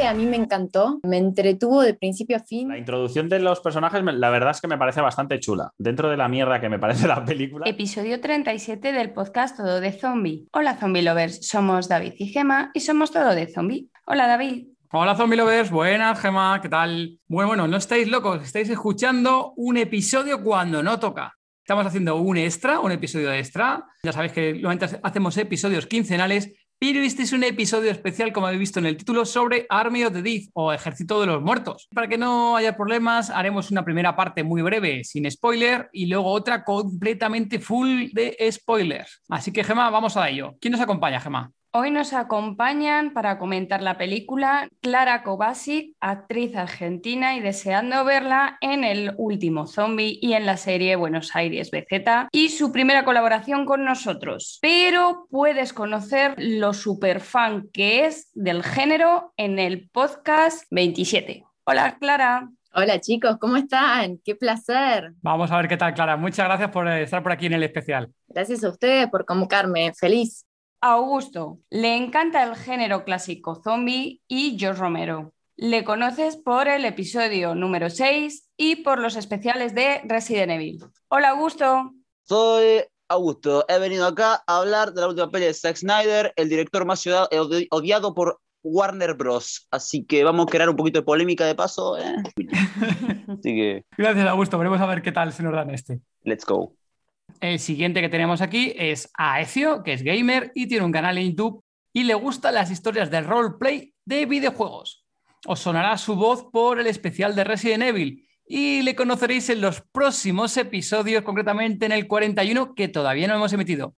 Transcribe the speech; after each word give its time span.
A 0.00 0.14
mí 0.14 0.24
me 0.24 0.36
encantó, 0.36 1.00
me 1.02 1.18
entretuvo 1.18 1.82
de 1.82 1.92
principio 1.92 2.38
a 2.38 2.40
fin. 2.40 2.68
La 2.68 2.78
introducción 2.78 3.28
de 3.28 3.38
los 3.40 3.60
personajes, 3.60 4.02
la 4.02 4.30
verdad 4.30 4.52
es 4.52 4.60
que 4.62 4.66
me 4.66 4.78
parece 4.78 5.02
bastante 5.02 5.38
chula. 5.38 5.70
Dentro 5.76 6.08
de 6.08 6.16
la 6.16 6.28
mierda 6.28 6.60
que 6.60 6.70
me 6.70 6.78
parece 6.78 7.06
la 7.06 7.22
película. 7.24 7.68
Episodio 7.68 8.18
37 8.18 8.90
del 8.90 9.12
podcast 9.12 9.58
Todo 9.58 9.80
de 9.80 9.92
Zombie. 9.92 10.46
Hola 10.52 10.76
Zombie 10.76 11.02
Lovers, 11.02 11.46
somos 11.46 11.88
David 11.88 12.14
y 12.16 12.28
Gema 12.28 12.70
y 12.72 12.80
somos 12.80 13.10
Todo 13.10 13.34
de 13.34 13.46
Zombie. 13.46 13.90
Hola 14.06 14.26
David. 14.26 14.68
Hola 14.94 15.14
zombie 15.14 15.36
lovers, 15.36 15.70
buenas 15.70 16.20
Gema, 16.20 16.60
¿qué 16.60 16.68
tal? 16.68 17.18
Bueno, 17.26 17.48
bueno, 17.48 17.68
no 17.68 17.76
estáis 17.76 18.08
locos, 18.08 18.42
estáis 18.42 18.68
escuchando 18.68 19.52
un 19.56 19.76
episodio 19.76 20.42
cuando 20.42 20.82
no 20.82 20.98
toca. 20.98 21.34
Estamos 21.62 21.86
haciendo 21.86 22.16
un 22.16 22.36
extra, 22.36 22.80
un 22.80 22.92
episodio 22.92 23.32
extra. 23.32 23.84
Ya 24.02 24.12
sabéis 24.12 24.32
que 24.32 24.52
normalmente 24.54 24.98
hacemos 25.02 25.36
episodios 25.36 25.86
quincenales, 25.86 26.52
pero 26.82 27.00
este 27.00 27.22
es 27.22 27.32
un 27.32 27.44
episodio 27.44 27.92
especial, 27.92 28.32
como 28.32 28.48
habéis 28.48 28.58
visto 28.58 28.80
en 28.80 28.86
el 28.86 28.96
título, 28.96 29.24
sobre 29.24 29.66
Army 29.68 30.02
of 30.02 30.14
the 30.14 30.20
Dead 30.20 30.48
o 30.52 30.72
Ejército 30.72 31.20
de 31.20 31.28
los 31.28 31.40
Muertos. 31.40 31.86
Para 31.94 32.08
que 32.08 32.18
no 32.18 32.56
haya 32.56 32.76
problemas, 32.76 33.30
haremos 33.30 33.70
una 33.70 33.84
primera 33.84 34.16
parte 34.16 34.42
muy 34.42 34.62
breve, 34.62 35.04
sin 35.04 35.30
spoiler, 35.30 35.88
y 35.92 36.06
luego 36.06 36.32
otra 36.32 36.64
completamente 36.64 37.60
full 37.60 38.08
de 38.12 38.36
spoilers. 38.50 39.22
Así 39.28 39.52
que, 39.52 39.62
Gema, 39.62 39.90
vamos 39.90 40.16
a 40.16 40.28
ello. 40.28 40.56
¿Quién 40.60 40.72
nos 40.72 40.80
acompaña, 40.80 41.20
Gema? 41.20 41.52
Hoy 41.74 41.90
nos 41.90 42.12
acompañan 42.12 43.14
para 43.14 43.38
comentar 43.38 43.80
la 43.80 43.96
película 43.96 44.68
Clara 44.82 45.22
Kovacic, 45.22 45.96
actriz 46.00 46.54
argentina 46.54 47.34
y 47.34 47.40
deseando 47.40 48.04
verla 48.04 48.58
en 48.60 48.84
El 48.84 49.14
último 49.16 49.66
zombie 49.66 50.18
y 50.20 50.34
en 50.34 50.44
la 50.44 50.58
serie 50.58 50.96
Buenos 50.96 51.34
Aires 51.34 51.70
BZ 51.70 52.28
y 52.30 52.50
su 52.50 52.72
primera 52.72 53.06
colaboración 53.06 53.64
con 53.64 53.86
nosotros. 53.86 54.58
Pero 54.60 55.26
puedes 55.30 55.72
conocer 55.72 56.34
lo 56.36 56.74
fan 56.74 57.70
que 57.72 58.04
es 58.04 58.30
del 58.34 58.62
género 58.62 59.32
en 59.38 59.58
el 59.58 59.88
podcast 59.88 60.66
27. 60.72 61.46
Hola 61.64 61.96
Clara. 61.98 62.50
Hola 62.74 63.00
chicos, 63.00 63.38
¿cómo 63.40 63.56
están? 63.56 64.18
Qué 64.22 64.34
placer. 64.34 65.14
Vamos 65.22 65.50
a 65.50 65.56
ver 65.56 65.68
qué 65.68 65.78
tal, 65.78 65.94
Clara. 65.94 66.18
Muchas 66.18 66.44
gracias 66.44 66.70
por 66.70 66.86
estar 66.86 67.22
por 67.22 67.32
aquí 67.32 67.46
en 67.46 67.54
el 67.54 67.62
especial. 67.62 68.12
Gracias 68.28 68.62
a 68.62 68.68
ustedes 68.68 69.08
por 69.08 69.24
convocarme. 69.24 69.94
Feliz. 69.94 70.44
Augusto, 70.84 71.60
le 71.70 71.96
encanta 71.96 72.42
el 72.42 72.56
género 72.56 73.04
clásico 73.04 73.54
zombie 73.54 74.20
y 74.26 74.58
George 74.58 74.80
Romero. 74.80 75.32
Le 75.54 75.84
conoces 75.84 76.36
por 76.36 76.66
el 76.66 76.84
episodio 76.84 77.54
número 77.54 77.88
6 77.88 78.50
y 78.56 78.76
por 78.82 78.98
los 78.98 79.14
especiales 79.14 79.76
de 79.76 80.00
Resident 80.02 80.50
Evil. 80.50 80.84
Hola 81.06 81.30
Augusto. 81.30 81.92
Soy 82.24 82.82
Augusto. 83.08 83.64
He 83.68 83.78
venido 83.78 84.08
acá 84.08 84.42
a 84.44 84.58
hablar 84.58 84.92
de 84.92 85.02
la 85.02 85.06
última 85.06 85.30
peli 85.30 85.44
de 85.44 85.54
Zack 85.54 85.76
Snyder, 85.76 86.32
el 86.34 86.48
director 86.48 86.84
más 86.84 87.04
odiado 87.70 88.12
por 88.12 88.40
Warner 88.64 89.14
Bros. 89.14 89.68
Así 89.70 90.04
que 90.04 90.24
vamos 90.24 90.48
a 90.48 90.50
crear 90.50 90.68
un 90.68 90.74
poquito 90.74 90.98
de 90.98 91.04
polémica 91.04 91.46
de 91.46 91.54
paso. 91.54 91.96
¿eh? 91.96 92.16
Así 93.28 93.54
que... 93.54 93.84
Gracias 93.96 94.26
Augusto. 94.26 94.58
Veremos 94.58 94.80
a 94.80 94.86
ver 94.86 95.00
qué 95.00 95.12
tal 95.12 95.32
se 95.32 95.44
nos 95.44 95.52
dan 95.52 95.70
este. 95.70 96.00
Let's 96.24 96.44
go. 96.44 96.74
El 97.40 97.58
siguiente 97.58 98.00
que 98.00 98.08
tenemos 98.08 98.40
aquí 98.40 98.72
es 98.76 99.10
Aecio, 99.18 99.82
que 99.82 99.92
es 99.92 100.02
gamer 100.02 100.52
y 100.54 100.68
tiene 100.68 100.84
un 100.84 100.92
canal 100.92 101.18
en 101.18 101.30
YouTube 101.30 101.64
y 101.92 102.04
le 102.04 102.14
gustan 102.14 102.54
las 102.54 102.70
historias 102.70 103.10
de 103.10 103.20
roleplay 103.20 103.94
de 104.04 104.26
videojuegos. 104.26 105.04
Os 105.46 105.60
sonará 105.60 105.98
su 105.98 106.14
voz 106.14 106.46
por 106.52 106.78
el 106.78 106.86
especial 106.86 107.34
de 107.34 107.44
Resident 107.44 107.82
Evil 107.82 108.24
y 108.46 108.82
le 108.82 108.94
conoceréis 108.94 109.50
en 109.50 109.60
los 109.60 109.80
próximos 109.80 110.56
episodios, 110.56 111.22
concretamente 111.22 111.86
en 111.86 111.92
el 111.92 112.06
41 112.06 112.74
que 112.74 112.88
todavía 112.88 113.26
no 113.26 113.34
hemos 113.34 113.52
emitido. 113.52 113.94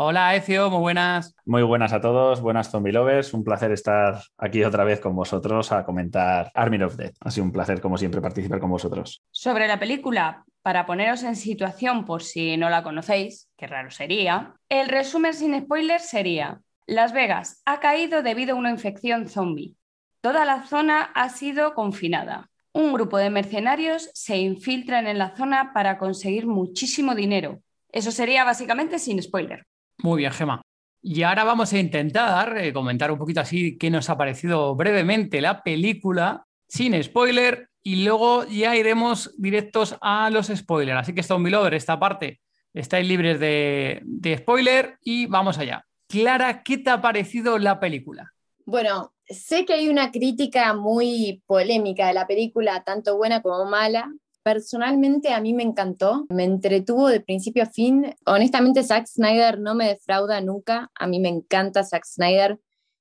Hola, 0.00 0.36
Ecio, 0.36 0.70
muy 0.70 0.78
buenas. 0.78 1.34
Muy 1.44 1.62
buenas 1.62 1.92
a 1.92 2.00
todos, 2.00 2.40
buenas 2.40 2.70
zombie 2.70 2.92
lovers. 2.92 3.34
Un 3.34 3.42
placer 3.42 3.72
estar 3.72 4.22
aquí 4.36 4.62
otra 4.62 4.84
vez 4.84 5.00
con 5.00 5.16
vosotros 5.16 5.72
a 5.72 5.84
comentar 5.84 6.52
Army 6.54 6.80
of 6.82 6.94
Death. 6.94 7.16
Ha 7.20 7.32
sido 7.32 7.44
un 7.44 7.52
placer, 7.52 7.80
como 7.80 7.98
siempre, 7.98 8.20
participar 8.20 8.60
con 8.60 8.70
vosotros. 8.70 9.22
Sobre 9.32 9.66
la 9.66 9.78
película, 9.78 10.44
para 10.68 10.84
poneros 10.84 11.22
en 11.22 11.34
situación 11.34 12.04
por 12.04 12.22
si 12.22 12.58
no 12.58 12.68
la 12.68 12.82
conocéis, 12.82 13.48
que 13.56 13.66
raro 13.66 13.90
sería, 13.90 14.52
el 14.68 14.90
resumen 14.90 15.32
sin 15.32 15.58
spoilers 15.58 16.10
sería: 16.10 16.60
Las 16.86 17.14
Vegas 17.14 17.62
ha 17.64 17.80
caído 17.80 18.22
debido 18.22 18.54
a 18.54 18.58
una 18.58 18.68
infección 18.70 19.30
zombie. 19.30 19.76
Toda 20.20 20.44
la 20.44 20.66
zona 20.66 21.04
ha 21.14 21.30
sido 21.30 21.72
confinada. 21.72 22.50
Un 22.74 22.92
grupo 22.92 23.16
de 23.16 23.30
mercenarios 23.30 24.10
se 24.12 24.36
infiltran 24.36 25.06
en 25.06 25.16
la 25.16 25.34
zona 25.34 25.72
para 25.72 25.96
conseguir 25.96 26.46
muchísimo 26.46 27.14
dinero. 27.14 27.62
Eso 27.90 28.10
sería 28.10 28.44
básicamente 28.44 28.98
sin 28.98 29.22
spoiler. 29.22 29.64
Muy 30.02 30.18
bien, 30.18 30.32
Gema. 30.32 30.60
Y 31.00 31.22
ahora 31.22 31.44
vamos 31.44 31.72
a 31.72 31.78
intentar 31.78 32.58
eh, 32.58 32.74
comentar 32.74 33.10
un 33.10 33.16
poquito 33.16 33.40
así 33.40 33.78
qué 33.78 33.88
nos 33.88 34.10
ha 34.10 34.18
parecido 34.18 34.76
brevemente 34.76 35.40
la 35.40 35.62
película, 35.62 36.44
sin 36.68 37.02
spoiler, 37.02 37.70
y 37.88 38.04
luego 38.04 38.44
ya 38.44 38.76
iremos 38.76 39.34
directos 39.38 39.96
a 40.02 40.28
los 40.28 40.48
spoilers. 40.48 41.00
Así 41.00 41.14
que, 41.14 41.22
Zombie 41.22 41.50
Lover, 41.50 41.72
esta 41.72 41.98
parte 41.98 42.42
estáis 42.74 43.08
libres 43.08 43.40
de, 43.40 44.02
de 44.04 44.36
spoiler 44.36 44.98
y 45.02 45.24
vamos 45.24 45.56
allá. 45.56 45.86
Clara, 46.06 46.62
¿qué 46.62 46.76
te 46.76 46.90
ha 46.90 47.00
parecido 47.00 47.56
la 47.56 47.80
película? 47.80 48.34
Bueno, 48.66 49.14
sé 49.26 49.64
que 49.64 49.72
hay 49.72 49.88
una 49.88 50.10
crítica 50.10 50.74
muy 50.74 51.42
polémica 51.46 52.08
de 52.08 52.12
la 52.12 52.26
película, 52.26 52.84
tanto 52.84 53.16
buena 53.16 53.40
como 53.40 53.64
mala, 53.64 54.12
Personalmente 54.42 55.34
a 55.34 55.40
mí 55.40 55.52
me 55.52 55.62
encantó, 55.62 56.24
me 56.30 56.44
entretuvo 56.44 57.08
de 57.08 57.20
principio 57.20 57.64
a 57.64 57.66
fin. 57.66 58.14
Honestamente 58.24 58.82
Zack 58.82 59.06
Snyder 59.06 59.60
no 59.60 59.74
me 59.74 59.88
defrauda 59.88 60.40
nunca, 60.40 60.90
a 60.94 61.06
mí 61.06 61.20
me 61.20 61.28
encanta 61.28 61.84
Zack 61.84 62.06
Snyder, 62.06 62.58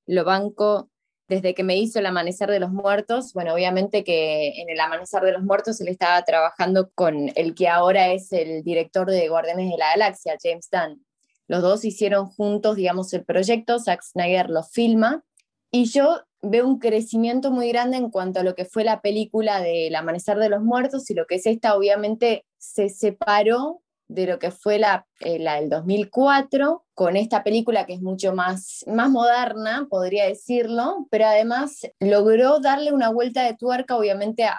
lo 0.08 0.26
banco 0.26 0.90
desde 1.28 1.54
que 1.54 1.64
me 1.64 1.78
hizo 1.78 2.00
El 2.00 2.06
Amanecer 2.06 2.50
de 2.50 2.60
los 2.60 2.72
Muertos. 2.72 3.34
Bueno, 3.34 3.54
obviamente 3.54 4.04
que 4.04 4.62
en 4.62 4.70
El 4.70 4.80
Amanecer 4.80 5.22
de 5.24 5.34
los 5.34 5.44
Muertos 5.44 5.82
él 5.82 5.90
estaba 5.90 6.22
trabajando 6.24 6.90
con 6.96 7.32
el 7.36 7.54
que 7.54 7.68
ahora 7.68 8.12
es 8.14 8.32
el 8.32 8.64
director 8.64 9.10
de 9.10 9.28
Guardianes 9.28 9.70
de 9.70 9.78
la 9.78 9.90
Galaxia, 9.92 10.38
James 10.42 10.70
Dunn. 10.72 11.06
Los 11.48 11.62
dos 11.62 11.86
hicieron 11.86 12.28
juntos, 12.28 12.76
digamos, 12.76 13.14
el 13.14 13.24
proyecto, 13.24 13.80
Zack 13.80 14.04
Snyder 14.04 14.50
lo 14.50 14.64
filma 14.64 15.24
y 15.72 15.86
yo 15.86 16.22
veo 16.42 16.68
un 16.68 16.80
crecimiento 16.80 17.52
muy 17.52 17.70
grande 17.70 17.98
en 17.98 18.10
cuanto 18.10 18.40
a 18.40 18.44
lo 18.44 18.56
que 18.56 18.66
fue 18.66 18.84
la 18.84 19.02
película 19.02 19.62
del 19.62 19.96
Amanecer 19.96 20.38
de 20.38 20.50
los 20.50 20.62
Muertos 20.62 21.10
y 21.10 21.14
lo 21.14 21.26
que 21.26 21.36
es 21.36 21.46
esta, 21.46 21.76
obviamente 21.76 22.46
se 22.58 22.90
separó 22.90 23.82
de 24.08 24.26
lo 24.26 24.40
que 24.40 24.52
fue 24.52 24.80
la, 24.80 25.06
eh, 25.20 25.40
la, 25.40 25.56
del 25.56 25.70
2004, 25.70 26.86
con 26.94 27.16
esta 27.16 27.44
película 27.44 27.86
que 27.86 27.94
es 27.94 28.02
mucho 28.02 28.34
más, 28.34 28.84
más 28.88 29.10
moderna, 29.10 29.88
podría 29.90 30.26
decirlo, 30.26 31.06
pero 31.12 31.28
además 31.28 31.82
logró 32.00 32.60
darle 32.60 32.92
una 32.92 33.10
vuelta 33.10 33.44
de 33.44 33.56
tuerca, 33.56 33.96
obviamente, 33.96 34.46
a, 34.46 34.56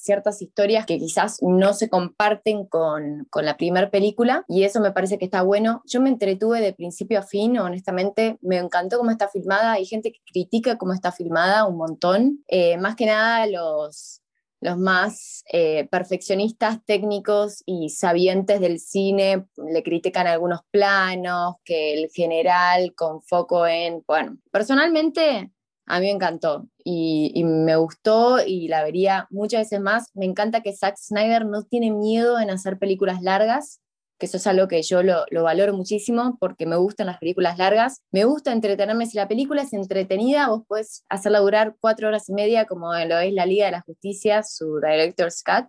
ciertas 0.00 0.42
historias 0.42 0.86
que 0.86 0.98
quizás 0.98 1.38
no 1.40 1.72
se 1.72 1.88
comparten 1.88 2.66
con, 2.66 3.26
con 3.30 3.44
la 3.44 3.56
primera 3.56 3.90
película, 3.90 4.44
y 4.48 4.64
eso 4.64 4.80
me 4.80 4.92
parece 4.92 5.18
que 5.18 5.24
está 5.24 5.42
bueno. 5.42 5.82
Yo 5.86 6.00
me 6.00 6.10
entretuve 6.10 6.60
de 6.60 6.72
principio 6.72 7.18
a 7.18 7.22
fin, 7.22 7.58
honestamente, 7.58 8.38
me 8.42 8.58
encantó 8.58 8.98
cómo 8.98 9.10
está 9.10 9.28
filmada, 9.28 9.72
hay 9.72 9.86
gente 9.86 10.12
que 10.12 10.20
critica 10.30 10.76
cómo 10.76 10.92
está 10.92 11.10
filmada 11.10 11.66
un 11.66 11.76
montón, 11.78 12.44
eh, 12.48 12.76
más 12.76 12.96
que 12.96 13.06
nada 13.06 13.46
los 13.46 14.22
los 14.60 14.76
más 14.76 15.44
eh, 15.52 15.86
perfeccionistas 15.90 16.84
técnicos 16.84 17.62
y 17.66 17.90
sabientes 17.90 18.60
del 18.60 18.80
cine 18.80 19.46
le 19.56 19.82
critican 19.82 20.26
algunos 20.26 20.60
planos, 20.70 21.56
que 21.64 21.94
el 21.94 22.10
general 22.10 22.94
con 22.94 23.22
foco 23.22 23.66
en, 23.66 24.02
bueno, 24.06 24.38
personalmente 24.50 25.52
a 25.86 26.00
mí 26.00 26.06
me 26.06 26.12
encantó 26.12 26.68
y, 26.84 27.32
y, 27.34 27.44
me 27.44 27.76
gustó 27.76 28.44
y 28.44 28.68
la 28.68 28.82
vería 28.82 29.26
muchas 29.30 29.62
veces 29.62 29.80
más. 29.80 30.10
Me 30.14 30.26
encanta 30.26 30.60
que 30.60 30.76
Zack 30.76 30.96
Snyder 30.98 31.46
no 31.46 31.62
tiene 31.62 31.90
miedo 31.90 32.38
en 32.38 32.50
hacer 32.50 32.78
películas 32.78 33.22
largas 33.22 33.80
que 34.18 34.26
eso 34.26 34.36
es 34.36 34.46
algo 34.46 34.68
que 34.68 34.82
yo 34.82 35.02
lo, 35.02 35.24
valoro 35.42 35.74
muchísimo 35.74 36.36
porque 36.40 36.66
me 36.66 36.76
gustan 36.76 37.06
las 37.06 37.18
películas 37.18 37.56
largas. 37.56 38.02
Me 38.10 38.24
gusta 38.24 38.52
entretenerme. 38.52 39.06
Si 39.06 39.16
la 39.16 39.28
película 39.28 39.62
es 39.62 39.72
entretenida, 39.72 40.48
vos 40.48 40.62
puedes 40.66 41.04
hacerla 41.08 41.38
durar 41.38 41.76
cuatro 41.80 42.08
horas 42.08 42.28
y 42.28 42.32
media, 42.32 42.66
como 42.66 42.92
lo 42.92 43.18
es 43.18 43.32
La 43.32 43.46
Liga 43.46 43.66
de 43.66 43.72
la 43.72 43.80
Justicia, 43.82 44.42
su 44.42 44.80
Director's 44.80 45.42
Cut. 45.42 45.68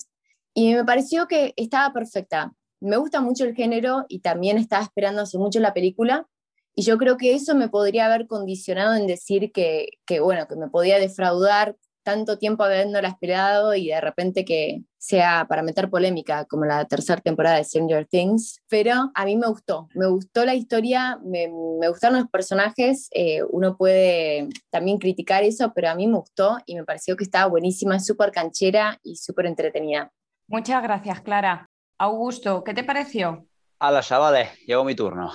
Y 0.53 0.73
me 0.73 0.83
pareció 0.83 1.27
que 1.27 1.53
estaba 1.55 1.93
perfecta. 1.93 2.53
me 2.81 2.97
gusta 2.97 3.21
mucho 3.21 3.43
el 3.45 3.55
género 3.55 4.05
y 4.07 4.21
también 4.21 4.57
estaba 4.57 4.83
esperando 4.83 5.21
hace 5.21 5.37
mucho 5.37 5.59
la 5.59 5.73
película. 5.73 6.27
Y 6.75 6.83
yo 6.83 6.97
creo 6.97 7.17
que 7.17 7.33
eso 7.35 7.55
me 7.55 7.69
podría 7.69 8.05
haber 8.05 8.25
condicionado 8.25 8.95
en 8.95 9.05
decir 9.05 9.51
que, 9.51 9.89
que 10.05 10.21
bueno, 10.21 10.47
que 10.47 10.55
me 10.55 10.69
podía 10.69 10.97
defraudar 10.97 11.75
tanto 12.03 12.37
tiempo 12.37 12.63
habiéndola 12.63 13.07
esperado 13.07 13.75
y 13.75 13.87
de 13.87 14.01
repente 14.01 14.45
que 14.45 14.83
sea 14.97 15.45
para 15.47 15.61
meter 15.61 15.89
polémica 15.89 16.45
como 16.45 16.65
la 16.65 16.85
tercera 16.85 17.21
temporada 17.21 17.57
de 17.57 17.63
Stranger 17.63 18.05
Things, 18.05 18.61
pero 18.67 19.11
a 19.13 19.25
mí 19.25 19.37
me 19.37 19.47
gustó, 19.47 19.87
me 19.95 20.07
gustó 20.07 20.45
la 20.45 20.55
historia, 20.55 21.19
me, 21.23 21.47
me 21.79 21.87
gustaron 21.87 22.19
los 22.19 22.29
personajes, 22.29 23.07
eh, 23.11 23.41
uno 23.49 23.77
puede 23.77 24.49
también 24.69 24.97
criticar 24.97 25.43
eso, 25.43 25.71
pero 25.73 25.89
a 25.89 25.95
mí 25.95 26.07
me 26.07 26.17
gustó 26.17 26.57
y 26.65 26.75
me 26.75 26.83
pareció 26.83 27.15
que 27.15 27.23
estaba 27.23 27.47
buenísima, 27.47 27.99
súper 27.99 28.31
canchera 28.31 28.99
y 29.03 29.15
súper 29.15 29.45
entretenida. 29.45 30.11
Muchas 30.47 30.81
gracias, 30.83 31.21
Clara. 31.21 31.69
Augusto, 31.97 32.63
¿qué 32.63 32.73
te 32.73 32.83
pareció? 32.83 33.45
A 33.79 33.91
las 33.91 34.07
chavales, 34.07 34.49
llegó 34.65 34.83
mi 34.83 34.95
turno. 34.95 35.31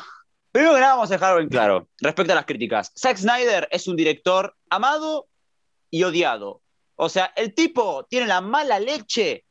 Primero 0.51 0.75
que 0.75 0.81
nada, 0.81 0.95
vamos 0.95 1.11
a 1.11 1.15
dejarlo 1.15 1.41
en 1.41 1.49
claro 1.49 1.89
respecto 2.01 2.33
a 2.33 2.37
las 2.37 2.45
críticas. 2.45 2.93
Zack 2.97 3.17
Snyder 3.17 3.67
es 3.73 3.89
un 3.89 3.97
director 3.97 4.55
amado 4.71 5.27
y 5.95 6.03
odiado. 6.03 6.61
O 6.97 7.09
sea, 7.09 7.33
el 7.37 7.55
tipo 7.55 8.05
tiene 8.11 8.27
la 8.27 8.41
mala 8.41 8.81
leche 8.81 9.45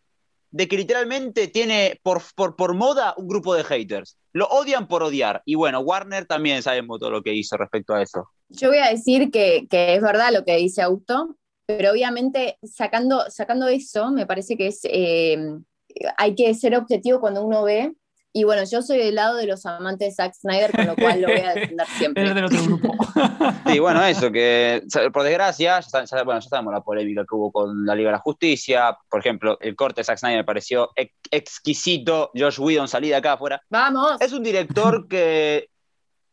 de 0.52 0.68
que 0.68 0.76
literalmente 0.76 1.48
tiene 1.48 2.02
por, 2.04 2.22
por, 2.36 2.58
por 2.58 2.76
moda 2.76 3.14
un 3.16 3.30
grupo 3.30 3.56
de 3.56 3.64
haters. 3.64 4.18
Lo 4.34 4.48
odian 4.48 4.90
por 4.90 5.04
odiar. 5.04 5.42
Y 5.46 5.56
bueno, 5.56 5.80
Warner 5.80 6.26
también 6.26 6.62
sabemos 6.62 7.00
todo 7.00 7.12
lo 7.12 7.24
que 7.24 7.34
hizo 7.34 7.56
respecto 7.56 7.94
a 7.94 8.02
eso. 8.02 8.28
Yo 8.50 8.68
voy 8.68 8.80
a 8.80 8.90
decir 8.90 9.32
que, 9.32 9.68
que 9.70 9.96
es 9.96 10.02
verdad 10.02 10.34
lo 10.34 10.44
que 10.44 10.58
dice 10.58 10.82
Augusto, 10.82 11.38
pero 11.66 11.92
obviamente 11.92 12.58
sacando, 12.62 13.24
sacando 13.30 13.70
eso, 13.70 14.12
me 14.12 14.26
parece 14.26 14.58
que 14.58 14.68
es, 14.68 14.82
eh, 14.84 15.38
hay 16.18 16.36
que 16.36 16.54
ser 16.56 16.76
objetivo 16.76 17.22
cuando 17.22 17.46
uno 17.46 17.64
ve 17.64 17.94
y 18.36 18.44
bueno, 18.46 18.64
yo 18.70 18.82
soy 18.82 18.98
del 18.98 19.16
lado 19.16 19.38
de 19.38 19.46
los 19.46 19.66
amantes 19.66 20.10
de 20.10 20.14
Zack 20.16 20.34
Snyder, 20.34 20.72
con 20.72 20.88
lo 20.88 20.96
cual 20.96 21.22
lo 21.22 21.28
voy 21.28 21.40
a 21.42 21.54
defender 21.54 21.86
siempre. 21.98 22.24
Eres 22.24 22.36
del 22.36 22.46
otro 22.46 22.64
grupo. 22.64 22.94
Sí, 23.68 23.80
bueno, 23.80 24.04
eso, 24.06 24.32
que 24.32 24.84
por 25.14 25.24
desgracia, 25.24 25.80
ya, 25.80 26.04
ya- 26.04 26.24
bueno, 26.24 26.40
ya 26.40 26.50
sabemos 26.50 26.74
la 26.74 26.82
polémica 26.82 27.22
que 27.22 27.36
hubo 27.36 27.52
con 27.52 27.86
la 27.86 27.96
Liga 27.96 28.10
de 28.10 28.14
la 28.14 28.20
Justicia. 28.20 28.98
Por 29.10 29.20
ejemplo, 29.20 29.58
el 29.62 29.76
corte 29.76 30.02
de 30.02 30.06
Zack 30.06 30.18
Snyder 30.20 30.40
me 30.40 30.44
pareció 30.44 30.90
ex- 30.96 31.14
exquisito. 31.32 32.32
Josh 32.36 32.60
Whedon, 32.60 32.88
salí 32.88 33.10
de 33.10 33.16
acá 33.16 33.34
afuera. 33.34 33.62
Vamos. 33.70 34.20
Es 34.22 34.32
un 34.34 34.44
director 34.44 35.08
que. 35.08 35.70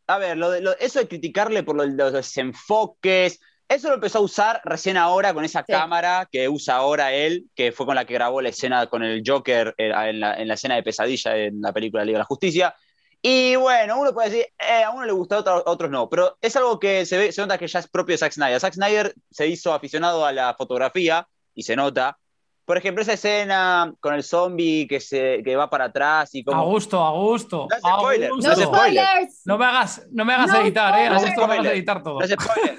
A 0.07 0.17
ver, 0.17 0.37
lo 0.37 0.51
de- 0.51 0.61
lo- 0.61 0.77
eso 0.77 0.99
de 0.99 1.07
criticarle 1.07 1.63
por 1.63 1.75
lo- 1.75 1.85
los 1.85 2.13
desenfoques, 2.13 3.39
eso 3.75 3.87
lo 3.89 3.95
empezó 3.95 4.19
a 4.19 4.21
usar 4.21 4.61
recién 4.63 4.97
ahora 4.97 5.33
con 5.33 5.43
esa 5.45 5.61
Sí. 5.65 5.71
cámara 5.71 6.27
que 6.31 6.47
usa 6.49 6.75
ahora 6.75 7.13
él, 7.13 7.45
que 7.55 7.71
fue 7.71 7.85
con 7.85 7.95
la 7.95 8.05
que 8.05 8.13
grabó 8.13 8.41
la 8.41 8.49
escena 8.49 8.87
con 8.87 9.03
el 9.03 9.23
Joker 9.25 9.73
eh, 9.77 9.91
en 10.09 10.19
la, 10.19 10.35
en 10.35 10.47
la 10.47 10.53
escena 10.55 10.75
de 10.75 10.83
pesadilla 10.83 11.35
en 11.37 11.61
la 11.61 11.71
película 11.73 12.03
Liga 12.05 12.17
de 12.17 12.19
la 12.19 12.25
Justicia. 12.25 12.75
Y 13.21 13.55
bueno, 13.55 13.99
uno 13.99 14.13
puede 14.13 14.29
decir, 14.31 14.45
eh, 14.59 14.83
a 14.83 14.89
uno 14.89 15.05
le 15.05 15.11
otro- 15.11 15.63
a 15.65 15.69
otros 15.69 15.91
no, 15.91 16.09
pero 16.09 16.37
es 16.41 16.55
algo 16.55 16.79
que 16.79 17.05
se, 17.05 17.17
ve, 17.17 17.31
se 17.31 17.41
nota 17.41 17.57
que 17.57 17.67
ya 17.67 17.79
es 17.79 17.87
propio 17.87 18.13
de 18.13 18.17
Zack 18.17 18.31
Snyder. 18.33 18.59
Zack 18.59 18.73
Snyder 18.73 19.13
se 19.29 19.47
hizo 19.47 19.73
aficionado 19.73 20.25
a 20.25 20.31
la 20.31 20.55
fotografía 20.55 21.27
y 21.53 21.63
se 21.63 21.75
nota. 21.75 22.17
Por 22.65 22.77
ejemplo, 22.77 23.01
esa 23.01 23.13
escena 23.13 23.93
con 23.99 24.13
el 24.13 24.23
zombie 24.23 24.87
que, 24.87 24.99
se, 24.99 25.41
que 25.43 25.55
va 25.55 25.69
para 25.69 25.85
atrás 25.85 26.29
y 26.33 26.43
como... 26.43 26.61
Augusto, 26.61 26.99
Augusto. 26.99 27.67
No 27.69 27.75
es 27.75 27.81
spoiler, 27.81 28.29
Augusto. 28.29 28.49
no 28.49 28.55
spoilers. 28.65 29.41
Me 29.45 29.53
hagas, 29.65 30.07
no 30.11 30.25
me 30.25 30.33
hagas 30.33 30.47
No 30.51 30.61
editar, 30.61 30.99
¿eh? 30.99 31.07
Augusto, 31.07 31.41
no 31.41 31.47
me 31.47 31.53
hagas 31.55 31.73
editar 31.73 32.03
todo. 32.03 32.19
No 32.19 32.25
es 32.25 32.31
spoiler. 32.31 32.75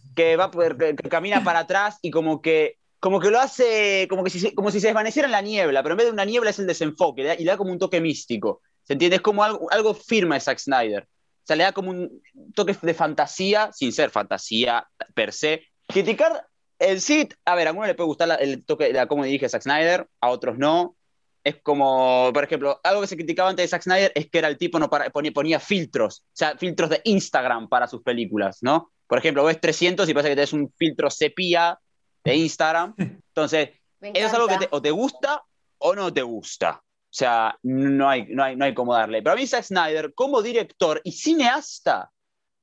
que 0.14 0.36
va 0.36 0.50
por- 0.50 0.76
que, 0.76 0.94
que 0.94 1.08
camina 1.08 1.42
para 1.42 1.60
atrás 1.60 1.98
y 2.02 2.10
como 2.10 2.40
que 2.42 2.76
como 2.98 3.20
que 3.20 3.30
lo 3.30 3.38
hace 3.38 4.06
como 4.08 4.24
que 4.24 4.30
si 4.30 4.40
se, 4.40 4.54
como 4.54 4.70
si 4.70 4.80
se 4.80 4.88
desvaneciera 4.88 5.26
en 5.26 5.32
la 5.32 5.42
niebla, 5.42 5.82
pero 5.82 5.92
en 5.92 5.98
vez 5.98 6.06
de 6.06 6.12
una 6.12 6.24
niebla 6.24 6.50
es 6.50 6.58
el 6.58 6.66
desenfoque 6.66 7.22
le 7.22 7.28
da- 7.28 7.34
y 7.34 7.44
le 7.44 7.50
da 7.50 7.56
como 7.56 7.70
un 7.72 7.78
toque 7.78 8.00
místico. 8.00 8.62
¿Se 8.84 8.94
entiende? 8.94 9.16
Es 9.16 9.22
como 9.22 9.44
algo, 9.44 9.70
algo 9.70 9.94
firme 9.94 10.36
de 10.36 10.40
Zack 10.40 10.58
Snyder. 10.58 11.02
O 11.04 11.46
sea, 11.46 11.56
le 11.56 11.64
da 11.64 11.72
como 11.72 11.90
un 11.90 12.22
toque 12.54 12.76
de 12.80 12.94
fantasía, 12.94 13.70
sin 13.72 13.92
ser 13.92 14.10
fantasía 14.10 14.86
per 15.14 15.32
se. 15.32 15.62
Criticar 15.86 16.46
el 16.78 17.00
sí, 17.00 17.28
a 17.44 17.54
ver, 17.54 17.66
a 17.66 17.70
algunos 17.70 17.88
le 17.88 17.94
puede 17.94 18.06
gustar 18.08 18.28
la- 18.28 18.34
el 18.36 18.64
toque, 18.64 18.92
la 18.92 19.06
cómo 19.06 19.24
dirige 19.24 19.48
Zack 19.48 19.62
Snyder, 19.62 20.08
a 20.20 20.28
otros 20.30 20.58
no. 20.58 20.96
Es 21.44 21.56
como, 21.62 22.30
por 22.34 22.42
ejemplo, 22.44 22.80
algo 22.82 23.00
que 23.02 23.06
se 23.06 23.16
criticaba 23.16 23.48
antes 23.50 23.64
de 23.64 23.68
Zack 23.68 23.82
Snyder 23.82 24.12
es 24.16 24.28
que 24.28 24.38
era 24.38 24.48
el 24.48 24.58
tipo 24.58 24.78
no 24.78 24.90
para- 24.90 25.10
ponía, 25.10 25.30
ponía 25.32 25.60
filtros, 25.60 26.20
o 26.26 26.30
sea, 26.32 26.56
filtros 26.58 26.90
de 26.90 27.00
Instagram 27.04 27.68
para 27.68 27.86
sus 27.86 28.02
películas, 28.02 28.58
¿no? 28.62 28.90
Por 29.06 29.18
ejemplo, 29.18 29.44
ves 29.44 29.60
300 29.60 30.08
y 30.08 30.14
parece 30.14 30.30
que 30.30 30.34
tenés 30.36 30.52
un 30.52 30.72
filtro 30.76 31.08
sepia 31.10 31.78
de 32.24 32.34
Instagram. 32.36 32.94
Entonces, 33.28 33.70
eso 34.00 34.26
es 34.26 34.34
algo 34.34 34.48
que 34.48 34.58
te- 34.58 34.68
o 34.72 34.82
te 34.82 34.90
gusta 34.90 35.44
o 35.78 35.94
no 35.94 36.12
te 36.12 36.22
gusta. 36.22 36.82
O 36.82 37.18
sea, 37.18 37.56
no 37.62 38.08
hay, 38.10 38.26
no, 38.28 38.42
hay, 38.42 38.56
no 38.56 38.64
hay 38.64 38.74
cómo 38.74 38.92
darle. 38.92 39.22
Pero 39.22 39.32
a 39.34 39.36
mí 39.36 39.46
Zack 39.46 39.62
Snyder, 39.64 40.12
como 40.14 40.42
director 40.42 41.00
y 41.04 41.12
cineasta, 41.12 42.10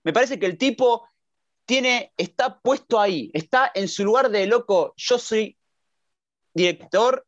me 0.04 0.12
parece 0.12 0.38
que 0.38 0.45
el 0.45 0.57
tipo 0.57 1.07
tiene, 1.73 2.13
está 2.17 2.59
puesto 2.59 2.99
ahí, 2.99 3.31
está 3.33 3.71
en 3.73 3.87
su 3.87 4.05
lugar 4.05 4.29
de 4.29 4.45
loco. 4.45 4.93
Yo 4.95 5.17
soy 5.17 5.57
director 6.53 7.25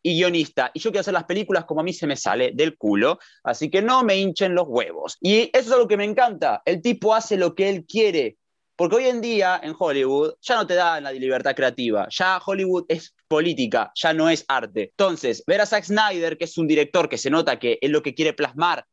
y 0.00 0.14
guionista, 0.14 0.70
y 0.72 0.78
yo 0.78 0.90
quiero 0.92 1.00
hacer 1.00 1.14
las 1.14 1.24
películas 1.24 1.64
como 1.64 1.80
a 1.80 1.82
mí 1.82 1.92
se 1.92 2.06
me 2.06 2.14
sale 2.14 2.52
del 2.54 2.76
culo, 2.76 3.18
así 3.42 3.68
que 3.68 3.82
no 3.82 4.04
me 4.04 4.16
hinchen 4.16 4.54
los 4.54 4.66
huevos. 4.68 5.16
Y 5.20 5.50
eso 5.52 5.52
es 5.52 5.72
algo 5.72 5.88
que 5.88 5.96
me 5.96 6.04
encanta. 6.04 6.62
El 6.64 6.80
tipo 6.80 7.12
hace 7.12 7.36
lo 7.36 7.56
que 7.56 7.68
él 7.70 7.86
quiere. 7.86 8.38
Porque 8.76 8.94
hoy 8.94 9.06
en 9.06 9.20
día 9.20 9.60
en 9.60 9.74
Hollywood 9.76 10.34
ya 10.42 10.54
no 10.54 10.64
te 10.64 10.74
dan 10.74 11.02
la 11.02 11.10
libertad 11.10 11.56
creativa, 11.56 12.06
ya 12.08 12.38
Hollywood 12.38 12.84
es 12.86 13.16
política, 13.26 13.90
ya 13.96 14.12
no 14.12 14.30
es 14.30 14.44
arte. 14.46 14.90
Entonces, 14.96 15.42
ver 15.44 15.60
a 15.60 15.66
Zack 15.66 15.82
Snyder, 15.82 16.38
que 16.38 16.44
es 16.44 16.56
un 16.56 16.68
director 16.68 17.08
que 17.08 17.18
se 17.18 17.30
nota 17.30 17.58
que 17.58 17.80
es 17.80 17.90
lo 17.90 18.00
que 18.00 18.14
quiere 18.14 18.32
plasmar, 18.32 18.86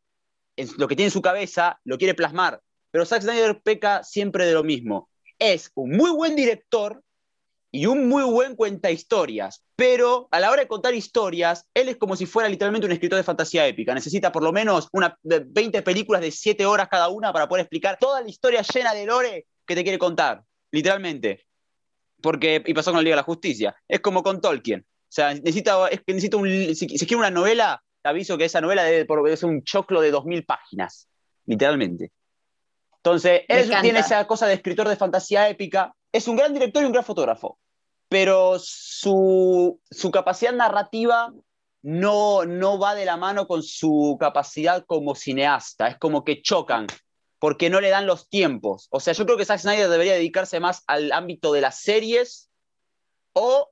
lo 0.80 0.88
que 0.88 0.96
tiene 0.96 1.10
en 1.10 1.14
su 1.14 1.22
cabeza, 1.22 1.80
lo 1.84 2.00
quiere 2.00 2.16
plasmar. 2.16 2.60
Pero 2.96 3.06
Zack 3.06 3.24
Snyder 3.24 3.60
peca 3.62 4.06
siempre 4.06 4.46
de 4.46 4.54
lo 4.54 4.64
mismo. 4.64 5.10
Es 5.38 5.70
un 5.76 5.98
muy 5.98 6.12
buen 6.12 6.34
director 6.34 7.04
y 7.70 7.88
un 7.88 8.08
muy 8.08 8.24
buen 8.24 8.56
cuenta 8.56 8.90
historias, 8.90 9.66
pero 9.76 10.30
a 10.32 10.40
la 10.40 10.50
hora 10.50 10.62
de 10.62 10.70
contar 10.70 10.94
historias, 10.94 11.68
él 11.74 11.90
es 11.90 11.98
como 11.98 12.16
si 12.16 12.26
fuera 12.26 12.48
literalmente 12.48 12.86
un 12.88 12.94
escritor 12.94 13.18
de 13.18 13.24
fantasía 13.24 13.68
épica. 13.68 13.94
Necesita 13.94 14.32
por 14.32 14.44
lo 14.44 14.54
menos 14.54 14.88
una, 14.94 15.20
de 15.24 15.44
20 15.46 15.82
películas 15.82 16.22
de 16.22 16.32
7 16.32 16.66
horas 16.66 16.88
cada 16.88 17.10
una 17.10 17.34
para 17.34 17.50
poder 17.50 17.64
explicar 17.64 17.98
toda 18.00 18.22
la 18.22 18.30
historia 18.30 18.62
llena 18.62 18.94
de 18.94 19.06
lore 19.06 19.48
que 19.68 19.76
te 19.76 19.84
quiere 19.84 20.00
contar, 20.00 20.46
literalmente. 20.72 21.46
Porque, 22.22 22.64
y 22.66 22.74
pasó 22.74 22.92
con 22.92 23.00
la 23.00 23.04
Liga 23.04 23.18
de 23.18 23.24
la 23.24 23.24
Justicia, 23.24 23.76
es 23.90 24.00
como 24.00 24.24
con 24.24 24.40
Tolkien. 24.40 24.86
O 24.88 25.10
sea, 25.10 25.34
necesita, 25.34 25.90
es 25.90 26.00
necesita 26.08 26.38
un, 26.38 26.48
si, 26.74 26.88
si 26.88 27.14
una 27.14 27.30
novela, 27.30 27.84
te 28.02 28.08
aviso 28.08 28.38
que 28.38 28.46
esa 28.46 28.62
novela 28.62 28.86
debe, 28.86 29.06
debe 29.06 29.36
ser 29.36 29.50
un 29.50 29.66
choclo 29.66 30.00
de 30.00 30.14
2.000 30.14 30.46
páginas, 30.46 31.10
literalmente. 31.46 32.14
Entonces, 33.06 33.44
él 33.50 33.72
tiene 33.82 34.00
esa 34.00 34.26
cosa 34.26 34.48
de 34.48 34.56
escritor 34.56 34.90
de 34.90 34.96
fantasía 34.96 35.48
épica. 35.48 35.94
Es 36.12 36.28
un 36.28 36.36
gran 36.36 36.54
director 36.54 36.82
y 36.82 36.88
un 36.88 36.92
gran 36.92 37.06
fotógrafo, 37.06 37.60
pero 38.10 38.58
su, 38.58 39.80
su 39.92 40.10
capacidad 40.10 40.54
narrativa 40.54 41.32
no, 41.84 42.46
no 42.46 42.80
va 42.80 42.96
de 42.96 43.06
la 43.06 43.16
mano 43.16 43.46
con 43.46 43.62
su 43.62 44.18
capacidad 44.20 44.84
como 44.88 45.14
cineasta. 45.14 45.88
Es 45.90 46.00
como 46.00 46.24
que 46.24 46.42
chocan, 46.42 46.88
porque 47.38 47.70
no 47.70 47.80
le 47.80 47.90
dan 47.90 48.08
los 48.08 48.28
tiempos. 48.28 48.88
O 48.90 49.00
sea, 49.00 49.14
yo 49.14 49.24
creo 49.26 49.38
que 49.38 49.46
Zack 49.46 49.60
Snyder 49.60 49.88
debería 49.88 50.14
dedicarse 50.14 50.60
más 50.60 50.82
al 50.88 51.12
ámbito 51.12 51.54
de 51.54 51.62
las 51.62 51.82
series 51.82 52.50
o 53.34 53.70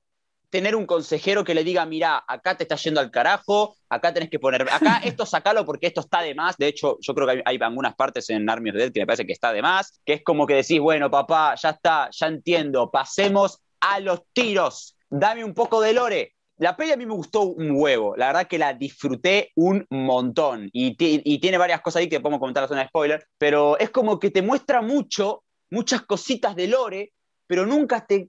tener 0.50 0.76
un 0.76 0.86
consejero 0.86 1.44
que 1.44 1.54
le 1.54 1.64
diga, 1.64 1.84
mira, 1.86 2.24
acá 2.26 2.56
te 2.56 2.64
está 2.64 2.76
yendo 2.76 3.00
al 3.00 3.10
carajo, 3.10 3.76
acá 3.88 4.12
tenés 4.14 4.30
que 4.30 4.38
poner, 4.38 4.62
acá 4.62 5.00
esto 5.04 5.26
sacalo 5.26 5.64
porque 5.64 5.86
esto 5.86 6.00
está 6.00 6.22
de 6.22 6.34
más. 6.34 6.56
De 6.56 6.68
hecho, 6.68 6.98
yo 7.00 7.14
creo 7.14 7.26
que 7.26 7.32
hay, 7.32 7.42
hay 7.44 7.58
algunas 7.60 7.94
partes 7.94 8.30
en 8.30 8.48
Army 8.48 8.70
of 8.70 8.76
Dead 8.76 8.92
que 8.92 9.00
me 9.00 9.06
parece 9.06 9.26
que 9.26 9.32
está 9.32 9.52
de 9.52 9.62
más, 9.62 10.00
que 10.04 10.14
es 10.14 10.22
como 10.22 10.46
que 10.46 10.54
decís, 10.54 10.80
bueno, 10.80 11.10
papá, 11.10 11.54
ya 11.56 11.70
está, 11.70 12.08
ya 12.10 12.26
entiendo, 12.26 12.90
pasemos 12.90 13.60
a 13.80 14.00
los 14.00 14.22
tiros, 14.32 14.96
dame 15.10 15.44
un 15.44 15.54
poco 15.54 15.80
de 15.80 15.92
lore. 15.92 16.34
La 16.56 16.76
peli 16.76 16.92
a 16.92 16.96
mí 16.96 17.04
me 17.04 17.14
gustó 17.14 17.42
un 17.42 17.72
huevo, 17.72 18.14
la 18.16 18.28
verdad 18.28 18.46
que 18.46 18.58
la 18.58 18.74
disfruté 18.74 19.50
un 19.56 19.84
montón 19.90 20.70
y 20.72 20.94
tiene 20.94 21.58
varias 21.58 21.80
cosas 21.80 22.00
ahí 22.00 22.08
que 22.08 22.20
podemos 22.20 22.38
comentar 22.38 22.62
la 22.62 22.68
zona 22.68 22.82
de 22.82 22.88
spoiler, 22.88 23.26
pero 23.38 23.76
es 23.76 23.90
como 23.90 24.20
que 24.20 24.30
te 24.30 24.40
muestra 24.40 24.80
mucho, 24.80 25.42
muchas 25.70 26.02
cositas 26.02 26.54
de 26.54 26.68
lore, 26.68 27.12
pero 27.48 27.66
nunca 27.66 28.06
te 28.06 28.28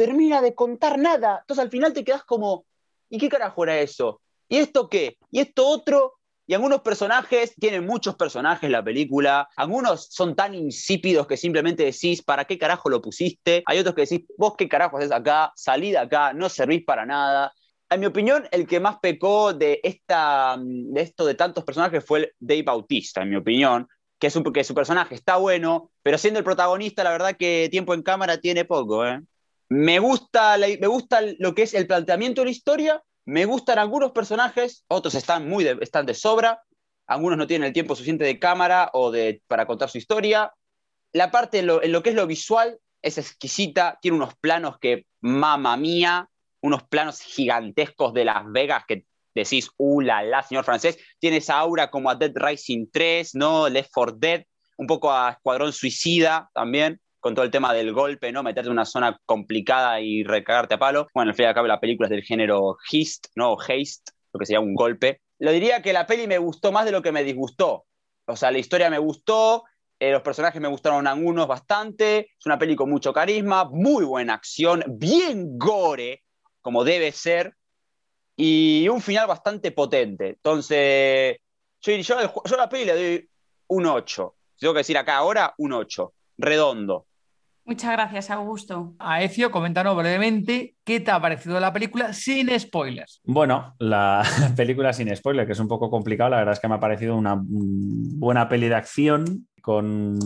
termina 0.00 0.40
de 0.40 0.54
contar 0.54 0.98
nada. 0.98 1.40
Entonces 1.42 1.62
al 1.62 1.70
final 1.70 1.92
te 1.92 2.04
quedas 2.04 2.24
como, 2.24 2.64
¿y 3.10 3.18
qué 3.18 3.28
carajo 3.28 3.64
era 3.64 3.78
eso? 3.80 4.22
¿Y 4.48 4.56
esto 4.56 4.88
qué? 4.88 5.18
¿Y 5.30 5.40
esto 5.40 5.68
otro? 5.68 6.14
Y 6.46 6.54
algunos 6.54 6.80
personajes, 6.80 7.54
tienen 7.60 7.84
muchos 7.84 8.16
personajes 8.16 8.70
la 8.70 8.82
película, 8.82 9.46
algunos 9.56 10.06
son 10.10 10.34
tan 10.34 10.54
insípidos 10.54 11.26
que 11.26 11.36
simplemente 11.36 11.84
decís, 11.84 12.22
¿para 12.22 12.46
qué 12.46 12.56
carajo 12.58 12.88
lo 12.88 13.02
pusiste? 13.02 13.62
Hay 13.66 13.78
otros 13.78 13.94
que 13.94 14.00
decís, 14.00 14.22
vos 14.38 14.54
qué 14.56 14.70
carajo 14.70 14.96
haces 14.96 15.12
acá, 15.12 15.52
salí 15.54 15.94
acá, 15.94 16.32
no 16.32 16.48
servís 16.48 16.82
para 16.82 17.04
nada. 17.04 17.52
En 17.90 18.00
mi 18.00 18.06
opinión, 18.06 18.48
el 18.52 18.66
que 18.66 18.80
más 18.80 19.00
pecó 19.00 19.52
de, 19.52 19.80
esta, 19.82 20.56
de 20.58 21.02
esto 21.02 21.26
de 21.26 21.34
tantos 21.34 21.62
personajes 21.62 22.02
fue 22.02 22.20
el 22.20 22.32
Dave 22.40 22.62
Bautista, 22.62 23.20
en 23.20 23.28
mi 23.28 23.36
opinión, 23.36 23.86
que 24.18 24.30
su, 24.30 24.42
que 24.44 24.64
su 24.64 24.74
personaje 24.74 25.14
está 25.14 25.36
bueno, 25.36 25.90
pero 26.02 26.16
siendo 26.16 26.38
el 26.38 26.44
protagonista, 26.44 27.04
la 27.04 27.10
verdad 27.10 27.36
que 27.36 27.68
tiempo 27.70 27.92
en 27.92 28.02
cámara 28.02 28.38
tiene 28.38 28.64
poco. 28.64 29.06
¿eh? 29.06 29.20
Me, 29.70 30.00
gusta 30.00 30.58
me 30.58 30.86
gusta 30.88 31.20
lo 31.38 31.54
que 31.54 31.62
es 31.62 31.74
el 31.74 31.86
planteamiento 31.86 32.40
de 32.40 32.46
la 32.46 32.50
historia, 32.50 33.02
Me 33.24 33.44
gustan 33.44 33.78
algunos 33.78 34.10
personajes, 34.10 34.84
otros 34.88 35.14
están, 35.14 35.48
muy 35.48 35.62
de, 35.62 35.78
están 35.80 36.06
de 36.06 36.14
sobra, 36.14 36.60
algunos 37.06 37.38
no 37.38 37.46
tienen 37.46 37.68
el 37.68 37.72
tiempo 37.72 37.94
suficiente 37.94 38.24
de 38.24 38.40
cámara 38.40 38.90
o 38.92 39.12
de, 39.12 39.42
para 39.46 39.66
contar 39.66 39.88
su 39.88 39.98
historia. 39.98 40.52
La 41.12 41.30
parte 41.30 41.60
en 41.60 41.66
lo, 41.66 41.82
en 41.82 41.92
lo 41.92 42.02
que 42.02 42.10
es 42.10 42.16
lo 42.16 42.26
visual 42.26 42.80
es 43.00 43.18
exquisita, 43.18 43.98
tiene 44.02 44.16
unos 44.16 44.34
planos 44.34 44.78
que, 44.80 45.06
mamá 45.20 45.76
mía, 45.76 46.28
unos 46.60 46.82
planos 46.82 47.20
gigantescos 47.20 48.12
de 48.12 48.24
Las 48.24 48.50
Vegas 48.50 48.84
que 48.88 49.04
decís, 49.34 49.70
uh, 49.76 50.00
la, 50.00 50.22
la, 50.22 50.42
señor 50.42 50.64
francés, 50.64 50.98
tiene 51.20 51.36
esa 51.36 51.58
aura 51.58 51.90
como 51.90 52.10
a 52.10 52.16
Dead 52.16 52.32
Rising 52.34 52.86
3, 52.92 53.36
¿no? 53.36 53.68
Left 53.68 53.90
4 53.94 54.16
Dead, 54.18 54.44
un 54.78 54.88
poco 54.88 55.12
a 55.12 55.30
Escuadrón 55.30 55.72
Suicida 55.72 56.50
también, 56.52 57.00
con 57.20 57.34
todo 57.34 57.44
el 57.44 57.50
tema 57.50 57.72
del 57.72 57.92
golpe, 57.92 58.32
¿no? 58.32 58.42
Meterte 58.42 58.68
en 58.68 58.72
una 58.72 58.84
zona 58.84 59.18
complicada 59.26 60.00
y 60.00 60.24
recagarte 60.24 60.74
a 60.74 60.78
palo. 60.78 61.08
Bueno, 61.14 61.30
al 61.30 61.36
fin 61.36 61.44
y 61.44 61.48
al 61.48 61.68
la 61.68 61.80
película 61.80 62.06
es 62.06 62.10
del 62.10 62.24
género 62.24 62.76
Hist, 62.90 63.26
¿no? 63.36 63.56
Haste, 63.60 64.12
lo 64.32 64.38
que 64.38 64.46
sería 64.46 64.60
un 64.60 64.74
golpe. 64.74 65.20
Lo 65.38 65.52
diría 65.52 65.82
que 65.82 65.92
la 65.92 66.06
peli 66.06 66.26
me 66.26 66.38
gustó 66.38 66.72
más 66.72 66.84
de 66.84 66.92
lo 66.92 67.02
que 67.02 67.12
me 67.12 67.22
disgustó. 67.22 67.84
O 68.26 68.36
sea, 68.36 68.50
la 68.50 68.58
historia 68.58 68.90
me 68.90 68.98
gustó, 68.98 69.64
eh, 69.98 70.12
los 70.12 70.22
personajes 70.22 70.60
me 70.60 70.68
gustaron 70.68 71.06
algunos 71.06 71.46
bastante, 71.46 72.30
es 72.38 72.46
una 72.46 72.58
peli 72.58 72.74
con 72.74 72.88
mucho 72.88 73.12
carisma, 73.12 73.64
muy 73.64 74.04
buena 74.04 74.34
acción, 74.34 74.82
bien 74.88 75.58
gore, 75.58 76.22
como 76.62 76.84
debe 76.84 77.12
ser, 77.12 77.54
y 78.36 78.88
un 78.88 79.02
final 79.02 79.26
bastante 79.26 79.72
potente. 79.72 80.28
Entonces, 80.28 81.36
yo, 81.82 81.92
yo, 81.96 82.16
yo 82.44 82.56
la 82.56 82.68
peli 82.68 82.84
le 82.86 82.94
doy 82.94 83.30
un 83.68 83.86
8. 83.86 84.36
Tengo 84.58 84.74
que 84.74 84.80
decir 84.80 84.96
acá 84.96 85.16
ahora 85.16 85.54
un 85.58 85.72
8, 85.72 86.12
redondo. 86.38 87.06
Muchas 87.64 87.92
gracias, 87.92 88.30
Augusto. 88.30 88.94
A 88.98 89.22
Ecio, 89.22 89.50
coméntanos 89.50 89.96
brevemente 89.96 90.74
qué 90.84 91.00
te 91.00 91.10
ha 91.10 91.20
parecido 91.20 91.60
la 91.60 91.72
película 91.72 92.12
sin 92.12 92.50
spoilers. 92.58 93.20
Bueno, 93.24 93.74
la 93.78 94.22
película 94.56 94.92
sin 94.92 95.14
spoilers, 95.14 95.46
que 95.46 95.52
es 95.52 95.60
un 95.60 95.68
poco 95.68 95.90
complicado, 95.90 96.30
la 96.30 96.38
verdad 96.38 96.54
es 96.54 96.60
que 96.60 96.68
me 96.68 96.74
ha 96.74 96.80
parecido 96.80 97.16
una 97.16 97.40
buena 97.40 98.48
peli 98.48 98.68
de 98.68 98.74
acción 98.74 99.48
con 99.62 100.18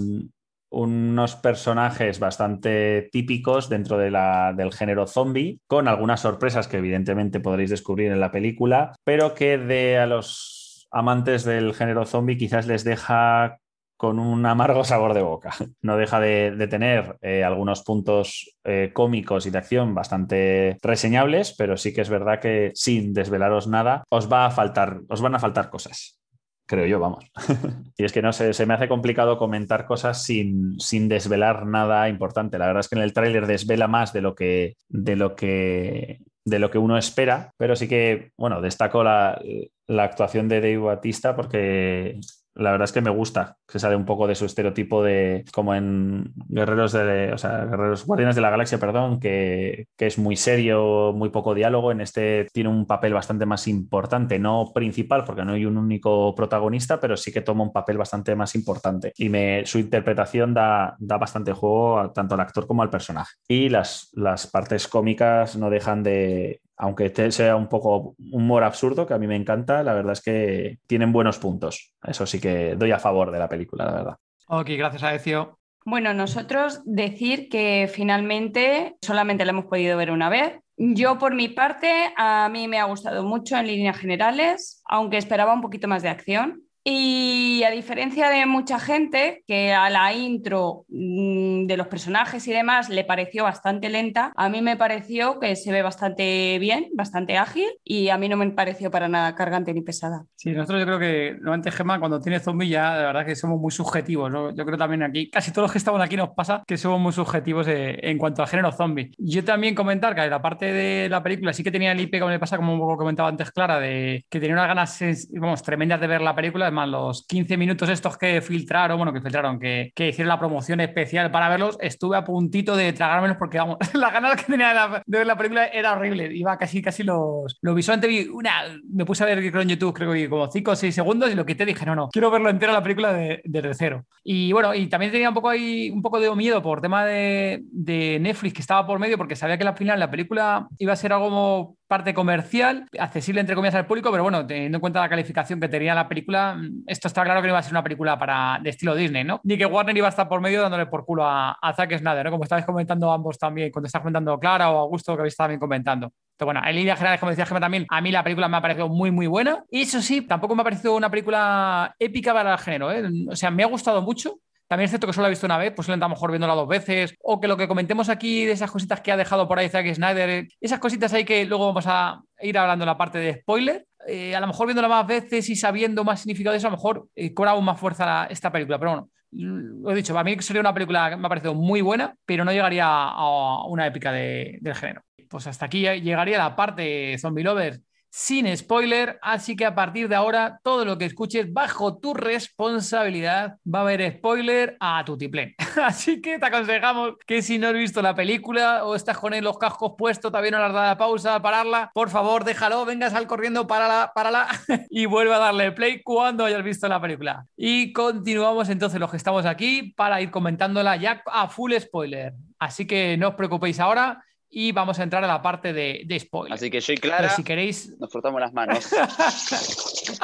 unos 0.71 1.37
personajes 1.37 2.19
bastante 2.19 3.09
típicos 3.13 3.69
dentro 3.69 3.97
de 3.97 4.11
la, 4.11 4.53
del 4.57 4.73
género 4.73 5.07
zombie, 5.07 5.61
con 5.67 5.87
algunas 5.87 6.21
sorpresas 6.21 6.67
que 6.67 6.79
evidentemente 6.79 7.41
podréis 7.41 7.71
descubrir 7.71 8.11
en 8.11 8.21
la 8.21 8.33
película, 8.33 8.93
pero 9.05 9.35
que 9.35 9.57
de 9.57 9.99
a 9.99 10.07
los 10.07 10.89
amantes 10.91 11.45
del 11.45 11.75
género 11.75 12.07
zombie 12.07 12.37
quizás 12.37 12.67
les 12.67 12.85
deja 12.85 13.59
con 13.97 14.19
un 14.19 14.45
amargo 14.47 14.85
sabor 14.85 15.15
de 15.15 15.23
boca. 15.23 15.53
No 15.83 15.97
deja 15.97 16.21
de, 16.21 16.67
tener 16.69 17.17
eh, 17.21 17.45
algunos 17.45 17.83
puntos 17.83 18.57
eh, 18.65 18.91
cómicos 18.93 19.47
y 19.47 19.51
de 19.51 19.59
acción 19.59 19.95
bastante 19.95 20.79
reseñables, 20.83 21.55
pero 21.57 21.77
sí 21.77 21.93
que 21.93 22.01
es 22.01 22.09
verdad 22.09 22.41
que 22.41 22.73
sin 22.75 23.13
desvelaros 23.13 23.67
nada, 23.67 24.05
os 24.09 24.31
va 24.33 24.47
a 24.47 24.51
faltar, 24.51 25.01
os 25.09 25.21
van 25.21 25.35
a 25.35 25.41
faltar 25.41 25.71
cosas 25.71 26.19
creo 26.67 26.87
yo, 26.87 26.99
vamos. 26.99 27.25
y 27.97 28.05
es 28.05 28.13
que 28.13 28.23
no 28.23 28.33
sé, 28.33 28.55
se 28.55 28.67
me 28.67 28.75
hace 28.75 28.89
complicado 28.89 29.37
comentar 29.37 29.87
cosas 29.87 30.25
sin, 30.25 30.81
sin, 30.81 31.09
desvelar 31.09 31.67
nada 31.67 32.09
importante. 32.09 32.59
La 32.59 32.67
verdad 32.67 32.81
es 32.81 32.89
que 32.89 32.97
en 32.97 33.03
el 33.03 33.13
tráiler 33.13 33.47
desvela 33.47 33.87
más 33.87 34.13
de 34.13 34.23
lo 34.23 34.35
que 34.35 34.77
de 34.89 35.17
lo 35.17 35.37
que 35.37 36.21
de 36.47 36.59
lo 36.59 36.71
que 36.71 36.79
uno 36.79 36.99
espera, 36.99 37.53
pero 37.57 37.75
sí 37.75 37.89
que, 37.89 38.33
bueno, 38.37 38.61
destaco 38.61 39.03
la, 39.03 39.41
la 39.87 40.05
actuación 40.05 40.49
de 40.49 40.61
Dave 40.61 40.79
Batista 40.79 41.35
porque 41.35 42.21
la 42.55 42.71
verdad 42.71 42.85
es 42.85 42.93
que 42.93 43.01
me 43.01 43.11
gusta, 43.11 43.57
que 43.67 43.79
sale 43.79 43.97
un 43.97 44.05
poco 44.05 44.27
de 44.27 44.35
su 44.35 44.45
estereotipo 44.45 45.03
de, 45.03 45.45
como 45.53 45.75
en 45.75 46.33
Guerreros 46.49 46.93
de, 46.93 47.33
o 47.33 47.39
sea, 47.39 47.65
Guerreros 47.65 48.07
Guardianes 48.07 48.37
de 48.37 48.43
la 48.43 48.51
Galaxia, 48.51 48.79
perdón, 48.79 49.19
que, 49.19 49.89
que, 49.97 50.07
es 50.07 50.19
muy 50.19 50.37
serio, 50.37 51.13
muy 51.13 51.31
poco 51.31 51.55
diálogo. 51.55 51.91
En 51.91 52.01
este 52.01 52.47
tiene 52.53 52.69
un 52.69 52.87
papel 52.87 53.13
bastante 53.13 53.45
más 53.45 53.67
importante, 53.67 54.39
no 54.39 54.71
principal, 54.73 55.25
porque 55.25 55.45
no 55.45 55.53
hay 55.53 55.67
un 55.67 55.77
único 55.77 56.35
protagonista, 56.35 57.01
pero 57.01 57.17
sí 57.17 57.33
que 57.33 57.41
toma 57.41 57.65
un 57.65 57.73
papel 57.73 57.99
bastante 57.99 58.37
más 58.37 58.55
importante. 58.55 59.13
Y 59.17 59.29
me, 59.29 59.67
su 59.67 59.79
interpretación 59.79 60.55
da, 60.55 60.97
da 60.99 61.19
bastante 61.19 61.53
juego 61.53 62.13
tanto 62.13 62.35
al 62.35 62.41
actor 62.41 62.67
como 62.67 62.83
al 62.83 62.91
personaje. 62.91 63.33
Y 63.49 63.69
las, 63.69 64.11
las 64.13 64.47
partes 64.47 64.87
cómicas 64.87 65.57
no 65.57 65.71
dejan 65.71 66.03
de, 66.03 66.61
aunque 66.77 67.11
sea 67.33 67.57
un 67.57 67.69
poco 67.69 68.15
humor 68.31 68.65
absurdo, 68.65 69.07
que 69.07 69.15
a 69.15 69.19
mí 69.19 69.27
me 69.27 69.37
encanta, 69.37 69.83
la 69.83 69.95
verdad 69.95 70.13
es 70.13 70.23
que 70.23 70.79
tienen 70.87 71.13
buenos 71.13 71.39
puntos. 71.39 71.95
Eso 72.03 72.27
sí 72.27 72.41
que 72.41 72.75
doy 72.77 72.93
a 72.93 72.99
favor 72.99 73.31
de 73.31 73.39
la 73.39 73.49
película, 73.49 73.85
la 73.85 73.93
verdad. 73.93 74.17
Ok, 74.49 74.71
gracias 74.77 75.03
a. 75.03 75.59
Bueno, 75.87 76.15
nosotros 76.15 76.81
decir 76.85 77.49
que 77.49 77.91
finalmente 77.93 78.97
solamente 79.03 79.45
la 79.45 79.53
hemos 79.53 79.67
podido 79.67 79.99
ver 79.99 80.11
una 80.11 80.31
vez. 80.31 80.59
Yo, 80.77 81.19
por 81.19 81.35
mi 81.35 81.49
parte, 81.49 82.13
a 82.17 82.49
mí 82.49 82.67
me 82.67 82.79
ha 82.79 82.85
gustado 82.85 83.23
mucho 83.23 83.57
en 83.57 83.67
líneas 83.67 83.97
generales, 83.97 84.83
aunque 84.89 85.19
esperaba 85.19 85.53
un 85.53 85.61
poquito 85.61 85.87
más 85.87 86.03
de 86.03 86.09
acción. 86.09 86.64
Y 86.87 87.63
a 87.65 87.71
diferencia 87.71 88.29
de 88.29 88.45
mucha 88.45 88.79
gente 88.79 89.43
que 89.47 89.73
a 89.73 89.89
la 89.89 90.13
intro 90.13 90.85
mmm, 90.89 91.67
de 91.67 91.77
los 91.79 91.87
personajes 91.89 92.47
y 92.47 92.53
demás 92.53 92.91
le 92.91 93.05
pareció 93.05 93.45
bastante 93.45 93.89
lenta, 93.89 94.33
a 94.37 94.51
mí 94.51 94.61
me 94.61 94.77
pareció 94.77 95.41
que 95.41 95.57
se 95.57 95.73
ve 95.73 95.81
bastante 95.81 96.59
bien, 96.59 96.89
bastante 96.95 97.39
ágil 97.39 97.69
y 97.83 98.11
a 98.11 98.19
mí 98.19 98.29
no 98.29 98.37
me 98.37 98.51
pareció 98.51 98.91
para 98.91 99.09
nada 99.09 99.35
cargante 99.35 99.73
ni 99.73 99.81
pesada. 99.81 100.27
Sí, 100.37 100.53
nosotros 100.53 100.81
yo 100.81 100.87
creo 100.87 100.99
que 100.99 101.33
normalmente 101.37 101.71
Gemma 101.71 101.99
cuando 101.99 102.21
tiene 102.21 102.39
zombie 102.39 102.69
ya 102.69 102.99
de 102.99 103.05
verdad 103.05 103.25
que 103.25 103.35
somos 103.35 103.59
muy 103.59 103.71
subjetivos, 103.71 104.31
¿no? 104.31 104.55
Yo 104.55 104.67
creo 104.67 104.77
también 104.77 105.03
aquí, 105.05 105.31
casi 105.31 105.53
todos 105.53 105.65
los 105.65 105.73
que 105.73 105.79
estamos 105.79 106.03
aquí 106.03 106.17
nos 106.17 106.31
pasa 106.31 106.63
que 106.67 106.77
somos 106.77 107.01
muy 107.01 107.13
subjetivos 107.13 107.67
eh, 107.67 107.99
en 108.03 108.19
cuanto 108.19 108.43
al 108.43 108.49
género 108.49 108.73
zombie. 108.73 109.11
Yo 109.17 109.43
también 109.43 109.75
comentar 109.75 110.15
que 110.15 110.29
la 110.29 110.43
parte 110.43 110.71
de 110.71 111.09
la 111.09 111.23
película 111.23 111.55
sí 111.55 111.65
que 111.65 111.71
tenía 111.71 111.93
el 111.93 112.01
IP, 112.01 112.19
como 112.19 112.31
le 112.31 112.39
pasa, 112.39 112.59
como 112.59 112.95
comentaba 112.99 113.31
antes 113.31 113.51
Clara, 113.53 113.81
de 113.81 114.27
que 114.29 114.39
tenía 114.39 114.55
unas 114.55 114.69
ganas, 114.69 115.29
vamos, 115.31 115.63
tremendas 115.63 115.99
de 115.99 116.07
ver 116.07 116.21
la 116.21 116.35
película 116.35 116.74
los 116.87 117.27
15 117.27 117.57
minutos 117.57 117.89
estos 117.89 118.17
que 118.19 118.41
filtraron, 118.41 118.97
bueno, 118.97 119.13
que 119.13 119.21
filtraron, 119.21 119.59
que, 119.59 119.93
hicieron 119.97 120.29
la 120.29 120.39
promoción 120.39 120.81
especial 120.81 121.31
para 121.31 121.49
verlos, 121.49 121.77
estuve 121.81 122.17
a 122.17 122.25
puntito 122.25 122.77
de 122.77 122.93
tragármelos 122.93 123.37
porque, 123.37 123.59
vamos, 123.59 123.79
la 123.95 124.11
ganas 124.11 124.37
que 124.37 124.53
tenía 124.53 124.69
de, 124.69 124.75
la, 124.75 125.03
ver 125.07 125.27
la 125.27 125.37
película 125.37 125.67
era 125.67 125.93
horrible. 125.93 126.35
Iba 126.35 126.59
casi, 126.59 126.83
casi 126.83 127.03
los... 127.03 127.59
Lo 127.63 127.75
visualmente 127.75 128.09
vi 128.09 128.29
una... 128.29 128.65
Me 128.93 129.05
puse 129.05 129.23
a 129.23 129.27
ver 129.27 129.51
creo 129.51 129.63
en 129.63 129.69
YouTube, 129.69 129.95
creo 129.95 130.13
que 130.13 130.29
como 130.29 130.51
5 130.51 130.71
o 130.71 130.77
6 130.77 130.95
segundos 130.95 131.31
y 131.31 131.35
lo 131.35 131.47
quité 131.47 131.65
dije, 131.65 131.87
no, 131.87 131.95
no, 131.95 132.09
quiero 132.09 132.31
verlo 132.31 132.51
entero 132.51 132.73
la 132.73 132.83
película 132.83 133.13
desde 133.13 133.43
de 133.45 133.75
cero. 133.75 134.05
Y 134.23 134.53
bueno, 134.53 134.75
y 134.75 134.87
también 134.89 135.13
tenía 135.13 135.29
un 135.29 135.35
poco 135.35 135.49
ahí, 135.49 135.91
un 135.91 136.03
poco 136.03 136.21
de 136.21 136.35
miedo 136.35 136.63
por 136.63 136.81
tema 136.81 137.05
de, 137.05 137.63
de 137.71 138.19
Netflix 138.21 138.55
que 138.55 138.61
estaba 138.61 138.87
por 138.87 138.99
medio 138.99 139.19
porque 139.19 139.37
sabía 139.37 139.59
que 139.59 139.67
al 139.67 139.77
final 139.77 140.01
la 140.01 140.11
película 140.11 140.69
iba 140.79 140.93
a 140.93 140.97
ser 140.97 141.13
algo 141.13 141.77
parte 141.87 142.15
comercial, 142.15 142.87
accesible 142.99 143.41
entre 143.41 143.55
comillas 143.55 143.75
al 143.75 143.87
público, 143.87 144.11
pero 144.11 144.23
bueno, 144.23 144.47
teniendo 144.47 144.77
en 144.77 144.81
cuenta 144.81 145.01
la 145.01 145.09
calificación 145.09 145.61
que 145.61 145.69
tenía 145.69 145.95
la 145.95 146.09
película, 146.09 146.59
esto 146.87 147.09
está 147.09 147.23
claro 147.25 147.41
que 147.41 147.49
no 147.49 147.53
iba 147.53 147.59
a 147.59 147.63
ser 147.63 147.73
una 147.73 147.83
película 147.83 148.19
para, 148.19 148.59
de 148.63 148.71
estilo 148.71 148.95
Disney, 148.95 149.25
¿no? 149.25 149.41
Ni 149.45 149.59
que 149.59 149.67
Warner 149.67 149.97
iba 149.97 150.07
a 150.07 150.11
estar 150.11 150.29
por 150.29 150.41
medio 150.41 150.63
dándole 150.63 150.87
por 150.87 151.05
culo 151.05 151.25
a, 151.25 151.53
a 151.53 151.75
Zack 151.75 151.99
Snyder, 151.99 152.25
¿no? 152.25 152.31
Como 152.31 152.45
estabais 152.45 152.65
comentando 152.65 153.13
ambos 153.13 153.39
también, 153.39 153.71
cuando 153.71 153.87
estás 153.87 154.01
comentando 154.01 154.39
Clara 154.39 154.71
o 154.71 154.79
Augusto, 154.79 155.15
que 155.15 155.21
habéis 155.21 155.37
también 155.37 155.61
comentando. 155.61 156.07
Entonces, 156.07 156.47
bueno, 156.47 156.63
en 156.67 156.75
líneas 156.75 156.99
generales, 156.99 157.21
como 157.21 157.31
decía 157.31 157.47
Gemma 157.47 157.61
también, 157.61 157.87
a 157.89 158.01
mí 158.01 158.11
la 158.11 158.25
película 158.25 158.49
me 158.49 158.57
ha 158.57 158.61
parecido 158.63 158.89
muy, 158.89 159.13
muy 159.13 159.29
buena. 159.29 159.65
Y 159.71 159.83
eso 159.83 160.03
sí, 160.03 160.23
tampoco 160.23 160.57
me 160.57 160.63
ha 160.63 160.65
parecido 160.65 160.97
una 160.97 161.09
película 161.09 161.95
épica 161.99 162.33
para 162.33 162.55
el 162.55 162.59
género, 162.59 162.91
¿eh? 162.91 163.05
O 163.29 163.37
sea, 163.37 163.53
me 163.53 163.63
ha 163.63 163.67
gustado 163.67 164.03
mucho, 164.03 164.41
también 164.67 164.87
es 164.87 164.91
cierto 164.91 165.07
que 165.07 165.13
solo 165.13 165.23
la 165.23 165.29
he 165.29 165.31
visto 165.31 165.47
una 165.47 165.59
vez, 165.59 165.73
pues 165.75 165.89
a 165.89 165.97
lo 165.97 166.09
mejor 166.09 166.31
viéndola 166.31 166.55
dos 166.55 166.69
veces, 166.69 167.15
o 167.23 167.41
que 167.41 167.49
lo 167.49 167.57
que 167.57 167.69
comentemos 167.69 168.09
aquí 168.09 168.45
de 168.45 168.53
esas 168.53 168.71
cositas 168.71 169.01
que 169.01 169.13
ha 169.13 169.17
dejado 169.17 169.47
por 169.47 169.59
ahí 169.59 169.69
Zack 169.69 169.95
Snyder, 169.95 170.49
esas 170.61 170.79
cositas 170.79 171.13
ahí 171.13 171.25
que 171.25 171.45
luego 171.45 171.67
vamos 171.67 171.85
a 171.87 172.23
ir 172.41 172.57
hablando 172.57 172.85
en 172.85 172.89
la 172.89 172.97
parte 172.97 173.19
de 173.19 173.41
spoiler, 173.41 173.87
eh, 174.07 174.35
a 174.35 174.41
lo 174.41 174.47
mejor 174.47 174.67
viéndola 174.67 174.89
más 174.89 175.07
veces 175.07 175.49
y 175.49 175.57
sabiendo 175.57 176.05
más 176.05 176.21
significado 176.21 176.53
de 176.53 176.59
eso, 176.59 176.69
a 176.69 176.71
lo 176.71 176.77
mejor 176.77 177.09
eh, 177.15 177.33
cobra 177.35 177.53
aún 177.53 177.65
más 177.65 177.79
fuerza 177.79 178.07
la, 178.07 178.27
esta 178.31 178.51
película, 178.51 178.79
pero 178.79 178.91
bueno. 178.93 179.11
Lo 179.37 179.91
he 179.91 179.97
dicho, 179.97 180.15
para 180.15 180.23
mí 180.23 180.37
sería 180.39 180.61
una 180.61 180.73
película 180.73 181.11
que 181.11 181.17
me 181.17 181.27
ha 181.27 181.29
parecido 181.29 181.55
muy 181.55 181.81
buena, 181.81 182.15
pero 182.25 182.45
no 182.45 182.53
llegaría 182.53 182.87
a 182.87 183.67
una 183.67 183.85
épica 183.85 184.13
de, 184.13 184.59
del 184.61 184.77
género. 184.77 185.03
Pues 185.29 185.49
hasta 185.49 185.67
aquí 185.67 185.81
llegaría 185.81 186.39
la 186.39 186.55
parte 186.55 187.19
Zombie 187.19 187.43
Lovers 187.43 187.81
sin 188.17 188.57
spoiler, 188.57 189.19
así 189.23 189.57
que 189.57 189.67
a 189.67 189.75
partir 189.75 190.09
de 190.09 190.15
ahora 190.15 190.61
todo 190.63 190.85
lo 190.85 190.97
que 190.97 191.05
escuches 191.05 191.53
bajo 191.53 191.99
tu 191.99 192.15
responsabilidad 192.15 193.57
va 193.67 193.81
a 193.81 193.83
haber 193.83 194.19
spoiler 194.19 194.77
a 194.79 195.05
tu 195.05 195.19
tiplén. 195.19 195.57
Así 195.83 196.23
que 196.23 196.39
te 196.39 196.47
aconsejamos 196.47 197.15
que 197.27 197.43
si 197.43 197.59
no 197.59 197.67
has 197.67 197.75
visto 197.75 198.01
la 198.03 198.15
película 198.15 198.85
o 198.85 198.95
estás 198.95 199.19
con 199.19 199.35
los 199.43 199.59
cascos 199.59 199.95
puestos, 199.99 200.31
todavía 200.31 200.53
no 200.53 200.59
has 200.59 200.73
dado 200.73 200.87
la 200.87 200.97
pausa 200.97 201.35
a 201.35 201.43
pararla, 201.43 201.91
por 201.93 202.09
favor 202.09 202.45
déjalo, 202.45 202.85
vengas 202.85 203.15
al 203.15 203.27
corriendo, 203.27 203.67
párala, 203.67 204.13
párala 204.15 204.47
y 204.91 205.07
vuelve 205.07 205.35
a 205.35 205.39
darle 205.39 205.73
play 205.73 206.01
cuando 206.01 206.45
hayas 206.45 206.63
visto 206.63 206.87
la 206.87 207.01
película. 207.01 207.47
Y 207.57 207.93
continuamos 207.93 208.69
entonces 208.69 209.01
los 209.01 209.11
que 209.11 209.17
estamos 209.17 209.45
aquí 209.45 209.93
para 209.97 210.21
ir 210.21 210.31
comentándola 210.31 210.95
ya 210.95 211.21
a 211.27 211.49
full 211.49 211.73
spoiler. 211.81 212.35
Así 212.61 212.87
que 212.87 213.17
no 213.17 213.31
os 213.31 213.35
preocupéis 213.35 213.81
ahora 213.81 214.23
y 214.55 214.71
vamos 214.71 215.01
a 215.01 215.03
entrar 215.03 215.25
a 215.25 215.27
la 215.27 215.43
parte 215.43 215.73
de, 215.73 216.03
de 216.07 216.21
spoiler. 216.21 216.55
Así 216.55 216.71
que 216.71 216.81
soy 216.81 216.97
Clara. 216.97 217.23
Pero 217.23 217.35
si 217.35 217.43
queréis. 217.43 217.99
Nos 217.99 218.11
frotamos 218.11 218.41
las 218.41 218.53
manos. 218.53 218.85
sí, 218.85 220.15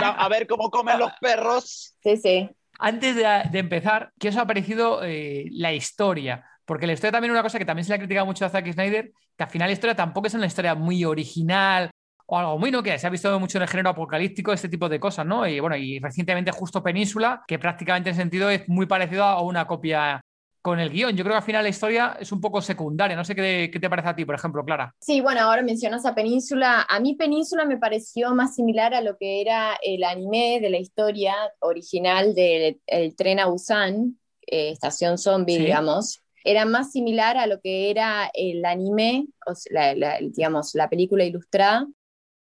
a 0.00 0.28
ver 0.30 0.46
cómo 0.46 0.70
comen 0.70 0.98
los 0.98 1.12
perros. 1.20 1.94
Sí, 2.02 2.16
sí. 2.16 2.50
Antes 2.78 3.14
de, 3.14 3.42
de 3.50 3.58
empezar, 3.58 4.10
¿qué 4.18 4.30
os 4.30 4.36
ha 4.38 4.46
parecido 4.46 5.04
eh, 5.04 5.44
la 5.50 5.74
historia? 5.74 6.46
Porque 6.64 6.86
la 6.86 6.94
historia 6.94 7.12
también 7.12 7.32
es 7.32 7.34
una 7.34 7.42
cosa 7.42 7.58
que 7.58 7.66
también 7.66 7.84
se 7.84 7.90
le 7.90 7.96
ha 7.96 7.98
criticado 7.98 8.24
mucho 8.24 8.46
a 8.46 8.48
Zack 8.48 8.72
Snyder, 8.72 9.12
que 9.36 9.44
al 9.44 9.50
final 9.50 9.68
la 9.68 9.74
historia 9.74 9.94
tampoco 9.94 10.28
es 10.28 10.34
una 10.34 10.46
historia 10.46 10.74
muy 10.74 11.04
original 11.04 11.90
o 12.24 12.38
algo 12.38 12.58
muy, 12.58 12.70
¿no? 12.70 12.82
Que 12.82 12.98
se 12.98 13.06
ha 13.06 13.10
visto 13.10 13.38
mucho 13.38 13.58
en 13.58 13.62
el 13.62 13.68
género 13.68 13.90
apocalíptico, 13.90 14.54
este 14.54 14.70
tipo 14.70 14.88
de 14.88 14.98
cosas, 14.98 15.26
¿no? 15.26 15.46
Y 15.46 15.60
bueno, 15.60 15.76
y 15.76 15.98
recientemente 15.98 16.50
justo 16.52 16.82
Península, 16.82 17.44
que 17.46 17.58
prácticamente 17.58 18.08
en 18.08 18.16
sentido 18.16 18.48
es 18.48 18.66
muy 18.66 18.86
parecido 18.86 19.24
a 19.24 19.42
una 19.42 19.66
copia 19.66 20.22
con 20.62 20.78
el 20.78 20.90
guion. 20.90 21.16
Yo 21.16 21.24
creo 21.24 21.34
que 21.34 21.38
al 21.38 21.42
final 21.42 21.64
la 21.64 21.68
historia 21.68 22.16
es 22.18 22.30
un 22.32 22.40
poco 22.40 22.62
secundaria. 22.62 23.16
No 23.16 23.24
sé 23.24 23.34
qué, 23.34 23.68
qué, 23.72 23.80
te 23.80 23.90
parece 23.90 24.08
a 24.08 24.16
ti, 24.16 24.24
por 24.24 24.36
ejemplo, 24.36 24.64
Clara. 24.64 24.94
Sí, 25.00 25.20
bueno, 25.20 25.40
ahora 25.40 25.62
mencionas 25.62 26.06
a 26.06 26.14
Península. 26.14 26.86
A 26.88 27.00
mí 27.00 27.14
Península 27.14 27.64
me 27.64 27.76
pareció 27.76 28.34
más 28.34 28.54
similar 28.54 28.94
a 28.94 29.00
lo 29.00 29.18
que 29.18 29.40
era 29.40 29.76
el 29.82 30.04
anime 30.04 30.60
de 30.60 30.70
la 30.70 30.78
historia 30.78 31.34
original 31.58 32.34
del 32.34 32.80
tren 33.16 33.40
a 33.40 33.46
Busan, 33.46 34.18
eh, 34.46 34.70
Estación 34.70 35.18
Zombie, 35.18 35.58
digamos. 35.58 36.22
Era 36.44 36.64
más 36.64 36.92
similar 36.92 37.36
a 37.36 37.46
lo 37.46 37.60
que 37.60 37.90
era 37.90 38.30
el 38.32 38.64
anime, 38.64 39.26
o 39.46 39.54
sea, 39.54 39.94
la, 39.94 40.18
digamos, 40.20 40.74
la 40.74 40.88
película 40.88 41.24
ilustrada 41.24 41.86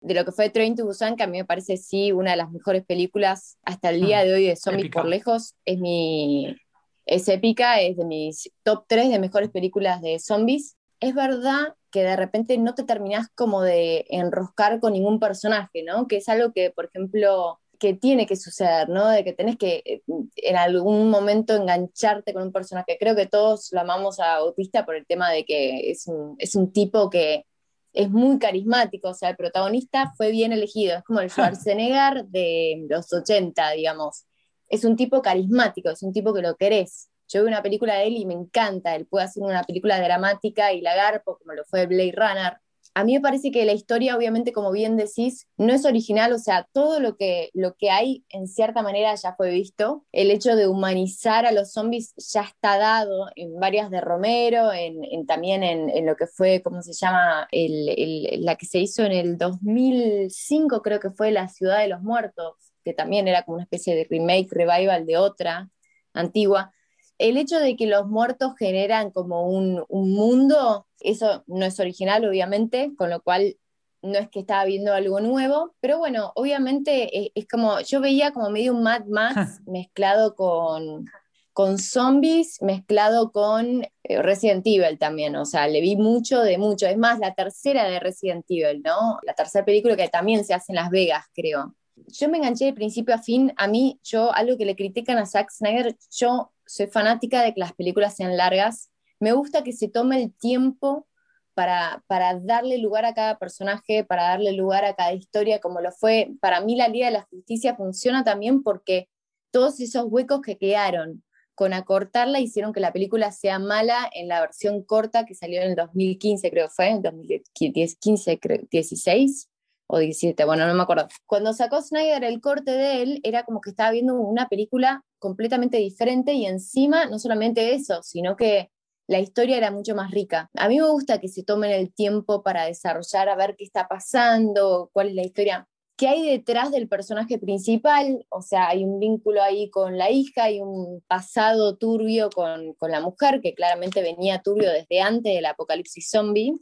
de 0.01 0.13
lo 0.13 0.25
que 0.25 0.32
fue 0.32 0.50
Train 0.50 0.75
to 0.75 0.86
Busan, 0.86 1.15
que 1.15 1.24
a 1.24 1.27
mí 1.27 1.38
me 1.38 1.46
parece 1.46 1.77
sí 1.77 2.12
una 2.12 2.32
de 2.32 2.38
las 2.38 2.51
mejores 2.51 2.84
películas 2.84 3.58
hasta 3.63 3.89
el 3.89 4.01
día 4.01 4.22
mm, 4.22 4.27
de 4.27 4.34
hoy 4.34 4.48
de 4.48 4.55
zombies 4.55 4.91
por 4.91 5.05
lejos. 5.05 5.55
Es 5.63 5.79
mi, 5.79 6.58
es 7.06 7.28
épica, 7.28 7.82
es 7.82 7.98
de 7.98 8.06
mis 8.06 8.52
top 8.64 8.86
3 8.88 9.10
de 9.10 9.20
mejores 9.20 9.50
películas 9.50 10.02
de 10.02 10.20
zombies. 10.20 10.78
Es 11.00 11.14
verdad 11.14 11.76
que 11.92 12.04
de 12.04 12.16
repente 12.16 12.58
no 12.58 12.76
te 12.76 12.84
terminás 12.84 13.28
como 13.36 13.62
de 13.62 14.06
enroscar 14.10 14.80
con 14.80 14.94
ningún 14.94 15.20
personaje, 15.20 15.84
¿no? 15.84 16.08
Que 16.08 16.18
es 16.18 16.30
algo 16.30 16.54
que, 16.54 16.72
por 16.72 16.86
ejemplo, 16.86 17.60
que 17.80 17.94
tiene 17.94 18.26
que 18.26 18.36
suceder, 18.36 18.90
¿no? 18.90 19.10
De 19.10 19.24
que 19.24 19.34
tenés 19.34 19.58
que 19.58 19.84
eh, 19.86 20.02
en 20.38 20.56
algún 20.56 21.10
momento 21.10 21.56
engancharte 21.56 22.34
con 22.34 22.44
un 22.44 22.52
personaje. 22.54 22.98
Creo 23.00 23.16
que 23.16 23.28
todos 23.28 23.70
lo 23.74 23.82
amamos 23.82 24.20
a 24.20 24.40
Bautista 24.40 24.86
por 24.86 24.96
el 24.96 25.06
tema 25.06 25.30
de 25.32 25.46
que 25.46 25.92
es 25.92 26.08
un, 26.08 26.36
es 26.40 26.56
un 26.56 26.72
tipo 26.72 27.10
que 27.10 27.46
es 27.94 28.10
muy 28.10 28.40
carismático, 28.40 29.10
o 29.10 29.14
sea, 29.14 29.30
el 29.30 29.36
protagonista 29.36 30.14
fue 30.18 30.32
bien 30.32 30.52
elegido, 30.52 30.98
es 30.98 31.04
como 31.04 31.20
el 31.20 31.30
Schwarzenegger 31.30 32.26
de 32.26 32.86
los 32.90 33.12
80, 33.14 33.72
digamos 33.72 34.26
es 34.74 34.84
un 34.86 34.96
tipo 34.96 35.22
carismático, 35.22 35.92
es 35.92 36.01
un 36.01 36.12
tipo 36.12 36.34
que 36.34 36.42
lo 36.42 36.56
querés. 36.56 37.10
Yo 37.27 37.42
veo 37.42 37.48
una 37.48 37.62
película 37.62 37.96
de 37.96 38.08
él 38.08 38.18
y 38.18 38.25
me 38.25 38.34
encanta, 38.34 38.96
él 38.96 39.06
puede 39.06 39.25
hacer 39.25 39.44
una 39.44 39.63
película 39.63 40.01
dramática 40.01 40.74
y 40.74 40.82
lagarpo, 40.82 41.38
como 41.38 41.53
lo 41.53 41.63
fue 41.65 41.86
Blade 41.86 42.13
Runner. 42.15 42.58
A 42.96 43.03
mí 43.03 43.13
me 43.13 43.22
parece 43.22 43.51
que 43.51 43.65
la 43.65 43.74
historia, 43.74 44.18
obviamente, 44.18 44.51
como 44.51 44.72
bien 44.72 44.98
decís, 44.98 45.48
no 45.58 45.74
es 45.74 45.86
original, 45.86 46.34
o 46.34 46.39
sea, 46.39 46.68
todo 46.74 47.00
lo 47.00 47.18
que, 47.18 47.50
lo 47.53 47.75
que 47.75 47.92
hay 47.92 48.24
en 48.30 48.48
cierta 48.48 48.82
manera 48.82 49.13
ya 49.15 49.36
fue 49.36 49.51
visto. 49.51 50.06
El 50.12 50.32
hecho 50.32 50.56
de 50.56 50.68
humanizar 50.68 51.46
a 51.46 51.51
los 51.51 51.72
zombies 51.72 52.13
ya 52.18 52.42
está 52.42 52.77
dado 52.77 53.27
en 53.36 53.60
varias 53.60 53.92
de 53.92 54.01
Romero, 54.01 54.74
en, 54.74 55.25
también 55.27 55.63
en, 55.63 56.06
lo 56.06 56.15
que 56.15 56.25
fue, 56.27 56.62
¿cómo 56.63 56.82
se 56.82 56.94
llama? 56.94 57.48
la 57.51 58.56
que 58.56 58.65
se 58.65 58.80
hizo 58.80 59.03
en 59.03 59.12
el 59.12 59.38
2005, 59.38 60.82
creo 60.82 61.00
que 61.00 61.12
fue 61.12 61.32
La 61.32 61.48
Ciudad 61.48 61.80
de 61.80 61.89
los 61.89 62.01
Muertos 62.01 62.73
que 62.84 62.94
también 62.94 63.28
era 63.28 63.44
como 63.44 63.56
una 63.56 63.63
especie 63.63 63.96
de 63.96 64.08
remake, 64.10 64.52
revival 64.52 65.06
de 65.06 65.18
otra 65.18 65.70
antigua, 66.13 66.74
el 67.18 67.38
hecho 67.38 67.60
de 67.60 67.75
que 67.75 67.88
los 67.88 68.08
muertos 68.08 68.54
generan 68.58 69.12
como 69.12 69.48
un, 69.48 69.86
mundo, 69.90 70.88
eso 71.00 71.44
no 71.48 71.66
es 71.66 71.80
original, 71.80 72.25
obviamente, 72.25 72.92
con 72.98 73.10
lo 73.10 73.22
cual 73.22 73.56
no 74.02 74.20
es 74.20 74.30
que 74.30 74.42
estaba 74.42 74.66
viendo 74.66 74.94
algo 74.94 75.22
nuevo, 75.22 75.74
pero 75.80 75.98
bueno, 75.98 76.34
obviamente 76.36 77.32
es, 77.34 77.48
como, 77.48 77.80
yo 77.80 78.02
veía 78.02 78.32
como 78.32 78.50
medio 78.50 78.74
un 78.74 78.84
Mad 78.84 79.06
Max 79.06 79.62
mezclado 79.66 80.36
con, 80.36 81.06
con 81.54 81.78
zombies, 81.78 82.62
mezclado 82.62 83.32
con 83.32 83.84
eh, 84.04 84.22
Resident 84.22 84.68
Evil 84.68 84.98
también, 85.00 85.36
o 85.38 85.46
sea, 85.46 85.68
le 85.68 85.80
vi 85.80 85.96
mucho 85.96 86.42
de 86.42 86.58
mucho, 86.58 86.88
es 86.88 86.98
más, 86.98 87.20
la 87.20 87.34
tercera 87.34 87.86
de 87.86 88.02
Resident 88.02 88.46
Evil, 88.50 88.82
¿no? 88.84 89.20
La 89.24 89.34
tercera 89.34 89.63
película 89.63 89.96
que 89.96 90.10
también 90.10 90.44
se 90.44 90.54
hace 90.54 90.74
en 90.74 90.78
Las 90.78 90.90
Vegas, 90.90 91.25
creo 91.34 91.74
yo 91.96 92.30
me 92.30 92.38
enganché 92.38 92.66
de 92.66 92.74
principio 92.74 93.16
a 93.16 93.20
fin. 93.20 93.54
A 93.58 93.68
mí, 93.68 94.00
yo, 94.04 94.34
algo 94.34 94.58
que 94.58 94.65
le 94.65 94.76
critican 94.76 95.17
a 95.17 95.26
Zack 95.26 95.52
Snyder, 95.52 95.96
yo 96.12 96.52
soy 96.65 96.88
fanática 96.88 97.41
de 97.41 97.54
que 97.54 97.60
las 97.60 97.74
películas 97.74 98.15
sean 98.15 98.38
largas. 98.38 98.91
Me 99.20 99.34
gusta 99.34 99.63
que 99.63 99.74
se 99.74 99.88
tome 99.89 100.22
el 100.22 100.34
tiempo 100.34 101.08
para, 101.54 102.04
para 102.08 102.39
darle 102.39 102.78
lugar 102.78 103.06
a 103.06 103.13
cada 103.13 103.38
personaje, 103.38 104.04
para 104.04 104.24
darle 104.24 104.54
lugar 104.54 104.86
a 104.86 104.96
cada 104.96 105.13
historia, 105.13 105.60
como 105.60 105.82
lo 105.82 105.91
fue. 105.91 106.32
Para 106.41 106.62
mí, 106.62 106.76
la 106.76 106.88
Liga 106.88 107.08
de 107.08 107.13
la 107.13 107.28
Justicia 107.30 107.76
funciona 107.76 108.24
también 108.24 108.63
porque 108.63 109.10
todos 109.52 109.80
esos 109.80 110.06
huecos 110.08 110.41
que 110.41 110.58
quedaron 110.58 111.24
con 111.56 111.74
acortarla 111.74 112.39
hicieron 112.39 112.74
que 112.74 112.80
la 112.80 112.91
película 112.91 113.32
sea 113.32 113.60
mala 113.60 114.10
en 114.13 114.28
la 114.28 114.41
versión 114.41 114.84
corta 114.84 115.26
que 115.26 115.36
salió 115.36 115.62
en 115.62 115.70
el 115.70 115.76
2015, 115.76 116.50
creo 116.50 116.67
que 116.67 116.74
fue, 116.74 116.89
en 116.89 117.04
2015, 117.04 118.39
creo, 118.39 118.62
16 118.72 119.50
o 119.88 120.00
17, 120.00 120.46
bueno, 120.46 120.67
no 120.67 120.74
me 120.74 120.84
acuerdo. 120.84 121.08
Cuando 121.26 121.54
sacó 121.54 121.82
Snyder 121.82 122.24
el 122.24 122.41
corte 122.41 122.72
de 122.72 123.02
él, 123.04 123.19
era 123.24 123.43
como 123.43 123.62
que 123.62 123.69
estaba 123.72 123.91
viendo 123.91 124.15
una 124.15 124.48
película 124.48 125.04
completamente 125.19 125.78
diferente 125.78 126.34
y 126.34 126.46
encima 126.46 127.06
no 127.06 127.19
solamente 127.19 127.74
eso, 127.74 128.02
sino 128.04 128.36
que 128.36 128.69
la 129.08 129.19
historia 129.19 129.58
era 129.58 129.72
mucho 129.72 129.96
más 129.96 130.12
rica. 130.12 130.50
A 130.56 130.67
mí 130.67 130.80
me 130.80 130.89
gusta 130.89 131.19
que 131.19 131.28
se 131.28 131.43
tomen 131.43 131.72
el 131.72 131.93
tiempo 131.93 132.41
para 132.43 132.65
desarrollar, 132.65 133.30
a 133.30 133.36
ver 133.36 133.56
qué 133.58 133.65
está 133.65 133.88
pasando, 133.88 134.89
cuál 134.93 135.10
es 135.10 135.15
la 135.15 135.24
historia, 135.24 135.67
qué 135.98 136.08
hay 136.08 136.28
detrás 136.28 136.72
del 136.72 136.88
personaje 136.88 137.38
principal, 137.38 138.26
o 138.30 138.41
sea, 138.41 138.69
hay 138.69 138.84
un 138.84 139.00
vínculo 139.00 139.41
ahí 139.43 139.69
con 139.69 139.98
la 139.98 140.10
hija, 140.10 140.46
hay 140.46 140.62
un 140.62 141.04
pasado 141.08 141.78
turbio 141.78 142.30
con, 142.30 142.74
con 142.74 142.91
la 142.91 143.02
mujer, 143.02 143.41
que 143.41 143.54
claramente 143.54 144.02
venía 144.02 144.41
turbio 144.41 144.72
desde 144.72 145.02
antes 145.02 145.34
del 145.34 145.46
apocalipsis 145.46 146.10
zombie, 146.10 146.54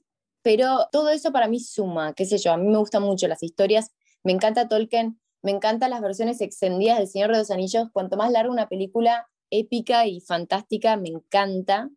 pero 0.41 0.87
todo 0.91 1.09
eso 1.09 1.31
para 1.31 1.47
mí 1.47 1.59
suma, 1.59 2.13
qué 2.13 2.25
sé 2.25 2.37
yo, 2.37 2.51
a 2.53 2.57
mí 2.57 2.67
me 2.67 2.77
gustan 2.77 3.03
mucho 3.03 3.27
las 3.27 3.43
historias, 3.43 3.91
me 4.23 4.31
encanta 4.31 4.67
Tolkien, 4.67 5.19
me 5.41 5.51
encantan 5.51 5.89
las 5.89 6.01
versiones 6.01 6.41
extendidas 6.41 6.99
del 6.99 7.07
Señor 7.07 7.31
de 7.31 7.39
los 7.39 7.51
Anillos, 7.51 7.89
cuanto 7.91 8.17
más 8.17 8.31
larga 8.31 8.51
una 8.51 8.67
película 8.67 9.27
épica 9.49 10.05
y 10.05 10.21
fantástica, 10.21 10.97
me 10.97 11.09
encanta, 11.09 11.89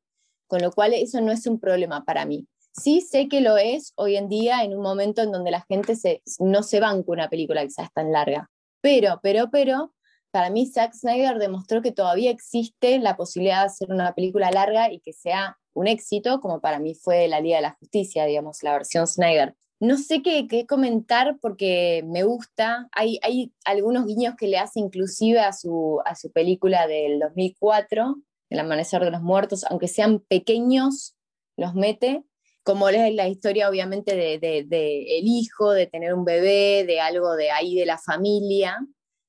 con 0.47 0.61
lo 0.63 0.73
cual 0.73 0.95
eso 0.95 1.21
no 1.21 1.33
es 1.33 1.47
un 1.47 1.61
problema 1.61 2.05
para 2.05 2.25
mí. 2.25 2.47
Sí 2.73 3.01
sé 3.01 3.29
que 3.29 3.41
lo 3.41 3.57
es 3.57 3.93
hoy 3.97 4.17
en 4.17 4.29
día 4.29 4.65
en 4.65 4.75
un 4.75 4.83
momento 4.83 5.23
en 5.23 5.31
donde 5.31 5.51
la 5.51 5.65
gente 5.69 5.95
se, 5.95 6.23
no 6.41 6.63
se 6.63 6.81
banca 6.81 7.13
una 7.13 7.29
película 7.29 7.65
quizás 7.65 7.93
tan 7.93 8.11
larga, 8.11 8.51
pero, 8.81 9.21
pero, 9.23 9.51
pero, 9.51 9.95
para 10.35 10.51
mí 10.51 10.67
Zack 10.67 10.95
Snyder 10.95 11.39
demostró 11.39 11.81
que 11.81 11.93
todavía 11.93 12.33
existe 12.33 12.99
la 12.99 13.17
posibilidad 13.17 13.61
de 13.61 13.67
hacer 13.67 13.93
una 13.93 14.17
película 14.17 14.51
larga 14.51 14.93
y 14.93 14.99
que 14.99 15.13
sea 15.13 15.61
un 15.75 15.87
éxito, 15.87 16.41
como 16.41 16.61
para 16.61 16.81
mí 16.81 16.97
fue 16.97 17.29
la 17.29 17.39
Liga 17.39 17.59
de 17.59 17.63
la 17.63 17.77
Justicia, 17.79 18.27
digamos, 18.27 18.65
la 18.65 18.73
versión 18.73 19.07
Snyder. 19.07 19.55
No 19.79 19.97
sé 19.97 20.23
qué, 20.23 20.67
comentar 20.67 21.39
porque 21.41 22.03
me 22.05 22.25
gusta. 22.25 22.89
Hay, 22.91 23.21
hay, 23.23 23.53
algunos 23.65 24.07
guiños 24.07 24.35
que 24.37 24.49
le 24.49 24.59
hace 24.59 24.81
inclusive 24.81 25.39
a 25.39 25.53
su, 25.53 26.01
a 26.05 26.17
su 26.17 26.33
película 26.33 26.89
del 26.89 27.21
2004, 27.21 28.17
El 28.51 28.59
Amanecer 28.59 29.05
de 29.05 29.13
los 29.13 29.23
Muertos, 29.23 29.65
aunque 29.71 29.87
sean 29.87 30.19
pequeños, 30.19 31.15
los 31.57 31.77
mete. 31.77 32.25
Como 32.65 32.89
es 32.89 33.15
la 33.15 33.29
historia, 33.29 33.71
obviamente, 33.71 34.17
de, 34.17 34.41
de, 34.41 35.19
el 35.19 35.29
hijo, 35.29 35.71
de 35.71 35.87
tener 35.87 36.13
un 36.13 36.25
bebé, 36.25 36.83
de 36.85 36.99
algo 36.99 37.37
de 37.37 37.53
ahí 37.53 37.77
de 37.77 37.87
la 37.87 37.99
familia. 37.99 38.85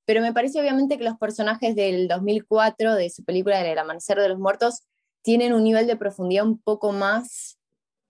Pero 0.05 0.21
me 0.21 0.33
parece, 0.33 0.59
obviamente, 0.59 0.97
que 0.97 1.03
los 1.03 1.17
personajes 1.17 1.75
del 1.75 2.07
2004, 2.07 2.93
de 2.95 3.09
su 3.09 3.23
película 3.23 3.59
El 3.61 3.77
Amanecer 3.77 4.19
de 4.19 4.29
los 4.29 4.39
Muertos, 4.39 4.83
tienen 5.23 5.53
un 5.53 5.63
nivel 5.63 5.87
de 5.87 5.95
profundidad 5.95 6.45
un 6.45 6.59
poco 6.59 6.91
más 6.91 7.57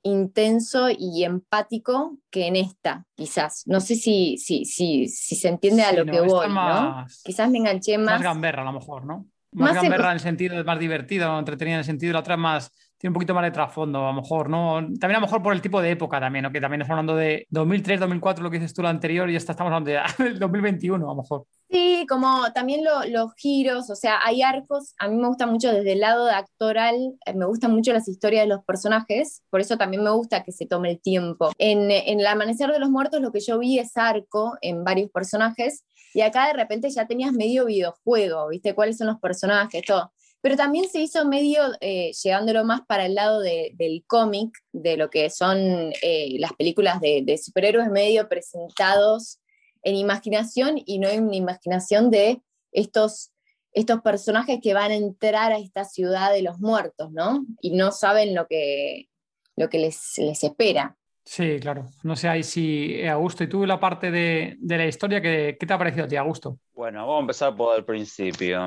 intenso 0.04 0.90
y 0.90 1.24
empático 1.24 2.18
que 2.30 2.48
en 2.48 2.58
esta, 2.58 3.06
quizás. 3.16 3.64
No 3.66 3.80
sé 3.80 3.96
si, 3.96 4.38
si, 4.38 4.66
si, 4.66 5.08
si 5.08 5.36
se 5.36 5.48
entiende 5.48 5.84
a 5.84 5.94
lo 5.94 6.06
que 6.06 6.22
voy, 6.22 6.48
¿no? 6.48 7.06
Quizás 7.24 7.50
me 7.50 7.58
enganché 7.58 7.98
más. 7.98 8.16
Más 8.16 8.22
gamberra, 8.22 8.62
a 8.62 8.66
lo 8.66 8.74
mejor, 8.74 9.06
¿no? 9.06 9.26
Más, 9.52 9.74
más 9.74 9.82
gamberra 9.82 10.08
en 10.08 10.14
el 10.14 10.20
sentido 10.20 10.58
de 10.58 10.64
más 10.64 10.78
divertido, 10.78 11.40
entretenida 11.40 11.76
en 11.76 11.80
el 11.80 11.86
sentido 11.86 12.10
de 12.10 12.14
la 12.14 12.20
otra 12.20 12.38
más 12.38 12.72
tiene 12.98 13.12
un 13.12 13.14
poquito 13.16 13.34
más 13.34 13.44
de 13.44 13.52
trasfondo, 13.52 14.00
a 14.00 14.14
lo 14.14 14.22
mejor, 14.22 14.50
¿no? 14.50 14.76
También 15.00 15.18
a 15.18 15.20
lo 15.20 15.28
mejor 15.28 15.44
por 15.44 15.54
el 15.54 15.62
tipo 15.62 15.82
de 15.82 15.92
época 15.92 16.20
también, 16.20 16.44
¿no? 16.44 16.52
Que 16.52 16.62
también 16.62 16.82
estamos 16.82 16.98
hablando 16.98 17.16
de 17.16 17.46
2003, 17.50 18.00
2004, 18.00 18.44
lo 18.44 18.50
que 18.50 18.58
dices 18.58 18.74
tú 18.74 18.82
lo 18.82 18.88
anterior, 18.88 19.30
y 19.30 19.36
esta 19.36 19.52
estamos 19.52 19.74
hablando 19.74 19.92
de 19.92 20.40
2021, 20.40 21.06
a 21.06 21.14
lo 21.14 21.22
mejor. 21.22 21.46
Sí, 21.76 22.06
como 22.08 22.54
también 22.54 22.86
los 23.10 23.36
giros, 23.36 23.90
o 23.90 23.98
sea, 23.98 24.22
hay 24.24 24.42
arcos, 24.42 24.94
a 24.98 25.10
mí 25.10 25.18
me 25.18 25.28
gusta 25.28 25.46
mucho 25.46 25.74
desde 25.74 25.92
el 25.92 26.00
lado 26.00 26.30
actoral, 26.30 26.96
eh, 27.26 27.34
me 27.34 27.46
gustan 27.46 27.74
mucho 27.74 27.92
las 27.92 28.08
historias 28.08 28.44
de 28.44 28.48
los 28.48 28.64
personajes, 28.64 29.44
por 29.50 29.60
eso 29.60 29.78
también 29.78 30.02
me 30.02 30.12
gusta 30.12 30.42
que 30.42 30.54
se 30.54 30.66
tome 30.68 30.92
el 30.92 31.02
tiempo. 31.02 31.52
En, 31.58 31.92
en 31.92 32.22
El 32.22 32.28
Amanecer 32.28 32.72
de 32.72 32.80
los 32.80 32.90
Muertos 32.90 33.20
lo 33.20 33.34
que 33.34 33.42
yo 33.42 33.60
vi 33.60 33.78
es 33.78 33.98
arco 33.98 34.58
en 34.62 34.86
varios 34.86 35.12
personajes, 35.12 35.84
y 36.14 36.22
acá 36.22 36.48
de 36.48 36.54
repente 36.54 36.90
ya 36.92 37.08
tenías 37.08 37.34
medio 37.34 37.66
videojuego, 37.66 38.48
¿viste? 38.48 38.74
¿Cuáles 38.74 38.98
son 38.98 39.08
los 39.08 39.20
personajes? 39.20 39.84
Todo 39.86 40.14
pero 40.46 40.58
también 40.58 40.88
se 40.88 41.02
hizo 41.02 41.26
medio 41.26 41.64
eh, 41.82 42.12
llevándolo 42.24 42.64
más 42.64 42.82
para 42.88 43.08
el 43.08 43.16
lado 43.16 43.40
del 43.42 44.04
cómic, 44.06 44.56
de 44.74 44.96
lo 44.96 45.10
que 45.10 45.32
son 45.32 45.58
eh, 46.04 46.36
las 46.38 46.54
películas 46.54 47.02
de, 47.02 47.40
superhéroes 47.44 47.90
medio 47.90 48.30
presentados 48.30 49.40
en 49.86 49.96
imaginación 49.96 50.82
y 50.86 51.00
no 51.00 51.08
en 51.08 51.34
imaginación 51.34 52.12
de 52.12 52.42
estos 52.74 53.32
estos 53.76 54.02
personajes 54.02 54.60
que 54.64 54.74
van 54.74 54.92
a 54.92 54.96
entrar 54.96 55.52
a 55.52 55.58
esta 55.58 55.84
ciudad 55.84 56.32
de 56.32 56.42
los 56.42 56.60
muertos, 56.60 57.12
¿no? 57.12 57.46
Y 57.60 57.76
no 57.76 57.92
saben 57.92 58.34
lo 58.34 58.48
que, 58.48 59.10
lo 59.58 59.70
que 59.70 59.80
les, 59.80 60.18
les 60.18 60.44
espera. 60.46 60.96
Sí, 61.26 61.60
claro. 61.60 61.90
No 62.04 62.16
sé 62.16 62.30
ahí 62.30 62.42
si 62.42 62.96
eh, 62.96 63.10
Augusto, 63.10 63.44
y 63.44 63.50
tú 63.50 63.66
la 63.66 63.78
parte 63.78 64.12
de, 64.12 64.56
de 64.60 64.78
la 64.78 64.86
historia, 64.86 65.20
¿qué, 65.22 65.58
¿qué, 65.60 65.66
te 65.66 65.74
ha 65.74 65.78
parecido 65.78 66.06
a 66.06 66.08
ti, 66.08 66.16
Augusto? 66.16 66.58
Bueno, 66.74 67.00
vamos 67.02 67.18
a 67.18 67.22
empezar 67.22 67.56
por 67.56 67.78
el 67.78 67.84
principio. 67.84 68.62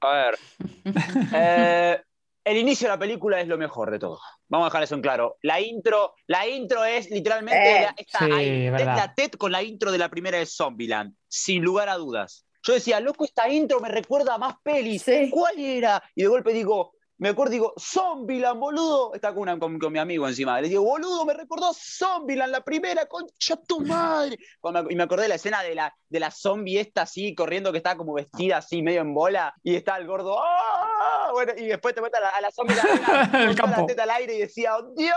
A 0.00 0.12
ver. 0.12 0.38
eh, 1.34 2.02
el 2.44 2.56
inicio 2.56 2.88
de 2.88 2.94
la 2.94 2.98
película 2.98 3.40
es 3.40 3.48
lo 3.48 3.56
mejor 3.58 3.90
de 3.90 3.98
todo. 3.98 4.18
Vamos 4.48 4.66
a 4.66 4.68
dejar 4.68 4.82
eso 4.82 4.94
en 4.94 5.02
claro. 5.02 5.36
La 5.42 5.60
intro, 5.60 6.14
la 6.26 6.46
intro 6.46 6.84
es 6.84 7.10
literalmente 7.10 7.78
Eh, 7.78 7.82
la, 7.82 7.94
esta, 7.96 8.18
sí, 8.18 8.32
ahí, 8.32 8.70
verdad. 8.70 8.96
la 8.96 9.14
TED 9.14 9.32
con 9.32 9.52
la 9.52 9.62
intro 9.62 9.92
de 9.92 9.98
la 9.98 10.08
primera 10.08 10.38
de 10.38 10.46
Zombieland, 10.46 11.14
sin 11.28 11.62
lugar 11.62 11.88
a 11.88 11.96
dudas. 11.96 12.44
Yo 12.64 12.74
decía, 12.74 13.00
loco, 13.00 13.24
esta 13.24 13.48
intro 13.48 13.80
me 13.80 13.88
recuerda 13.88 14.34
a 14.34 14.38
más 14.38 14.54
pelis. 14.62 15.02
Sí. 15.02 15.28
¿Cuál 15.30 15.58
era? 15.58 16.02
Y 16.14 16.22
de 16.22 16.28
golpe 16.28 16.52
digo, 16.52 16.94
me 17.22 17.28
acuerdo, 17.30 17.52
digo, 17.52 17.72
Zombieland, 17.78 18.58
boludo. 18.58 19.14
Está 19.14 19.32
con, 19.32 19.42
una- 19.44 19.58
con, 19.58 19.78
con 19.78 19.92
mi 19.92 19.98
amigo 19.98 20.26
encima. 20.26 20.60
Le 20.60 20.68
digo, 20.68 20.82
boludo, 20.82 21.24
me 21.24 21.34
recordó 21.34 21.72
Zombieland, 21.72 22.50
la 22.52 22.62
primera, 22.62 23.06
concha 23.06 23.56
tu 23.66 23.80
madre. 23.80 24.36
Cuando 24.60 24.82
me- 24.84 24.92
y 24.92 24.96
me 24.96 25.04
acordé 25.04 25.22
de 25.22 25.28
la 25.28 25.34
escena 25.36 25.62
de 25.62 25.74
la, 25.74 25.94
de 26.08 26.20
la 26.20 26.30
zombie 26.30 26.80
esta 26.80 27.02
así, 27.02 27.34
corriendo, 27.34 27.70
que 27.70 27.78
estaba 27.78 27.96
como 27.96 28.12
vestida 28.14 28.56
así, 28.58 28.82
medio 28.82 29.00
en 29.02 29.14
bola, 29.14 29.54
y 29.62 29.76
está 29.76 29.96
el 29.96 30.06
gordo, 30.06 30.36
¡ah! 30.42 31.30
Bueno, 31.32 31.52
y 31.56 31.66
después 31.66 31.94
te 31.94 32.00
metes 32.02 32.18
a 32.20 32.22
la, 32.24 32.28
a 32.30 32.40
la 32.40 32.50
zombie 32.50 32.74
la- 32.76 33.30
El 33.50 33.54
campo. 33.56 33.80
la 33.82 33.86
teta 33.86 34.02
al 34.02 34.10
aire 34.10 34.34
y 34.34 34.38
decía, 34.38 34.74
¡Dios! 34.96 35.16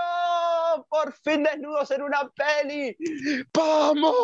¡Por 0.88 1.12
fin 1.24 1.44
desnudos 1.44 1.90
en 1.92 2.04
una 2.04 2.30
peli! 2.36 2.96
¡Vamos! 3.54 4.16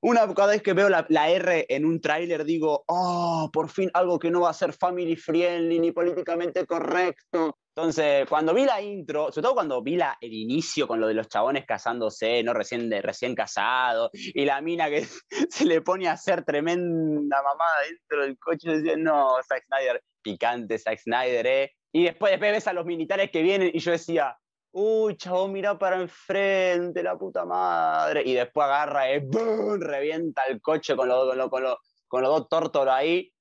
Una, 0.00 0.32
cada 0.32 0.52
vez 0.52 0.62
que 0.62 0.74
veo 0.74 0.88
la, 0.88 1.28
R 1.28 1.66
en 1.68 1.84
un 1.84 2.00
tráiler 2.00 2.44
digo, 2.44 2.84
oh, 2.86 3.50
por 3.52 3.68
fin 3.68 3.90
algo 3.94 4.18
que 4.18 4.30
no 4.30 4.42
va 4.42 4.50
a 4.50 4.54
ser 4.54 4.72
family 4.72 5.16
friendly 5.16 5.80
ni 5.80 5.90
políticamente 5.90 6.64
correcto. 6.66 7.58
Entonces, 7.74 8.28
cuando 8.28 8.54
vi 8.54 8.64
la 8.64 8.80
intro, 8.80 9.32
sobre 9.32 9.42
todo 9.42 9.54
cuando 9.54 9.82
vi 9.82 9.96
la, 9.96 10.16
el 10.20 10.32
inicio 10.32 10.86
con 10.86 11.00
lo 11.00 11.08
de 11.08 11.14
los 11.14 11.28
chabones 11.28 11.64
casándose, 11.66 12.42
¿no? 12.44 12.54
Recién, 12.54 12.88
de, 12.88 13.02
recién 13.02 13.34
casados, 13.34 14.10
y 14.12 14.44
la 14.44 14.60
mina 14.60 14.88
que 14.88 15.04
se 15.50 15.64
le 15.64 15.80
pone 15.80 16.08
a 16.08 16.12
hacer 16.12 16.44
tremenda 16.44 17.42
mamada 17.42 17.82
dentro 17.88 18.22
del 18.22 18.38
coche, 18.38 18.70
decía, 18.70 18.96
no, 18.96 19.36
Zack 19.48 19.64
Snyder, 19.66 20.02
picante 20.22 20.78
Zack 20.78 20.98
Snyder, 20.98 21.46
¿eh? 21.46 21.72
Y 21.92 22.04
después, 22.04 22.32
después 22.32 22.52
ves 22.52 22.66
a 22.68 22.72
los 22.72 22.84
militares 22.84 23.30
que 23.30 23.42
vienen 23.42 23.70
y 23.72 23.78
yo 23.80 23.92
decía, 23.92 24.36
uy, 24.72 25.16
chabón, 25.16 25.52
mira 25.52 25.78
para 25.78 26.00
enfrente, 26.00 27.02
la 27.02 27.16
puta 27.16 27.44
madre. 27.44 28.22
Y 28.24 28.34
después 28.34 28.64
agarra 28.64 29.12
y 29.12 29.20
¡boom! 29.20 29.80
revienta 29.80 30.42
el 30.48 30.60
coche 30.60 30.94
con 30.96 31.08
los, 31.08 31.28
con 31.28 31.38
los, 31.38 31.48
con 31.50 31.62
los, 31.62 31.76
con 32.06 32.22
los 32.22 32.30
dos 32.30 32.48
tórtolos 32.48 32.92
ahí. 32.94 33.32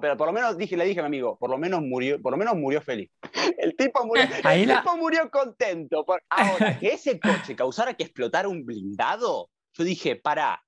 Pero 0.00 0.16
por 0.16 0.26
lo 0.26 0.32
menos 0.32 0.56
dije, 0.58 0.76
le 0.76 0.84
dije 0.84 0.98
a 0.98 1.02
mi 1.04 1.08
amigo, 1.08 1.38
por 1.38 1.48
lo 1.48 1.58
menos 1.58 1.80
murió, 1.80 2.20
por 2.20 2.32
lo 2.32 2.38
menos 2.38 2.56
murió 2.56 2.80
feliz. 2.80 3.08
El 3.58 3.76
tipo 3.76 4.04
murió, 4.04 4.24
el 4.52 4.66
la- 4.66 4.80
tipo 4.82 4.96
murió 4.96 5.30
contento. 5.30 6.04
Por- 6.04 6.22
Ahora, 6.28 6.78
que 6.78 6.88
ese 6.88 7.20
coche 7.20 7.54
causara 7.54 7.94
que 7.94 8.02
explotara 8.04 8.48
un 8.48 8.64
blindado, 8.66 9.48
yo 9.74 9.84
dije, 9.84 10.16
pará, 10.16 10.60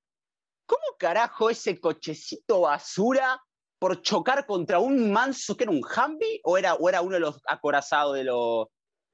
¿cómo 0.66 0.82
carajo 0.98 1.50
ese 1.50 1.80
cochecito 1.80 2.60
basura 2.60 3.42
por 3.80 4.02
chocar 4.02 4.46
contra 4.46 4.78
un 4.78 5.10
manso 5.10 5.56
que 5.56 5.64
era 5.64 5.72
un 5.72 5.82
Humvee 5.82 6.40
o 6.44 6.56
era, 6.58 6.74
o 6.74 6.88
era 6.88 7.00
uno 7.00 7.14
de 7.14 7.20
los 7.20 7.40
acorazados 7.48 8.14
de 8.14 8.24
los... 8.24 8.66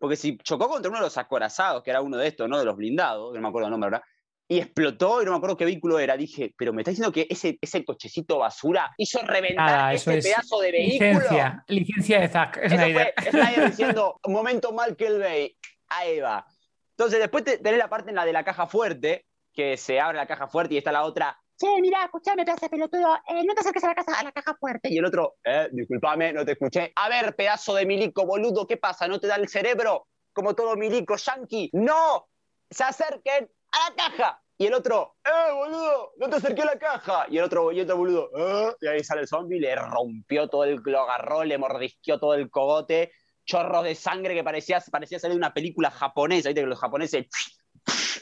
Porque 0.04 0.16
si 0.16 0.36
chocó 0.38 0.68
contra 0.68 0.90
uno 0.90 0.98
de 0.98 1.04
los 1.06 1.16
acorazados, 1.18 1.82
que 1.82 1.90
era 1.90 2.00
uno 2.02 2.16
de 2.18 2.28
estos, 2.28 2.48
¿no? 2.48 2.58
De 2.58 2.64
los 2.64 2.76
blindados, 2.76 3.34
no 3.34 3.40
me 3.40 3.48
acuerdo 3.48 3.68
el 3.68 3.70
nombre, 3.72 3.90
¿verdad? 3.90 4.04
Y 4.46 4.58
explotó 4.58 5.22
y 5.22 5.24
no 5.24 5.30
me 5.30 5.38
acuerdo 5.38 5.56
qué 5.56 5.64
vehículo 5.64 5.98
era. 5.98 6.16
Dije, 6.18 6.54
pero 6.58 6.72
me 6.74 6.82
está 6.82 6.90
diciendo 6.90 7.10
que 7.10 7.26
ese, 7.30 7.56
ese 7.62 7.82
cochecito 7.84 8.38
basura 8.38 8.92
hizo 8.98 9.20
reventar 9.22 9.94
eso 9.94 10.10
ese 10.10 10.18
es 10.18 10.26
pedazo 10.26 10.60
de 10.60 10.70
vehículo. 10.72 11.12
licencia, 11.12 11.64
licencia 11.68 12.20
de 12.20 12.28
Zack 12.28 12.68
Snyder. 12.68 13.14
fue 13.16 13.30
Snyder 13.30 13.70
diciendo, 13.70 14.20
momento 14.28 14.72
mal 14.72 14.94
que 14.96 15.06
el 15.06 15.18
Bay. 15.18 15.56
Ahí 15.88 16.20
va. 16.20 16.44
Entonces, 16.90 17.18
después 17.20 17.42
te- 17.44 17.56
tenés 17.58 17.78
la 17.78 17.88
parte 17.88 18.10
en 18.10 18.16
la 18.16 18.26
de 18.26 18.32
la 18.34 18.44
caja 18.44 18.66
fuerte, 18.66 19.24
que 19.52 19.76
se 19.78 19.98
abre 19.98 20.18
la 20.18 20.26
caja 20.26 20.46
fuerte 20.46 20.74
y 20.74 20.78
está 20.78 20.92
la 20.92 21.04
otra. 21.04 21.38
Che, 21.56 21.80
mirá, 21.80 22.04
escuchame, 22.04 22.44
pedazo 22.44 22.66
de 22.66 22.70
pelotudo, 22.70 23.14
eh, 23.28 23.44
no 23.44 23.54
te 23.54 23.60
acerques 23.60 23.84
a 23.84 23.88
la, 23.88 23.94
casa, 23.94 24.18
a 24.18 24.24
la 24.24 24.32
caja 24.32 24.56
fuerte. 24.58 24.88
Y 24.92 24.98
el 24.98 25.04
otro, 25.04 25.36
eh, 25.44 25.68
disculpame, 25.70 26.32
no 26.32 26.44
te 26.44 26.52
escuché. 26.52 26.92
A 26.96 27.08
ver, 27.08 27.36
pedazo 27.36 27.74
de 27.74 27.86
milico, 27.86 28.26
boludo, 28.26 28.66
¿qué 28.66 28.76
pasa? 28.76 29.06
¿No 29.06 29.20
te 29.20 29.28
da 29.28 29.36
el 29.36 29.48
cerebro? 29.48 30.08
Como 30.32 30.54
todo 30.54 30.74
milico, 30.76 31.14
yankee. 31.16 31.70
¡No! 31.72 32.28
Se 32.68 32.82
acerquen 32.82 33.48
a 33.70 33.90
la 33.90 33.94
caja. 33.96 34.40
Y 34.58 34.66
el 34.66 34.74
otro, 34.74 35.16
¡eh, 35.24 35.52
boludo! 35.52 36.12
¡No 36.16 36.28
te 36.28 36.36
acerqué 36.36 36.62
a 36.62 36.66
la 36.66 36.78
caja! 36.78 37.26
Y 37.28 37.38
el 37.38 37.44
otro, 37.44 37.70
y 37.72 37.78
el 37.78 37.84
otro 37.84 37.96
boludo, 37.98 38.30
¡eh! 38.36 38.74
Y 38.80 38.86
ahí 38.88 39.04
sale 39.04 39.22
el 39.22 39.28
zombie, 39.28 39.60
le 39.60 39.74
rompió 39.76 40.48
todo 40.48 40.64
el, 40.64 40.80
lo 40.84 41.00
agarró, 41.00 41.44
le 41.44 41.56
mordisqueó 41.58 42.18
todo 42.18 42.34
el 42.34 42.50
cogote, 42.50 43.12
chorros 43.44 43.84
de 43.84 43.94
sangre 43.94 44.34
que 44.34 44.42
parecía, 44.44 44.82
parecía 44.90 45.18
salir 45.20 45.34
de 45.34 45.38
una 45.38 45.54
película 45.54 45.90
japonesa, 45.90 46.48
¿viste? 46.48 46.62
Que 46.62 46.66
los 46.68 46.78
japoneses, 46.80 47.26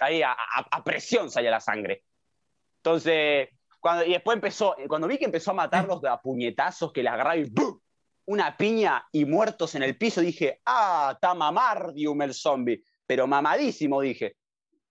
ahí 0.01 0.23
a, 0.23 0.33
a- 0.33 0.67
a 0.71 0.85
presión 0.85 1.31
salía 1.31 1.51
la 1.51 1.61
sangre. 1.61 2.03
Entonces, 2.85 3.49
cuando, 3.81 4.05
y 4.05 4.11
después 4.13 4.35
empezó, 4.35 4.75
cuando 4.89 5.07
vi 5.07 5.19
que 5.19 5.25
empezó 5.25 5.53
a 5.53 5.55
matarlos 5.55 6.01
de 6.03 6.09
a 6.09 6.17
puñetazos, 6.21 6.93
que 6.93 7.03
le 7.03 7.09
agarraba 7.09 7.37
y 7.37 7.47
una 8.27 8.57
piña 8.57 9.05
y 9.13 9.25
muertos 9.25 9.75
en 9.77 9.85
el 9.85 9.97
piso, 9.97 10.21
dije, 10.21 10.61
ah, 10.67 11.13
está 11.15 11.35
mamardium 11.35 12.23
el 12.23 12.35
zombie, 12.35 12.83
pero 13.07 13.27
mamadísimo, 13.27 14.01
dije. 14.01 14.35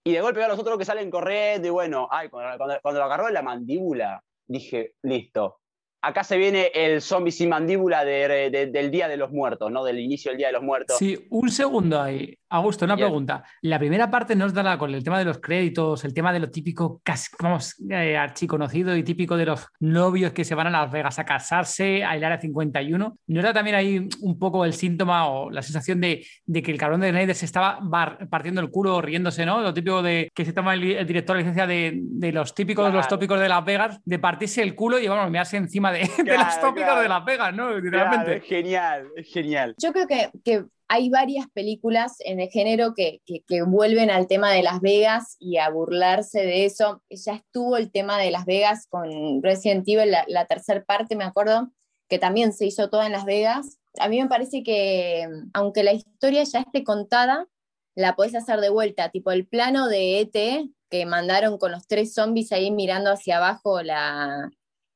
Y 0.04 0.14
de 0.14 0.22
golpe 0.22 0.40
veo 0.40 0.46
a 0.48 0.50
los 0.50 0.60
otros 0.60 0.78
que 0.78 0.86
salen 0.86 1.12
corriendo 1.12 1.68
y 1.68 1.72
bueno, 1.72 2.08
ay, 2.12 2.30
cuando, 2.30 2.58
cuando- 2.82 3.00
lo 3.00 3.06
agarró 3.06 3.28
en 3.28 3.34
la 3.34 3.42
mandíbula, 3.42 4.24
dije, 4.48 4.94
listo. 5.04 5.60
Acá 6.02 6.24
se 6.24 6.38
viene 6.38 6.72
el 6.74 7.02
zombie 7.02 7.32
sin 7.32 7.50
mandíbula 7.50 8.04
de- 8.04 8.68
del 8.72 8.90
Día 8.90 9.08
de 9.08 9.18
los 9.18 9.32
Muertos, 9.32 9.72
¿no? 9.72 9.84
Del 9.84 10.00
inicio 10.00 10.32
del 10.32 10.38
Día 10.40 10.48
de 10.48 10.54
los 10.54 10.64
Muertos. 10.64 10.98
Sí, 10.98 11.28
un 11.30 11.50
segundo 11.52 12.02
ahí. 12.02 12.36
Augusto, 12.52 12.86
una 12.86 12.96
Bien. 12.96 13.08
pregunta. 13.08 13.44
La 13.62 13.80
primera 13.80 14.12
parte 14.12 14.36
nos 14.36 14.54
da 14.54 14.62
la- 14.62 14.78
con 14.78 14.94
el 14.94 15.04
tema 15.04 15.18
de 15.18 15.26
los 15.26 15.40
créditos, 15.40 16.04
el 16.04 16.14
tema 16.14 16.32
de 16.34 16.40
lo 16.40 16.50
típico, 16.52 17.02
cas- 17.04 17.32
vamos, 17.40 17.76
eh, 17.90 18.18
archiconocido 18.18 18.96
y 18.96 19.04
típico 19.04 19.38
de 19.38 19.46
los 19.46 19.68
novios 19.80 20.34
que 20.34 20.44
se 20.44 20.54
van 20.56 20.68
a 20.68 20.70
Las 20.70 20.92
Vegas 20.92 21.18
a 21.20 21.26
casarse, 21.26 22.04
a 22.04 22.12
Área 22.12 22.40
51. 22.40 23.18
¿No 23.28 23.40
era 23.40 23.54
también 23.54 23.76
ahí 23.76 24.08
un 24.22 24.38
poco 24.38 24.66
el 24.66 24.74
síntoma 24.74 25.28
o 25.28 25.50
la 25.50 25.62
sensación 25.62 26.02
de, 26.02 26.26
de 26.46 26.62
que 26.62 26.72
el 26.72 26.78
cabrón 26.78 27.02
de 27.02 27.10
Snyder 27.12 27.36
se 27.36 27.46
estaba 27.46 27.80
bar- 27.82 28.28
partiendo 28.30 28.62
el 28.62 28.70
culo, 28.70 29.02
riéndose, 29.02 29.46
¿no? 29.46 29.62
Lo 29.62 29.74
típico 29.74 30.02
de 30.02 30.30
que 30.34 30.46
se 30.46 30.54
toma 30.54 30.74
el, 30.74 30.84
el 30.84 31.08
director 31.08 31.36
la 31.36 31.40
licencia 31.42 31.66
de, 31.68 31.94
de 32.02 32.32
los 32.32 32.54
típicos, 32.54 32.86
los 32.86 32.94
Claro. 32.94 33.08
tópicos 33.08 33.40
de 33.40 33.50
Las 33.50 33.64
Vegas, 33.66 34.00
de 34.04 34.20
partirse 34.20 34.62
el 34.62 34.76
culo 34.76 35.00
y, 35.00 35.08
vamos, 35.08 35.32
mearse 35.32 35.58
encima 35.58 35.92
de, 35.92 36.00
de 36.18 36.24
los 36.24 36.36
Claro, 36.36 36.62
tópicos 36.62 36.84
claro. 36.90 37.02
de 37.02 37.10
Las 37.10 37.26
Vegas, 37.26 37.52
¿no? 37.54 37.64
Claro, 37.68 37.80
Literalmente. 37.82 38.38
es 38.38 38.44
genial, 38.44 39.08
es 39.16 39.28
genial. 39.32 39.76
Yo 39.78 39.92
creo 39.94 40.08
que, 40.08 40.30
que 40.44 40.64
hay 40.94 41.08
varias 41.10 41.48
películas 41.54 42.18
en 42.20 42.42
el 42.42 42.50
género 42.50 42.94
que, 42.94 43.22
vuelven 43.66 44.12
al 44.12 44.28
tema 44.28 44.52
de 44.52 44.62
Las 44.62 44.82
Vegas 44.82 45.38
y 45.40 45.56
a 45.56 45.70
burlarse 45.70 46.42
de 46.42 46.66
eso. 46.66 47.02
Ya 47.10 47.36
estuvo 47.36 47.78
el 47.78 47.94
tema 47.94 48.18
de 48.18 48.30
Las 48.30 48.44
Vegas 48.44 48.88
con 48.90 49.42
Resident 49.42 49.88
Evil, 49.88 50.12
la, 50.12 50.26
la 50.28 50.48
tercera 50.48 50.84
parte, 50.84 51.16
me 51.16 51.24
acuerdo, 51.24 51.72
que 52.10 52.20
también 52.20 52.52
se 52.52 52.66
hizo 52.66 52.90
toda 52.90 53.06
en 53.06 53.14
Las 53.14 53.24
Vegas. 53.24 53.80
A 54.00 54.10
mí 54.10 54.22
me 54.22 54.28
parece 54.28 54.64
que, 54.64 55.30
aunque 55.54 55.84
la 55.84 55.94
historia 55.94 56.44
ya 56.44 56.60
esté 56.60 56.84
contada, 56.84 57.48
la 57.96 58.18
podés 58.18 58.36
hacer 58.36 58.60
de 58.60 58.70
vuelta, 58.70 59.12
tipo 59.12 59.32
el 59.32 59.48
plano 59.48 59.88
de 59.88 60.20
ET 60.20 60.70
que 60.90 61.06
mandaron 61.06 61.58
con 61.58 61.72
los 61.72 61.88
tres 61.88 62.14
zombies 62.14 62.52
ahí 62.52 62.70
mirando 62.70 63.12
hacia 63.12 63.38
abajo 63.38 63.82
la, 63.82 64.52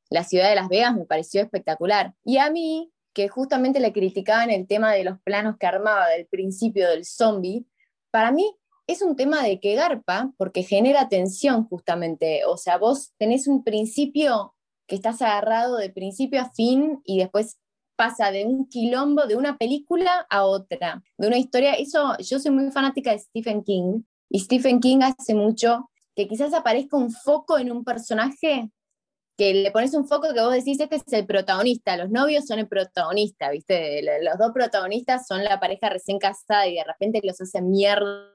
la 0.10 0.24
ciudad 0.26 0.50
de 0.50 0.56
Las 0.56 0.68
Vegas 0.68 0.94
me 0.94 1.06
pareció 1.06 1.42
espectacular. 1.42 2.16
Y 2.26 2.38
a 2.38 2.50
mí, 2.52 2.92
que 3.16 3.30
justamente 3.30 3.80
le 3.80 3.94
criticaban 3.94 4.52
el 4.52 4.68
tema 4.68 4.92
de 4.92 5.06
los 5.06 5.20
planos 5.22 5.56
que 5.58 5.66
armaba 5.66 6.10
del 6.10 6.28
principio 6.28 6.90
del 6.90 7.06
zombie, 7.06 7.66
para 8.12 8.32
mí 8.32 8.56
es 8.88 9.02
un 9.02 9.16
tema 9.16 9.42
de 9.42 9.60
que 9.60 9.74
garpa, 9.74 10.32
porque 10.38 10.62
genera 10.62 11.10
tensión 11.10 11.66
justamente. 11.68 12.46
O 12.46 12.58
sea, 12.58 12.78
vos 12.78 13.14
tenés 13.18 13.48
un 13.48 13.64
principio 13.64 14.54
que 14.86 14.96
estás 14.96 15.22
agarrado 15.22 15.78
de 15.78 15.90
principio 15.90 16.42
a 16.42 16.52
fin 16.52 17.00
y 17.06 17.18
después 17.18 17.58
pasa 17.96 18.32
de 18.32 18.46
un 18.46 18.68
quilombo, 18.68 19.26
de 19.26 19.38
una 19.38 19.58
película 19.58 20.28
a 20.30 20.44
otra, 20.44 21.02
de 21.18 21.28
una 21.28 21.38
historia. 21.38 21.74
Eso, 21.74 22.18
yo 22.20 22.38
soy 22.40 22.52
muy 22.52 22.70
fanática 22.72 23.12
de 23.12 23.20
Stephen 23.20 23.64
King 23.64 24.02
y 24.30 24.42
Stephen 24.42 24.82
King 24.82 25.00
hace 25.02 25.34
mucho 25.34 25.90
que 26.16 26.28
quizás 26.28 26.54
aparezca 26.54 26.98
un 26.98 27.12
foco 27.12 27.58
en 27.58 27.72
un 27.72 27.86
personaje 27.86 28.70
que 29.38 29.54
le 29.54 29.72
pones 29.72 29.94
un 29.94 30.08
foco 30.08 30.34
que 30.34 30.42
vos 30.42 30.54
decís, 30.54 30.80
este 30.80 30.96
es 30.96 31.14
el 31.14 31.26
protagonista, 31.26 31.98
los 31.98 32.10
novios 32.10 32.46
son 32.46 32.60
el 32.60 32.68
protagonista, 32.68 33.50
¿viste? 33.52 34.02
Los 34.22 34.38
dos 34.38 34.52
protagonistas 34.54 35.28
son 35.28 35.44
la 35.44 35.60
pareja 35.60 35.90
recién 35.90 36.20
casada 36.20 36.68
y 36.68 36.76
de 36.76 36.84
repente 36.84 37.20
los 37.24 37.40
hacen 37.42 37.70
mierda 37.70 38.32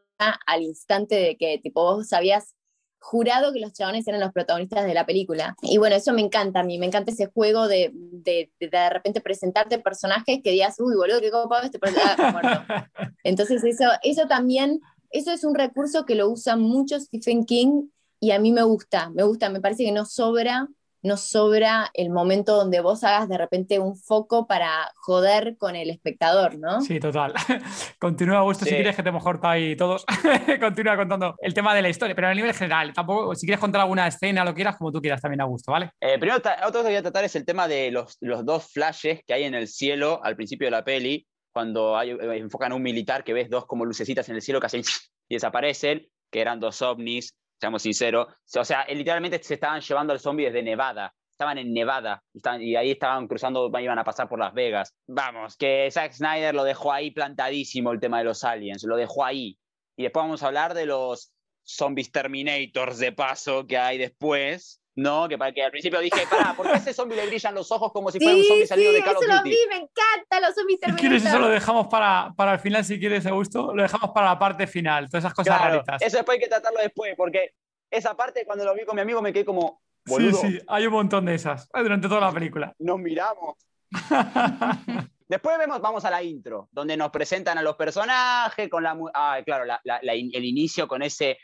al 0.47 0.63
instante 0.63 1.15
de 1.15 1.37
que, 1.37 1.59
tipo, 1.59 1.83
vos 1.83 2.13
habías 2.13 2.55
jurado 3.01 3.53
que 3.53 3.61
los 3.61 3.73
chabones 3.73 4.07
eran 4.07 4.21
los 4.21 4.33
protagonistas 4.33 4.85
de 4.85 4.93
la 4.93 5.07
película. 5.07 5.57
Y 5.63 5.79
bueno, 5.79 5.97
eso 5.97 6.13
me 6.13 6.21
encanta 6.21 6.61
a 6.61 6.65
mí, 6.65 6.79
me 6.79 6.87
encanta 6.87 7.11
ese 7.11 7.27
juego 7.27 7.67
de 7.67 7.91
de, 7.95 8.51
de, 8.61 8.69
de 8.69 8.91
repente 8.91 9.21
presentarte 9.21 9.79
personajes 9.79 10.41
que 10.45 10.51
digas, 10.51 10.77
uy, 10.79 10.95
boludo, 10.95 11.21
qué 11.21 11.31
copado 11.31 11.65
este 11.65 11.79
personaje. 11.79 12.23
Entonces 13.25 13.65
eso, 13.65 13.85
eso 14.03 14.27
también, 14.29 14.81
eso 15.11 15.33
es 15.33 15.45
un 15.45 15.55
recurso 15.55 16.05
que 16.05 16.15
lo 16.15 16.29
usa 16.29 16.57
mucho 16.57 17.01
Stephen 17.01 17.45
King 17.45 17.89
y 18.21 18.33
a 18.33 18.39
mí 18.39 18.53
me 18.53 18.63
gusta, 18.63 19.09
me 19.11 19.23
gusta, 19.23 19.49
me 19.49 19.61
parece 19.61 19.85
que 19.85 19.93
no 19.93 20.05
sobra 20.05 20.69
no 21.03 21.17
sobra 21.17 21.91
el 21.95 22.11
momento 22.11 22.57
donde 22.57 22.81
vos 22.81 23.05
hagas 23.05 23.29
de 23.29 23.39
repente 23.39 23.79
un 23.79 23.97
foco 23.97 24.47
para 24.47 24.93
joder 24.97 25.57
con 25.59 25.77
el 25.77 25.91
espectador, 25.91 26.59
¿no? 26.59 26.81
Sí, 26.83 27.01
total. 27.01 27.35
Continúa, 27.99 28.39
Augusto, 28.39 28.65
si 28.65 28.71
Sí. 28.71 28.77
quieres 28.77 28.97
que 28.97 29.03
te 29.03 29.09
hemos 29.09 29.23
cortado 29.23 29.53
ahí 29.53 29.77
todos. 29.77 30.05
Continúa 30.61 30.97
contando 30.97 31.35
el 31.41 31.55
tema 31.55 31.75
de 31.75 31.83
la 31.83 31.89
historia, 31.89 32.15
pero 32.15 32.29
a 32.29 32.35
nivel 32.35 32.53
general. 32.55 32.93
Tampoco, 32.93 33.35
si 33.35 33.47
quieres 33.47 33.61
contar 33.61 33.81
alguna 33.83 34.07
escena, 34.07 34.45
lo 34.45 34.55
quieras, 34.55 34.77
como 34.77 34.93
tú 34.93 35.01
quieras 35.01 35.21
también, 35.21 35.41
Augusto, 35.41 35.73
¿vale? 35.73 35.91
Eh, 36.01 36.19
primero, 36.19 36.41
otro 36.67 36.83
que 36.83 36.89
voy 36.89 36.97
a 36.97 37.03
tratar 37.03 37.25
es 37.25 37.35
el 37.37 37.45
tema 37.45 37.67
de 37.69 37.91
los, 37.91 38.17
los 38.21 38.45
dos 38.45 38.67
flashes 38.73 39.21
que 39.27 39.35
hay 39.35 39.45
en 39.45 39.55
el 39.55 39.69
cielo 39.69 40.21
al 40.23 40.37
principio 40.37 40.67
de 40.67 40.71
la 40.73 40.85
peli, 40.85 41.27
cuando 41.53 41.97
hay, 41.97 42.11
eh, 42.11 42.37
enfocan 42.39 42.73
a 42.73 42.75
un 42.77 42.83
militar 42.83 43.25
que 43.25 43.33
ves 43.33 43.51
dos 43.51 43.67
como 43.67 43.85
lucecitas 43.85 44.29
en 44.29 44.37
el 44.37 44.43
cielo 44.43 44.61
que 44.61 44.67
hacen 44.67 44.83
y 45.29 45.35
desaparecen, 45.35 46.07
que 46.31 46.41
eran 46.41 46.61
dos 46.61 46.81
ovnis, 46.83 47.35
seamos 47.61 47.83
sinceros. 47.83 48.27
O 48.57 48.65
sea, 48.65 48.87
literalmente 48.89 49.43
se 49.43 49.55
estaban 49.55 49.81
llevando 49.81 50.13
al 50.13 50.21
zombie 50.21 50.47
desde 50.47 50.63
Nevada. 50.63 51.15
Estaban 51.31 51.59
en 51.59 51.73
Nevada 51.73 52.23
y 52.59 52.77
ahí 52.77 52.91
estaban 52.91 53.27
cruzando, 53.27 53.71
iban 53.81 53.99
a 53.99 54.05
pasar 54.05 54.29
por 54.29 54.39
Las 54.39 54.53
Vegas. 54.53 54.95
Vamos, 55.07 55.57
que 55.57 55.89
Zack 55.91 56.13
Snyder 56.13 56.55
lo 56.55 56.65
dejó 56.65 56.93
ahí 56.93 57.13
plantadísimo 57.13 57.93
el 57.93 58.01
tema 58.01 58.19
de 58.19 58.25
los 58.25 58.45
aliens, 58.45 58.85
lo 58.85 58.97
dejó 58.97 59.25
ahí. 59.25 59.59
Y 59.97 60.03
después 60.03 60.23
vamos 60.23 60.43
a 60.43 60.49
hablar 60.49 60.75
de 60.75 60.85
los 60.85 61.33
zombies 61.63 62.13
Terminators 62.13 62.99
de 62.99 63.13
paso 63.13 63.67
que 63.67 63.79
hay 63.79 63.97
después, 63.97 64.80
¿no? 64.97 65.29
Que, 65.29 65.39
para 65.39 65.53
que 65.53 65.63
al 65.63 65.71
principio 65.71 66.01
dije, 66.01 66.27
pará, 66.29 66.55
¿por 66.55 66.67
qué 66.67 66.73
a 66.73 66.77
ese 66.77 66.93
zombie 66.93 67.17
le 67.17 67.27
brillan 67.27 67.55
los 67.55 67.71
ojos 67.73 67.93
como 67.93 68.11
si 68.11 68.19
fuera 68.19 68.37
un 68.37 68.43
Sí, 68.43 68.49
zombie 68.49 68.67
salido 68.67 68.91
sí, 68.91 68.97
de 68.99 69.03
Call 69.05 69.17
of 69.17 69.23
eso 69.23 69.33
lo 69.33 69.39
Duty? 69.39 69.51
vi, 69.51 69.57
me 69.69 69.77
encanta 69.77 70.41
los 70.41 70.55
zombies 70.55 70.81
Si 70.85 70.93
quieres, 70.93 71.25
eso 71.25 71.39
lo 71.39 71.49
dejamos 71.49 71.87
para, 71.89 72.33
para 72.37 72.55
el 72.55 72.59
final, 72.61 72.85
si 72.85 72.99
quieres, 72.99 73.25
Augusto. 73.27 73.75
Lo 73.75 73.83
dejamos 73.83 74.11
para 74.11 74.27
la 74.29 74.39
parte 74.39 74.67
final, 74.67 75.09
todas 75.09 75.25
esas 75.25 75.35
cosas 75.35 75.57
Claro, 75.57 75.75
raritas. 75.75 76.03
eso 76.03 76.17
después 76.17 76.37
hay 76.37 76.41
que 76.43 76.49
tratarlo 76.49 76.81
después, 76.81 77.15
porque 77.17 77.53
esa 77.91 78.17
parte 78.17 78.45
cuando 78.45 78.65
lo 78.65 78.75
vi 78.75 78.85
con 78.85 78.95
mi 78.97 79.03
amigo 79.03 79.23
me 79.23 79.33
quedé 79.33 79.45
como, 79.45 79.81
Sí, 80.07 80.13
boludo, 80.13 80.41
sí, 80.41 80.59
hay 80.67 80.87
un 80.87 80.93
montón 80.93 81.25
de 81.27 81.35
esas 81.35 81.65
eh, 81.75 81.83
durante 81.83 82.09
toda 82.09 82.21
la 82.23 82.33
película. 82.33 82.75
nos 82.79 82.99
miramos. 82.99 83.55
Después 85.29 85.59
vemos, 85.59 85.81
vamos 85.81 86.05
a 86.05 86.11
la 86.11 86.23
intro, 86.25 86.69
donde 86.73 86.97
nos 86.97 87.11
presentan 87.11 87.57
a 87.57 87.63
los 87.63 87.77
personajes 87.77 88.69
con 88.69 88.83
la, 88.83 88.95
mu- 88.95 89.11
ah, 89.15 89.39
claro, 89.47 89.65
la- 89.65 89.81
la- 89.85 90.01
la 90.03 90.15
in- 90.17 90.31
el 90.33 90.45
inicio 90.45 90.89
con 90.89 91.03
ese, 91.03 91.39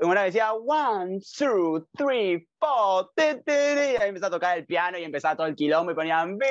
una 0.00 0.22
vez 0.22 0.32
decía 0.34 0.52
one, 0.52 1.18
two, 1.36 1.88
three, 1.96 2.46
four, 2.58 3.10
ti, 3.16 3.34
ti, 3.34 3.42
ti, 3.44 3.52
y 3.52 3.96
ahí 4.00 4.08
empezaba 4.08 4.28
a 4.28 4.38
tocar 4.38 4.58
el 4.58 4.66
piano 4.66 4.98
y 4.98 5.04
empezaba 5.04 5.36
todo 5.36 5.46
el 5.46 5.54
quilombo 5.54 5.92
y 5.92 5.94
ponían 5.94 6.36
viva 6.38 6.48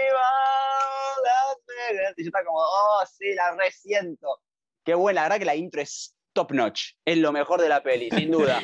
Las 1.23 1.57
Vegas", 1.65 2.13
y 2.17 2.23
yo 2.23 2.27
estaba 2.27 2.45
como, 2.45 2.59
oh, 2.59 3.03
sí, 3.05 3.33
la 3.33 3.55
resiento. 3.55 4.39
Qué 4.83 4.93
buena, 4.93 5.21
la 5.21 5.25
verdad 5.25 5.39
que 5.39 5.45
la 5.45 5.55
intro 5.55 5.81
es 5.81 6.13
top 6.33 6.51
notch, 6.51 6.91
es 7.03 7.17
lo 7.17 7.31
mejor 7.31 7.59
de 7.61 7.69
la 7.69 7.81
peli, 7.81 8.11
sin 8.11 8.31
duda. 8.31 8.61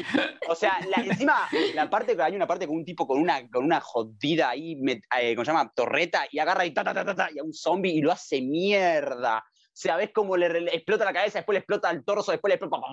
O 0.48 0.56
sea, 0.56 0.78
encima, 0.98 1.50
la 1.74 1.90
parte, 1.90 2.16
hay 2.22 2.36
una 2.36 2.46
parte 2.46 2.68
con 2.68 2.76
un 2.76 2.86
tipo 2.86 3.08
con 3.08 3.20
una, 3.20 3.50
con 3.50 3.64
una 3.66 3.80
jodida 3.80 4.50
ahí, 4.50 4.76
met- 4.76 5.02
eh, 5.20 5.34
¿cómo 5.34 5.44
se 5.46 5.52
llama? 5.52 5.72
Torreta, 5.74 6.26
y 6.30 6.40
agarra 6.40 6.66
y 6.66 6.74
ta, 6.74 6.84
ta, 6.84 6.94
ta, 6.94 7.04
ta, 7.04 7.16
ta, 7.16 7.30
y 7.34 7.40
a 7.40 7.44
un 7.44 7.54
zombie 7.54 7.94
y 7.94 8.02
lo 8.02 8.12
hace 8.12 8.42
mierda. 8.42 9.44
O 9.74 9.76
sea, 9.76 9.98
ves 9.98 10.12
cómo 10.14 10.38
le, 10.38 10.46
explota 10.76 11.04
la 11.04 11.14
cabeza, 11.14 11.40
después 11.40 11.56
le 11.56 11.60
explota 11.60 11.90
el 11.90 12.06
torso, 12.06 12.32
después 12.32 12.52
le 12.52 12.56
explota, 12.56 12.86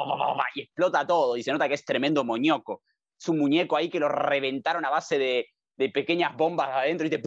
y 0.54 0.62
explota 0.62 1.06
todo. 1.06 1.36
Y 1.36 1.42
se 1.42 1.52
nota 1.52 1.68
que 1.68 1.74
es 1.74 1.84
tremendo 1.84 2.24
moñoco. 2.24 2.82
Es 3.18 3.28
un 3.28 3.38
muñeco 3.38 3.76
ahí 3.76 3.90
que 3.90 4.00
lo 4.00 4.08
reventaron 4.08 4.82
a 4.86 4.90
base 4.90 5.18
de, 5.18 5.46
de 5.76 5.90
pequeñas 5.90 6.34
bombas 6.34 6.70
adentro 6.70 7.06
y 7.06 7.10
te. 7.10 7.20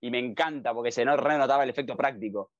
Y 0.00 0.10
me 0.10 0.20
encanta 0.20 0.72
porque 0.72 0.92
se 0.92 1.04
no 1.04 1.16
renotaba 1.16 1.64
el 1.64 1.70
efecto 1.70 1.96
práctico. 1.96 2.52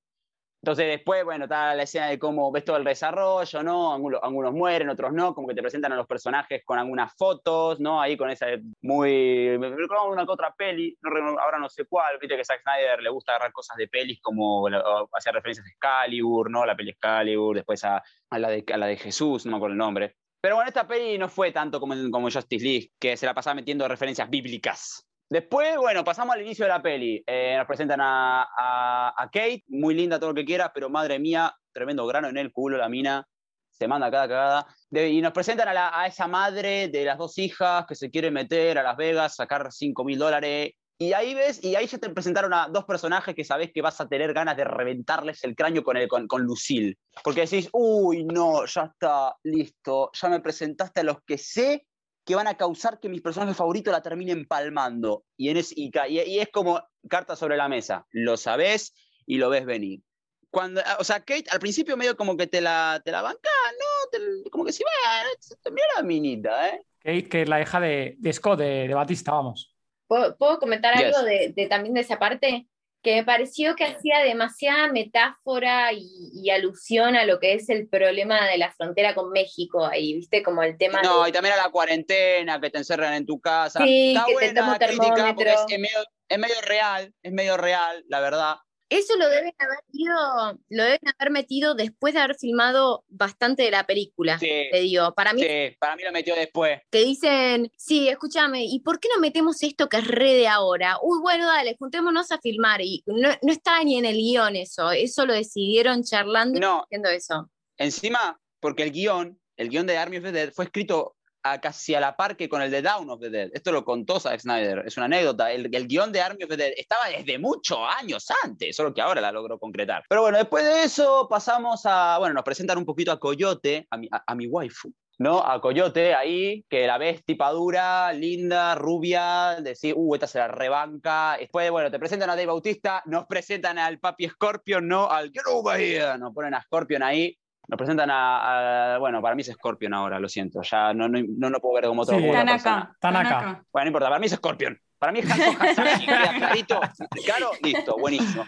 Entonces 0.65 0.87
después, 0.87 1.23
bueno, 1.23 1.43
está 1.43 1.75
la 1.75 1.83
escena 1.83 2.07
de 2.07 2.17
cómo 2.17 2.51
ves 2.51 2.65
todo 2.65 2.77
el 2.77 2.83
desarrollo, 2.83 3.61
¿no? 3.61 3.93
Algunos, 3.93 4.19
algunos 4.23 4.51
mueren, 4.51 4.89
otros 4.89 5.13
no, 5.13 5.35
como 5.35 5.47
que 5.47 5.53
te 5.53 5.61
presentan 5.61 5.93
a 5.93 5.95
los 5.95 6.07
personajes 6.07 6.63
con 6.65 6.79
algunas 6.79 7.15
fotos, 7.15 7.79
¿no? 7.79 8.01
Ahí 8.01 8.17
con 8.17 8.31
esa 8.31 8.47
muy... 8.81 9.59
Me 9.59 9.69
recuerdo 9.69 10.09
una 10.09 10.23
otra 10.23 10.55
peli, 10.57 10.97
no 11.03 11.39
ahora 11.39 11.59
no 11.59 11.69
sé 11.69 11.85
cuál, 11.85 12.17
viste 12.19 12.35
que 12.35 12.43
Zack 12.43 12.63
Snyder 12.63 12.99
le 12.99 13.11
gusta 13.11 13.33
agarrar 13.33 13.51
cosas 13.51 13.77
de 13.77 13.87
pelis 13.87 14.19
como 14.23 14.65
hacer 15.13 15.35
referencias 15.35 15.67
a 15.67 15.69
Excalibur, 15.69 16.49
¿no? 16.49 16.65
La 16.65 16.75
peli 16.75 16.89
Excalibur, 16.89 17.57
después 17.57 17.83
a, 17.83 18.01
a 18.31 18.39
la 18.39 18.49
de, 18.49 18.65
a 18.73 18.77
la 18.77 18.87
de 18.87 18.97
Jesús, 18.97 19.45
no 19.45 19.51
me 19.51 19.57
acuerdo 19.57 19.73
el 19.73 19.77
nombre. 19.77 20.15
Pero 20.41 20.55
bueno, 20.55 20.67
esta 20.67 20.87
peli 20.87 21.19
no 21.19 21.29
fue 21.29 21.51
tanto 21.51 21.79
como, 21.79 21.93
como 22.09 22.31
Justice 22.31 22.65
League, 22.65 22.89
que 22.99 23.15
se 23.17 23.27
la 23.27 23.35
pasaba 23.35 23.53
metiendo 23.53 23.87
referencias 23.87 24.27
bíblicas. 24.31 25.05
Después, 25.29 25.75
bueno, 25.77 26.03
pasamos 26.03 26.35
al 26.35 26.41
inicio 26.41 26.65
de 26.65 26.69
la 26.69 26.81
peli. 26.81 27.23
Eh, 27.25 27.55
nos 27.57 27.65
presentan 27.67 27.99
a, 28.01 28.43
a- 28.43 29.13
a 29.17 29.25
Kate, 29.29 29.63
muy 29.67 29.93
linda, 29.95 30.19
todo 30.19 30.29
lo 30.29 30.35
que 30.35 30.45
quiera, 30.45 30.71
pero 30.73 30.89
madre 30.89 31.19
mía, 31.19 31.55
tremendo 31.73 32.05
grano 32.05 32.27
en 32.29 32.37
el 32.37 32.51
culo, 32.51 32.77
la 32.77 32.89
mina. 32.89 33.27
Se 33.71 33.87
manda 33.87 34.09
cada 34.11 34.27
cagada. 34.27 34.67
De- 34.89 35.09
y 35.09 35.21
nos 35.21 35.33
presentan 35.33 35.67
a, 35.67 35.73
la- 35.73 35.99
a 35.99 36.07
esa 36.07 36.27
madre 36.27 36.87
de 36.89 37.03
las 37.05 37.17
dos 37.17 37.37
hijas 37.39 37.85
que 37.87 37.95
se 37.95 38.09
quiere 38.11 38.31
meter 38.31 38.77
a 38.77 38.83
Las 38.83 38.95
Vegas, 38.97 39.35
sacar 39.35 39.71
5 39.71 40.03
mil 40.05 40.17
dólares. 40.19 40.73
Y 40.97 41.11
ahí 41.11 41.33
ves, 41.35 41.61
y 41.61 41.75
ahí 41.75 41.87
ya 41.87 41.97
te 41.97 42.09
presentaron 42.09 42.53
a 42.53 42.69
dos 42.69 42.85
personajes 42.85 43.35
que 43.35 43.43
sabes 43.43 43.71
que 43.73 43.81
vas 43.81 43.99
a 43.99 44.07
tener 44.07 44.31
ganas 44.33 44.55
de 44.55 44.63
reventarles 44.63 45.43
el 45.43 45.53
cráneo 45.53 45.83
con, 45.83 45.97
el, 45.97 46.07
con, 46.07 46.25
con 46.25 46.43
Lucille. 46.43 46.95
Porque 47.21 47.41
decís, 47.41 47.67
uy, 47.73 48.23
no, 48.23 48.65
ya 48.65 48.83
está, 48.93 49.35
listo, 49.43 50.09
ya 50.13 50.29
me 50.29 50.39
presentaste 50.39 51.01
a 51.01 51.03
los 51.03 51.17
que 51.27 51.37
sé 51.37 51.85
que 52.25 52.35
van 52.35 52.47
a 52.47 52.57
causar 52.57 52.99
que 52.99 53.07
mis 53.07 53.21
personajes 53.21 53.55
favoritos 53.55 53.91
la 53.91 54.01
terminen 54.01 54.45
palmando. 54.45 55.23
Y, 55.37 55.49
en 55.49 55.57
es, 55.57 55.71
y, 55.77 55.91
y- 56.09 56.39
es 56.39 56.49
como 56.49 56.81
carta 57.07 57.35
sobre 57.35 57.55
la 57.55 57.69
mesa. 57.69 58.05
Lo 58.11 58.35
sabes 58.35 58.93
y 59.25 59.37
lo 59.37 59.49
ves 59.49 59.65
venir. 59.65 60.01
Cuando, 60.49 60.81
o 60.99 61.03
sea, 61.03 61.19
Kate 61.19 61.45
al 61.51 61.59
principio 61.59 61.97
medio 61.97 62.15
como 62.17 62.35
que 62.37 62.47
te 62.47 62.61
la, 62.61 63.01
te 63.03 63.11
la 63.11 63.21
banca, 63.21 63.49
¿no? 63.79 64.09
Te- 64.43 64.49
como 64.49 64.65
que 64.65 64.71
sí, 64.73 64.83
bueno, 64.83 65.75
mira 65.75 65.85
la 65.97 66.03
minita, 66.03 66.69
¿eh? 66.69 66.81
Kate, 66.99 67.29
que 67.29 67.41
es 67.43 67.49
la 67.49 67.61
hija 67.61 67.79
de, 67.79 68.15
de 68.17 68.33
Scott, 68.33 68.57
de, 68.59 68.87
de 68.87 68.93
Batista, 68.93 69.31
vamos. 69.33 69.75
¿Puedo, 70.07 70.35
puedo 70.37 70.57
comentar 70.59 70.95
Yes. 70.95 71.15
algo 71.15 71.23
de, 71.27 71.53
de 71.55 71.67
también 71.67 71.93
de 71.93 72.01
esa 72.01 72.17
parte? 72.17 72.67
Que 73.05 73.15
me 73.17 73.23
pareció 73.23 73.75
que 73.75 73.85
hacía 73.85 74.19
demasiada 74.23 74.91
metáfora 74.91 75.93
y, 75.93 76.31
y 76.33 76.49
alusión 76.49 77.15
a 77.15 77.23
lo 77.23 77.39
que 77.39 77.53
es 77.53 77.69
el 77.69 77.87
problema 77.87 78.47
de 78.47 78.57
la 78.57 78.71
frontera 78.73 79.13
con 79.13 79.29
México 79.31 79.85
ahí, 79.85 80.15
¿viste? 80.15 80.41
Como 80.41 80.63
el 80.63 80.75
tema 80.75 81.03
No, 81.03 81.23
de... 81.23 81.29
y 81.29 81.31
también 81.31 81.53
a 81.53 81.57
la 81.63 81.69
cuarentena, 81.69 82.59
que 82.59 82.71
te 82.71 82.79
encerran 82.79 83.13
en 83.13 83.27
tu 83.27 83.39
casa. 83.39 83.83
Sí, 83.83 84.15
Está 84.15 84.25
que 84.25 84.31
te 84.31 84.33
buena 84.33 84.61
tomo 84.61 84.73
es, 84.73 84.79
termómetro. 84.79 85.51
es 85.69 85.79
medio, 85.79 85.99
es 86.29 86.39
medio 86.39 86.61
real, 86.63 87.13
es 87.21 87.31
medio 87.31 87.57
real, 87.57 88.03
la 88.07 88.19
verdad. 88.21 88.55
Eso 88.89 89.15
lo 89.17 89.27
deben 89.27 89.53
haber 89.57 89.79
ido- 89.91 90.59
lo 90.69 90.83
deben 90.83 90.99
haber 91.17 91.31
metido 91.31 91.73
después 91.73 92.13
de 92.13 92.19
haber 92.19 92.35
filmado 92.37 93.03
bastante 93.07 93.63
de 93.63 93.71
la 93.71 93.85
película, 93.87 94.37
Sí, 94.37 94.47
te 94.71 94.79
digo. 94.79 95.13
Para 95.15 95.33
mí 95.33 95.41
sí, 95.41 95.75
para 95.79 95.95
mí 95.95 96.03
lo 96.03 96.11
metió 96.11 96.35
después. 96.35 96.81
que 96.91 96.99
dicen, 97.03 97.71
sí, 97.77 98.07
escúchame, 98.09 98.65
¿y 98.65 98.79
por 98.81 98.99
qué 98.99 99.09
no 99.13 99.19
metemos 99.19 99.61
esto 99.63 99.89
que 99.89 99.97
es 99.97 100.07
re 100.07 100.33
de 100.35 100.47
ahora? 100.47 100.97
Uy, 101.01 101.19
bueno, 101.19 101.47
dale, 101.47 101.75
juntémonos 101.79 102.31
a 102.31 102.39
filmar. 102.39 102.81
Y 102.81 103.03
no, 103.07 103.29
no 103.41 103.51
está 103.51 103.83
ni 103.83 103.97
en 103.97 104.05
el 104.05 104.17
guion 104.17 104.55
eso, 104.55 104.91
eso 104.91 105.25
lo 105.25 105.33
decidieron 105.33 106.03
charlando 106.03 106.57
y 106.57 106.61
No, 106.61 106.83
haciendo 106.83 107.09
eso. 107.09 107.49
Encima, 107.77 108.39
porque 108.59 108.83
el 108.83 108.91
guion, 108.91 109.39
el 109.57 109.69
guion 109.69 109.87
de 109.87 109.97
Army 109.97 110.17
of 110.17 110.23
the 110.23 110.31
Dead 110.31 110.51
fue 110.53 110.65
escrito 110.65 111.14
a 111.45 111.61
casi 111.61 111.93
a 111.93 111.99
la 111.99 112.15
par 112.15 112.35
que 112.35 112.49
con 112.49 112.61
el 112.61 112.71
de 112.71 112.81
Down 112.81 113.09
of 113.09 113.21
the 113.21 113.29
Dead. 113.29 113.49
Esto 113.53 113.71
lo 113.71 113.85
contó 113.85 114.19
Zack 114.19 114.39
Snyder, 114.39 114.83
es 114.85 114.97
una 114.97 115.05
anécdota. 115.05 115.51
El, 115.51 115.73
el 115.73 115.87
guion 115.87 116.11
de 116.11 116.21
Army 116.21 116.43
of 116.43 116.49
the 116.49 116.57
Dead 116.57 116.71
estaba 116.75 117.07
desde 117.09 117.37
muchos 117.37 117.77
años 117.99 118.25
antes, 118.43 118.75
solo 118.75 118.93
que 118.93 119.01
ahora 119.01 119.21
la 119.21 119.31
logró 119.31 119.59
concretar. 119.59 120.03
Pero 120.09 120.23
bueno, 120.23 120.39
después 120.39 120.65
de 120.65 120.83
eso 120.83 121.27
pasamos 121.29 121.81
a, 121.85 122.17
bueno, 122.17 122.33
nos 122.33 122.43
presentan 122.43 122.79
un 122.79 122.85
poquito 122.85 123.11
a 123.11 123.19
Coyote, 123.19 123.85
a 123.91 123.97
mi, 123.97 124.09
a, 124.11 124.23
a 124.25 124.35
mi 124.35 124.47
waifu. 124.47 124.91
¿No? 125.17 125.39
A 125.39 125.61
Coyote 125.61 126.13
ahí, 126.13 126.65
que 126.67 126.85
la 126.85 126.97
ves 126.97 127.23
tipadura, 127.23 128.11
linda, 128.11 128.75
rubia, 128.75 129.55
decir, 129.61 129.93
uh, 129.95 130.15
esta 130.15 130.27
se 130.27 130.39
la 130.39 130.49
rebanca. 130.49 131.37
Después, 131.39 131.71
bueno, 131.71 131.89
te 131.89 131.99
presentan 131.99 132.29
a 132.29 132.35
Dave 132.35 132.47
Bautista, 132.47 133.01
nos 133.05 133.25
presentan 133.25 133.79
al 133.79 133.97
papi 133.97 134.27
Scorpion, 134.27 134.85
¿no? 134.85 135.09
Al 135.09 135.31
que 135.31 135.39
no 135.45 135.63
Bahía, 135.63 136.17
nos 136.17 136.33
ponen 136.33 136.53
a 136.53 136.61
Scorpion 136.61 137.01
ahí. 137.01 137.33
Nos 137.67 137.77
presentan 137.77 138.09
a, 138.11 138.95
a- 138.95 138.97
Bueno, 138.99 139.21
para 139.21 139.35
mí 139.35 139.41
es 139.41 139.47
Scorpion 139.51 139.93
ahora, 139.93 140.19
lo 140.19 140.29
siento. 140.29 140.61
Ya 140.61 140.93
no, 140.93 141.07
no, 141.09 141.19
no 141.37 141.49
lo 141.49 141.59
puedo 141.59 141.75
ver 141.75 141.85
como 141.85 142.01
otro. 142.03 142.17
Sí. 142.19 142.31
Tanaka. 142.31 142.95
Tanaka. 142.99 143.63
Bueno, 143.71 143.85
no 143.85 143.87
importa, 143.89 144.07
para 144.07 144.19
mí 144.19 144.25
es 144.27 144.33
Scorpion. 144.33 144.79
Para 144.97 145.11
mí 145.11 145.19
es 145.19 145.29
Hanzo 145.31 145.51
clarito, 146.37 146.79
claro, 147.25 147.51
listo, 147.61 147.97
buenísimo. 147.97 148.45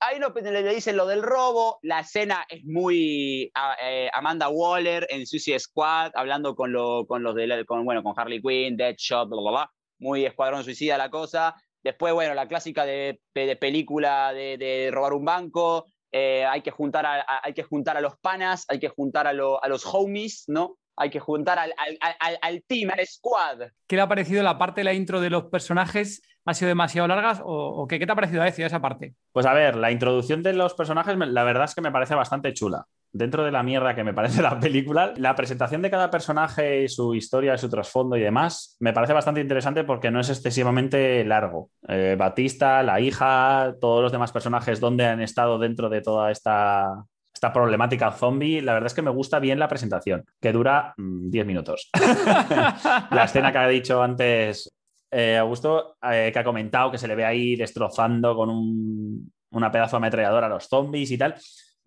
Ahí 0.00 0.20
no, 0.20 0.28
le, 0.28 0.62
le 0.62 0.74
dicen 0.74 0.96
lo 0.96 1.06
del 1.06 1.22
robo, 1.22 1.78
la 1.82 2.00
escena 2.00 2.44
es 2.48 2.64
muy 2.64 3.50
a- 3.54 3.76
eh, 3.82 4.08
Amanda 4.12 4.48
Waller 4.48 5.06
en 5.10 5.26
Suicide 5.26 5.58
Squad, 5.58 6.12
hablando 6.14 6.54
con, 6.54 6.72
lo- 6.72 7.04
con 7.06 7.22
los 7.22 7.34
de, 7.34 7.64
con, 7.66 7.84
bueno, 7.84 8.02
con 8.02 8.14
Harley 8.16 8.40
Quinn, 8.40 8.76
Deadshot, 8.76 9.28
bla, 9.28 9.40
bla, 9.40 9.50
bla. 9.50 9.70
Muy 9.98 10.24
escuadrón 10.24 10.62
suicida 10.62 10.96
la 10.98 11.10
cosa. 11.10 11.54
Después, 11.82 12.12
bueno, 12.14 12.34
la 12.34 12.46
clásica 12.46 12.84
de, 12.84 13.20
de 13.34 13.56
película 13.56 14.32
de, 14.32 14.56
de 14.58 14.90
robar 14.92 15.12
un 15.14 15.24
banco, 15.24 15.86
eh, 16.12 16.44
hay, 16.44 16.62
que 16.62 16.70
juntar 16.70 17.06
a, 17.06 17.20
a- 17.20 17.40
hay 17.44 17.54
que 17.54 17.62
juntar 17.62 17.96
a 17.96 18.00
los 18.00 18.16
panas, 18.18 18.64
hay 18.68 18.78
que 18.78 18.88
juntar 18.88 19.26
a, 19.26 19.32
lo- 19.32 19.62
a 19.62 19.68
los 19.68 19.84
homies, 19.86 20.44
¿no? 20.48 20.76
Hay 20.96 21.10
que 21.10 21.20
juntar 21.20 21.58
al, 21.58 21.72
al, 21.76 22.16
al- 22.18 22.38
al 22.42 22.62
team, 22.64 22.90
al 22.90 23.06
squad. 23.06 23.68
¿Qué 23.86 23.96
le 23.96 24.02
ha 24.02 24.08
parecido 24.08 24.42
la 24.42 24.58
parte 24.58 24.80
de 24.80 24.84
la 24.84 24.92
intro 24.94 25.20
de 25.20 25.30
los 25.30 25.44
personajes? 25.44 26.22
¿Ha 26.44 26.54
sido 26.54 26.68
demasiado 26.68 27.06
largas 27.06 27.40
o, 27.44 27.46
o 27.82 27.86
qué? 27.86 27.98
¿Qué 27.98 28.06
te 28.06 28.12
ha 28.12 28.16
parecido 28.16 28.42
Aecio, 28.42 28.66
esa 28.66 28.80
parte? 28.80 29.14
Pues 29.32 29.46
a 29.46 29.52
ver, 29.52 29.76
la 29.76 29.90
introducción 29.92 30.42
de 30.42 30.54
los 30.54 30.74
personajes, 30.74 31.16
la 31.16 31.44
verdad 31.44 31.64
es 31.64 31.74
que 31.74 31.82
me 31.82 31.92
parece 31.92 32.14
bastante 32.14 32.52
chula. 32.54 32.86
Dentro 33.12 33.44
de 33.44 33.50
la 33.50 33.62
mierda 33.62 33.94
que 33.94 34.04
me 34.04 34.14
parece 34.14 34.42
la 34.42 34.58
película, 34.58 35.12
la 35.16 35.34
presentación 35.34 35.82
de 35.82 35.90
cada 35.90 36.10
personaje 36.10 36.84
y 36.84 36.88
su 36.88 37.14
historia, 37.14 37.58
su 37.58 37.68
trasfondo 37.68 38.16
y 38.16 38.20
demás, 38.20 38.76
me 38.80 38.92
parece 38.92 39.12
bastante 39.12 39.40
interesante 39.40 39.84
porque 39.84 40.10
no 40.10 40.20
es 40.20 40.30
excesivamente 40.30 41.24
largo. 41.24 41.70
Eh, 41.88 42.16
Batista, 42.18 42.82
la 42.82 43.00
hija, 43.00 43.74
todos 43.80 44.02
los 44.02 44.12
demás 44.12 44.32
personajes, 44.32 44.80
donde 44.80 45.06
han 45.06 45.20
estado 45.20 45.58
dentro 45.58 45.88
de 45.88 46.00
toda 46.00 46.30
esta, 46.30 47.04
esta 47.32 47.52
problemática 47.52 48.12
zombie, 48.12 48.60
la 48.60 48.74
verdad 48.74 48.88
es 48.88 48.94
que 48.94 49.02
me 49.02 49.10
gusta 49.10 49.38
bien 49.38 49.58
la 49.58 49.68
presentación, 49.68 50.24
que 50.40 50.52
dura 50.52 50.94
10 50.96 51.44
mm, 51.44 51.48
minutos. 51.48 51.90
la 53.10 53.24
escena 53.24 53.52
que 53.52 53.58
ha 53.58 53.68
dicho 53.68 54.02
antes 54.02 54.70
eh, 55.10 55.38
Augusto, 55.38 55.96
eh, 56.02 56.30
que 56.32 56.38
ha 56.38 56.44
comentado 56.44 56.90
que 56.90 56.98
se 56.98 57.08
le 57.08 57.14
ve 57.14 57.24
ahí 57.24 57.56
destrozando 57.56 58.36
con 58.36 58.50
un, 58.50 59.32
una 59.50 59.70
pedazo 59.70 59.96
ametralladora 59.96 60.46
a 60.46 60.50
los 60.50 60.68
zombies 60.68 61.10
y 61.10 61.18
tal 61.18 61.34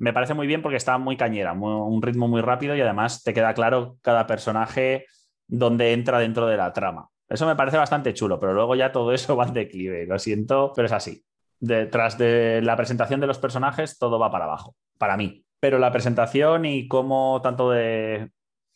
me 0.02 0.14
parece 0.14 0.34
muy 0.34 0.48
bien 0.48 0.64
porque 0.64 0.78
está 0.78 0.98
muy 0.98 1.16
cañera, 1.16 1.54
un 1.54 2.02
ritmo 2.02 2.28
muy 2.28 2.42
rápido 2.42 2.76
y 2.76 2.82
además 2.82 3.22
te 3.22 3.36
queda 3.36 3.54
claro 3.54 3.98
cada 4.02 4.26
personaje 4.26 5.06
donde 5.48 5.94
entra 5.94 6.18
dentro 6.18 6.48
de 6.48 6.58
la 6.58 6.74
trama. 6.74 7.10
Eso 7.30 7.46
me 7.46 7.56
parece 7.56 7.78
bastante 7.78 8.16
chulo, 8.16 8.40
pero 8.40 8.56
luego 8.56 8.74
ya 8.74 8.92
todo 8.92 9.14
eso 9.14 9.36
va 9.38 9.46
en 9.46 9.54
declive, 9.54 10.08
lo 10.08 10.18
siento, 10.18 10.74
pero 10.76 10.88
es 10.88 10.92
así. 10.92 11.24
Detrás 11.60 12.18
de 12.18 12.62
la 12.64 12.76
presentación 12.76 13.20
de 13.20 13.28
los 13.28 13.38
personajes, 13.38 14.00
todo 14.00 14.18
va 14.18 14.32
para 14.32 14.46
abajo, 14.46 14.76
para 14.98 15.18
mí. 15.18 15.46
Pero 15.60 15.78
la 15.78 15.92
presentación 15.92 16.66
y 16.66 16.88
cómo 16.88 17.40
tanto 17.44 17.70
de 17.70 18.32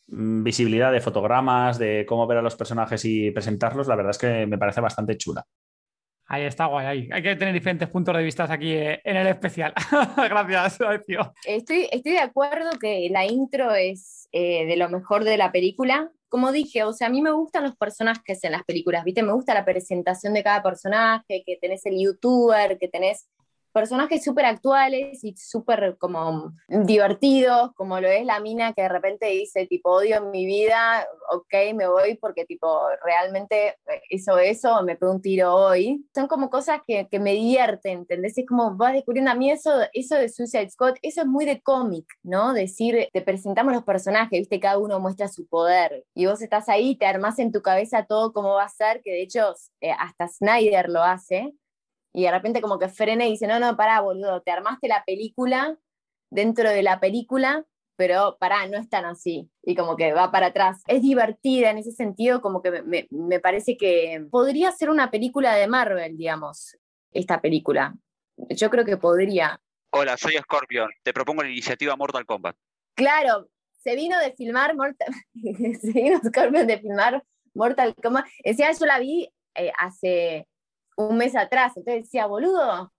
mm, 0.06 0.44
visibilidad 0.44 0.92
de 0.92 1.00
fotogramas, 1.00 1.76
de 1.76 2.06
cómo 2.08 2.28
ver 2.28 2.38
a 2.38 2.42
los 2.42 2.54
personajes 2.54 3.04
y 3.04 3.32
presentarlos, 3.32 3.88
la 3.88 3.96
verdad 3.96 4.10
es 4.10 4.18
que 4.18 4.46
me 4.46 4.58
parece 4.58 4.80
bastante 4.80 5.16
chula. 5.16 5.44
Ahí 6.28 6.42
está 6.42 6.66
guay, 6.66 7.08
Hay 7.12 7.22
que 7.22 7.36
tener 7.36 7.54
diferentes 7.54 7.88
puntos 7.88 8.16
de 8.16 8.22
vista 8.24 8.52
aquí 8.52 8.72
eh, 8.72 9.00
en 9.04 9.16
el 9.16 9.28
especial. 9.28 9.72
Gracias, 10.16 10.78
Estoy, 11.44 11.88
estoy 11.92 12.12
de 12.12 12.18
acuerdo 12.18 12.70
que 12.80 13.08
la 13.10 13.24
intro 13.24 13.72
es 13.74 14.28
eh, 14.32 14.66
de 14.66 14.76
lo 14.76 14.88
mejor 14.88 15.22
de 15.22 15.36
la 15.36 15.52
película. 15.52 16.10
Como 16.28 16.50
dije, 16.50 16.82
o 16.82 16.92
sea, 16.92 17.06
a 17.06 17.10
mí 17.10 17.22
me 17.22 17.30
gustan 17.30 17.62
los 17.62 17.76
personajes 17.76 18.42
en 18.42 18.52
las 18.52 18.64
películas, 18.64 19.04
¿viste? 19.04 19.22
Me 19.22 19.32
gusta 19.32 19.54
la 19.54 19.64
presentación 19.64 20.34
de 20.34 20.42
cada 20.42 20.64
personaje, 20.64 21.44
que 21.46 21.56
tenés 21.60 21.86
el 21.86 22.02
youtuber, 22.02 22.76
que 22.76 22.88
tenés 22.88 23.28
personajes 23.76 24.24
súper 24.24 24.46
actuales 24.46 25.22
y 25.22 25.36
súper 25.36 25.98
como 25.98 26.54
divertidos, 26.66 27.72
como 27.74 28.00
lo 28.00 28.08
es 28.08 28.24
la 28.24 28.40
mina 28.40 28.72
que 28.72 28.80
de 28.80 28.88
repente 28.88 29.26
dice, 29.26 29.66
tipo, 29.66 29.90
odio 29.90 30.22
mi 30.30 30.46
vida, 30.46 31.06
ok, 31.30 31.74
me 31.74 31.86
voy 31.86 32.14
porque, 32.14 32.46
tipo, 32.46 32.80
realmente 33.04 33.76
hizo 34.08 34.38
eso, 34.38 34.82
me 34.82 34.96
pegó 34.96 35.12
un 35.12 35.20
tiro 35.20 35.54
hoy. 35.54 36.02
Son 36.14 36.26
como 36.26 36.48
cosas 36.48 36.80
que, 36.86 37.06
que 37.10 37.20
me 37.20 37.34
divierten, 37.34 37.98
¿entendés? 37.98 38.38
Es 38.38 38.46
como 38.46 38.74
vas 38.78 38.94
descubriendo 38.94 39.30
a 39.30 39.34
mí 39.34 39.50
eso, 39.50 39.70
eso 39.92 40.14
de 40.14 40.30
Suicide 40.30 40.70
Squad, 40.70 40.94
eso 41.02 41.20
es 41.20 41.26
muy 41.26 41.44
de 41.44 41.60
cómic, 41.60 42.06
¿no? 42.22 42.54
Decir, 42.54 43.10
te 43.12 43.20
presentamos 43.20 43.74
los 43.74 43.84
personajes, 43.84 44.38
¿viste? 44.38 44.58
Cada 44.58 44.78
uno 44.78 45.00
muestra 45.00 45.28
su 45.28 45.46
poder 45.48 46.02
y 46.14 46.24
vos 46.24 46.40
estás 46.40 46.70
ahí, 46.70 46.96
te 46.96 47.04
armás 47.04 47.38
en 47.38 47.52
tu 47.52 47.60
cabeza 47.60 48.06
todo 48.06 48.32
cómo 48.32 48.54
va 48.54 48.64
a 48.64 48.68
ser, 48.70 49.02
que 49.04 49.10
de 49.10 49.20
hecho 49.20 49.52
eh, 49.82 49.90
hasta 49.90 50.28
Snyder 50.28 50.88
lo 50.88 51.02
hace 51.02 51.52
y 52.16 52.22
de 52.22 52.30
repente 52.30 52.62
como 52.62 52.78
que 52.78 52.88
frena 52.88 53.26
y 53.26 53.32
dice, 53.32 53.46
no, 53.46 53.60
no, 53.60 53.76
pará, 53.76 54.00
boludo, 54.00 54.40
te 54.40 54.50
armaste 54.50 54.88
la 54.88 55.04
película 55.04 55.76
dentro 56.30 56.70
de 56.70 56.82
la 56.82 56.98
película, 56.98 57.66
pero 57.94 58.38
pará, 58.40 58.66
no 58.68 58.78
es 58.78 58.88
tan 58.88 59.04
así. 59.04 59.50
Y 59.62 59.74
como 59.76 59.96
que 59.96 60.14
va 60.14 60.32
para 60.32 60.46
atrás. 60.46 60.82
Es 60.86 61.02
divertida 61.02 61.68
en 61.68 61.76
ese 61.76 61.92
sentido, 61.92 62.40
como 62.40 62.62
que 62.62 62.70
me, 62.82 63.06
me 63.10 63.38
parece 63.38 63.76
que 63.76 64.26
podría 64.30 64.72
ser 64.72 64.88
una 64.88 65.10
película 65.10 65.56
de 65.56 65.66
Marvel, 65.66 66.16
digamos, 66.16 66.78
esta 67.12 67.42
película. 67.42 67.94
Yo 68.48 68.70
creo 68.70 68.86
que 68.86 68.96
podría. 68.96 69.60
Hola, 69.90 70.16
soy 70.16 70.38
Scorpion. 70.38 70.88
Te 71.02 71.12
propongo 71.12 71.42
la 71.42 71.50
iniciativa 71.50 71.96
Mortal 71.96 72.24
Kombat. 72.24 72.56
Claro, 72.94 73.50
se 73.82 73.94
vino 73.94 74.18
de 74.20 74.32
filmar 74.32 74.74
Mortal, 74.74 75.12
se 75.82 75.92
vino 75.92 76.18
Scorpion 76.26 76.66
de 76.66 76.78
filmar 76.78 77.22
Mortal 77.52 77.94
Kombat. 77.94 78.24
Decía, 78.42 78.72
yo 78.72 78.86
la 78.86 79.00
vi 79.00 79.28
eh, 79.54 79.70
hace 79.78 80.48
un 80.96 81.16
mes 81.16 81.36
atrás. 81.36 81.76
Entonces 81.76 82.04
decía, 82.04 82.26
boludo, 82.26 82.92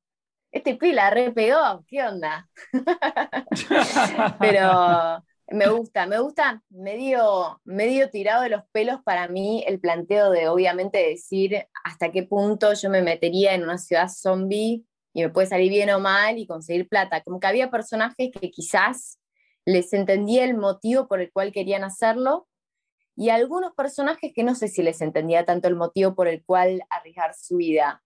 este 0.51 0.75
pila 0.75 1.09
re 1.09 1.31
pegó, 1.31 1.83
¿qué 1.87 2.03
onda? 2.03 2.49
Pero 4.39 5.23
me 5.49 5.69
gusta, 5.69 6.07
me 6.07 6.19
gusta 6.19 6.61
medio, 6.69 7.61
medio 7.63 8.09
tirado 8.09 8.43
de 8.43 8.49
los 8.49 8.63
pelos 8.71 9.01
para 9.03 9.27
mí 9.27 9.63
el 9.67 9.79
planteo 9.79 10.29
de 10.31 10.49
obviamente 10.49 10.97
decir 10.97 11.67
hasta 11.83 12.11
qué 12.11 12.23
punto 12.23 12.73
yo 12.73 12.89
me 12.89 13.01
metería 13.01 13.53
en 13.53 13.63
una 13.63 13.77
ciudad 13.77 14.09
zombie 14.09 14.85
y 15.13 15.23
me 15.23 15.29
puede 15.29 15.47
salir 15.47 15.69
bien 15.69 15.89
o 15.89 15.99
mal 15.99 16.37
y 16.37 16.47
conseguir 16.47 16.87
plata. 16.87 17.21
Como 17.21 17.39
que 17.39 17.47
había 17.47 17.71
personajes 17.71 18.29
que 18.31 18.51
quizás 18.51 19.19
les 19.65 19.91
entendía 19.93 20.43
el 20.43 20.55
motivo 20.55 21.07
por 21.07 21.21
el 21.21 21.31
cual 21.31 21.51
querían 21.51 21.83
hacerlo, 21.83 22.47
y 23.17 23.29
algunos 23.29 23.73
personajes 23.73 24.31
que 24.33 24.43
no 24.43 24.53
sé 24.53 24.67
si 24.67 24.83
les 24.83 25.01
entendía 25.01 25.43
tanto 25.43 25.67
el 25.67 25.75
motivo 25.75 26.13
por 26.13 26.27
el 26.27 26.43
cual 26.45 26.83
arriesgar 26.91 27.33
su 27.33 27.57
vida. 27.57 28.03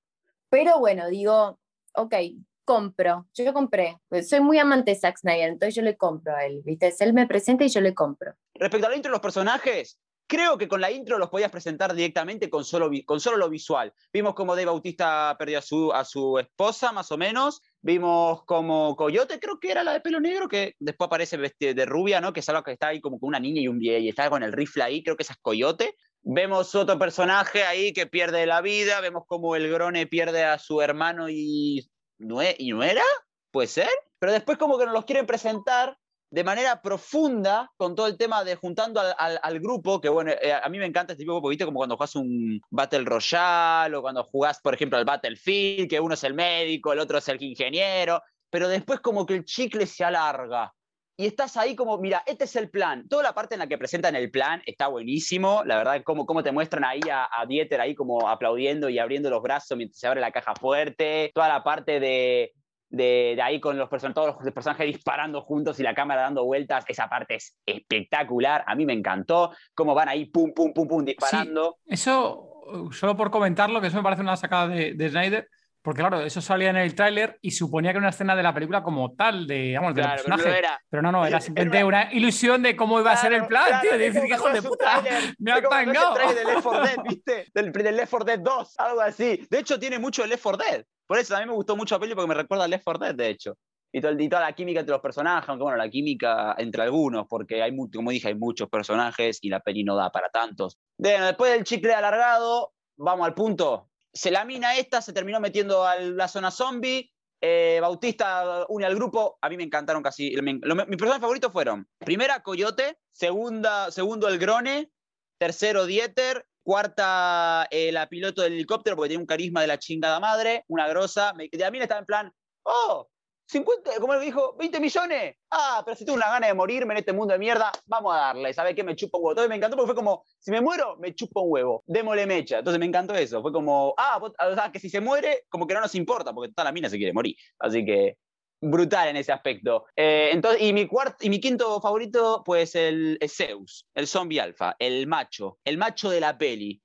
Pero 0.50 0.80
bueno, 0.80 1.10
digo, 1.10 1.60
ok, 1.93 2.15
compro, 2.63 3.28
yo 3.34 3.54
compré, 3.54 4.00
pues 4.08 4.30
soy 4.30 4.39
muy 4.39 4.58
amante 4.58 4.91
de 4.91 5.00
Zack 5.00 5.17
Snyder, 5.17 5.50
entonces 5.50 5.76
yo 5.76 5.82
le 5.82 5.97
compro 5.97 6.34
a 6.34 6.45
él, 6.45 6.62
¿viste? 6.63 6.93
Él 7.02 7.13
me 7.13 7.28
presenta 7.28 7.65
y 7.65 7.69
yo 7.69 7.82
le 7.82 7.93
compro. 7.93 8.34
Respecto 8.54 8.88
a 8.88 8.89
la 8.89 8.95
intro 8.95 9.10
de 9.10 9.15
los 9.15 9.21
personajes, 9.21 10.00
creo 10.28 10.58
que 10.58 10.69
con 10.69 10.80
la 10.80 10.89
intro 10.89 11.17
los 11.17 11.30
podías 11.30 11.52
presentar 11.52 11.93
directamente 11.93 12.50
con 12.50 12.63
solo, 12.63 12.89
con 13.06 13.19
solo 13.19 13.36
lo 13.36 13.50
visual. 13.50 13.93
Vimos 14.13 14.34
como 14.34 14.56
Dave 14.56 14.67
Bautista 14.67 15.36
perdió 15.38 15.60
a 15.60 15.62
su, 15.62 15.91
a 15.91 16.06
su 16.06 16.39
esposa, 16.39 16.93
más 16.93 17.12
o 17.12 17.17
menos, 17.17 17.62
Vimos 17.83 18.43
como 18.45 18.95
Coyote, 18.95 19.39
creo 19.39 19.59
que 19.59 19.71
era 19.71 19.83
la 19.83 19.93
de 19.93 20.01
pelo 20.01 20.19
negro, 20.19 20.47
que 20.47 20.75
después 20.79 21.07
aparece 21.07 21.37
de 21.37 21.85
rubia, 21.85 22.21
¿no? 22.21 22.31
Que 22.31 22.41
es 22.41 22.49
algo 22.49 22.63
que 22.63 22.73
está 22.73 22.89
ahí 22.89 23.01
como 23.01 23.19
con 23.19 23.29
una 23.29 23.39
niña 23.39 23.61
y 23.61 23.67
un 23.67 23.81
y 23.81 24.07
está 24.07 24.29
con 24.29 24.43
el 24.43 24.51
rifle 24.51 24.83
ahí, 24.83 25.03
creo 25.03 25.17
que 25.17 25.23
esa 25.23 25.33
es 25.33 25.39
Coyote. 25.41 25.95
Vemos 26.21 26.75
otro 26.75 26.99
personaje 26.99 27.63
ahí 27.63 27.93
que 27.93 28.05
pierde 28.05 28.45
la 28.45 28.61
vida, 28.61 29.01
vemos 29.01 29.23
como 29.25 29.55
el 29.55 29.71
Grone 29.71 30.05
pierde 30.05 30.43
a 30.43 30.59
su 30.59 30.81
hermano 30.81 31.29
y, 31.29 31.89
¿y 32.19 32.71
no 32.71 32.83
era? 32.83 33.03
¿Puede 33.49 33.67
ser? 33.67 33.89
Pero 34.19 34.31
después 34.31 34.59
como 34.59 34.77
que 34.77 34.85
nos 34.85 34.93
los 34.93 35.05
quieren 35.05 35.25
presentar 35.25 35.97
de 36.31 36.45
manera 36.45 36.81
profunda 36.81 37.69
con 37.75 37.93
todo 37.93 38.07
el 38.07 38.17
tema 38.17 38.45
de 38.45 38.55
juntando 38.55 39.01
al, 39.17 39.59
grupo, 39.59 39.99
que 39.99 40.07
bueno, 40.07 40.31
eh, 40.31 40.53
a 40.53 40.67
mí 40.69 40.79
me 40.79 40.85
encanta 40.85 41.11
este 41.11 41.23
tipo 41.23 41.35
de 41.35 41.41
poquito 41.41 41.65
como 41.65 41.79
cuando 41.79 41.97
jugás 41.97 42.15
un 42.15 42.61
Battle 42.69 43.03
Royale 43.03 43.97
o 43.97 44.01
cuando 44.01 44.23
jugás, 44.23 44.61
por 44.61 44.73
ejemplo, 44.73 44.97
al 44.97 45.03
Battlefield, 45.03 45.89
que 45.89 45.99
uno 45.99 46.13
es 46.13 46.23
el 46.23 46.33
médico, 46.33 46.93
el 46.93 46.99
otro 46.99 47.17
es 47.17 47.27
el 47.27 47.43
ingeniero, 47.43 48.21
pero 48.49 48.69
después 48.69 49.01
como 49.01 49.25
que 49.25 49.35
el 49.35 49.45
chicle 49.45 49.85
se 49.85 50.05
alarga. 50.05 50.73
Y 51.17 51.25
estás 51.25 51.57
ahí 51.57 51.75
como, 51.75 51.97
mira, 51.97 52.23
este 52.25 52.45
es 52.45 52.55
el 52.55 52.69
plan. 52.69 53.07
Toda 53.09 53.23
la 53.23 53.33
parte 53.33 53.55
en 53.55 53.59
la 53.59 53.67
que 53.67 53.77
presentan 53.77 54.15
el 54.15 54.31
plan 54.31 54.61
está 54.65 54.87
buenísimo. 54.87 55.63
La 55.65 55.75
verdad, 55.75 56.01
como, 56.03 56.25
como 56.25 56.41
te 56.41 56.53
muestran 56.53 56.85
ahí 56.85 57.01
a, 57.11 57.27
a 57.29 57.45
Dieter 57.45 57.81
ahí 57.81 57.93
como 57.93 58.29
aplaudiendo 58.29 58.89
y 58.89 58.97
abriendo 58.97 59.29
los 59.29 59.43
brazos 59.43 59.77
mientras 59.77 59.99
se 59.99 60.07
abre 60.07 60.21
la 60.21 60.31
caja 60.31 60.55
fuerte. 60.55 61.29
Toda 61.35 61.49
la 61.49 61.63
parte 61.63 61.99
de, 61.99 62.53
de, 62.91 63.39
ahí 63.41 63.60
con 63.60 63.77
los, 63.77 63.89
todos 63.89 64.36
los 64.43 64.54
personajes 64.54 64.86
disparando 64.86 65.41
juntos 65.41 65.80
y 65.80 65.84
la 65.84 65.95
cámara 65.95 66.21
dando 66.21 66.45
vueltas, 66.45 66.86
esa 66.88 67.10
parte 67.10 67.36
es 67.36 67.58
espectacular, 67.65 68.63
a 68.67 68.75
mí 68.75 68.86
me 68.86 68.93
encantó, 68.93 69.51
cómo 69.73 69.95
van 69.95 70.10
ahí 70.10 70.25
pum, 70.25 70.54
pum, 70.54 70.73
pum, 70.73 70.88
pum, 70.88 71.06
disparando. 71.06 71.77
eso, 71.86 72.89
solo 72.91 73.15
por 73.15 73.32
comentarlo, 73.32 73.82
que 73.82 73.88
eso 73.88 73.97
me 73.97 74.04
parece 74.04 74.21
una 74.21 74.38
sacada 74.38 74.67
de, 74.67 74.93
de 74.93 75.10
Snyder, 75.10 75.47
porque 75.81 76.01
claro, 76.01 76.21
eso 76.21 76.41
salía 76.41 76.69
en 76.69 76.77
el 76.77 76.93
tráiler 76.93 77.39
y 77.41 77.51
suponía 77.51 77.91
que 77.91 77.97
era 77.97 77.99
una 77.99 78.09
escena 78.09 78.35
de 78.35 78.43
la 78.43 78.53
película 78.53 78.83
como 78.83 79.13
tal, 79.15 79.47
de, 79.47 79.55
digamos, 79.55 79.95
de 79.95 80.03
personaje. 80.03 80.61
Pero 80.89 81.01
no, 81.01 81.11
no, 81.11 81.25
era 81.25 81.41
simplemente 81.41 81.83
una 81.83 82.13
ilusión 82.13 82.61
de 82.61 82.75
cómo 82.75 82.99
iba 82.99 83.11
a 83.11 83.17
ser 83.17 83.33
el 83.33 83.47
plan, 83.47 83.81
tío. 83.81 83.97
Dices, 83.97 84.23
hijo 84.29 84.49
de 84.49 84.61
puta, 84.61 85.03
me 85.39 85.51
ha 85.51 85.61
pangado. 85.61 86.15
del 86.33 86.47
Left 86.47 86.63
4 86.63 86.83
Dead, 86.83 86.97
¿viste? 87.09 87.47
Del, 87.53 87.71
del 87.71 87.95
Left 87.95 88.11
4 88.11 88.25
Dead 88.25 88.39
2, 88.39 88.79
algo 88.79 89.01
así. 89.01 89.47
De 89.49 89.59
hecho, 89.59 89.79
tiene 89.79 89.97
mucho 89.97 90.21
de 90.21 90.27
Left 90.27 90.43
4 90.43 90.63
Dead. 90.63 90.85
Por 91.07 91.17
eso 91.17 91.33
también 91.33 91.49
me 91.49 91.55
gustó 91.55 91.75
mucho 91.75 91.95
la 91.95 91.99
peli 91.99 92.13
porque 92.13 92.27
me 92.27 92.35
recuerda 92.35 92.65
a 92.65 92.67
Left 92.67 92.83
4 92.83 93.05
Dead, 93.05 93.15
de 93.15 93.29
hecho. 93.29 93.57
Y, 93.93 93.99
toda 93.99 94.41
la 94.41 94.53
química 94.53 94.79
entre 94.79 94.93
los 94.93 95.01
personajes, 95.01 95.49
aunque 95.49 95.63
bueno, 95.63 95.77
la 95.77 95.89
química 95.89 96.55
entre 96.57 96.83
algunos, 96.83 97.27
porque 97.27 97.61
hay, 97.61 97.75
como 97.93 98.11
dije, 98.11 98.29
hay 98.29 98.35
muchos 98.35 98.69
personajes 98.69 99.39
y 99.41 99.49
la 99.49 99.59
peli 99.59 99.83
no 99.83 99.95
da 99.95 100.11
para 100.11 100.29
tantos. 100.29 100.77
Bueno, 100.97 101.25
después 101.25 101.51
del 101.51 101.65
chicle 101.65 101.93
alargado, 101.93 102.71
vamos 102.97 103.27
al 103.27 103.33
punto. 103.33 103.90
Se 104.13 104.32
la 104.32 104.45
mina 104.45 104.76
esta, 104.76 105.02
se 105.02 105.13
terminó 105.13 105.39
metiendo 105.39 105.86
a 105.86 105.95
la 105.95 106.28
zona 106.28 106.52
zombie. 106.52 107.12
Eh, 107.43 107.80
Bautista 107.82 108.65
une 108.69 108.86
al 108.86 108.95
grupo. 108.95 109.38
A 109.41 109.50
mí 109.50 109.58
me 109.58 109.63
encantaron 109.63 110.04
casi. 110.04 110.36
mis 110.41 110.60
personajes 110.62 111.22
favoritos 111.22 111.51
fueron: 111.51 111.88
primera, 111.99 112.43
Coyote. 112.43 112.99
Segunda, 113.12 113.91
segundo, 113.91 114.28
el 114.28 114.38
Grone. 114.38 114.91
Tercero, 115.39 115.88
Dieter 115.88 116.45
Cuarta, 116.64 117.68
eh, 117.72 117.91
la 117.91 118.07
piloto 118.07 118.43
del 118.43 118.53
helicóptero, 118.53 118.95
porque 118.95 119.09
tiene 119.09 119.22
un 119.22 119.28
carisma 119.28 119.62
de 119.62 119.68
la 119.68 119.80
chingada 119.80 120.20
madre, 120.20 120.64
una 120.68 120.88
grosa. 120.88 121.34
Me, 121.34 121.45
a 121.45 121.72
mí 121.72 121.80
estaba 121.80 121.99
en 121.99 122.05
plan, 122.05 122.34
oh, 122.64 123.09
50, 123.52 123.99
como 123.99 124.14
él 124.14 124.22
dijo, 124.22 124.56
20 124.58 124.80
millones. 124.80 125.36
Ah, 125.52 125.82
pero 125.84 125.97
si 125.97 126.06
tengo 126.06 126.16
una 126.16 126.30
gana 126.30 126.47
de 126.47 126.54
morirme 126.54 126.93
en 126.93 126.99
este 126.99 127.12
mundo 127.12 127.34
de 127.34 127.39
mierda, 127.39 127.70
vamos 127.86 128.16
a 128.16 128.20
darle. 128.20 128.54
¿Sabe 128.54 128.74
qué? 128.74 128.82
Me 128.82 128.95
chupa 128.95 129.18
un 129.18 129.26
huevo. 129.26 129.32
Entonces 129.32 129.49
me 129.49 129.56
encantó 129.58 129.76
porque 129.76 129.88
fue 129.88 129.95
como, 129.95 130.24
si 130.39 130.52
me 130.52 130.62
muero, 130.62 130.95
me 130.99 131.14
chupa 131.14 131.41
un 131.41 131.52
huevo. 131.52 131.84
Démosle 131.86 132.26
mecha. 132.26 132.60
Entonces 132.60 132.80
me 132.80 132.86
encantó 132.86 133.14
eso. 133.14 133.41
Fue 133.41 133.52
como, 133.52 133.93
ah, 133.97 134.22
o 134.22 134.56
sea, 134.56 134.72
que 134.72 134.80
si 134.80 134.89
se 134.89 135.02
muere, 135.02 135.43
como 135.49 135.68
que 135.68 135.74
no 135.74 135.82
nos 135.82 135.93
importa, 135.95 136.34
porque 136.34 136.54
toda 136.54 136.64
la 136.64 136.72
mina 136.72 136.89
se 136.89 136.95
quiere 136.95 137.12
morir. 137.12 137.36
Así 137.60 137.84
que 137.86 138.18
brutal 138.62 139.10
en 139.10 139.18
ese 139.18 139.34
aspecto. 139.34 139.86
Eh, 139.97 140.30
entonces, 140.32 140.62
y 140.62 140.72
mi, 140.72 140.88
cuarto, 140.88 141.18
y 141.26 141.30
mi 141.30 141.41
quinto 141.41 141.82
favorito, 141.82 142.43
pues 142.45 142.76
el, 142.76 143.18
el 143.20 143.30
Zeus, 143.30 143.86
el 143.95 144.08
zombie 144.08 144.39
alfa, 144.39 144.78
el 144.80 145.08
macho, 145.08 145.60
el 145.66 145.78
macho 145.78 146.10
de 146.10 146.22
la 146.22 146.38
peli. 146.38 146.82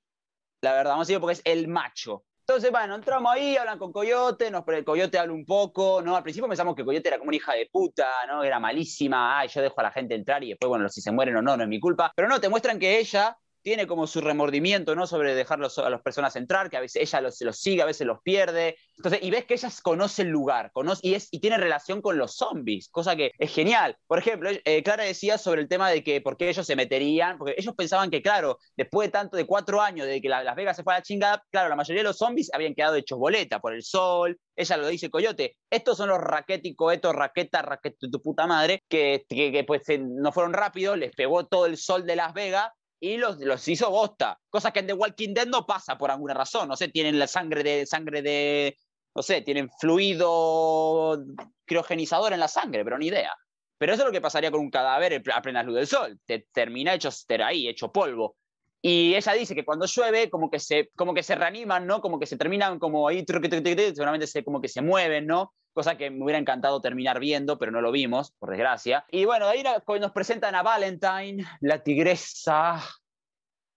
La 0.61 0.73
verdad, 0.73 0.91
vamos 0.91 1.07
a 1.07 1.07
decir 1.07 1.21
porque 1.21 1.35
es 1.35 1.41
el 1.45 1.69
macho. 1.69 2.25
Entonces, 2.49 2.71
bueno, 2.71 2.95
entramos 2.95 3.29
ahí, 3.33 3.57
hablan 3.57 3.77
con 3.77 3.91
Coyote, 3.91 4.49
nos, 4.49 4.63
el 4.69 4.85
Coyote 4.85 5.19
habla 5.19 5.33
un 5.33 5.45
poco, 5.45 6.01
¿no? 6.01 6.15
Al 6.15 6.23
principio 6.23 6.47
pensamos 6.47 6.77
que 6.77 6.85
Coyote 6.85 7.09
era 7.09 7.17
como 7.17 7.27
una 7.27 7.35
hija 7.35 7.51
de 7.51 7.67
puta, 7.69 8.07
¿no? 8.25 8.41
Era 8.41 8.57
malísima, 8.57 9.37
ay, 9.37 9.49
yo 9.49 9.61
dejo 9.61 9.77
a 9.81 9.83
la 9.83 9.91
gente 9.91 10.15
entrar 10.15 10.41
y 10.45 10.49
después, 10.51 10.69
bueno, 10.69 10.87
si 10.87 11.01
se 11.01 11.11
mueren 11.11 11.35
o 11.35 11.41
no, 11.41 11.57
no 11.57 11.63
es 11.63 11.67
mi 11.67 11.81
culpa. 11.81 12.13
Pero 12.15 12.29
no, 12.29 12.39
te 12.39 12.47
muestran 12.47 12.79
que 12.79 12.99
ella 12.99 13.37
tiene 13.67 13.85
como 13.85 14.07
su 14.07 14.21
remordimiento, 14.21 14.95
¿no? 14.95 15.07
Sobre 15.07 15.35
dejarlos 15.35 15.77
a 15.77 15.89
las 15.89 16.01
personas 16.01 16.37
entrar, 16.37 16.69
que 16.69 16.77
a 16.77 16.79
veces 16.79 17.01
ella 17.01 17.19
los, 17.19 17.41
los 17.41 17.59
sigue, 17.59 17.81
a 17.81 17.85
veces 17.85 18.07
los 18.07 18.21
pierde. 18.21 18.77
Entonces, 18.95 19.19
y 19.21 19.29
ves 19.29 19.43
que 19.43 19.55
ella 19.55 19.67
conoce 19.83 20.21
el 20.21 20.29
lugar, 20.29 20.71
conoce, 20.71 21.05
y, 21.05 21.15
es, 21.15 21.27
y 21.31 21.41
tiene 21.41 21.57
relación 21.57 22.01
con 22.01 22.17
los 22.17 22.37
zombies, 22.37 22.87
cosa 22.87 23.17
que 23.17 23.33
es 23.37 23.53
genial. 23.53 23.97
Por 24.07 24.19
ejemplo, 24.19 24.51
eh, 24.63 24.83
Clara 24.83 25.03
decía 25.03 25.37
sobre 25.37 25.59
el 25.59 25.67
tema 25.67 25.89
de 25.89 26.01
que 26.01 26.21
por 26.21 26.37
qué 26.37 26.47
ellos 26.47 26.65
se 26.65 26.77
meterían, 26.77 27.37
porque 27.37 27.55
ellos 27.57 27.75
pensaban 27.75 28.09
que, 28.09 28.21
claro, 28.21 28.57
después 28.77 29.09
de 29.09 29.11
tanto 29.11 29.35
de 29.35 29.45
cuatro 29.45 29.81
años 29.81 30.07
de 30.07 30.21
que 30.21 30.29
Las 30.29 30.55
Vegas 30.55 30.77
se 30.77 30.83
fue 30.83 30.93
a 30.93 30.99
la 30.99 31.03
chingada, 31.03 31.43
claro, 31.51 31.67
la 31.67 31.75
mayoría 31.75 32.03
de 32.03 32.07
los 32.07 32.17
zombies 32.17 32.49
habían 32.53 32.73
quedado 32.73 32.95
hechos 32.95 33.19
boleta 33.19 33.59
por 33.59 33.73
el 33.73 33.83
sol. 33.83 34.39
Ella 34.55 34.77
lo 34.77 34.87
dice 34.87 35.09
Coyote, 35.09 35.57
estos 35.69 35.97
son 35.97 36.07
los 36.07 36.21
raquéticos, 36.21 36.93
estos 36.93 37.13
raquetas, 37.13 37.65
raquetas 37.65 38.09
tu 38.09 38.21
puta 38.21 38.47
madre, 38.47 38.81
que, 38.87 39.25
que, 39.27 39.51
que 39.51 39.65
pues 39.65 39.81
no 39.99 40.31
fueron 40.31 40.53
rápidos, 40.53 40.97
les 40.97 41.13
pegó 41.13 41.45
todo 41.47 41.65
el 41.65 41.75
sol 41.75 42.05
de 42.05 42.15
Las 42.15 42.33
Vegas 42.33 42.69
y 42.99 43.17
los, 43.17 43.39
los 43.39 43.67
hizo 43.67 43.89
bosta. 43.89 44.39
Cosa 44.49 44.71
que 44.71 44.79
en 44.79 44.87
The 44.87 44.93
Walking 44.93 45.33
Dead 45.33 45.47
no 45.47 45.65
pasa 45.65 45.97
por 45.97 46.11
alguna 46.11 46.33
razón. 46.33 46.67
No 46.67 46.75
sé, 46.75 46.87
tienen 46.87 47.19
la 47.19 47.27
sangre 47.27 47.63
de, 47.63 47.85
sangre 47.85 48.21
de, 48.21 48.77
no 49.15 49.21
sé, 49.21 49.41
tienen 49.41 49.69
fluido 49.79 51.23
criogenizador 51.65 52.33
en 52.33 52.39
la 52.39 52.47
sangre, 52.47 52.83
pero 52.83 52.97
ni 52.97 53.07
idea. 53.07 53.33
Pero 53.77 53.93
eso 53.93 54.03
es 54.03 54.07
lo 54.07 54.11
que 54.11 54.21
pasaría 54.21 54.51
con 54.51 54.61
un 54.61 54.71
cadáver 54.71 55.21
a 55.33 55.41
plena 55.41 55.63
luz 55.63 55.75
del 55.75 55.87
sol. 55.87 56.19
Te 56.25 56.47
termina 56.51 56.93
hecho 56.93 57.09
ahí, 57.43 57.67
hecho 57.67 57.91
polvo. 57.91 58.37
Y 58.81 59.15
ella 59.15 59.33
dice 59.33 59.55
que 59.55 59.65
cuando 59.65 59.85
llueve, 59.85 60.29
como 60.29 60.49
que 60.49 60.59
se, 60.59 60.89
como 60.95 61.13
que 61.13 61.23
se 61.23 61.35
reaniman, 61.35 61.87
¿no? 61.87 61.99
Como 62.01 62.19
que 62.19 62.25
se 62.25 62.37
terminan 62.37 62.79
como 62.79 63.07
ahí, 63.07 63.25
seguramente 63.25 64.27
se, 64.27 64.43
como 64.43 64.61
que 64.61 64.67
se 64.67 64.81
mueven, 64.81 65.25
¿no? 65.25 65.53
Cosa 65.73 65.97
que 65.97 66.09
me 66.09 66.23
hubiera 66.23 66.39
encantado 66.39 66.81
terminar 66.81 67.19
viendo, 67.19 67.57
pero 67.57 67.71
no 67.71 67.81
lo 67.81 67.91
vimos, 67.91 68.31
por 68.39 68.51
desgracia. 68.51 69.05
Y 69.11 69.25
bueno, 69.25 69.47
ahí 69.47 69.63
nos 69.99 70.11
presentan 70.11 70.55
a 70.55 70.63
Valentine, 70.63 71.43
la 71.61 71.83
tigresa 71.83 72.83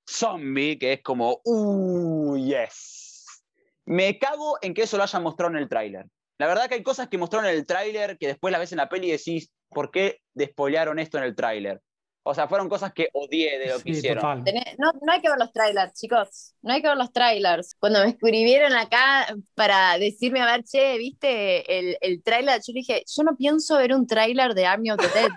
zombie, 0.09 0.79
que 0.79 0.95
es 0.95 1.03
como, 1.03 1.41
uh, 1.45 2.37
yes. 2.37 3.45
Me 3.87 4.19
cago 4.19 4.59
en 4.61 4.75
que 4.75 4.83
eso 4.83 4.97
lo 4.97 5.03
hayan 5.03 5.23
mostrado 5.23 5.53
en 5.53 5.63
el 5.63 5.69
tráiler. 5.69 6.07
La 6.39 6.47
verdad 6.47 6.69
que 6.69 6.75
hay 6.77 6.83
cosas 6.83 7.09
que 7.09 7.19
mostraron 7.19 7.49
en 7.49 7.57
el 7.57 7.67
tráiler 7.67 8.17
que 8.19 8.29
después 8.29 8.53
la 8.53 8.59
ves 8.59 8.73
en 8.73 8.79
la 8.79 8.89
peli 8.89 9.09
y 9.09 9.13
decís, 9.13 9.51
¿por 9.69 9.91
qué 9.91 10.21
despolearon 10.33 10.99
esto 10.99 11.19
en 11.19 11.25
el 11.25 11.35
tráiler? 11.35 11.81
O 12.23 12.35
sea, 12.35 12.47
fueron 12.49 12.69
cosas 12.69 12.93
que 12.93 13.09
odié 13.15 13.59
de 13.59 13.69
lo 13.69 13.81
que 13.81 13.91
hicieron. 13.91 14.45
No, 14.79 14.93
no, 15.03 15.13
hay 15.13 15.21
que 15.21 15.29
ver 15.29 15.39
los 15.39 15.53
trailers, 15.53 15.95
chicos. 15.95 16.55
No 16.61 16.75
hay 16.75 16.83
que 16.83 16.89
ver 16.89 16.97
los 16.97 17.13
trailers. 17.13 17.77
Cuando 17.79 18.01
me 18.01 18.11
escribieron 18.11 18.75
acá 18.75 19.35
para 19.55 19.97
decirme, 19.99 20.41
a 20.41 20.47
ver, 20.47 20.65
che, 20.65 20.99
¿viste 20.99 21.79
el, 21.79 21.97
el 22.01 22.23
trailer? 22.23 22.61
Yo 22.67 22.75
dije, 22.75 23.05
yo 23.07 23.23
no 23.23 23.37
pienso 23.37 23.79
ver 23.79 23.95
un 23.95 24.07
trailer 24.07 24.55
de 24.55 24.67
Army 24.67 24.91
of 24.91 24.99
the 24.99 25.09
Dead. 25.19 25.31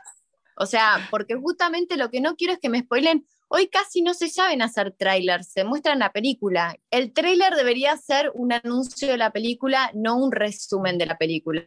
o 0.57 0.65
sea, 0.65 1.07
porque 1.09 1.35
justamente 1.35 1.95
lo 1.95 2.09
que 2.09 2.19
no 2.19 2.35
quiero 2.35 2.53
es 2.53 2.59
que 2.59 2.69
me 2.69 2.81
spoilen. 2.81 3.25
Hoy 3.47 3.67
casi 3.67 4.01
no 4.01 4.13
se 4.13 4.29
saben 4.29 4.61
hacer 4.61 4.91
trailers, 4.97 5.51
se 5.51 5.63
muestran 5.63 5.99
la 5.99 6.11
película. 6.11 6.75
El 6.89 7.13
trailer 7.13 7.53
debería 7.53 7.95
ser 7.97 8.31
un 8.33 8.51
anuncio 8.51 9.09
de 9.09 9.17
la 9.17 9.31
película, 9.31 9.91
no 9.93 10.17
un 10.17 10.31
resumen 10.31 10.97
de 10.97 11.05
la 11.05 11.17
película. 11.17 11.63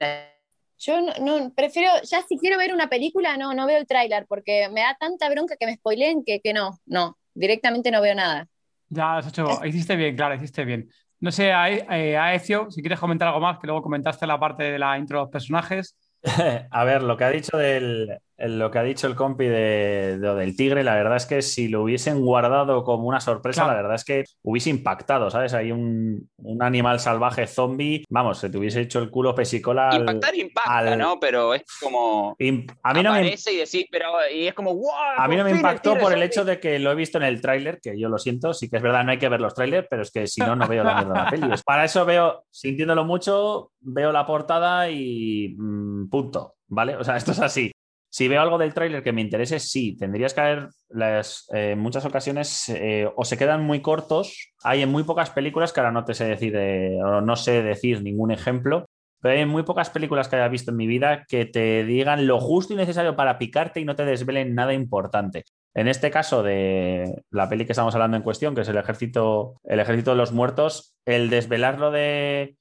Yo 0.78 1.00
no, 1.00 1.52
prefiero, 1.54 1.90
ya 2.02 2.22
si 2.22 2.38
quiero 2.38 2.58
ver 2.58 2.72
una 2.72 2.88
película, 2.88 3.36
no, 3.36 3.54
no 3.54 3.66
veo 3.66 3.78
el 3.78 3.86
tráiler, 3.86 4.26
porque 4.28 4.68
me 4.70 4.82
da 4.82 4.96
tanta 4.98 5.28
bronca 5.30 5.56
que 5.58 5.66
me 5.66 5.74
spoileen 5.74 6.22
que, 6.24 6.40
que 6.40 6.52
no, 6.52 6.78
no, 6.84 7.16
directamente 7.34 7.90
no 7.90 8.02
veo 8.02 8.14
nada. 8.14 8.46
Ya, 8.88 9.16
has 9.16 9.28
hecho, 9.28 9.64
hiciste 9.64 9.96
bien, 9.96 10.14
claro, 10.16 10.34
hiciste 10.34 10.64
bien. 10.64 10.88
No 11.18 11.32
sé, 11.32 11.48
eh, 11.48 12.16
Aecio, 12.16 12.70
si 12.70 12.82
quieres 12.82 13.00
comentar 13.00 13.28
algo 13.28 13.40
más, 13.40 13.58
que 13.58 13.66
luego 13.66 13.82
comentaste 13.82 14.26
la 14.26 14.38
parte 14.38 14.64
de 14.64 14.78
la 14.78 14.98
intro 14.98 15.18
de 15.18 15.24
los 15.24 15.30
personajes. 15.30 15.96
A 16.70 16.84
ver, 16.84 17.02
lo 17.02 17.16
que 17.16 17.24
ha 17.24 17.30
dicho 17.30 17.56
del, 17.56 18.18
lo 18.38 18.70
que 18.70 18.78
ha 18.78 18.82
dicho 18.82 19.06
el 19.06 19.14
compi 19.14 19.46
de, 19.46 20.18
del 20.18 20.56
tigre, 20.56 20.84
la 20.84 20.94
verdad 20.94 21.16
es 21.16 21.26
que 21.26 21.40
si 21.42 21.68
lo 21.68 21.82
hubiesen 21.82 22.20
guardado 22.20 22.84
como 22.84 23.08
una 23.08 23.20
sorpresa, 23.20 23.66
la 23.66 23.74
verdad 23.74 23.94
es 23.94 24.04
que 24.04 24.24
hubiese 24.42 24.70
impactado, 24.70 25.30
¿sabes? 25.30 25.54
Hay 25.54 25.72
un, 25.72 26.28
animal 26.60 27.00
salvaje 27.00 27.46
zombie, 27.46 28.04
vamos, 28.10 28.38
se 28.38 28.50
te 28.50 28.58
hubiese 28.58 28.82
hecho 28.82 28.98
el 28.98 29.10
culo 29.10 29.34
pesicola. 29.34 29.90
Impactar 29.94 30.34
impacta, 30.34 30.96
¿no? 30.96 31.18
Pero 31.18 31.54
es 31.54 31.64
como. 31.80 32.36
a 32.82 32.94
mí 32.94 33.02
no 33.02 33.12
me. 33.12 33.26
Y, 33.26 33.30
decís, 33.30 33.86
pero, 33.90 34.10
y 34.32 34.46
es 34.46 34.54
como, 34.54 34.74
wow. 34.74 34.92
A 35.16 35.28
mí 35.28 35.36
no 35.36 35.44
me 35.44 35.50
impactó 35.50 35.96
por 35.98 36.12
el 36.12 36.22
hecho 36.22 36.44
de 36.44 36.60
que 36.60 36.78
lo 36.78 36.92
he 36.92 36.94
visto 36.94 37.18
en 37.18 37.24
el 37.24 37.40
tráiler, 37.40 37.80
que 37.80 37.98
yo 37.98 38.08
lo 38.08 38.18
siento, 38.18 38.52
sí 38.52 38.68
que 38.68 38.76
es 38.76 38.82
verdad, 38.82 39.04
no 39.04 39.12
hay 39.12 39.18
que 39.18 39.28
ver 39.28 39.40
los 39.40 39.54
trailers, 39.54 39.86
pero 39.88 40.02
es 40.02 40.10
que 40.10 40.26
si 40.26 40.40
no, 40.40 40.54
no 40.56 40.68
veo 40.68 40.84
la 40.84 40.94
mierda 40.94 41.12
de 41.12 41.20
la 41.20 41.30
peli. 41.30 41.62
Para 41.64 41.84
eso 41.84 42.04
veo, 42.04 42.44
sintiéndolo 42.50 43.04
mucho, 43.04 43.72
veo 43.80 44.12
la 44.12 44.26
portada 44.26 44.90
y 44.90 45.54
mm, 45.56 46.08
punto. 46.08 46.54
¿Vale? 46.68 46.96
O 46.96 47.04
sea, 47.04 47.16
esto 47.16 47.30
es 47.30 47.40
así. 47.40 47.70
Si 48.08 48.28
veo 48.28 48.40
algo 48.40 48.58
del 48.58 48.72
tráiler 48.72 49.02
que 49.02 49.12
me 49.12 49.20
interese, 49.20 49.58
sí, 49.60 49.96
tendrías 49.96 50.32
que 50.32 50.40
haber 50.40 50.68
las, 50.88 51.48
eh, 51.52 51.72
en 51.72 51.78
muchas 51.78 52.04
ocasiones 52.04 52.68
eh, 52.68 53.10
o 53.14 53.24
se 53.24 53.36
quedan 53.36 53.62
muy 53.62 53.82
cortos. 53.82 54.52
Hay 54.62 54.82
en 54.82 54.90
muy 54.90 55.04
pocas 55.04 55.30
películas 55.30 55.72
que 55.72 55.80
ahora 55.80 55.92
no 55.92 56.04
te 56.04 56.14
sé 56.14 56.24
decir 56.24 56.56
o 56.56 57.20
no 57.20 57.36
sé 57.36 57.62
decir 57.62 58.02
ningún 58.02 58.30
ejemplo, 58.30 58.86
pero 59.20 59.38
hay 59.38 59.46
muy 59.46 59.64
pocas 59.64 59.90
películas 59.90 60.28
que 60.28 60.36
haya 60.36 60.48
visto 60.48 60.70
en 60.70 60.76
mi 60.76 60.86
vida 60.86 61.24
que 61.28 61.46
te 61.46 61.84
digan 61.84 62.26
lo 62.26 62.38
justo 62.40 62.72
y 62.72 62.76
necesario 62.76 63.16
para 63.16 63.38
picarte 63.38 63.80
y 63.80 63.84
no 63.84 63.96
te 63.96 64.04
desvelen 64.04 64.54
nada 64.54 64.72
importante. 64.72 65.44
En 65.74 65.88
este 65.88 66.10
caso 66.10 66.42
de 66.42 67.22
la 67.30 67.48
peli 67.48 67.66
que 67.66 67.72
estamos 67.72 67.94
hablando 67.94 68.16
en 68.16 68.22
cuestión, 68.22 68.54
que 68.54 68.60
es 68.62 68.68
el 68.68 68.76
ejército, 68.76 69.60
el 69.64 69.80
ejército 69.80 70.12
de 70.12 70.16
los 70.16 70.32
muertos, 70.32 70.94
el 71.04 71.28
desvelarlo 71.28 71.90
de 71.90 72.56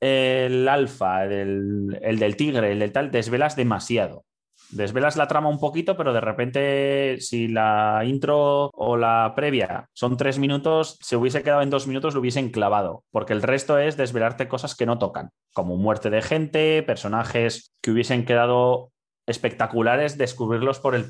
el 0.00 0.68
alfa, 0.68 1.24
el, 1.24 1.98
el 2.02 2.18
del 2.18 2.36
tigre, 2.36 2.72
el 2.72 2.78
del 2.78 2.92
tal, 2.92 3.10
desvelas 3.10 3.56
demasiado 3.56 4.25
desvelas 4.70 5.16
la 5.16 5.28
trama 5.28 5.48
un 5.48 5.58
poquito, 5.60 5.96
pero 5.96 6.12
de 6.12 6.20
repente, 6.20 7.16
si 7.20 7.48
la 7.48 8.02
intro 8.04 8.70
o 8.72 8.96
la 8.96 9.32
previa 9.34 9.88
son 9.92 10.16
tres 10.16 10.38
minutos, 10.38 10.98
se 11.00 11.16
hubiese 11.16 11.42
quedado 11.42 11.62
en 11.62 11.70
dos 11.70 11.86
minutos, 11.86 12.14
lo 12.14 12.20
hubiesen 12.20 12.50
clavado, 12.50 13.04
porque 13.10 13.32
el 13.32 13.42
resto 13.42 13.78
es 13.78 13.96
desvelarte 13.96 14.48
cosas 14.48 14.74
que 14.74 14.86
no 14.86 14.98
tocan, 14.98 15.30
como 15.52 15.76
muerte 15.76 16.10
de 16.10 16.22
gente, 16.22 16.82
personajes 16.82 17.72
que 17.80 17.90
hubiesen 17.90 18.24
quedado 18.24 18.90
espectaculares, 19.26 20.18
descubrirlos 20.18 20.78
por 20.78 20.94
el 20.94 21.06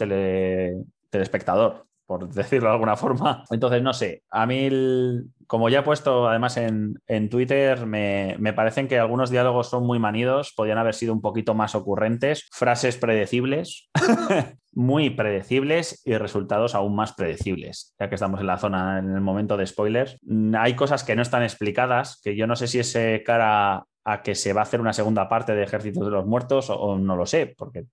telespectador 1.10 1.86
por 2.06 2.28
decirlo 2.32 2.68
de 2.68 2.74
alguna 2.74 2.96
forma. 2.96 3.44
Entonces, 3.50 3.82
no 3.82 3.92
sé, 3.92 4.22
a 4.30 4.46
mí, 4.46 4.68
como 5.46 5.68
ya 5.68 5.80
he 5.80 5.82
puesto 5.82 6.28
además 6.28 6.56
en, 6.56 7.28
Twitter, 7.28 7.86
me, 7.86 8.36
me, 8.38 8.52
parecen 8.52 8.88
que 8.88 8.98
algunos 8.98 9.30
diálogos 9.30 9.68
son 9.68 9.84
muy 9.86 9.98
manidos, 9.98 10.52
podían 10.56 10.78
haber 10.78 10.94
sido 10.94 11.12
un 11.12 11.20
poquito 11.20 11.54
más 11.54 11.74
ocurrentes, 11.74 12.48
frases 12.52 12.96
predecibles, 12.96 13.90
muy 14.72 15.10
predecibles 15.10 16.02
y 16.04 16.16
resultados 16.16 16.74
aún 16.74 16.94
más 16.94 17.14
predecibles, 17.14 17.94
ya 17.98 18.08
que 18.08 18.14
estamos 18.14 18.40
en 18.40 18.46
la 18.46 18.58
zona, 18.58 18.98
en 18.98 19.10
el 19.10 19.20
momento 19.20 19.56
de 19.56 19.66
spoilers. 19.66 20.18
Hay 20.58 20.74
cosas 20.74 21.04
que 21.04 21.16
no 21.16 21.22
están 21.22 21.42
explicadas, 21.42 22.20
que 22.22 22.36
yo 22.36 22.46
no 22.46 22.56
sé 22.56 22.66
si 22.68 22.78
es 22.78 22.96
cara 23.24 23.84
a 24.04 24.22
que 24.22 24.36
se 24.36 24.52
va 24.52 24.60
a 24.60 24.62
hacer 24.62 24.80
una 24.80 24.92
segunda 24.92 25.28
parte 25.28 25.54
de 25.54 25.64
Ejércitos 25.64 26.04
de 26.04 26.12
los 26.12 26.26
Muertos 26.26 26.70
o 26.70 26.96
no 26.96 27.16
lo 27.16 27.26
sé, 27.26 27.54
porque 27.58 27.86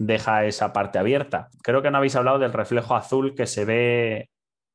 deja 0.00 0.46
esa 0.46 0.72
parte 0.72 0.98
abierta. 0.98 1.48
Creo 1.62 1.82
que 1.82 1.90
no 1.90 1.98
habéis 1.98 2.16
hablado 2.16 2.38
del 2.38 2.54
reflejo 2.54 2.96
azul 2.96 3.34
que 3.34 3.46
se 3.46 3.66
ve 3.66 4.30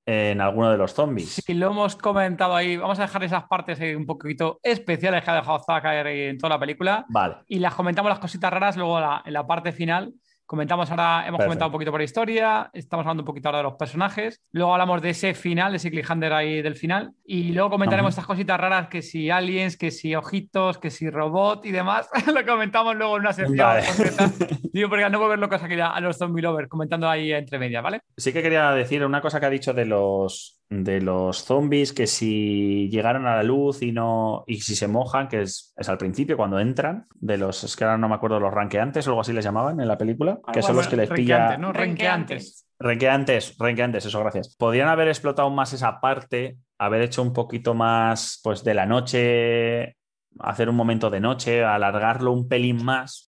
en 0.05 0.39
alguno 0.39 0.69
de 0.69 0.78
los 0.78 0.93
zombies. 0.93 1.41
Sí, 1.43 1.55
lo 1.55 1.71
hemos 1.71 1.95
comentado 1.95 2.55
ahí. 2.55 2.78
Vamos 2.78 2.99
a 2.99 3.03
dejar 3.03 3.23
esas 3.23 3.45
partes 3.45 3.80
un 3.97 4.05
poquito 4.05 4.59
especiales 4.61 5.23
que 5.23 5.32
ha 5.32 5.36
dejado 5.36 5.63
Zack 5.65 5.84
en 6.05 6.38
toda 6.38 6.51
la 6.51 6.59
película. 6.59 7.05
Vale. 7.09 7.38
Y 7.47 7.57
las 7.57 7.73
comentamos 7.73 8.09
las 8.09 8.19
cositas 8.19 8.53
raras 8.53 8.78
luego 8.78 8.99
en 8.99 9.34
la 9.34 9.47
parte 9.47 9.71
final. 9.71 10.13
Comentamos 10.46 10.91
ahora, 10.91 11.26
hemos 11.28 11.41
comentado 11.41 11.70
un 11.70 11.72
poquito 11.72 11.89
por 11.89 12.00
la 12.00 12.06
historia, 12.06 12.70
estamos 12.72 13.04
hablando 13.04 13.24
un 13.24 13.26
poquito 13.26 13.48
ahora 13.48 13.60
de 13.60 13.64
los 13.64 13.74
personajes, 13.74 14.43
luego 14.52 14.74
hablamos 14.74 15.02
de 15.02 15.10
ese 15.10 15.34
final, 15.34 15.72
de 15.72 15.78
ese 15.78 15.89
cliffhanger 15.89 16.34
ahí 16.34 16.62
del 16.62 16.76
final, 16.76 17.14
y 17.26 17.52
luego 17.52 17.72
comentaremos 17.72 18.12
estas 18.12 18.28
cositas 18.28 18.60
raras, 18.60 18.88
que 18.88 19.02
si 19.02 19.32
aliens, 19.32 19.76
que 19.76 19.89
si 19.89 20.14
ojitos, 20.14 20.78
que 20.78 20.91
si 20.91 21.10
robot 21.10 21.66
y 21.66 21.72
demás, 21.72 22.10
lo 22.34 22.46
comentamos 22.46 22.96
luego 22.96 23.16
en 23.16 23.22
una 23.22 23.34
sección 23.34 23.56
Digo, 24.72 24.89
porque 24.89 25.10
no 25.10 25.28
ver 25.28 25.39
locos 25.39 25.64
aquí 25.64 25.80
a 25.80 26.00
los 26.00 26.18
zombie 26.18 26.43
lovers 26.43 26.70
comentando 26.70 27.10
ahí 27.10 27.32
entre 27.32 27.58
medias, 27.58 27.82
¿vale? 27.82 28.02
Sí 28.18 28.32
que 28.32 28.43
quería 28.43 28.72
decir 28.72 29.04
una 29.04 29.22
cosa 29.22 29.39
que 29.39 29.46
ha 29.48 29.50
dicho 29.50 29.74
de 29.74 29.86
los 29.86 30.62
de 30.70 31.00
los 31.00 31.43
zombies 31.43 31.93
que 31.93 32.08
si 32.08 32.89
llegaron 32.89 33.28
a 33.28 33.36
la 33.36 33.43
luz 33.43 33.82
y 33.82 33.91
no 33.91 34.43
y 34.48 34.62
si 34.62 34.76
se 34.76 34.88
mojan, 34.88 35.28
que 35.28 35.41
es, 35.41 35.74
al 35.88 35.98
principio 35.98 36.38
cuando 36.38 36.60
entran, 36.60 37.06
de 37.14 37.38
los 37.38 37.64
es 37.64 37.76
que 37.76 37.84
ahora 37.84 37.98
no 37.98 38.10
me 38.10 38.16
acuerdo 38.16 38.39
los 38.39 38.54
ranqueantes 38.54 39.08
o 39.08 39.12
algo 39.12 39.22
así 39.22 39.32
les 39.32 39.46
llamaban 39.46 39.80
en 39.80 39.88
la 39.88 39.98
película, 39.98 40.35
que 40.52 40.62
son 40.62 40.76
los 40.76 40.88
que 40.88 40.96
les 40.96 41.10
pilla 41.10 41.58
¿no? 41.58 41.74
Renqueantes. 41.74 42.66
Renqueantes, 42.80 43.56
renqueantes, 43.58 44.06
eso, 44.06 44.20
gracias. 44.20 44.56
Podrían 44.56 44.90
haber 44.90 45.08
explotado 45.08 45.50
más 45.50 45.74
esa 45.74 46.00
parte, 46.02 46.58
haber 46.78 47.02
hecho 47.02 47.22
un 47.22 47.34
poquito 47.34 47.74
más 47.74 48.40
pues 48.44 48.64
de 48.64 48.74
la 48.74 48.86
noche, 48.86 49.96
hacer 50.40 50.70
un 50.70 50.76
momento 50.76 51.10
de 51.10 51.22
noche, 51.22 51.64
alargarlo 51.64 52.32
un 52.32 52.48
pelín 52.48 52.84
más 52.84 53.32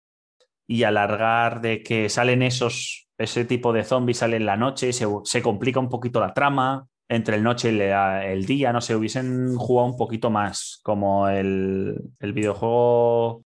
y 0.68 0.84
alargar 0.84 1.62
de 1.62 1.82
que 1.84 2.10
salen 2.10 2.41
esos, 2.41 3.08
ese 3.18 3.45
tipo 3.45 3.72
de 3.72 3.84
zombies, 3.84 4.18
sale 4.18 4.38
en 4.38 4.45
la 4.45 4.58
noche, 4.58 4.91
se, 4.93 5.08
se 5.24 5.41
complica 5.41 5.80
un 5.80 5.89
poquito 5.89 6.20
la 6.20 6.34
trama, 6.34 6.86
entre 7.10 7.38
el 7.38 7.43
noche 7.43 7.72
y 7.72 7.80
el 7.82 8.45
día, 8.45 8.72
no 8.72 8.82
sé, 8.82 8.95
hubiesen 8.95 9.56
jugado 9.56 9.89
un 9.89 9.97
poquito 9.97 10.30
más, 10.30 10.80
como 10.84 11.28
el, 11.28 12.00
el 12.20 12.34
videojuego 12.34 13.43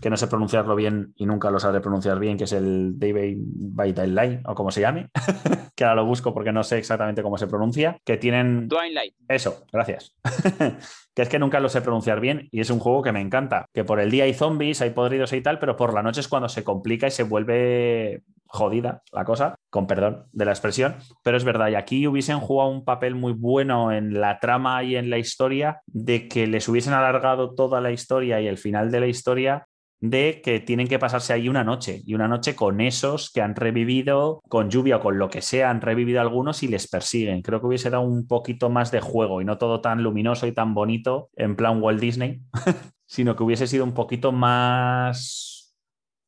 que 0.00 0.10
no 0.10 0.16
sé 0.16 0.26
pronunciarlo 0.26 0.74
bien 0.76 1.12
y 1.16 1.26
nunca 1.26 1.50
lo 1.50 1.58
sabré 1.58 1.80
pronunciar 1.80 2.18
bien, 2.18 2.36
que 2.36 2.44
es 2.44 2.52
el 2.52 2.98
David 2.98 3.38
by 3.38 3.92
Daylight, 3.92 4.40
o 4.46 4.54
como 4.54 4.70
se 4.70 4.80
llame, 4.80 5.08
que 5.74 5.84
ahora 5.84 5.96
lo 5.96 6.06
busco 6.06 6.34
porque 6.34 6.52
no 6.52 6.62
sé 6.62 6.78
exactamente 6.78 7.22
cómo 7.22 7.38
se 7.38 7.46
pronuncia, 7.46 7.98
que 8.04 8.16
tienen... 8.16 8.68
Twilight. 8.68 9.14
Eso, 9.28 9.64
gracias. 9.72 10.14
que 11.14 11.22
es 11.22 11.28
que 11.28 11.38
nunca 11.38 11.60
lo 11.60 11.68
sé 11.68 11.80
pronunciar 11.80 12.20
bien 12.20 12.48
y 12.50 12.60
es 12.60 12.70
un 12.70 12.78
juego 12.78 13.02
que 13.02 13.12
me 13.12 13.20
encanta, 13.20 13.66
que 13.72 13.84
por 13.84 14.00
el 14.00 14.10
día 14.10 14.24
hay 14.24 14.34
zombies, 14.34 14.82
hay 14.82 14.90
podridos 14.90 15.32
y 15.32 15.40
tal, 15.40 15.58
pero 15.58 15.76
por 15.76 15.94
la 15.94 16.02
noche 16.02 16.20
es 16.20 16.28
cuando 16.28 16.48
se 16.48 16.64
complica 16.64 17.06
y 17.06 17.10
se 17.10 17.22
vuelve 17.22 18.22
jodida 18.48 19.02
la 19.12 19.24
cosa, 19.24 19.56
con 19.70 19.86
perdón 19.86 20.26
de 20.32 20.44
la 20.44 20.52
expresión, 20.52 20.96
pero 21.22 21.36
es 21.36 21.44
verdad, 21.44 21.68
y 21.68 21.74
aquí 21.74 22.06
hubiesen 22.06 22.38
jugado 22.38 22.70
un 22.70 22.84
papel 22.84 23.14
muy 23.14 23.32
bueno 23.32 23.92
en 23.92 24.20
la 24.20 24.38
trama 24.38 24.82
y 24.84 24.96
en 24.96 25.10
la 25.10 25.18
historia, 25.18 25.80
de 25.86 26.28
que 26.28 26.46
les 26.46 26.68
hubiesen 26.68 26.92
alargado 26.92 27.54
toda 27.54 27.80
la 27.80 27.90
historia 27.90 28.40
y 28.40 28.46
el 28.46 28.58
final 28.58 28.90
de 28.90 29.00
la 29.00 29.06
historia 29.06 29.66
de 30.00 30.42
que 30.44 30.60
tienen 30.60 30.88
que 30.88 30.98
pasarse 30.98 31.32
ahí 31.32 31.48
una 31.48 31.64
noche 31.64 32.02
y 32.04 32.14
una 32.14 32.28
noche 32.28 32.54
con 32.54 32.80
esos 32.80 33.30
que 33.30 33.40
han 33.40 33.54
revivido, 33.54 34.40
con 34.48 34.70
lluvia 34.70 34.96
o 34.96 35.00
con 35.00 35.18
lo 35.18 35.30
que 35.30 35.42
sea, 35.42 35.70
han 35.70 35.80
revivido 35.80 36.20
algunos 36.20 36.62
y 36.62 36.68
les 36.68 36.88
persiguen. 36.88 37.42
Creo 37.42 37.60
que 37.60 37.66
hubiese 37.66 37.90
dado 37.90 38.02
un 38.02 38.26
poquito 38.26 38.68
más 38.68 38.90
de 38.90 39.00
juego 39.00 39.40
y 39.40 39.44
no 39.44 39.58
todo 39.58 39.80
tan 39.80 40.02
luminoso 40.02 40.46
y 40.46 40.52
tan 40.52 40.74
bonito 40.74 41.30
en 41.36 41.56
plan 41.56 41.82
Walt 41.82 42.00
Disney, 42.00 42.40
sino 43.06 43.36
que 43.36 43.42
hubiese 43.42 43.66
sido 43.66 43.84
un 43.84 43.94
poquito 43.94 44.32
más... 44.32 45.74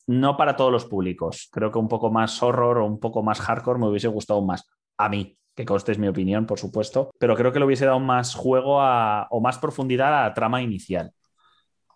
No 0.07 0.39
para 0.39 0.57
todos 0.57 0.73
los 0.73 0.87
públicos, 0.87 1.51
creo 1.53 1.71
que 1.71 1.79
un 1.79 1.89
poco 1.89 2.11
más 2.11 2.43
horror 2.43 2.79
o 2.79 2.87
un 2.87 2.99
poco 2.99 3.23
más 3.23 3.41
hardcore 3.41 3.79
me 3.79 3.89
hubiese 3.89 4.09
gustado 4.09 4.41
más. 4.41 4.67
A 4.97 5.11
mí, 5.11 5.37
que 5.55 5.67
coste 5.67 5.93
es 5.93 5.99
mi 5.99 6.09
opinión, 6.09 6.47
por 6.47 6.59
supuesto, 6.59 7.11
pero 7.19 7.37
creo 7.37 7.53
que 7.53 7.59
le 7.59 7.67
hubiese 7.67 7.85
dado 7.85 8.01
más 8.01 8.35
juego 8.35 8.79
o 8.79 9.41
más 9.43 9.59
profundidad 9.59 10.19
a 10.19 10.23
la 10.23 10.33
trama 10.33 10.63
inicial 10.63 11.13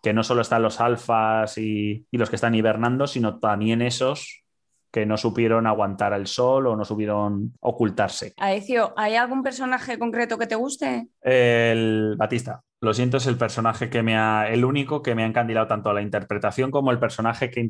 que 0.02 0.12
no 0.12 0.24
solo 0.24 0.42
están 0.42 0.62
los 0.62 0.80
alfas 0.80 1.56
y, 1.58 2.06
los 2.10 2.28
que 2.28 2.36
están 2.36 2.54
hibernando, 2.54 3.06
sino 3.06 3.38
también 3.38 3.80
esos 3.82 4.42
que 4.90 5.06
no 5.06 5.16
supieron 5.16 5.66
aguantar 5.66 6.12
el 6.12 6.26
sol 6.26 6.66
o 6.66 6.76
no 6.76 6.84
supieron 6.84 7.54
ocultarse. 7.60 8.34
Aecio, 8.36 8.92
¿hay 8.96 9.14
algún 9.14 9.42
personaje 9.42 9.98
concreto 9.98 10.36
que 10.36 10.46
te 10.46 10.54
guste? 10.54 11.08
El 11.22 12.16
Batista. 12.18 12.60
Lo 12.82 12.92
siento, 12.92 13.16
es 13.16 13.26
el 13.26 13.38
personaje 13.38 13.88
que 13.88 14.02
me 14.02 14.18
ha. 14.18 14.50
el 14.50 14.64
único 14.64 15.02
que 15.02 15.14
me 15.14 15.22
ha 15.22 15.26
encandilado 15.26 15.68
tanto 15.68 15.88
a 15.88 15.94
la 15.94 16.02
interpretación 16.02 16.70
como 16.70 16.90
el 16.90 16.98
personaje 16.98 17.48
que, 17.48 17.60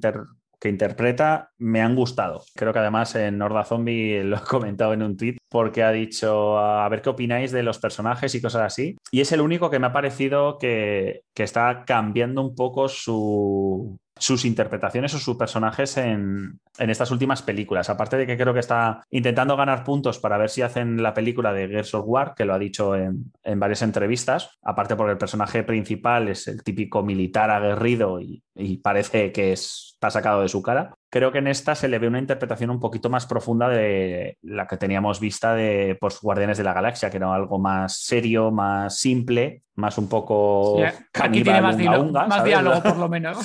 que 0.63 0.69
interpreta 0.69 1.51
me 1.59 1.83
han 1.83 1.97
gustado. 1.97 2.45
Creo 2.55 2.73
que 2.73 2.79
además 2.79 3.17
en 3.17 3.37
Norda 3.37 3.65
Zombie 3.65 4.23
lo 4.25 4.37
he 4.37 4.41
comentado 4.43 4.93
en 4.93 5.03
un 5.03 5.17
tweet 5.17 5.39
porque 5.51 5.83
ha 5.83 5.91
dicho 5.91 6.57
a 6.57 6.89
ver 6.89 7.03
qué 7.03 7.11
opináis 7.11 7.51
de 7.51 7.65
los 7.65 7.81
personajes 7.81 8.33
y 8.37 8.41
cosas 8.41 8.63
así. 8.63 8.97
Y 9.11 9.21
es 9.21 9.33
el 9.33 9.41
único 9.41 9.71
que 9.71 9.81
me 9.81 9.89
ha 9.89 9.93
parecido 9.93 10.59
que, 10.59 11.23
que 11.35 11.43
está 11.43 11.85
cambiando 11.85 12.41
un 12.43 12.55
poco 12.55 12.89
su, 12.89 13.99
sus 14.19 14.45
interpretaciones 14.45 15.15
o 15.15 15.19
sus 15.19 15.37
personajes 15.37 15.97
en, 15.97 16.61
estas 16.79 17.11
últimas 17.11 17.43
películas. 17.43 17.91
Aparte 17.91 18.17
de 18.17 18.27
que 18.27 18.37
creo 18.37 18.55
que 18.55 18.61
está 18.61 19.03
intentando 19.11 19.57
ganar 19.57 19.85
puntos 19.85 20.19
para 20.19 20.39
ver 20.39 20.51
si 20.51 20.63
hacen 20.63 21.03
la 21.03 21.15
película 21.15 21.53
de 21.53 21.69
Gears 21.69 21.95
of 21.95 22.05
War, 22.07 22.35
que 22.35 22.45
lo 22.45 22.55
ha 22.55 22.59
dicho 22.59 22.95
en, 22.95 23.33
varias 23.57 23.83
entrevistas. 23.83 24.59
Aparte 24.63 24.97
porque 24.97 25.13
el 25.13 25.19
personaje 25.19 25.63
principal 25.63 26.29
es 26.29 26.47
el 26.49 26.63
típico 26.63 27.03
militar 27.03 27.51
aguerrido 27.51 28.21
y, 28.21 28.43
y 28.55 28.79
parece 28.79 29.33
que 29.33 29.53
está 29.53 30.11
sacado 30.11 30.43
de 30.43 30.49
su 30.49 30.63
cara. 30.63 30.95
Creo 31.13 31.31
que 31.31 31.41
en 31.41 31.47
esta 31.47 31.75
se 31.75 31.89
le 31.89 31.99
ve 31.99 32.09
una 32.09 32.19
interpretación 32.19 32.71
un 32.71 32.81
poquito 32.81 33.11
más 33.11 33.27
profunda 33.27 33.69
de 33.69 34.39
la 34.41 34.67
que 34.67 34.79
teníamos 34.79 35.21
vista 35.21 35.55
de 35.55 35.99
pues, 36.01 36.19
Guardianes 36.23 36.57
de 36.57 36.65
la 36.65 36.73
Galaxia, 36.73 37.11
que 37.11 37.19
era 37.19 37.35
algo 37.35 37.59
más 37.59 37.99
serio, 37.99 38.51
más 38.51 38.97
simple, 38.97 39.63
más 39.75 39.99
un 39.99 40.09
poco 40.09 40.83
aquí 41.13 41.43
tiene 41.43 41.61
más, 41.61 41.77
diálogo, 41.77 42.83
por 42.83 42.97
lo 42.97 43.09
menos. 43.11 43.37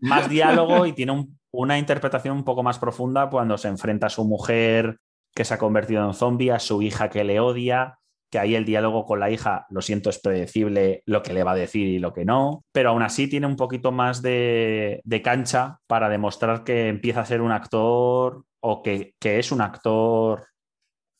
más 0.00 0.28
diálogo 0.28 0.84
y 0.84 0.92
tiene 0.92 1.24
una 1.52 1.78
interpretación 1.78 2.38
un 2.38 2.42
poco 2.42 2.64
más 2.64 2.80
profunda 2.80 3.30
cuando 3.30 3.56
se 3.58 3.68
enfrenta 3.68 4.08
a 4.08 4.10
su 4.10 4.24
mujer 4.24 4.98
que 5.36 5.44
se 5.44 5.54
ha 5.54 5.58
convertido 5.58 6.04
en 6.04 6.14
zombie, 6.14 6.50
a 6.50 6.58
su 6.58 6.82
hija 6.82 7.10
que 7.10 7.22
le 7.22 7.38
odia, 7.38 8.00
que 8.32 8.38
ahí 8.38 8.54
el 8.54 8.64
diálogo 8.64 9.04
con 9.04 9.20
la 9.20 9.30
hija, 9.30 9.66
lo 9.68 9.82
siento, 9.82 10.08
es 10.08 10.18
predecible 10.18 11.02
lo 11.04 11.22
que 11.22 11.34
le 11.34 11.44
va 11.44 11.52
a 11.52 11.54
decir 11.54 11.86
y 11.86 11.98
lo 11.98 12.14
que 12.14 12.24
no, 12.24 12.64
pero 12.72 12.88
aún 12.88 13.02
así 13.02 13.28
tiene 13.28 13.46
un 13.46 13.56
poquito 13.56 13.92
más 13.92 14.22
de, 14.22 15.02
cancha 15.22 15.80
para 15.86 16.08
demostrar 16.08 16.64
que 16.64 16.88
empieza 16.88 17.20
a 17.20 17.26
ser 17.26 17.42
un 17.42 17.52
actor 17.52 18.46
o 18.60 18.82
que, 18.82 19.14
es 19.20 19.52
un 19.52 19.60
actor 19.60 20.46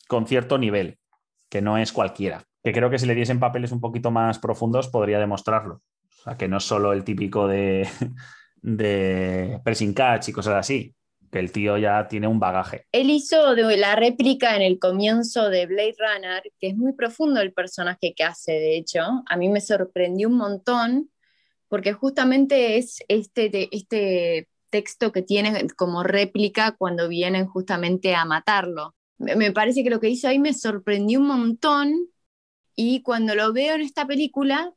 con 0.09 0.27
cierto 0.27 0.57
nivel, 0.57 0.99
que 1.51 1.61
no 1.61 1.77
es 1.77 1.93
cualquiera. 1.93 2.45
Que 2.65 2.73
creo 2.73 2.89
que 2.89 2.99
si 2.99 3.05
le 3.05 3.15
diesen 3.15 3.39
papeles 3.39 3.73
un 3.73 3.81
poquito 3.81 4.11
más 4.11 4.39
profundos 4.39 4.89
podría 4.89 5.19
demostrarlo. 5.19 5.83
O 6.19 6.23
sea, 6.25 6.39
que 6.39 6.49
no 6.49 6.57
es 6.57 6.65
solo 6.65 6.95
el 6.95 7.05
típico 7.05 7.47
de, 7.47 7.87
de 8.63 9.61
pressing 9.63 9.93
catch 9.93 10.31
y 10.31 10.33
cosas 10.33 10.55
así 10.55 10.95
que 11.33 11.39
el 11.39 11.51
tío 11.51 11.79
ya 11.79 12.07
tiene 12.09 12.29
un 12.29 12.39
bagaje. 12.39 12.87
Él 12.93 13.09
hizo 13.09 13.55
la 13.55 13.97
réplica 13.97 14.55
en 14.55 14.61
el 14.61 14.79
comienzo 14.79 15.49
de 15.49 15.65
Blade 15.65 15.97
Runner, 15.99 16.43
que 16.61 16.69
es 16.69 16.77
muy 16.77 16.93
profundo 16.93 17.41
el 17.41 17.55
personaje 17.55 18.13
que 18.15 18.23
hace, 18.23 18.53
de 18.53 18.77
hecho. 18.77 19.01
A 19.27 19.37
mí 19.39 19.49
me 19.49 19.63
sorprendió 19.63 20.29
un 20.29 20.37
montón, 20.37 21.11
porque 21.69 21.95
justamente 21.95 22.77
es 22.77 22.99
este, 23.09 23.75
este 23.75 24.47
texto 24.69 25.11
que 25.11 25.23
tiene 25.23 25.69
como 25.75 26.03
réplica 26.03 26.73
cuando 26.73 27.09
vienen 27.09 27.47
justamente 27.47 28.15
a 28.15 28.27
matarlo. 28.27 28.95
Me 29.17 29.53
parece 29.53 29.83
que 29.83 29.91
lo 29.91 30.01
que 30.01 30.11
hizo 30.11 30.29
ahí 30.29 30.39
me 30.39 30.53
sorprendió 30.53 31.19
un 31.19 31.29
montón 31.29 31.95
y 32.77 33.01
cuando 33.03 33.35
lo 33.35 33.55
veo 33.55 33.75
en 33.75 33.81
esta 33.81 34.07
película 34.07 34.75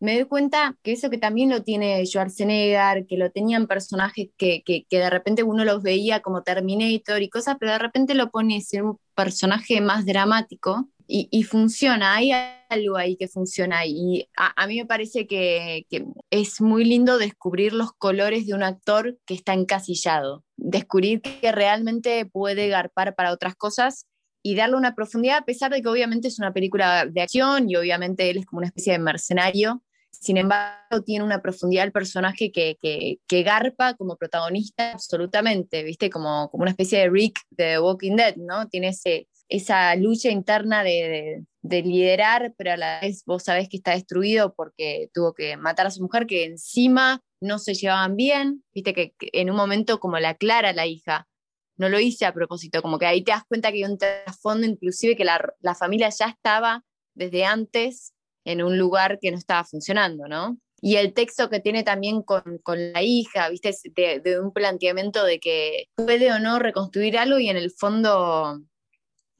me 0.00 0.14
doy 0.14 0.24
cuenta 0.26 0.76
que 0.82 0.92
eso 0.92 1.10
que 1.10 1.18
también 1.18 1.50
lo 1.50 1.62
tiene 1.62 2.04
Schwarzenegger, 2.04 3.06
que 3.06 3.16
lo 3.16 3.30
tenían 3.30 3.66
personajes 3.66 4.28
que, 4.36 4.62
que, 4.64 4.84
de 4.90 5.10
repente 5.10 5.42
uno 5.42 5.64
los 5.64 5.82
veía 5.82 6.20
como 6.20 6.42
Terminator 6.42 7.22
y 7.22 7.30
cosas, 7.30 7.56
pero 7.58 7.72
de 7.72 7.78
repente 7.78 8.14
lo 8.14 8.30
pone 8.30 8.62
en 8.72 8.84
un 8.84 8.98
personaje 9.14 9.80
más 9.80 10.04
dramático 10.04 10.88
y, 11.08 11.28
y, 11.30 11.44
funciona, 11.44 12.16
hay 12.16 12.32
algo 12.68 12.96
ahí 12.96 13.16
que 13.16 13.28
funciona 13.28 13.86
y 13.86 14.28
a, 14.36 14.60
a 14.60 14.66
mí 14.66 14.76
me 14.78 14.86
parece 14.86 15.26
que, 15.26 15.86
que, 15.88 16.04
es 16.30 16.60
muy 16.60 16.84
lindo 16.84 17.16
descubrir 17.16 17.72
los 17.72 17.92
colores 17.92 18.46
de 18.46 18.54
un 18.54 18.64
actor 18.64 19.16
que 19.24 19.34
está 19.34 19.54
encasillado, 19.54 20.44
descubrir 20.56 21.22
que 21.22 21.52
realmente 21.52 22.26
puede 22.26 22.68
garpar 22.68 23.14
para 23.14 23.32
otras 23.32 23.54
cosas 23.54 24.06
y 24.46 24.54
darle 24.54 24.76
una 24.76 24.94
profundidad, 24.94 25.38
a 25.38 25.44
pesar 25.44 25.72
de 25.72 25.82
que 25.82 25.88
obviamente 25.88 26.28
es 26.28 26.38
una 26.38 26.52
película 26.52 27.04
de 27.06 27.20
acción 27.20 27.68
y 27.68 27.74
obviamente 27.74 28.30
él 28.30 28.38
es 28.38 28.46
como 28.46 28.58
una 28.58 28.68
especie 28.68 28.92
de 28.92 29.00
mercenario, 29.00 29.82
sin 30.20 30.38
embargo, 30.38 31.02
tiene 31.04 31.24
una 31.24 31.42
profundidad 31.42 31.84
el 31.84 31.92
personaje 31.92 32.50
que, 32.50 32.76
que, 32.80 33.42
garpa 33.42 33.94
como 33.94 34.16
protagonista 34.16 34.92
absolutamente, 34.92 35.82
¿viste? 35.82 36.10
Como, 36.10 36.50
como 36.50 36.62
una 36.62 36.70
especie 36.70 36.98
de 36.98 37.10
Rick 37.10 37.40
de 37.50 37.78
Walking 37.78 38.16
Dead, 38.16 38.36
¿no? 38.36 38.68
Tiene 38.68 38.88
ese, 38.88 39.28
esa 39.48 39.94
lucha 39.94 40.30
interna 40.30 40.82
de, 40.82 41.44
de, 41.62 41.82
liderar, 41.82 42.54
pero 42.56 42.72
a 42.72 42.76
la 42.76 43.00
vez 43.00 43.24
vos 43.26 43.44
sabés 43.44 43.68
que 43.68 43.76
está 43.76 43.92
destruido 43.92 44.54
porque 44.54 45.10
tuvo 45.12 45.34
que 45.34 45.56
matar 45.56 45.86
a 45.86 45.90
su 45.90 46.02
mujer, 46.02 46.26
que 46.26 46.44
encima 46.44 47.20
no 47.40 47.58
se 47.58 47.74
llevaban 47.74 48.16
bien, 48.16 48.64
¿viste? 48.74 48.94
Que, 48.94 49.14
en 49.20 49.50
un 49.50 49.56
momento 49.56 50.00
como 50.00 50.18
la 50.18 50.34
Clara, 50.34 50.72
la 50.72 50.86
hija, 50.86 51.28
no 51.76 51.88
lo 51.90 52.00
hice 52.00 52.24
a 52.24 52.32
propósito, 52.32 52.80
como 52.80 52.98
que 52.98 53.06
ahí 53.06 53.22
te 53.22 53.32
das 53.32 53.44
cuenta 53.46 53.70
que 53.70 53.78
hay 53.78 53.84
un 53.84 53.98
trasfondo, 53.98 54.66
inclusive 54.66 55.14
que 55.14 55.24
la, 55.24 55.52
la 55.60 55.74
familia 55.74 56.08
ya 56.08 56.26
estaba 56.26 56.82
desde 57.14 57.44
antes 57.44 58.14
en 58.46 58.62
un 58.62 58.78
lugar 58.78 59.18
que 59.20 59.30
no 59.30 59.36
estaba 59.36 59.64
funcionando, 59.64 60.26
¿no? 60.28 60.56
Y 60.80 60.96
el 60.96 61.14
texto 61.14 61.50
que 61.50 61.60
tiene 61.60 61.82
también 61.82 62.22
con, 62.22 62.58
con 62.62 62.92
la 62.92 63.02
hija, 63.02 63.48
¿viste? 63.48 63.74
De, 64.22 64.40
un 64.40 64.52
planteamiento 64.52 65.24
de 65.24 65.40
que 65.40 65.86
puede 65.96 66.32
o 66.32 66.38
no 66.38 66.58
reconstruir 66.58 67.18
algo 67.18 67.38
y 67.38 67.48
en 67.48 67.56
el 67.56 67.70
fondo 67.70 68.60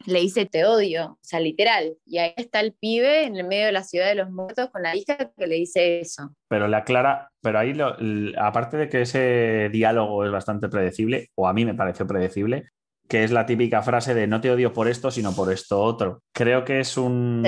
le 0.07 0.21
dice 0.21 0.47
te 0.47 0.65
odio, 0.65 1.13
o 1.13 1.19
sea, 1.21 1.41
literal. 1.41 1.97
Y 2.05 2.19
ahí 2.19 2.33
está 2.37 2.61
el 2.61 2.73
pibe 2.73 3.25
en 3.25 3.37
el 3.37 3.47
medio 3.47 3.67
de 3.67 3.73
la 3.73 3.85
ciudad 3.85 4.07
de 4.07 4.17
los 4.17 4.31
muertos 4.31 4.71
con 4.71 4.83
la 4.83 4.97
hija 4.97 5.17
que 5.37 5.47
le 5.47 5.57
dice 5.57 6.01
eso. 6.01 6.31
Pero 6.49 6.67
le 6.69 6.77
aclara, 6.77 7.31
pero 7.41 7.59
ahí, 7.59 7.75
lo, 7.75 7.97
aparte 8.39 8.77
de 8.77 8.89
que 8.89 9.03
ese 9.03 9.69
diálogo 9.71 10.25
es 10.25 10.33
bastante 10.33 10.69
predecible, 10.69 11.31
o 11.35 11.47
a 11.47 11.53
mí 11.53 11.65
me 11.65 11.75
pareció 11.75 12.07
predecible, 12.07 12.71
que 13.09 13.25
es 13.25 13.31
la 13.31 13.47
típica 13.47 13.83
frase 13.83 14.15
de 14.15 14.27
no 14.27 14.41
te 14.41 14.51
odio 14.51 14.73
por 14.73 14.89
esto, 14.89 15.11
sino 15.11 15.35
por 15.35 15.53
esto 15.53 15.81
otro. 15.83 16.23
Creo 16.33 16.65
que 16.65 16.81
es 16.81 16.97
un, 16.97 17.43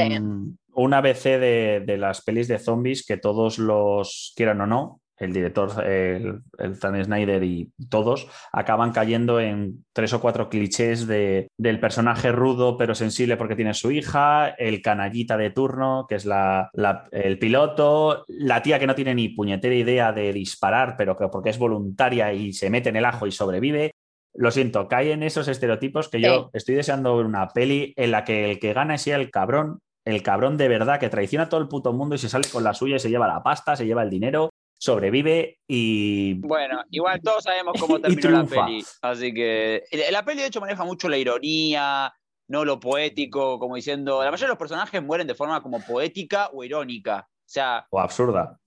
un 0.74 0.94
ABC 0.94 1.24
de, 1.38 1.96
las 1.98 2.22
pelis 2.22 2.48
de 2.48 2.58
zombies 2.58 3.04
que 3.04 3.16
todos 3.16 3.58
los, 3.58 4.32
quieran 4.36 4.60
o 4.60 4.66
no, 4.66 5.00
el 5.16 5.32
director, 5.32 5.84
el, 5.84 6.42
el 6.58 6.76
Snyder 6.76 7.42
y 7.42 7.72
todos 7.90 8.28
acaban 8.52 8.92
cayendo 8.92 9.40
en 9.40 9.84
tres 9.92 10.12
o 10.12 10.20
cuatro 10.20 10.48
clichés 10.48 11.08
de, 11.08 11.48
del 11.58 11.80
personaje 11.80 12.30
rudo 12.30 12.76
pero 12.78 12.94
sensible 12.94 13.36
porque 13.36 13.56
tiene 13.56 13.74
su 13.74 13.90
hija, 13.90 14.50
el 14.50 14.80
canallita 14.80 15.36
de 15.36 15.50
turno, 15.50 16.06
que 16.08 16.14
es 16.14 16.24
la, 16.24 16.70
la- 16.72 17.08
el 17.10 17.36
piloto, 17.40 18.24
la 18.28 18.62
tía 18.62 18.78
que 18.78 18.86
no 18.86 18.94
tiene 18.94 19.12
ni 19.16 19.30
puñetera 19.30 19.74
idea 19.74 20.12
de 20.12 20.32
disparar, 20.32 20.94
pero 20.96 21.16
que 21.16 21.26
porque 21.26 21.50
es 21.50 21.58
voluntaria 21.58 22.32
y 22.32 22.52
se 22.52 22.70
mete 22.70 22.90
en 22.90 22.96
el 22.96 23.04
ajo 23.04 23.26
y 23.26 23.32
sobrevive. 23.32 23.90
Lo 24.34 24.50
siento, 24.50 24.88
cae 24.88 25.12
en 25.12 25.22
esos 25.22 25.48
estereotipos 25.48 26.08
que 26.08 26.20
yo 26.20 26.50
estoy 26.52 26.74
deseando 26.74 27.16
ver 27.16 27.26
una 27.26 27.48
peli 27.48 27.92
en 27.96 28.10
la 28.10 28.24
que 28.24 28.52
el 28.52 28.58
que 28.60 28.72
gana 28.72 28.98
sea 28.98 29.16
el 29.16 29.30
cabrón, 29.30 29.80
el 30.04 30.22
cabrón 30.22 30.56
de 30.56 30.68
verdad 30.68 31.00
que 31.00 31.08
traiciona 31.08 31.44
a 31.44 31.48
todo 31.48 31.60
el 31.60 31.68
puto 31.68 31.92
mundo 31.92 32.14
y 32.14 32.18
se 32.18 32.28
sale 32.28 32.48
con 32.48 32.62
la 32.62 32.74
suya 32.74 32.96
y 32.96 33.00
se 33.00 33.10
lleva 33.10 33.26
la 33.26 33.42
pasta, 33.42 33.74
se 33.74 33.86
lleva 33.86 34.02
el 34.02 34.10
dinero, 34.10 34.50
sobrevive 34.78 35.58
y 35.66 36.34
Bueno, 36.34 36.82
igual 36.90 37.20
todos 37.22 37.44
sabemos 37.44 37.74
cómo 37.80 38.00
terminó 38.00 38.30
la 38.30 38.44
peli. 38.44 38.84
Así 39.02 39.34
que 39.34 39.82
la 39.92 40.10
la 40.10 40.24
peli 40.24 40.40
de 40.40 40.46
hecho 40.46 40.60
maneja 40.60 40.84
mucho 40.84 41.08
la 41.08 41.18
ironía, 41.18 42.12
no 42.48 42.64
lo 42.64 42.80
poético, 42.80 43.58
como 43.58 43.76
diciendo, 43.76 44.22
la 44.22 44.30
mayoría 44.30 44.46
de 44.46 44.52
los 44.52 44.58
personajes 44.58 45.02
mueren 45.02 45.26
de 45.26 45.34
forma 45.34 45.62
como 45.62 45.80
poética 45.80 46.50
o 46.52 46.64
irónica. 46.64 47.28
O 47.28 47.50
sea, 47.50 47.86
o 47.90 48.00
absurda. 48.00 48.58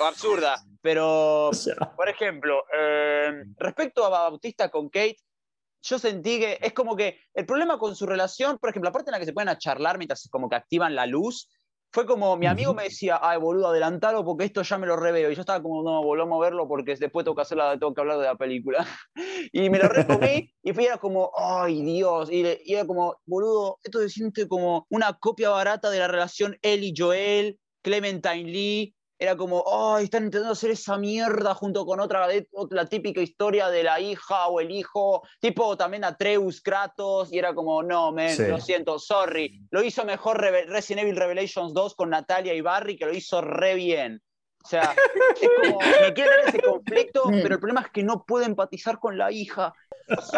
o 0.00 0.04
absurda. 0.04 0.56
Pero, 0.82 1.48
O 1.50 1.52
sea, 1.54 1.74
por 1.96 2.08
ejemplo, 2.08 2.62
eh, 2.76 3.44
respecto 3.58 4.04
a 4.04 4.08
Bautista 4.08 4.70
con 4.70 4.88
Kate, 4.88 5.16
yo 5.82 5.98
sentí 5.98 6.40
que 6.40 6.58
es 6.60 6.72
como 6.72 6.96
que 6.96 7.20
el 7.34 7.46
problema 7.46 7.78
con 7.78 7.94
su 7.94 8.04
relación, 8.06 8.58
por 8.58 8.70
ejemplo, 8.70 8.88
la 8.88 8.92
parte 8.92 9.10
en 9.10 9.12
la 9.12 9.20
que 9.20 9.26
se 9.26 9.32
pueden 9.32 9.48
a 9.48 9.58
charlar 9.58 9.96
mientras 9.96 10.28
como 10.30 10.48
que 10.48 10.56
activan 10.56 10.94
la 10.94 11.06
luz, 11.06 11.48
fue 11.90 12.04
como 12.04 12.36
mi 12.36 12.46
amigo 12.46 12.74
me 12.74 12.82
decía, 12.84 13.18
ay, 13.22 13.38
boludo, 13.38 13.68
adelantalo 13.68 14.22
porque 14.22 14.44
esto 14.44 14.60
ya 14.60 14.76
me 14.76 14.86
lo 14.86 14.96
reveo. 14.96 15.30
Y 15.30 15.34
yo 15.34 15.40
estaba 15.40 15.62
como, 15.62 15.82
no, 15.82 16.02
volvamos 16.02 16.38
a 16.38 16.44
verlo 16.44 16.68
porque 16.68 16.94
después 16.96 17.24
tengo 17.24 17.34
que, 17.34 17.42
hacerla, 17.42 17.78
tengo 17.78 17.94
que 17.94 18.00
hablar 18.02 18.18
de 18.18 18.24
la 18.26 18.34
película. 18.36 18.86
y 19.52 19.70
me 19.70 19.78
lo 19.78 19.88
recomí 19.88 20.52
y 20.62 20.72
fui 20.74 20.84
era 20.84 20.98
como, 20.98 21.32
ay, 21.34 21.80
Dios. 21.82 22.30
Y, 22.30 22.42
le- 22.42 22.60
y 22.62 22.74
era 22.74 22.86
como, 22.86 23.16
boludo, 23.24 23.78
esto 23.82 24.00
se 24.00 24.10
siente 24.10 24.46
como 24.46 24.86
una 24.90 25.14
copia 25.14 25.48
barata 25.48 25.88
de 25.88 25.98
la 25.98 26.08
relación 26.08 26.58
él 26.60 26.84
y 26.84 26.92
Joel, 26.94 27.58
Clementine 27.82 28.44
Lee. 28.44 28.94
Era 29.20 29.36
como, 29.36 29.64
ay, 29.96 30.04
están 30.04 30.24
intentando 30.26 30.52
hacer 30.52 30.70
esa 30.70 30.96
mierda 30.96 31.52
junto 31.54 31.84
con 31.84 31.98
otra, 31.98 32.28
la 32.70 32.86
típica 32.86 33.20
historia 33.20 33.68
de 33.68 33.82
la 33.82 33.98
hija 33.98 34.46
o 34.46 34.60
el 34.60 34.70
hijo, 34.70 35.22
tipo 35.40 35.76
también 35.76 36.04
Atreus, 36.04 36.60
Kratos, 36.60 37.32
y 37.32 37.38
era 37.38 37.52
como, 37.52 37.82
no, 37.82 38.12
men, 38.12 38.36
Sí. 38.36 38.46
lo 38.46 38.60
siento, 38.60 38.98
sorry. 39.00 39.60
Lo 39.70 39.82
hizo 39.82 40.04
mejor 40.04 40.40
Reve- 40.40 40.66
Resident 40.66 41.02
Evil 41.04 41.16
Revelations 41.16 41.74
2 41.74 41.96
con 41.96 42.10
Natalia 42.10 42.54
y 42.54 42.60
Barry, 42.60 42.96
que 42.96 43.06
lo 43.06 43.12
hizo 43.14 43.40
re 43.40 43.74
bien. 43.74 44.22
O 44.64 44.68
sea, 44.68 44.94
es 45.40 45.48
como, 45.62 45.78
me 46.10 46.14
quiere 46.14 46.30
dar 46.30 46.40
ese 46.48 46.60
conflicto, 46.60 47.24
Mm. 47.26 47.42
pero 47.42 47.54
el 47.54 47.60
problema 47.60 47.80
es 47.80 47.90
que 47.90 48.02
no 48.04 48.24
puedo 48.24 48.44
empatizar 48.44 48.98
con 49.00 49.18
la 49.18 49.32
hija. 49.32 49.72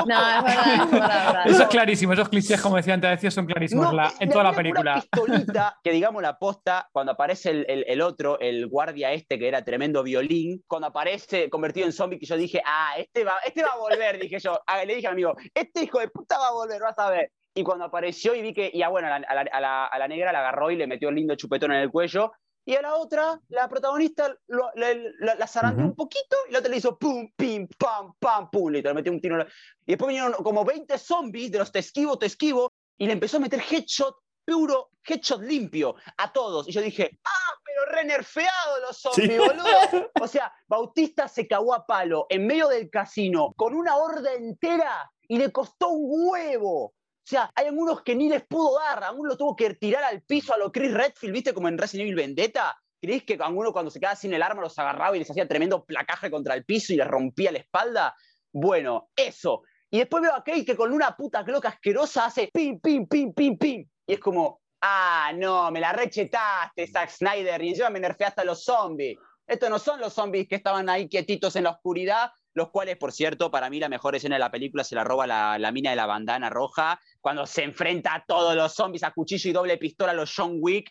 No, 0.06 0.28
es 0.38 0.44
verdad, 0.44 0.74
es 0.84 0.90
verdad, 0.90 1.18
es 1.18 1.26
verdad. 1.26 1.46
Eso 1.46 1.62
es 1.62 1.68
clarísimo, 1.68 2.12
esos 2.12 2.28
clichés, 2.28 2.60
como 2.60 2.76
decía 2.76 2.94
antes, 2.94 3.32
son 3.34 3.46
clarísimos 3.46 3.84
No, 3.86 3.90
en, 3.90 3.96
la- 3.96 4.10
toda 4.32 4.42
la 4.44 4.50
una 4.50 4.56
película. 4.56 4.94
pistolita 4.94 5.78
que 5.82 5.92
digamos 5.92 6.22
la 6.22 6.38
posta, 6.38 6.88
cuando 6.92 7.12
aparece 7.12 7.50
el, 7.50 7.66
el- 7.68 7.84
el 7.88 8.00
otro, 8.02 8.38
el 8.40 8.66
guardia 8.66 9.12
este 9.12 9.38
que 9.38 9.48
era 9.48 9.64
tremendo 9.64 10.02
violín, 10.02 10.62
cuando 10.66 10.88
aparece 10.88 11.48
convertido 11.50 11.86
en 11.86 11.92
zombie, 11.92 12.18
que 12.18 12.26
yo 12.26 12.36
dije, 12.36 12.62
ah, 12.64 12.94
este 12.98 13.24
va, 13.24 13.34
este 13.44 13.62
va 13.62 13.70
a 13.74 13.78
volver, 13.78 14.18
dije 14.20 14.38
yo. 14.38 14.58
Ah, 14.66 14.84
le 14.84 14.94
dije 14.94 15.06
al 15.06 15.12
amigo, 15.14 15.34
este 15.54 15.84
hijo 15.84 15.98
de 16.00 16.08
puta 16.08 16.38
va 16.38 16.48
a 16.48 16.52
volver, 16.52 16.80
vas 16.80 16.98
a 16.98 17.10
ver. 17.10 17.30
Y 17.54 17.62
cuando 17.64 17.84
apareció 17.84 18.34
y 18.34 18.42
vi 18.42 18.54
que, 18.54 18.70
y 18.72 18.82
ah, 18.82 18.88
bueno, 18.88 19.08
a 19.08 19.18
la, 19.18 19.26
a 19.26 19.34
la- 19.34 19.50
a 19.52 19.60
la- 19.60 19.86
a 19.86 19.98
la 19.98 20.08
negra 20.08 20.32
la 20.32 20.40
agarró 20.40 20.70
y 20.70 20.76
le 20.76 20.86
metió 20.86 21.08
el 21.08 21.16
lindo 21.16 21.34
chupetón 21.34 21.72
en 21.72 21.78
el 21.80 21.90
cuello. 21.90 22.32
Y 22.70 22.76
a 22.76 22.82
la 22.82 22.94
otra, 22.94 23.40
la 23.48 23.68
protagonista, 23.68 24.32
lo- 24.46 24.70
le- 24.76 25.12
la, 25.18 25.34
la 25.34 25.46
zarandeó 25.48 25.82
Ujú. 25.86 25.90
un 25.90 25.96
poquito 25.96 26.36
y 26.48 26.52
la 26.52 26.60
otra 26.60 26.70
le 26.70 26.76
hizo 26.76 26.96
pum, 26.96 27.28
pim, 27.36 27.66
pam, 27.76 28.12
pam, 28.20 28.48
pum, 28.48 28.72
y 28.76 28.80
le 28.80 28.94
metió 28.94 29.10
un 29.10 29.20
tiro. 29.20 29.38
la- 29.38 29.46
Y 29.86 29.90
después 29.92 30.06
vinieron 30.06 30.34
como 30.34 30.64
20 30.64 30.96
zombies 30.96 31.50
de 31.50 31.58
los 31.58 31.72
te 31.72 31.80
esquivo, 31.80 32.16
te 32.16 32.26
esquivo, 32.26 32.70
y 32.96 33.06
le 33.08 33.12
empezó 33.14 33.38
a 33.38 33.40
meter 33.40 33.60
headshot 33.68 34.14
puro, 34.44 34.90
headshot 35.04 35.42
limpio 35.42 35.96
a 36.16 36.32
todos. 36.32 36.68
Y 36.68 36.70
yo 36.70 36.80
dije, 36.80 37.10
ah, 37.24 37.54
pero 37.64 37.86
re 37.92 38.04
nerfeado 38.04 38.80
los 38.86 38.96
zombies, 38.98 39.32
Sí. 39.32 39.36
boludo. 39.38 39.64
O 40.22 40.28
sea, 40.28 40.52
Bautista 40.68 41.26
se 41.26 41.48
cagó 41.48 41.74
a 41.74 41.84
palo 41.84 42.26
en 42.28 42.46
medio 42.46 42.68
del 42.68 42.88
casino 42.88 43.52
con 43.56 43.74
una 43.74 43.96
horda 43.96 44.32
entera 44.34 45.10
y 45.26 45.38
le 45.38 45.50
costó 45.50 45.88
un 45.88 46.06
huevo. 46.28 46.92
Sea, 47.30 47.48
hay 47.54 47.66
algunos 47.66 48.02
que 48.02 48.16
ni 48.16 48.28
les 48.28 48.44
pudo 48.44 48.76
dar, 48.80 49.04
algunos 49.04 49.34
lo 49.34 49.36
tuvo 49.36 49.54
que 49.54 49.72
tirar 49.74 50.02
al 50.02 50.20
piso 50.22 50.52
a 50.52 50.58
lo 50.58 50.72
Chris 50.72 50.92
Redfield, 50.92 51.32
¿viste? 51.32 51.54
Como 51.54 51.68
en 51.68 51.78
Resident 51.78 52.08
Evil 52.08 52.16
Vendetta. 52.16 52.76
¿Crees 53.00 53.22
que 53.22 53.34
alguno 53.34 53.72
cuando 53.72 53.88
se 53.88 54.00
quedaba 54.00 54.16
sin 54.16 54.34
el 54.34 54.42
arma 54.42 54.62
los 54.62 54.76
agarraba 54.80 55.14
y 55.14 55.20
les 55.20 55.30
hacía 55.30 55.46
tremendo 55.46 55.84
placaje 55.84 56.28
contra 56.28 56.54
el 56.54 56.64
piso 56.64 56.92
y 56.92 56.96
les 56.96 57.06
rompía 57.06 57.52
la 57.52 57.58
espalda? 57.58 58.16
Bueno, 58.52 59.10
eso. 59.14 59.62
Y 59.88 59.98
después 59.98 60.24
veo 60.24 60.34
a 60.34 60.42
Kate 60.42 60.64
que 60.64 60.74
con 60.74 60.92
una 60.92 61.16
puta 61.16 61.44
cloca 61.44 61.68
asquerosa 61.68 62.24
hace 62.24 62.50
pim, 62.52 62.80
pim, 62.80 63.06
pim, 63.06 63.32
pim, 63.32 63.56
pim. 63.56 63.88
Y 64.08 64.12
es 64.12 64.18
como, 64.18 64.62
ah, 64.80 65.30
no, 65.32 65.70
me 65.70 65.78
la 65.78 65.92
rechetaste, 65.92 66.88
Zack 66.88 67.10
Snyder, 67.10 67.62
y 67.62 67.68
encima 67.68 67.90
me 67.90 68.00
nerfeaste 68.00 68.40
a 68.40 68.44
los 68.44 68.64
zombies. 68.64 69.16
Estos 69.46 69.70
no 69.70 69.78
son 69.78 70.00
los 70.00 70.12
zombies 70.12 70.48
que 70.48 70.56
estaban 70.56 70.88
ahí 70.88 71.08
quietitos 71.08 71.54
en 71.54 71.62
la 71.62 71.70
oscuridad, 71.70 72.32
los 72.54 72.70
cuales, 72.70 72.96
por 72.96 73.12
cierto, 73.12 73.50
para 73.50 73.70
mí 73.70 73.78
la 73.78 73.88
mejor 73.88 74.14
escena 74.16 74.34
de 74.36 74.40
la 74.40 74.50
película 74.50 74.82
se 74.84 74.94
la 74.94 75.04
roba 75.04 75.26
la, 75.26 75.58
la 75.58 75.70
mina 75.72 75.90
de 75.90 75.96
la 75.96 76.06
bandana 76.06 76.50
roja, 76.50 77.00
cuando 77.20 77.46
se 77.46 77.62
enfrenta 77.62 78.14
a 78.14 78.24
todos 78.26 78.54
los 78.56 78.72
zombies 78.74 79.04
a 79.04 79.12
cuchillo 79.12 79.50
y 79.50 79.52
doble 79.52 79.76
pistola 79.78 80.12
a 80.12 80.14
los 80.14 80.34
John 80.34 80.56
Wick. 80.60 80.90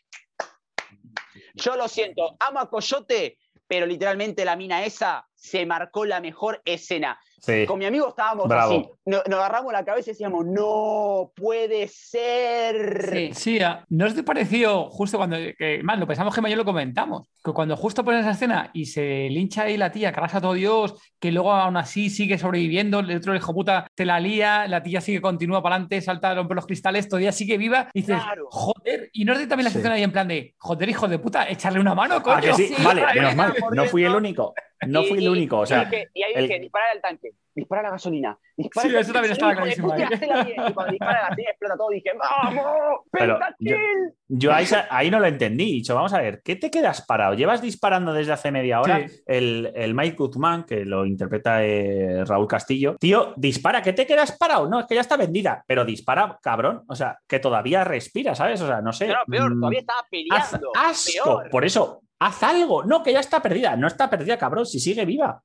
Yo 1.56 1.76
lo 1.76 1.88
siento, 1.88 2.36
amo 2.40 2.60
a 2.60 2.70
Coyote, 2.70 3.38
pero 3.68 3.86
literalmente 3.86 4.46
la 4.46 4.56
mina 4.56 4.84
esa 4.86 5.28
se 5.36 5.66
marcó 5.66 6.06
la 6.06 6.22
mejor 6.22 6.62
escena. 6.66 7.20
sí. 7.42 7.66
Con 7.66 7.80
mi 7.80 7.86
amigo 7.86 8.10
estábamos 8.10 8.48
Bravo. 8.48 8.72
así, 8.74 8.90
no- 9.06 9.22
nos 9.28 9.40
agarramos 9.40 9.72
la 9.72 9.86
cabeza 9.86 10.10
y 10.10 10.14
decíamos, 10.14 10.46
no 10.46 11.32
puede 11.36 11.88
ser. 11.88 13.10
Sí. 13.14 13.30
Sí, 13.34 13.60
a- 13.62 13.86
¿no 13.90 14.06
os 14.08 14.16
te 14.16 14.24
pareció 14.24 14.90
justo 14.90 15.18
cuando, 15.18 15.38
que, 15.58 15.82
más, 15.84 15.98
lo 16.00 16.08
pensamos 16.08 16.34
que 16.36 16.50
yo 16.50 16.56
lo 16.58 16.66
comentamos, 16.66 17.28
que 17.44 17.54
cuando 17.54 17.78
justo 17.78 18.04
pones 18.04 18.22
esa 18.22 18.32
escena 18.32 18.70
y 18.74 18.86
se 18.86 19.30
lincha 19.30 19.64
ahí 19.64 19.78
la 19.78 19.92
tía, 19.92 20.12
que 20.12 20.20
arrasa 20.20 20.40
a 20.40 20.42
todo 20.42 20.54
Dios, 20.54 20.96
que 21.20 21.32
luego 21.32 21.54
aún 21.54 21.78
así 21.78 22.10
sigue 22.10 22.38
sobreviviendo, 22.38 23.00
el 23.00 23.16
otro 23.18 23.36
hijo 23.36 23.54
puta 23.54 23.88
te 23.96 24.06
la 24.06 24.20
lía, 24.20 24.68
la 24.68 24.84
tía 24.84 25.00
sigue, 25.02 25.22
continúa 25.22 25.62
para 25.64 25.76
adelante, 25.76 26.02
salta, 26.02 26.34
rompe 26.36 26.56
los 26.56 26.66
cristales, 26.66 27.08
todavía 27.08 27.32
sigue 27.32 27.58
viva, 27.58 27.90
y 27.94 28.02
dices, 28.02 28.22
Claro. 28.22 28.48
joder, 28.52 29.10
y 29.14 29.24
no 29.26 29.34
es 29.34 29.40
de 29.40 29.48
también 29.48 29.66
la 29.66 29.70
Sí. 29.70 29.74
sección 29.76 29.94
ahí 29.94 30.04
en 30.04 30.12
plan 30.12 30.28
de, 30.28 30.54
joder, 30.58 30.90
hijo 30.90 31.08
de 31.08 31.20
puta, 31.20 31.50
echarle 31.50 31.80
una 31.80 31.96
mano, 31.96 32.16
Ah, 32.16 32.24
coño. 32.24 32.42
que 32.42 32.54
sí, 32.54 32.68
Sí. 32.68 32.76
vale, 32.84 33.06
menos 33.16 33.36
mal. 33.36 33.54
No 33.72 33.86
fui 33.86 34.04
el 34.04 34.16
único. 34.16 34.54
No 34.88 35.02
Y- 35.04 35.08
fui 35.08 35.18
el 35.20 35.30
único. 35.30 35.60
O 35.60 35.64
y 35.64 35.68
sea, 35.68 35.90
y 36.14 36.22
el- 36.36 36.48
dije, 36.48 36.60
disparar 36.60 36.88
al 36.96 37.02
tanque, 37.02 37.30
disparar 37.60 37.86
a 37.86 37.88
la 37.90 37.92
gasolina. 37.94 38.38
Dispara 38.58 38.90
Sí, 38.90 38.96
eso 38.96 39.14
también 39.14 39.32
estaba 39.34 39.56
clarísimo 39.56 39.94
ahí. 39.94 40.06
bien. 40.08 40.68
Y 40.68 40.74
cuando 40.74 40.92
dispara 40.92 41.14
la 41.14 41.22
gasolina 41.30 41.50
explota 41.52 41.78
todo, 41.78 41.90
dije, 41.90 42.12
¡vamos! 42.18 43.00
Pero 43.12 43.40
¡Pentakill! 43.40 44.14
Yo 44.32 44.54
ahí, 44.54 44.66
sa- 44.66 44.88
ahí 44.92 45.10
no 45.10 45.20
lo 45.20 45.26
entendí. 45.28 45.66
Dicho, 45.66 45.96
vamos 45.96 46.14
a 46.14 46.20
ver, 46.22 46.42
¿qué 46.44 46.56
te 46.56 46.70
quedas 46.70 47.06
parado? 47.06 47.34
Llevas 47.34 47.62
disparando 47.62 48.14
desde 48.14 48.32
hace 48.34 48.52
media 48.52 48.80
hora. 48.82 49.08
Sí. 49.08 49.22
El, 49.26 49.72
el 49.76 49.94
Mike 49.94 50.16
Guzmán, 50.18 50.66
que 50.66 50.86
lo 50.86 51.06
interpreta 51.06 51.64
eh, 51.64 52.24
Raúl 52.26 52.48
Castillo. 52.48 52.96
Tío, 53.00 53.34
dispara, 53.38 53.82
¿qué 53.82 53.94
te 53.94 54.06
quedas 54.06 54.38
parado? 54.38 54.68
No, 54.70 54.80
es 54.82 54.86
que 54.86 54.96
ya 54.96 55.02
está 55.02 55.18
vendida. 55.18 55.64
Pero 55.68 55.84
dispara, 55.86 56.38
cabrón. 56.42 56.84
O 56.88 56.96
sea, 56.96 57.18
que 57.28 57.40
todavía 57.40 57.84
respira, 57.84 58.36
¿sabes? 58.36 58.62
O 58.62 58.68
sea, 58.68 58.82
no 58.82 58.94
sé. 58.94 59.08
No, 59.08 59.16
peor, 59.28 59.56
Mm, 59.56 59.60
todavía 59.60 59.80
estaba 59.80 60.00
haz 60.02 60.08
peleando. 60.10 60.72
asco. 60.76 61.24
Peor. 61.40 61.50
Por 61.50 61.66
eso, 61.66 62.02
haz 62.20 62.44
algo. 62.44 62.84
No, 62.84 63.02
que 63.02 63.14
ya 63.14 63.20
está 63.20 63.42
perdida. 63.42 63.76
No 63.76 63.88
está 63.88 64.10
perdida, 64.10 64.38
cabrón. 64.38 64.66
Si 64.66 64.80
sigue 64.80 65.06
viva. 65.06 65.42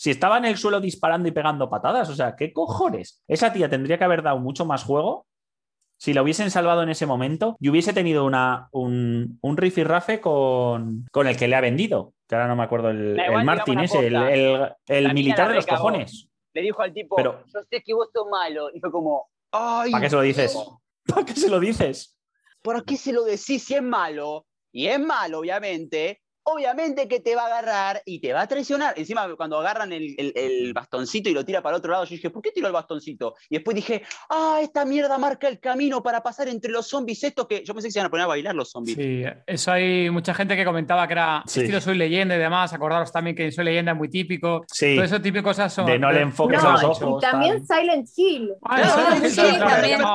Si 0.00 0.10
estaba 0.10 0.38
en 0.38 0.46
el 0.46 0.56
suelo 0.56 0.80
disparando 0.80 1.28
y 1.28 1.30
pegando 1.30 1.68
patadas. 1.68 2.08
O 2.08 2.14
sea, 2.14 2.34
¿qué 2.34 2.54
cojones? 2.54 3.22
Esa 3.28 3.52
tía 3.52 3.68
tendría 3.68 3.98
que 3.98 4.04
haber 4.04 4.22
dado 4.22 4.38
mucho 4.38 4.64
más 4.64 4.82
juego 4.82 5.26
si 5.98 6.14
la 6.14 6.22
hubiesen 6.22 6.50
salvado 6.50 6.82
en 6.82 6.88
ese 6.88 7.04
momento 7.04 7.54
y 7.60 7.68
hubiese 7.68 7.92
tenido 7.92 8.24
una, 8.24 8.70
un, 8.72 9.38
un 9.42 9.56
rifirrafe 9.58 10.18
con, 10.22 11.04
con 11.12 11.26
el 11.26 11.36
que 11.36 11.48
le 11.48 11.56
ha 11.56 11.60
vendido. 11.60 12.14
Que 12.26 12.34
ahora 12.34 12.48
no 12.48 12.56
me 12.56 12.62
acuerdo 12.62 12.88
el, 12.88 13.20
el 13.20 13.30
digamos 13.66 13.90
ese, 13.90 14.06
el, 14.06 14.72
el- 14.88 15.12
militar 15.12 15.50
de 15.50 15.56
los 15.56 15.66
cojones. 15.66 16.30
Le 16.54 16.62
dijo 16.62 16.80
al 16.80 16.94
tipo, 16.94 17.16
Pero- 17.16 17.44
yo 17.52 17.60
sé 17.70 17.82
que 17.82 17.92
vos 17.92 18.08
sos 18.10 18.26
malo. 18.30 18.70
Y 18.74 18.80
fue 18.80 18.90
como, 18.90 19.28
¡ay! 19.52 19.90
¿Para 19.90 20.02
qué 20.04 20.08
se 20.08 20.16
lo 20.16 20.22
dices? 20.22 20.58
¿Para 21.06 21.26
qué 21.26 21.34
se 21.34 21.50
lo 21.50 21.60
dices? 21.60 22.16
¿Por 22.62 22.82
qué 22.86 22.96
se 22.96 23.12
lo 23.12 23.22
decís 23.24 23.62
si 23.64 23.74
es 23.74 23.82
malo? 23.82 24.46
Y 24.72 24.86
es 24.86 24.98
malo, 24.98 25.40
obviamente. 25.40 26.22
Obviamente 26.44 27.06
que 27.06 27.20
te 27.20 27.34
va 27.36 27.42
a 27.42 27.46
agarrar 27.46 28.02
y 28.06 28.20
te 28.20 28.32
va 28.32 28.42
a 28.42 28.46
traicionar. 28.48 28.94
Encima, 28.98 29.28
cuando 29.36 29.58
agarran 29.58 29.92
el, 29.92 30.14
el- 30.18 30.32
el 30.34 30.72
bastoncito 30.72 31.28
y 31.28 31.34
lo 31.34 31.44
tira 31.44 31.62
para 31.62 31.76
el 31.76 31.78
otro 31.80 31.92
lado, 31.92 32.04
yo 32.04 32.10
dije, 32.10 32.30
¿por 32.30 32.42
qué 32.42 32.50
tiró 32.50 32.66
el 32.66 32.72
bastoncito? 32.72 33.34
Y 33.48 33.56
después 33.56 33.74
dije, 33.74 34.02
ah, 34.30 34.58
esta 34.62 34.84
mierda 34.84 35.18
marca 35.18 35.48
el 35.48 35.60
camino 35.60 36.02
para 36.02 36.22
pasar 36.22 36.48
entre 36.48 36.70
los 36.72 36.88
zombies 36.88 37.22
estos 37.24 37.46
que 37.46 37.62
yo 37.64 37.74
pensé 37.74 37.88
que 37.88 37.92
se 37.92 37.98
iban 37.98 38.06
a 38.06 38.10
poner 38.10 38.24
a 38.24 38.28
bailar 38.28 38.54
los 38.54 38.70
zombies. 38.70 38.96
Sí, 38.96 39.22
eso 39.46 39.72
hay 39.72 40.08
mucha 40.10 40.32
gente 40.34 40.56
que 40.56 40.64
comentaba 40.64 41.06
que 41.06 41.12
era 41.12 41.42
Sí. 41.46 41.60
estilo 41.60 41.80
Soy 41.80 41.96
Leyenda 41.96 42.34
y 42.34 42.38
demás. 42.38 42.72
Acordaros 42.72 43.12
también 43.12 43.36
que 43.36 43.44
en 43.44 43.52
Soy 43.52 43.64
Leyenda 43.66 43.92
es 43.92 43.98
muy 43.98 44.08
típico. 44.08 44.64
Sí. 44.66 44.96
Todo 44.96 45.20
tipo 45.20 45.36
de 45.36 45.42
cosas 45.42 45.72
son. 45.72 45.86
De 45.86 45.98
no 45.98 46.10
le 46.10 46.20
enfoques 46.22 46.62
No, 46.62 46.70
a 46.70 46.72
los 46.72 46.82
y 47.00 47.04
ojos. 47.04 47.20
también 47.22 47.64
Silent 47.66 48.08
Hill. 48.16 48.52
Ah, 48.64 48.80
eso 48.80 49.28
sí, 49.28 49.56
claro, 49.56 49.70
también. 49.70 50.00
no, 50.00 50.12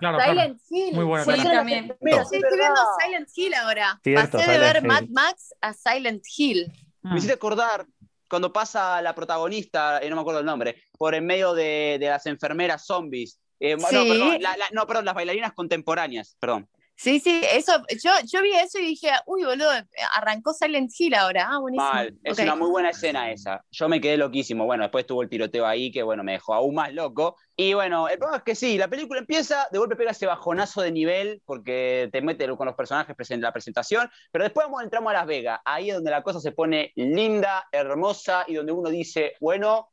claro. 0.00 0.18
Silent 0.20 0.60
Hill. 0.70 0.94
Muy 0.94 1.04
bueno, 1.04 1.24
Sí, 1.24 1.42
también. 1.44 1.94
primeros. 2.00 2.28
Sí, 2.28 2.36
estoy 2.36 2.58
viendo. 2.58 2.80
Silent 3.02 3.28
Hill 3.36 3.54
ahora. 3.54 4.00
Cierto, 4.02 4.38
Pasé 4.38 4.50
de 4.50 4.56
Silent 4.56 4.72
ver 4.74 4.82
Hill. 4.82 4.88
Mad 4.88 5.02
Max 5.10 5.54
a 5.60 5.72
Silent 5.72 6.24
Hill. 6.36 6.72
Me 7.02 7.16
hiciste 7.16 7.34
acordar 7.34 7.86
cuando 8.28 8.52
pasa 8.52 9.00
la 9.02 9.14
protagonista, 9.14 9.98
eh, 10.00 10.08
no 10.08 10.16
me 10.16 10.20
acuerdo 10.22 10.40
el 10.40 10.46
nombre, 10.46 10.82
por 10.98 11.14
en 11.14 11.26
medio 11.26 11.52
de, 11.54 11.96
de 11.98 12.08
las 12.08 12.26
enfermeras 12.26 12.84
zombies. 12.86 13.40
Eh, 13.58 13.76
no, 13.76 13.86
Sí. 13.88 14.08
perdón, 14.08 14.40
la- 14.42 14.56
la- 14.56 14.70
no, 14.72 14.86
perdón, 14.86 15.04
las 15.04 15.14
bailarinas 15.14 15.52
contemporáneas, 15.52 16.36
perdón. 16.38 16.68
Sí, 17.02 17.18
sí, 17.18 17.40
eso, 17.50 17.72
yo, 18.04 18.10
yo 18.30 18.42
vi 18.42 18.52
eso 18.52 18.78
y 18.78 18.88
dije, 18.88 19.08
uy, 19.24 19.42
boludo, 19.42 19.70
arrancó 20.16 20.52
Silent 20.52 20.90
Hill 20.98 21.14
ahora. 21.14 21.48
Ah, 21.50 21.58
buenísimo. 21.58 21.90
Mal, 21.90 22.18
es 22.22 22.38
una 22.38 22.54
muy 22.56 22.68
buena 22.68 22.90
escena 22.90 23.30
esa. 23.30 23.64
Yo 23.70 23.88
me 23.88 24.02
quedé 24.02 24.18
loquísimo. 24.18 24.66
Bueno, 24.66 24.82
después 24.82 25.06
tuvo 25.06 25.22
el 25.22 25.30
tiroteo 25.30 25.64
ahí 25.64 25.90
que, 25.90 26.02
bueno, 26.02 26.22
me 26.22 26.32
dejó 26.32 26.52
aún 26.52 26.74
más 26.74 26.92
loco. 26.92 27.36
Y 27.56 27.72
bueno, 27.72 28.06
el 28.06 28.18
problema 28.18 28.36
es 28.36 28.42
que 28.42 28.54
sí, 28.54 28.76
la 28.76 28.88
película 28.88 29.20
empieza, 29.20 29.66
de 29.72 29.78
golpe 29.78 29.96
pega 29.96 30.10
ese 30.10 30.26
bajonazo 30.26 30.82
de 30.82 30.92
nivel 30.92 31.40
porque 31.46 32.10
te 32.12 32.20
mete 32.20 32.46
con 32.54 32.66
los 32.66 32.76
personajes 32.76 33.16
en 33.30 33.40
la 33.40 33.50
presentación, 33.50 34.10
pero 34.30 34.44
después 34.44 34.66
vamos, 34.66 34.82
entramos 34.82 35.08
a 35.12 35.14
Las 35.14 35.26
Vegas. 35.26 35.60
Ahí 35.64 35.88
es 35.88 35.94
donde 35.94 36.10
la 36.10 36.22
cosa 36.22 36.38
se 36.38 36.52
pone 36.52 36.92
linda, 36.96 37.66
hermosa 37.72 38.44
y 38.46 38.56
donde 38.56 38.72
uno 38.72 38.90
dice, 38.90 39.36
bueno, 39.40 39.88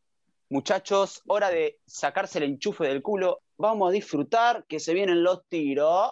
muchachos, 0.49 1.21
hora 1.27 1.49
de 1.49 1.79
sacarse 1.85 2.39
el 2.39 2.43
enchufe 2.43 2.83
del 2.83 3.01
culo, 3.01 3.43
vamos 3.57 3.87
a 3.87 3.93
disfrutar 3.93 4.65
que 4.67 4.81
se 4.81 4.93
vienen 4.93 5.23
los 5.23 5.47
tiros. 5.47 6.11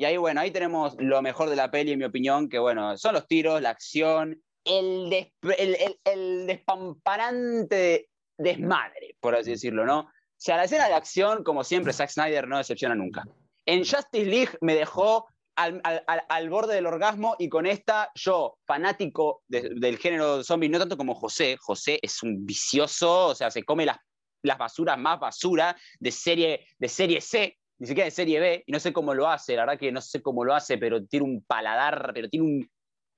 Y 0.00 0.06
ahí, 0.06 0.16
bueno, 0.16 0.40
ahí 0.40 0.50
tenemos 0.50 0.94
lo 0.98 1.20
mejor 1.20 1.50
de 1.50 1.56
la 1.56 1.70
peli, 1.70 1.92
en 1.92 1.98
mi 1.98 2.06
opinión, 2.06 2.48
que 2.48 2.58
bueno, 2.58 2.96
son 2.96 3.12
los 3.12 3.26
tiros, 3.26 3.60
la 3.60 3.68
acción, 3.68 4.42
el, 4.64 5.10
des- 5.10 5.28
el, 5.58 5.76
el- 6.04 6.46
despamparante 6.46 8.08
desmadre, 8.38 9.14
por 9.20 9.34
así 9.34 9.50
decirlo, 9.50 9.84
¿no? 9.84 10.00
O 10.00 10.10
sea, 10.38 10.56
la 10.56 10.64
escena 10.64 10.88
de 10.88 10.94
acción, 10.94 11.44
como 11.44 11.64
siempre, 11.64 11.92
Zack 11.92 12.08
Snyder 12.08 12.48
no 12.48 12.56
decepciona 12.56 12.94
nunca. 12.94 13.24
En 13.66 13.80
Justice 13.80 14.24
League 14.24 14.56
me 14.62 14.74
dejó 14.74 15.26
al, 15.54 15.82
al- 15.84 16.02
al- 16.06 16.48
borde 16.48 16.74
del 16.76 16.86
orgasmo 16.86 17.36
y 17.38 17.50
con 17.50 17.66
esta, 17.66 18.10
yo, 18.14 18.56
fanático 18.66 19.42
de- 19.48 19.72
del 19.76 19.98
género 19.98 20.42
zombie, 20.42 20.70
no 20.70 20.78
tanto 20.78 20.96
como 20.96 21.14
José, 21.14 21.58
José 21.60 21.98
es 22.00 22.22
un 22.22 22.46
vicioso, 22.46 23.26
o 23.26 23.34
sea, 23.34 23.50
se 23.50 23.64
come 23.64 23.84
las, 23.84 23.98
las 24.42 24.56
basuras 24.56 24.98
más 24.98 25.20
basura 25.20 25.76
de 25.98 26.10
serie, 26.10 26.66
de 26.78 26.88
serie 26.88 27.20
C, 27.20 27.58
ni 27.80 27.86
siquiera 27.86 28.04
de 28.04 28.10
serie 28.10 28.38
B, 28.38 28.62
y 28.66 28.72
no 28.72 28.78
sé 28.78 28.92
cómo 28.92 29.14
lo 29.14 29.28
hace, 29.28 29.56
la 29.56 29.62
verdad 29.62 29.80
que 29.80 29.90
no 29.90 30.00
sé 30.00 30.22
cómo 30.22 30.44
lo 30.44 30.54
hace, 30.54 30.78
pero 30.78 31.04
tiene 31.06 31.24
un 31.24 31.42
paladar, 31.42 32.12
pero 32.14 32.28
tiene 32.28 32.46
un, 32.46 32.70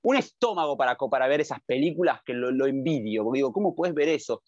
un 0.03 0.15
estómago 0.15 0.75
para, 0.77 0.95
para 0.95 1.27
ver 1.27 1.41
esas 1.41 1.59
películas 1.65 2.21
que 2.25 2.33
lo, 2.33 2.49
lo 2.49 2.65
envidio, 2.65 3.23
porque 3.23 3.39
digo, 3.39 3.53
¿cómo 3.53 3.75
puedes 3.75 3.93
ver 3.93 4.07
eso? 4.09 4.41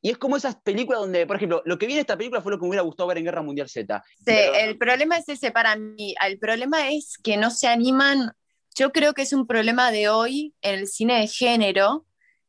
Y 0.00 0.10
es 0.10 0.18
como 0.18 0.36
esas 0.36 0.56
películas 0.62 1.00
donde, 1.02 1.26
por 1.26 1.36
ejemplo, 1.36 1.62
lo 1.66 1.76
que 1.76 1.86
viene 1.86 2.00
esta 2.00 2.16
película 2.16 2.40
fue 2.40 2.52
lo 2.52 2.58
que 2.58 2.62
me 2.62 2.68
hubiera 2.68 2.82
gustado 2.82 3.08
ver 3.08 3.18
en 3.18 3.24
Guerra 3.24 3.42
Mundial 3.42 3.68
Z. 3.68 4.02
Sí, 4.16 4.22
Pero- 4.24 4.54
el 4.54 4.78
problema 4.78 5.16
es 5.16 5.28
ese 5.28 5.50
para 5.50 5.76
mí. 5.76 6.14
El 6.24 6.38
problema 6.38 6.90
es 6.90 7.18
que 7.22 7.36
no 7.36 7.50
se 7.50 7.66
animan. 7.66 8.32
Yo 8.76 8.92
creo 8.92 9.12
que 9.12 9.22
es 9.22 9.32
un 9.32 9.46
problema 9.46 9.90
de 9.90 10.08
hoy 10.08 10.54
en 10.62 10.78
el 10.78 10.86
cine 10.86 11.20
de 11.20 11.26
género, 11.26 12.06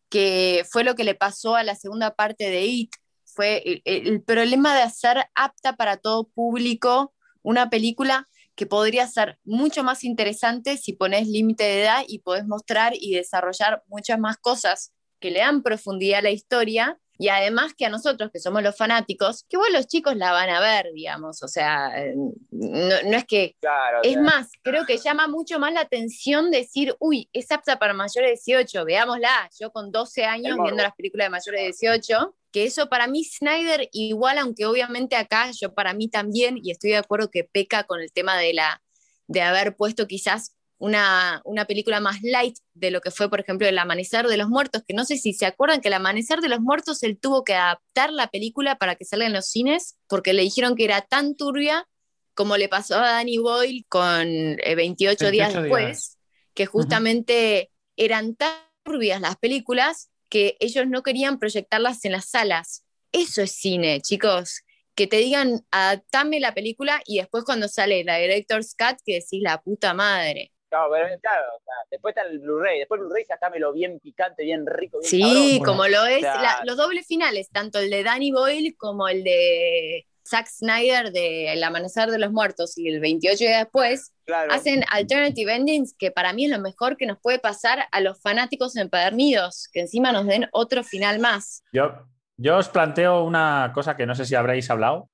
que 0.10 0.64
fue 0.70 0.84
lo 0.84 0.96
que 0.96 1.04
le 1.04 1.16
pasó 1.16 1.56
a 1.56 1.64
la 1.64 1.76
segunda 1.76 2.14
parte 2.14 2.50
de 2.50 2.66
It. 2.66 2.92
Fue 3.40 3.64
el, 3.66 3.82
el 3.86 4.22
problema 4.22 4.76
de 4.76 4.82
hacer 4.82 5.30
apta 5.34 5.78
para 5.78 5.96
todo 5.96 6.28
público 6.28 7.14
una 7.42 7.70
película 7.70 8.28
que 8.54 8.66
podría 8.66 9.08
ser 9.08 9.40
mucho 9.46 9.82
más 9.82 10.04
interesante 10.04 10.76
si 10.76 10.92
pones 10.92 11.26
límite 11.26 11.64
de 11.64 11.84
edad 11.84 12.04
y 12.06 12.20
podés 12.20 12.46
mostrar 12.46 12.92
y 13.00 13.16
desarrollar 13.16 13.82
muchas 13.88 14.20
más 14.20 14.36
cosas 14.36 14.92
que 15.22 15.32
le 15.32 15.40
dan 15.40 15.64
profundidad 15.64 16.20
a 16.20 16.24
la 16.24 16.32
historia 16.32 17.00
y 17.18 17.30
además 17.30 17.74
que 17.78 17.86
a 17.86 17.90
nosotros, 17.90 18.30
que 18.32 18.40
somos 18.40 18.62
los 18.62 18.76
fanáticos, 18.76 19.46
que 19.48 19.56
vos 19.56 19.68
los 19.72 19.88
chicos 19.88 20.18
la 20.18 20.34
van 20.34 20.50
a 20.50 20.60
ver, 20.60 20.92
digamos, 20.94 21.42
o 21.42 21.48
sea, 21.48 21.92
eh, 21.98 22.14
no, 22.16 22.96
no 23.06 23.18
es 23.18 23.26
que... 23.26 23.56
Claro, 23.62 24.00
Es 24.04 24.14
claro. 24.14 24.26
más, 24.26 24.50
creo 24.62 24.86
que 24.86 24.98
llama 24.98 25.30
mucho 25.30 25.58
más 25.58 25.72
la 25.72 25.82
atención 25.82 26.52
decir, 26.52 26.96
uy, 27.00 27.30
es 27.32 27.50
apta 27.52 27.80
para 27.80 27.94
mayores 27.94 28.42
de 28.46 28.54
18, 28.56 28.84
veámosla, 28.84 29.50
yo 29.58 29.72
con 29.72 29.92
12 29.92 30.22
El 30.24 30.28
años 30.28 30.58
viendo 30.62 30.84
las 30.84 30.96
películas 30.96 31.26
de 31.26 31.30
mayores 31.30 31.60
de 31.60 31.88
18, 31.88 32.36
que 32.52 32.66
eso 32.66 32.90
para 32.90 33.08
mí 33.08 33.24
Snyder 33.24 33.90
igual, 33.92 34.38
aunque 34.38 34.66
obviamente 34.66 35.16
acá 35.16 35.52
yo 35.52 35.74
para 35.74 35.94
mí 35.94 36.10
también, 36.10 36.60
y 36.62 36.72
estoy 36.72 36.92
de 36.92 36.98
acuerdo 36.98 37.30
que 37.30 37.44
peca 37.44 37.84
con 37.84 38.02
el 38.02 38.12
tema 38.12 38.38
de, 38.38 38.54
la, 38.54 38.82
de 39.28 39.42
haber 39.42 39.76
puesto 39.76 40.08
quizás 40.08 40.56
una, 40.78 41.42
una 41.44 41.66
película 41.66 42.00
más 42.00 42.22
light 42.22 42.58
de 42.74 42.90
lo 42.92 43.02
que 43.02 43.12
fue, 43.12 43.30
por 43.30 43.42
ejemplo, 43.42 43.68
El 43.68 43.78
Amanecer 43.78 44.28
de 44.28 44.38
los 44.38 44.48
Muertos, 44.48 44.84
que 44.88 44.94
no 44.94 45.04
sé 45.04 45.18
si 45.18 45.34
se 45.34 45.46
acuerdan 45.46 45.82
que 45.82 45.90
El 45.90 45.94
Amanecer 45.96 46.40
de 46.40 46.50
los 46.50 46.62
Muertos 46.62 47.04
él 47.04 47.20
tuvo 47.20 47.44
que 47.44 47.54
adaptar 47.54 48.14
la 48.14 48.28
película 48.28 48.78
para 48.78 48.96
que 48.96 49.06
salga 49.06 49.26
en 49.26 49.34
los 49.34 49.48
cines, 49.48 49.98
porque 50.08 50.34
le 50.34 50.42
dijeron 50.42 50.76
que 50.76 50.86
era 50.86 51.02
tan 51.02 51.36
turbia 51.36 51.88
como 52.34 52.56
le 52.56 52.70
pasó 52.70 52.96
a 52.96 53.12
Danny 53.12 53.38
Boyle 53.38 53.86
con 53.90 54.26
eh, 54.26 54.76
28, 54.76 55.26
28 55.26 55.32
días 55.32 55.50
días. 55.50 55.62
después, 55.62 56.18
que 56.54 56.66
justamente 56.66 57.70
eran 57.98 58.36
tan 58.36 58.54
turbias 58.84 59.20
las 59.20 59.36
películas 59.36 60.09
que 60.30 60.56
ellos 60.60 60.88
no 60.88 61.04
querían 61.04 61.40
proyectarlas 61.40 62.06
en 62.06 62.12
las 62.14 62.30
salas. 62.30 62.86
Eso 63.12 63.42
es 63.42 63.52
cine, 63.54 64.02
chicos. 64.02 64.62
Que 64.96 65.08
te 65.08 65.18
digan, 65.18 65.62
adaptame 65.72 66.40
la 66.40 66.54
película 66.54 67.02
y 67.06 67.18
después 67.20 67.44
cuando 67.46 67.68
sale 67.68 68.04
la 68.04 68.18
Director's 68.18 68.76
Cut, 68.78 68.98
que 69.06 69.16
decís 69.16 69.42
la 69.42 69.62
puta 69.62 69.94
madre. 69.94 70.52
Claro, 70.70 70.90
pero 70.92 71.20
claro, 71.20 71.42
o 71.58 71.64
sea, 71.64 71.74
después 71.90 72.16
está 72.16 72.30
el 72.30 72.38
Blu-ray, 72.40 72.78
después 72.78 73.00
el 73.00 73.06
Blu-ray 73.08 73.26
sacámelo 73.26 73.74
bien 73.74 74.00
picante, 74.00 74.44
bien 74.44 74.68
rico, 74.68 75.00
bien 75.00 75.10
Sí, 75.10 75.60
como 75.66 75.88
lo 75.88 76.06
es 76.06 76.18
O 76.18 76.20
sea, 76.20 76.42
la- 76.42 76.62
los 76.64 76.78
dobles 76.78 77.08
finales, 77.08 77.50
tanto 77.50 77.80
el 77.80 77.90
de 77.90 78.04
Danny 78.04 78.32
Boyle 78.32 78.76
como 78.78 79.08
el 79.08 79.24
de 79.24 80.06
Zack 80.30 80.48
Snyder 80.48 81.12
de 81.12 81.54
El 81.54 81.64
Amanecer 81.64 82.10
de 82.12 82.20
los 82.20 82.32
Muertos 82.32 82.78
y 82.78 82.88
el 82.90 83.00
28 83.00 83.38
días 83.38 83.60
después, 83.60 84.14
claro. 84.26 84.52
hacen 84.54 84.84
alternative 84.92 85.56
endings 85.56 85.96
que 85.98 86.12
para 86.12 86.34
mí 86.34 86.46
es 86.46 86.52
lo 86.52 86.60
mejor 86.60 86.98
que 86.98 87.06
nos 87.06 87.20
puede 87.20 87.40
pasar 87.40 87.80
a 87.92 88.02
los 88.02 88.22
fanáticos 88.22 88.76
empedernidos, 88.76 89.70
que 89.74 89.82
encima 89.82 90.12
nos 90.12 90.28
den 90.28 90.48
otro 90.52 90.84
final 90.84 91.20
más. 91.20 91.64
Yo, 91.74 91.92
yo 92.38 92.58
os 92.58 92.70
planteo 92.70 93.24
una 93.24 93.72
cosa 93.74 93.98
que 93.98 94.06
no 94.06 94.16
sé 94.16 94.26
si 94.26 94.36
habréis 94.36 94.70
hablado. 94.70 95.10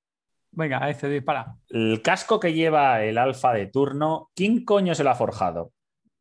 Venga, 0.52 0.90
este 0.90 1.10
dispara. 1.10 1.56
El 1.70 2.02
casco 2.02 2.40
que 2.40 2.54
lleva 2.54 3.04
el 3.04 3.18
alfa 3.18 3.54
de 3.54 3.68
turno, 3.68 4.30
¿quién 4.36 4.64
coño 4.64 4.96
se 4.96 5.04
lo 5.04 5.10
ha 5.10 5.16
forjado? 5.16 5.72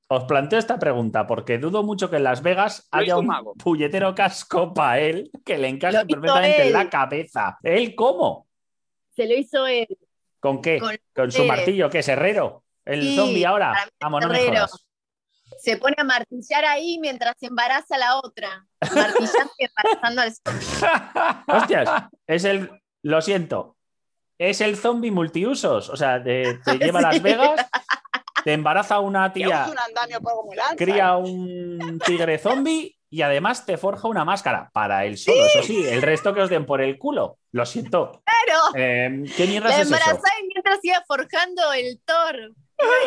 Os 0.09 0.25
planteo 0.25 0.59
esta 0.59 0.79
pregunta 0.79 1.27
porque 1.27 1.59
dudo 1.59 1.83
mucho 1.83 2.11
que 2.11 2.17
en 2.17 2.25
Las 2.25 2.43
Vegas 2.43 2.89
Lo 2.93 2.99
haya 2.99 3.17
un 3.17 3.27
mago. 3.27 3.55
puñetero 3.55 4.15
casco 4.15 4.75
para 4.75 5.01
él 5.01 5.31
que 5.45 5.57
le 5.57 5.69
encaje 5.69 6.05
perfectamente 6.05 6.67
en 6.67 6.73
la 6.73 6.91
cabeza. 6.91 7.59
¿Él 7.63 7.95
cómo? 7.95 8.47
Se 9.17 9.27
lo 9.27 9.35
hizo 9.35 9.67
él. 9.67 9.87
¿Con 10.41 10.61
qué? 10.61 10.79
Con 10.79 10.97
¿Con 11.15 11.33
su 11.33 11.45
martillo? 11.45 11.89
¿Qué 11.91 12.01
es 12.01 12.09
herrero? 12.09 12.65
¿El 12.85 13.03
Sí, 13.03 13.17
zombie 13.17 13.47
ahora? 13.47 13.73
Vamos, 14.01 14.21
no 14.23 14.29
me 14.29 14.37
herrero. 14.41 14.67
jodas. 14.67 14.87
Se 15.59 15.77
pone 15.77 15.95
a 15.99 16.05
martillar 16.05 16.65
ahí 16.65 16.99
mientras 16.99 17.35
embaraza 17.41 17.95
a 17.95 17.99
la 17.99 18.17
otra. 18.19 18.67
Martillando 18.81 19.53
y 19.59 19.65
embarazando 19.65 20.23
al 20.23 20.33
Hostias, 21.47 21.89
es 22.27 22.45
el. 22.45 22.71
Lo 23.03 23.21
siento. 23.23 23.77
Es 24.37 24.61
el 24.61 24.77
zombie 24.77 25.11
multiusos. 25.13 25.89
O 25.91 25.97
sea, 25.97 26.23
te, 26.23 26.59
te 26.65 26.79
lleva 26.79 26.99
a 26.99 27.03
Las. 27.03 27.23
Vegas, 27.23 27.67
te 28.45 28.53
embaraza 28.53 29.01
una 29.01 29.33
tía, 29.33 29.67
un 29.71 29.79
andamio 29.79 30.21
lanza. 30.55 30.77
cría 30.77 31.17
un 31.17 31.99
tigre 32.05 32.39
zombie 32.39 32.97
y 33.11 33.23
además 33.23 33.65
te 33.65 33.77
forja 33.79 34.09
una 34.09 34.25
máscara 34.25 34.71
para 34.73 35.05
él 35.07 35.17
solo. 35.19 35.45
Eso 35.47 35.63
sí, 35.63 35.85
el 35.87 36.03
resto 36.03 36.35
que 36.35 36.41
os 36.43 36.51
den 36.51 36.67
por 36.67 36.81
el 36.83 36.99
culo. 36.99 37.39
Lo 37.53 37.65
siento. 37.65 38.23
Claro, 38.25 38.61
Eh, 38.77 39.25
¿Qué 39.37 39.47
mierda 39.47 39.71
es 39.81 39.89
eso? 39.89 39.97
mientras 40.53 40.79
iba 40.83 41.03
forjando 41.07 41.73
el 41.73 42.01
Thor. 42.05 42.53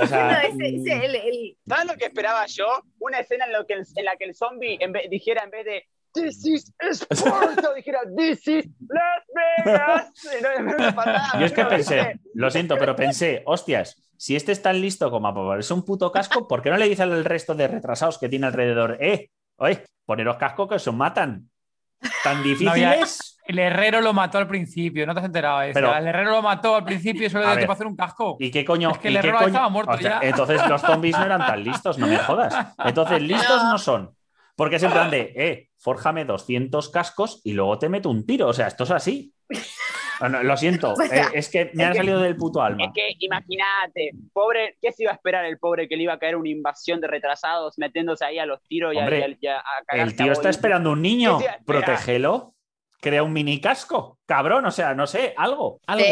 O 0.01 0.07
sea, 0.07 0.25
Bueno, 0.47 0.63
ese- 0.63 0.75
ese- 0.77 1.05
el- 1.05 1.15
el- 1.15 1.57
¿Sabes 1.67 1.85
lo 1.87 1.95
que 1.95 2.05
esperaba 2.05 2.45
yo? 2.47 2.65
Una 2.99 3.19
escena 3.19 3.45
en, 3.45 3.51
lo 3.53 3.65
que 3.67 3.73
el- 3.73 3.85
en 3.95 4.05
la 4.05 4.15
que 4.15 4.23
el 4.23 4.33
zombie 4.33 4.77
en 4.79 4.93
vez- 4.93 5.09
dijera 5.09 5.43
en 5.43 5.49
vez 5.51 5.65
de 5.65 5.85
This 6.13 6.45
is 6.45 6.73
Sparta, 7.11 7.73
dijera 7.75 7.99
This 8.17 8.47
is 8.47 8.65
Las 8.87 9.23
Vegas. 9.65 10.11
No, 11.33 11.39
Yo 11.39 11.45
es 11.45 11.51
que 11.53 11.63
¿no? 11.63 11.69
pensé, 11.69 12.19
lo 12.33 12.49
siento, 12.49 12.75
pero 12.77 12.95
pensé, 12.95 13.43
hostias, 13.45 14.01
si 14.17 14.35
este 14.35 14.51
es 14.51 14.61
tan 14.61 14.81
listo 14.81 15.11
como 15.11 15.31
para 15.33 15.45
ponerse 15.45 15.73
un 15.73 15.85
puto 15.85 16.11
casco, 16.11 16.47
¿por 16.47 16.61
qué 16.61 16.69
no 16.71 16.77
le 16.77 16.89
dice 16.89 17.03
al 17.03 17.23
resto 17.23 17.53
de 17.55 17.67
retrasados 17.67 18.17
que 18.17 18.29
tiene 18.29 18.47
alrededor, 18.47 18.97
eh, 18.99 19.29
oye, 19.57 19.83
poneros 20.05 20.37
casco 20.37 20.67
que 20.67 20.75
os 20.75 20.93
matan? 20.93 21.49
¿Tan 22.23 22.37
No 22.37 22.43
difíciles? 22.43 23.33
El 23.47 23.59
herrero 23.59 24.01
lo 24.01 24.11
mató 24.13 24.37
al 24.39 24.47
principio, 24.47 25.05
no 25.07 25.13
te 25.13 25.19
has 25.21 25.25
enterado. 25.25 25.59
de 25.59 25.69
eso? 25.69 25.73
Pero- 25.75 25.95
el 25.95 26.05
herrero 26.07 26.31
lo 26.31 26.41
mató 26.41 26.75
al 26.75 26.83
principio 26.83 27.25
y 27.27 27.29
solo 27.29 27.45
A 27.45 27.47
le 27.47 27.51
dio 27.51 27.55
ver. 27.55 27.59
tiempo 27.61 27.71
a 27.71 27.75
hacer 27.75 27.87
un 27.87 27.95
casco. 27.95 28.35
¿Y 28.39 28.51
qué 28.51 28.65
coño? 28.65 28.91
Es 28.91 28.97
que 28.97 29.07
el 29.07 29.15
herrero 29.17 29.37
coño- 29.37 29.47
estaba 29.47 29.69
muerto 29.69 29.91
o 29.93 29.97
sea, 29.97 30.19
ya. 30.21 30.27
Entonces 30.27 30.67
los 30.67 30.81
zombies 30.81 31.17
no 31.17 31.25
eran 31.25 31.39
tan 31.39 31.63
listos, 31.63 31.97
no 31.97 32.07
me 32.07 32.17
jodas. 32.17 32.53
Entonces 32.85 33.21
listos 33.21 33.63
No. 33.63 33.71
no 33.71 33.77
son. 33.77 34.16
Porque 34.57 34.75
es 34.77 34.83
en 34.83 34.91
plan 34.91 35.09
de, 35.11 35.33
eh, 35.35 35.69
fórjame 35.77 36.25
200 36.25 36.89
cascos 36.89 37.39
y 37.45 37.53
luego 37.53 37.77
te 37.79 37.87
meto 37.89 38.09
un 38.09 38.25
tiro. 38.25 38.47
O 38.47 38.53
sea, 38.53 38.67
esto 38.67 38.83
es 38.85 38.91
así. 38.91 39.31
Lo 40.19 40.57
siento, 40.57 40.93
O 40.93 40.95
sea, 40.95 41.25
eh, 41.27 41.29
es 41.35 41.49
que 41.49 41.69
me 41.75 41.83
es 41.83 41.87
han 41.87 41.91
que- 41.93 41.97
salido 41.99 42.19
del 42.21 42.35
puto 42.35 42.61
alma. 42.61 42.85
Es 42.85 42.89
que 42.93 43.15
imagínate, 43.19 44.11
pobre, 44.33 44.75
¿qué 44.81 44.91
se 44.91 45.03
iba 45.03 45.11
a 45.11 45.15
esperar 45.15 45.45
el 45.45 45.59
pobre 45.59 45.87
que 45.87 45.95
le 45.95 46.03
iba 46.03 46.13
a 46.13 46.19
caer 46.19 46.35
una 46.35 46.49
invasión 46.49 46.99
de 46.99 47.07
retrasados 47.07 47.77
metiéndose 47.77 48.25
ahí 48.25 48.39
a 48.39 48.47
los 48.47 48.61
tiros 48.63 48.95
y 48.95 48.97
a, 48.97 49.01
Hombre, 49.01 49.19
y 49.39 49.47
a- 49.47 49.63
y 49.93 49.99
a- 49.99 50.03
El 50.03 50.15
tío 50.15 50.31
está 50.31 50.49
esperando 50.49 50.91
un 50.91 51.01
niño. 51.03 51.37
Protégelo. 51.65 52.55
Crea 52.99 53.21
un 53.21 53.31
mini 53.31 53.61
casco. 53.61 54.17
Cabrón, 54.25 54.65
o 54.65 54.71
sea, 54.71 54.95
no 54.95 55.05
sé, 55.05 55.35
algo. 55.37 55.79
algo. 55.85 56.03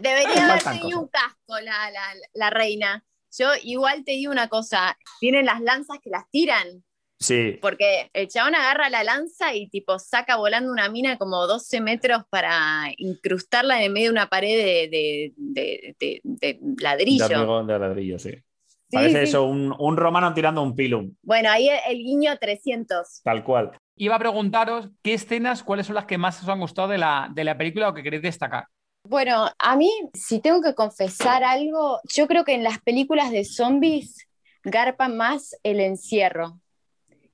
debería 0.00 0.44
haber 0.50 0.62
tenido 0.64 1.00
un 1.00 1.08
casco 1.08 1.60
la, 1.60 1.90
la- 1.92 2.14
la 2.34 2.50
reina. 2.50 3.04
Yo 3.38 3.50
igual 3.62 4.04
te 4.04 4.12
digo 4.12 4.32
una 4.32 4.48
cosa, 4.48 4.98
tienen 5.20 5.46
las 5.46 5.60
lanzas 5.60 5.98
que 6.02 6.10
las 6.10 6.28
tiran. 6.30 6.82
Sí, 7.20 7.58
Porque 7.60 8.10
el 8.12 8.28
chabón 8.28 8.54
agarra 8.54 8.88
la 8.90 9.02
lanza 9.02 9.52
y 9.54 9.68
tipo 9.68 9.98
saca 9.98 10.36
volando 10.36 10.70
una 10.70 10.88
mina 10.88 11.18
como 11.18 11.46
12 11.46 11.80
metros 11.80 12.22
para 12.30 12.92
incrustarla 12.96 13.78
en 13.78 13.84
el 13.86 13.92
medio 13.92 14.06
de 14.06 14.12
una 14.12 14.28
pared 14.28 14.56
de, 14.56 14.88
de- 14.88 15.32
de- 15.36 15.94
de- 15.98 16.20
de 16.22 16.58
de 16.60 16.82
ladrillo. 16.82 17.64
de 17.64 17.78
ladrillo, 17.78 18.18
sí. 18.18 18.30
Sí, 18.30 18.96
Parece 18.96 19.18
sí. 19.18 19.24
eso, 19.24 19.44
un, 19.44 19.74
un 19.78 19.96
romano 19.96 20.32
tirando 20.32 20.62
un 20.62 20.74
pilum, 20.74 21.14
Bueno, 21.22 21.50
ahí 21.50 21.68
el, 21.68 21.78
el 21.88 21.98
guiño 21.98 22.36
300. 22.38 23.20
tal 23.22 23.44
cual. 23.44 23.72
Iba 23.96 24.14
a 24.14 24.18
preguntaros 24.18 24.88
qué 25.02 25.14
escenas, 25.14 25.62
cuáles 25.64 25.86
son 25.86 25.96
las 25.96 26.06
que 26.06 26.16
más 26.18 26.40
os 26.42 26.48
han 26.48 26.60
gustado 26.60 26.88
de 26.88 26.98
la, 26.98 27.28
de 27.34 27.44
la 27.44 27.58
película 27.58 27.88
o 27.88 27.94
que 27.94 28.02
queréis 28.02 28.22
destacar. 28.22 28.64
Bueno, 29.04 29.48
a 29.58 29.76
mí, 29.76 29.90
si 30.14 30.40
tengo 30.40 30.60
que 30.62 30.74
confesar 30.74 31.42
algo, 31.42 32.00
yo 32.14 32.26
creo 32.28 32.44
que 32.44 32.54
en 32.54 32.62
las 32.62 32.78
películas 32.80 33.30
de 33.30 33.44
zombies 33.44 34.16
garpa 34.64 35.08
más 35.08 35.56
el 35.62 35.80
encierro. 35.80 36.60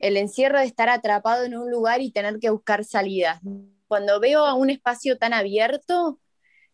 El 0.04 0.18
encierro 0.18 0.58
de 0.58 0.66
estar 0.66 0.90
atrapado 0.90 1.44
en 1.44 1.56
un 1.56 1.70
lugar 1.70 2.02
y 2.02 2.12
tener 2.12 2.38
que 2.38 2.50
buscar 2.50 2.84
salidas. 2.84 3.40
Cuando 3.88 4.20
veo 4.20 4.44
a 4.44 4.52
un 4.52 4.68
espacio 4.68 5.16
tan 5.16 5.32
abierto, 5.32 6.20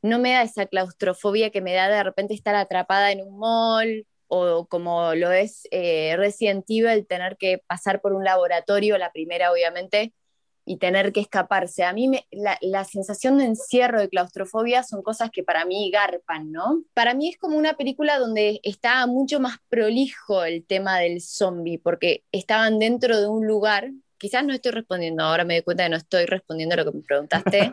no 0.03 0.18
me 0.18 0.33
da 0.33 0.43
esa 0.43 0.66
claustrofobia 0.66 1.51
que 1.51 1.61
me 1.61 1.72
da 1.72 1.89
de 1.89 2.03
repente 2.03 2.35
estar 2.35 2.57
atrapada 2.57 3.12
en 3.12 3.20
un 3.20 3.39
mall 3.39 4.05
o 4.26 4.66
como 4.66 5.14
lo 5.14 5.31
es 5.31 5.62
eh, 5.70 6.16
Resident 6.16 6.64
Evil, 6.68 7.07
tener 7.07 7.37
que 7.37 7.62
pasar 7.68 8.01
por 8.01 8.14
un 8.14 8.24
laboratorio, 8.24 8.99
la 8.99 9.12
primera 9.12 9.53
obviamente, 9.53 10.12
y 10.70 10.76
tener 10.76 11.12
que 11.12 11.18
escaparse. 11.18 11.82
A 11.82 11.92
mí 11.92 12.06
me- 12.06 12.28
la, 12.30 12.84
sensación 12.84 13.38
de 13.38 13.44
encierro, 13.44 14.00
de 14.00 14.08
claustrofobia, 14.08 14.84
son 14.84 15.02
cosas 15.02 15.30
que 15.32 15.42
para 15.42 15.64
mí 15.64 15.90
garpan, 15.90 16.52
¿no? 16.52 16.84
Para 16.94 17.12
mí 17.12 17.28
es 17.28 17.36
como 17.38 17.58
una 17.58 17.72
película 17.74 18.20
donde 18.20 18.60
está 18.62 19.04
mucho 19.08 19.40
más 19.40 19.56
prolijo 19.68 20.44
el 20.44 20.64
tema 20.64 20.98
del 21.00 21.20
zombie, 21.20 21.80
porque 21.80 22.22
estaban 22.30 22.78
dentro 22.78 23.20
de 23.20 23.26
un 23.26 23.48
lugar. 23.48 23.90
Quizás 24.20 24.44
no 24.44 24.52
estoy 24.52 24.72
respondiendo, 24.72 25.24
ahora 25.24 25.46
me 25.46 25.54
doy 25.54 25.62
cuenta 25.62 25.84
que 25.84 25.88
no 25.88 25.96
estoy 25.96 26.26
respondiendo 26.26 26.76
lo 26.76 26.84
que 26.84 26.98
me 26.98 27.02
preguntaste, 27.02 27.72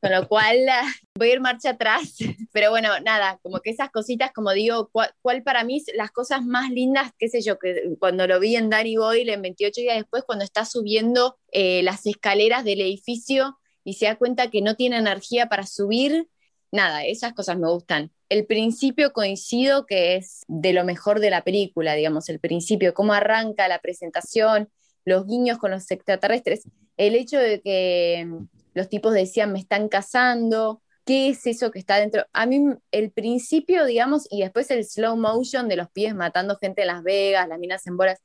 con 0.00 0.12
lo 0.12 0.28
cual 0.28 0.56
voy 1.18 1.30
a 1.30 1.32
ir 1.32 1.40
marcha 1.40 1.70
atrás. 1.70 2.14
Pero 2.52 2.70
bueno, 2.70 2.88
nada, 3.00 3.40
como 3.42 3.58
que 3.58 3.70
esas 3.70 3.90
cositas, 3.90 4.30
como 4.32 4.52
digo, 4.52 4.90
cuál, 4.92 5.12
cuál 5.22 5.42
para 5.42 5.64
mí 5.64 5.82
las 5.96 6.12
cosas 6.12 6.44
más 6.44 6.70
lindas, 6.70 7.10
qué 7.18 7.28
sé 7.28 7.40
yo, 7.42 7.58
que 7.58 7.96
cuando 7.98 8.28
lo 8.28 8.38
vi 8.38 8.54
en 8.54 8.70
Danny 8.70 8.96
Boyle 8.96 9.30
en 9.30 9.42
28 9.42 9.80
días 9.80 9.96
después, 9.96 10.22
cuando 10.24 10.44
está 10.44 10.64
subiendo 10.64 11.36
eh, 11.50 11.82
las 11.82 12.06
escaleras 12.06 12.64
del 12.64 12.80
edificio 12.80 13.58
y 13.82 13.94
se 13.94 14.06
da 14.06 14.14
cuenta 14.14 14.50
que 14.50 14.62
no 14.62 14.76
tiene 14.76 14.98
energía 14.98 15.48
para 15.48 15.66
subir, 15.66 16.28
nada, 16.70 17.04
esas 17.04 17.32
cosas 17.32 17.58
me 17.58 17.68
gustan. 17.68 18.12
El 18.28 18.46
principio 18.46 19.12
coincido 19.12 19.84
que 19.84 20.14
es 20.14 20.42
de 20.46 20.72
lo 20.72 20.84
mejor 20.84 21.18
de 21.18 21.30
la 21.30 21.42
película, 21.42 21.94
digamos, 21.94 22.28
el 22.28 22.38
principio, 22.38 22.94
cómo 22.94 23.14
arranca 23.14 23.66
la 23.66 23.80
presentación, 23.80 24.70
los 25.04 25.26
guiños 25.26 25.58
con 25.58 25.70
los 25.70 25.90
extraterrestres, 25.90 26.62
el 26.96 27.14
hecho 27.14 27.38
de 27.38 27.60
que 27.60 28.24
mm, 28.26 28.46
los 28.74 28.88
tipos 28.88 29.14
decían 29.14 29.52
me 29.52 29.58
están 29.58 29.88
cazando, 29.88 30.82
¿qué 31.04 31.28
es 31.28 31.46
eso 31.46 31.70
que 31.70 31.78
está 31.78 31.96
dentro? 31.96 32.24
A 32.32 32.46
mí 32.46 32.62
el 32.90 33.10
principio, 33.10 33.84
digamos, 33.84 34.26
y 34.30 34.42
después 34.42 34.70
el 34.70 34.84
slow 34.84 35.16
motion 35.16 35.68
de 35.68 35.76
los 35.76 35.90
pies 35.90 36.14
matando 36.14 36.58
gente 36.60 36.82
en 36.82 36.88
Las 36.88 37.02
Vegas, 37.02 37.48
las 37.48 37.58
minas 37.58 37.86
en 37.86 37.96
bolas, 37.96 38.18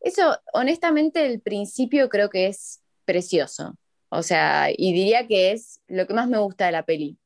eso 0.00 0.36
honestamente 0.52 1.26
el 1.26 1.40
principio 1.40 2.08
creo 2.08 2.28
que 2.28 2.46
es 2.48 2.82
precioso. 3.04 3.76
O 4.08 4.22
sea, 4.22 4.68
y 4.70 4.92
diría 4.92 5.26
que 5.26 5.52
es 5.52 5.80
lo 5.88 6.06
que 6.06 6.14
más 6.14 6.28
me 6.28 6.38
gusta 6.38 6.66
de 6.66 6.72
la 6.72 6.82
peli. 6.84 7.18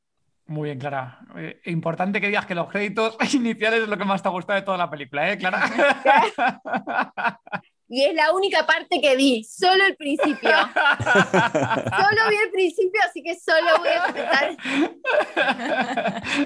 Muy 0.47 0.67
bien, 0.69 0.79
Clara. 0.79 1.19
Eh, 1.37 1.61
importante 1.65 2.21
que 2.21 2.29
digas 2.29 2.47
que 2.47 2.55
los 2.55 2.69
créditos 2.69 3.17
iniciales 3.35 3.83
es 3.83 3.89
lo 3.89 3.99
que 3.99 4.05
más 4.05 4.23
te 4.23 4.29
ha 4.29 4.31
gustado 4.33 4.61
de 4.61 4.65
toda 4.65 4.79
la 4.79 4.91
película, 4.91 5.33
¿eh, 5.33 5.39
Clara? 5.39 5.69
Y 7.89 8.03
es 8.05 8.15
la 8.15 8.33
única 8.33 8.67
parte 8.67 9.01
que 9.01 9.15
vi, 9.17 9.45
solo 9.45 9.85
el 9.85 9.95
principio. 9.97 10.51
Solo 10.51 12.31
vi 12.31 12.37
el 12.45 12.51
principio, 12.53 13.01
así 13.09 13.23
que 13.23 13.35
solo 13.37 13.79
voy 13.79 13.89
a 13.89 14.07
empezar 14.07 14.57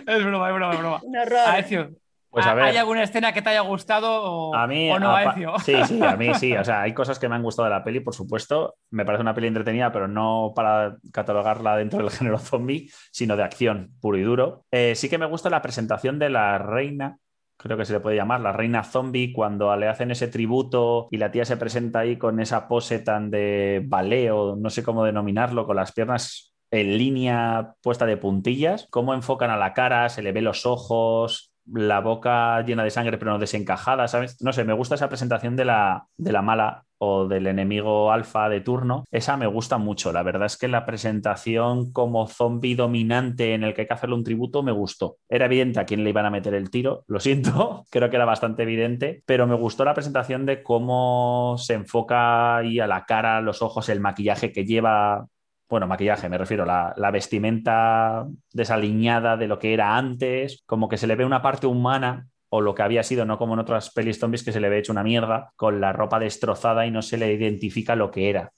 es 0.07 0.25
broma, 0.25 0.49
es 0.49 0.55
broma, 0.55 0.73
es 0.75 0.79
broma. 0.79 1.01
un 1.03 1.17
horror. 1.17 1.39
Aecio, 1.47 1.91
Pues 2.31 2.47
a 2.47 2.55
ver. 2.55 2.65
¿hay 2.65 2.77
alguna 2.77 3.03
escena 3.03 3.33
que 3.33 3.43
te 3.43 3.51
haya 3.51 3.61
gustado 3.63 4.23
o, 4.23 4.55
A 4.55 4.67
mí, 4.67 4.91
o 4.91 4.99
no, 5.01 5.15
Aecio? 5.15 5.55
sí, 5.65 5.75
sí, 5.87 6.01
a 6.05 6.17
mí 6.17 6.33
sí. 6.35 6.57
O 6.57 6.65
sea, 6.65 6.83
hay 6.83 6.95
cosas 6.95 7.19
que 7.19 7.29
me 7.29 7.35
han 7.37 7.43
gustado 7.43 7.69
de 7.69 7.75
la 7.75 7.85
peli, 7.85 8.01
por 8.01 8.15
supuesto. 8.15 8.77
Me 8.91 9.05
parece 9.05 9.23
una 9.23 9.35
peli 9.35 9.49
entretenida, 9.49 9.91
pero 9.93 10.09
no 10.09 10.53
para 10.55 10.97
catalogarla 11.13 11.77
dentro 11.77 11.99
del 12.01 12.11
género 12.11 12.39
zombie, 12.39 12.91
sino 13.11 13.37
de 13.37 13.43
acción 13.45 13.93
puro 14.01 14.19
y 14.19 14.23
duro. 14.23 14.65
Eh, 14.71 14.95
sí 14.95 15.09
que 15.09 15.19
me 15.19 15.27
gusta 15.27 15.51
la 15.51 15.63
presentación 15.63 16.19
de 16.19 16.31
la 16.31 16.59
reina, 16.59 17.19
creo 17.63 17.77
que 17.77 17.85
se 17.85 17.93
le 17.93 18.01
puede 18.01 18.17
llamar, 18.17 18.41
la 18.41 18.53
reina 18.53 18.83
zombie, 18.83 19.33
cuando 19.33 19.75
le 19.77 19.89
hacen 19.89 20.11
ese 20.11 20.29
tributo 20.29 21.09
y 21.11 21.19
la 21.19 21.31
tía 21.31 21.45
se 21.45 21.57
presenta 21.57 22.01
ahí 22.01 22.17
con 22.17 22.41
esa 22.41 22.69
pose 22.69 22.99
tan 22.99 23.31
de 23.31 23.83
baleo, 23.87 24.57
no 24.57 24.71
sé 24.71 24.83
cómo 24.83 25.05
denominarlo, 25.05 25.67
con 25.67 25.77
las 25.77 25.93
piernas 25.93 26.55
en 26.71 26.97
línea 26.97 27.75
puesta 27.83 28.07
de 28.07 28.17
puntillas, 28.17 28.87
cómo 28.91 29.13
enfocan 29.15 29.51
a 29.51 29.57
la 29.57 29.75
cara, 29.75 30.09
se 30.09 30.23
le 30.23 30.33
ve 30.33 30.41
los 30.41 30.67
ojos, 30.67 31.53
la 31.67 32.01
boca 32.01 32.63
llena 32.63 32.85
de 32.85 32.91
sangre 32.91 33.19
pero 33.19 33.33
no 33.33 33.39
desencajada, 33.39 34.09
¿sabes? 34.09 34.41
No 34.43 34.53
sé, 34.53 34.65
me 34.65 34.73
gusta 34.73 34.95
esa 34.95 35.09
presentación 35.09 35.57
de 35.57 35.65
la, 35.65 36.07
de 36.17 36.33
la 36.33 36.43
mala 36.43 36.85
o 37.03 37.27
del 37.27 37.47
enemigo 37.47 38.13
alfa 38.13 38.49
de 38.51 38.61
turno. 38.61 39.05
Esa 39.11 39.39
me 39.39 39.47
gusta 39.47 39.79
mucho. 39.79 40.13
La 40.13 40.23
verdad 40.23 40.47
es 40.47 40.59
que 40.59 40.69
la 40.69 40.85
presentación 40.85 41.93
como 41.93 42.27
zombie 42.27 42.77
dominante 42.77 43.55
en 43.55 43.65
el 43.65 43.73
que 43.73 43.83
hay 43.83 43.87
que 43.87 43.95
hacerle 43.95 44.17
un 44.17 44.25
tributo 44.25 44.63
me 44.63 44.73
gustó. 44.73 45.17
Era 45.29 45.47
evidente 45.47 45.81
a 45.81 45.87
quién 45.87 46.05
le 46.05 46.11
iban 46.11 46.27
a 46.27 46.31
meter 46.31 46.53
el 46.53 46.71
tiro, 46.71 47.05
lo 47.09 47.19
siento, 47.19 47.85
creo 47.91 48.11
que 48.11 48.17
era 48.17 48.27
bastante 48.27 48.65
evidente, 48.65 49.23
pero 49.25 49.47
me 49.47 49.55
gustó 49.55 49.85
la 49.85 49.95
presentación 49.95 50.45
de 50.45 50.63
cómo 50.63 51.57
se 51.57 51.75
enfoca 51.75 52.59
ahí 52.59 52.81
a 52.81 52.87
la 52.87 53.07
cara, 53.07 53.41
los 53.41 53.63
ojos, 53.63 53.89
el 53.89 54.01
maquillaje 54.01 54.53
que 54.53 54.67
lleva 54.67 55.27
bueno, 55.71 55.87
maquillaje, 55.87 56.29
me 56.29 56.37
refiero, 56.37 56.65
la, 56.65 56.93
la, 56.97 57.13
vestimenta 57.13 58.27
desaliñada 58.53 59.37
de 59.37 59.47
lo 59.47 59.61
que 59.61 59.73
era 59.73 59.97
antes, 59.97 60.65
como 60.67 60.89
que 60.89 60.97
se 60.97 61.07
le 61.07 61.15
ve 61.15 61.25
una 61.25 61.43
parte 61.43 61.69
humana 61.69 62.27
o 62.51 62.61
lo 62.61 62.75
que 62.75 62.83
había 62.83 63.03
sido, 63.03 63.25
no 63.25 63.39
como 63.39 63.55
en 63.55 63.61
otras 63.61 63.91
pelis 63.91 64.19
zombies 64.19 64.45
que 64.45 64.53
se 64.53 64.61
le 64.61 64.69
ve 64.69 64.79
hecho 64.79 64.93
una 64.93 65.03
mierda, 65.03 65.53
con 65.57 65.81
la 65.81 65.93
ropa 65.93 66.19
destrozada 66.19 66.87
y 66.87 66.91
no 66.91 67.01
se 67.03 67.17
le 67.17 67.33
identifica 67.33 67.97
lo 67.97 68.11
que 68.11 68.29
era. 68.29 68.53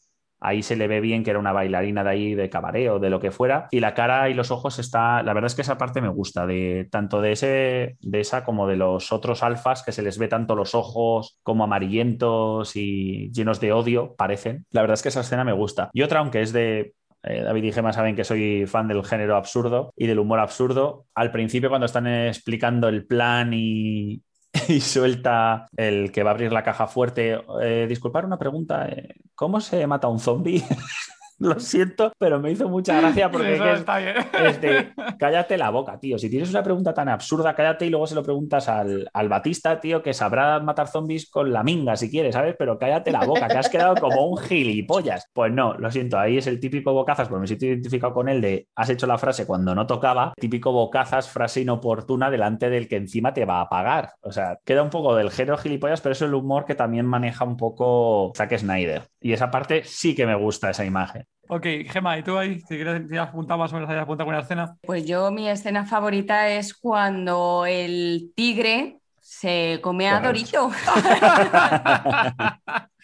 Ahí 0.45 0.65
se 0.65 0.75
le 0.75 0.89
ve 0.89 1.01
bien 1.01 1.23
que 1.23 1.31
era 1.31 1.39
una 1.39 1.53
bailarina 1.53 2.03
de 2.03 2.11
ahí 2.11 2.35
de 2.35 2.51
cabaret 2.51 2.91
o 2.91 2.99
de 2.99 3.11
lo 3.11 3.21
que 3.21 3.31
fuera. 3.31 3.69
Y 3.71 3.79
la 3.79 3.95
cara 3.95 4.29
y 4.29 4.35
los 4.35 4.51
ojos 4.51 4.81
está. 4.81 5.23
La 5.23 5.35
verdad 5.35 5.47
es 5.47 5.55
que 5.55 5.63
esa 5.63 5.79
parte 5.79 6.01
me 6.01 6.09
gusta, 6.09 6.47
de 6.47 6.89
tanto 6.91 7.21
de 7.21 7.31
ese, 7.31 7.97
de 8.01 8.21
esa 8.21 8.45
como 8.45 8.67
de 8.67 8.75
los 8.75 9.13
otros 9.13 9.45
alfas, 9.45 9.85
que 9.85 9.93
se 9.93 10.03
les 10.03 10.19
ve 10.19 10.27
tanto 10.27 10.57
los 10.57 10.75
ojos 10.75 11.39
como 11.45 11.63
amarillentos 11.63 12.75
y 12.75 13.31
llenos 13.31 13.61
de 13.61 13.73
odio, 13.73 14.17
parecen. 14.17 14.67
La 14.73 14.81
verdad 14.81 14.95
es 14.95 15.03
que 15.03 15.11
esa 15.11 15.21
escena 15.21 15.45
me 15.45 15.53
gusta. 15.53 15.91
Y 15.93 16.03
otra, 16.03 16.19
aunque 16.19 16.43
es 16.43 16.53
de 16.53 16.95
eh, 17.23 17.43
David 17.43 17.65
y 17.65 17.73
Gemma 17.73 17.93
saben 17.93 18.17
que 18.17 18.25
soy 18.25 18.67
fan 18.67 18.89
del 18.89 19.05
género 19.05 19.37
absurdo 19.37 19.93
y 19.97 20.07
del 20.07 20.19
humor 20.19 20.41
absurdo. 20.41 21.07
Al 21.15 21.31
principio, 21.31 21.69
cuando 21.69 21.87
están 21.87 22.07
explicando 22.07 22.89
el 22.89 23.07
plan 23.07 23.53
y, 23.55 24.23
suelta 24.81 25.69
el 25.77 26.11
que 26.13 26.23
va 26.23 26.31
a 26.31 26.35
abrir 26.35 26.53
la 26.53 26.65
caja 26.65 26.87
fuerte, 26.87 27.41
eh, 27.63 27.87
disculpar 27.89 28.25
una 28.25 28.39
pregunta, 28.39 28.89
eh, 28.89 29.15
¿cómo 29.35 29.61
se 29.61 29.87
mata 29.87 30.09
un 30.09 30.19
zombie? 30.19 30.63
Lo 31.43 31.59
siento, 31.61 32.13
pero 32.19 32.41
me 32.41 32.51
hizo 32.51 32.69
mucha 32.69 33.01
gracia 33.01 33.31
porque 33.31 33.55
Eso 33.55 33.67
es, 33.67 33.81
está 33.81 33.99
bien. 33.99 34.15
es 34.47 34.61
de 34.61 34.93
cállate 35.19 35.57
la 35.59 35.71
boca, 35.71 35.99
tío. 35.99 36.19
Si 36.19 36.31
tienes 36.31 36.51
una 36.51 36.63
pregunta 36.63 36.95
tan 36.95 37.09
absurda, 37.09 37.55
cállate 37.55 37.87
y 37.87 37.91
luego 37.91 38.07
se 38.07 38.15
lo 38.15 38.23
preguntas 38.23 38.69
al, 38.69 39.09
al 39.13 39.29
Batista, 39.29 39.81
tío, 39.81 40.03
que 40.03 40.15
sabrá 40.15 40.61
matar 40.61 40.89
zombies 40.89 41.29
con 41.29 41.53
la 41.53 41.63
minga 41.63 41.97
si 41.97 42.11
quieres, 42.11 42.35
¿sabes? 42.35 42.55
Pero 42.59 42.79
cállate 42.79 43.11
la 43.11 43.25
boca, 43.25 43.49
que 43.49 43.59
has 43.59 43.69
quedado 43.69 43.97
como 43.97 44.27
un 44.27 44.39
gilipollas. 44.39 45.29
Pues 45.33 45.53
no, 45.53 45.75
lo 45.75 45.91
siento, 45.91 46.19
ahí 46.19 46.39
es 46.39 46.47
el 46.47 46.61
típico 46.61 46.93
bocazas, 46.93 47.29
porque 47.29 47.41
me 47.41 47.47
siento 47.47 47.67
identificado 47.67 48.15
con 48.15 48.29
él 48.29 48.41
de 48.41 48.69
has 48.75 48.91
hecho 48.91 49.07
la 49.07 49.19
frase 49.19 49.47
cuando 49.47 49.75
no 49.75 49.87
tocaba, 49.87 50.33
típico 50.39 50.73
bocazas, 50.73 51.29
frase 51.29 51.63
inoportuna 51.63 52.31
delante 52.31 52.71
del 52.71 52.89
que 52.89 52.97
encima 52.97 53.33
te 53.33 53.45
va 53.45 53.61
a 53.61 53.69
pagar. 53.69 54.13
O 54.21 54.33
sea, 54.33 54.59
queda 54.65 54.83
un 54.83 54.91
poco 54.91 55.15
del 55.17 55.31
género 55.31 55.59
gilipollas, 55.59 56.01
pero 56.01 56.13
es 56.13 56.23
el 56.23 56.35
humor 56.35 56.65
que 56.65 56.75
también 56.75 57.07
maneja 57.07 57.45
un 57.45 57.57
poco 57.57 58.33
Zack 58.37 58.59
Snyder. 58.59 59.09
Y 59.21 59.33
esa 59.33 59.51
parte 59.51 59.83
sí 59.85 60.15
que 60.15 60.27
me 60.27 60.35
gusta, 60.35 60.71
esa 60.71 60.85
imagen. 60.85 61.27
Ok, 61.55 61.67
Gemma, 61.91 62.17
¿y 62.17 62.23
tú 62.23 62.39
ahí? 62.39 62.61
Si 62.61 62.77
quieres, 62.77 63.03
si 63.11 63.17
has 63.19 63.29
apuntado 63.29 63.59
más 63.59 63.71
o 63.71 63.75
menos, 63.75 63.91
hayas 63.91 64.05
apuntado 64.05 64.25
con 64.27 64.35
una 64.35 64.43
escena. 64.43 64.75
Pues 64.81 65.05
yo 65.05 65.31
mi 65.31 65.51
escena 65.51 65.85
favorita 65.85 66.49
es 66.49 66.73
cuando 66.73 67.67
el 67.67 68.33
tigre 68.35 69.01
se 69.21 69.79
come 69.83 70.09
a. 70.09 70.21
Dorito. 70.21 70.71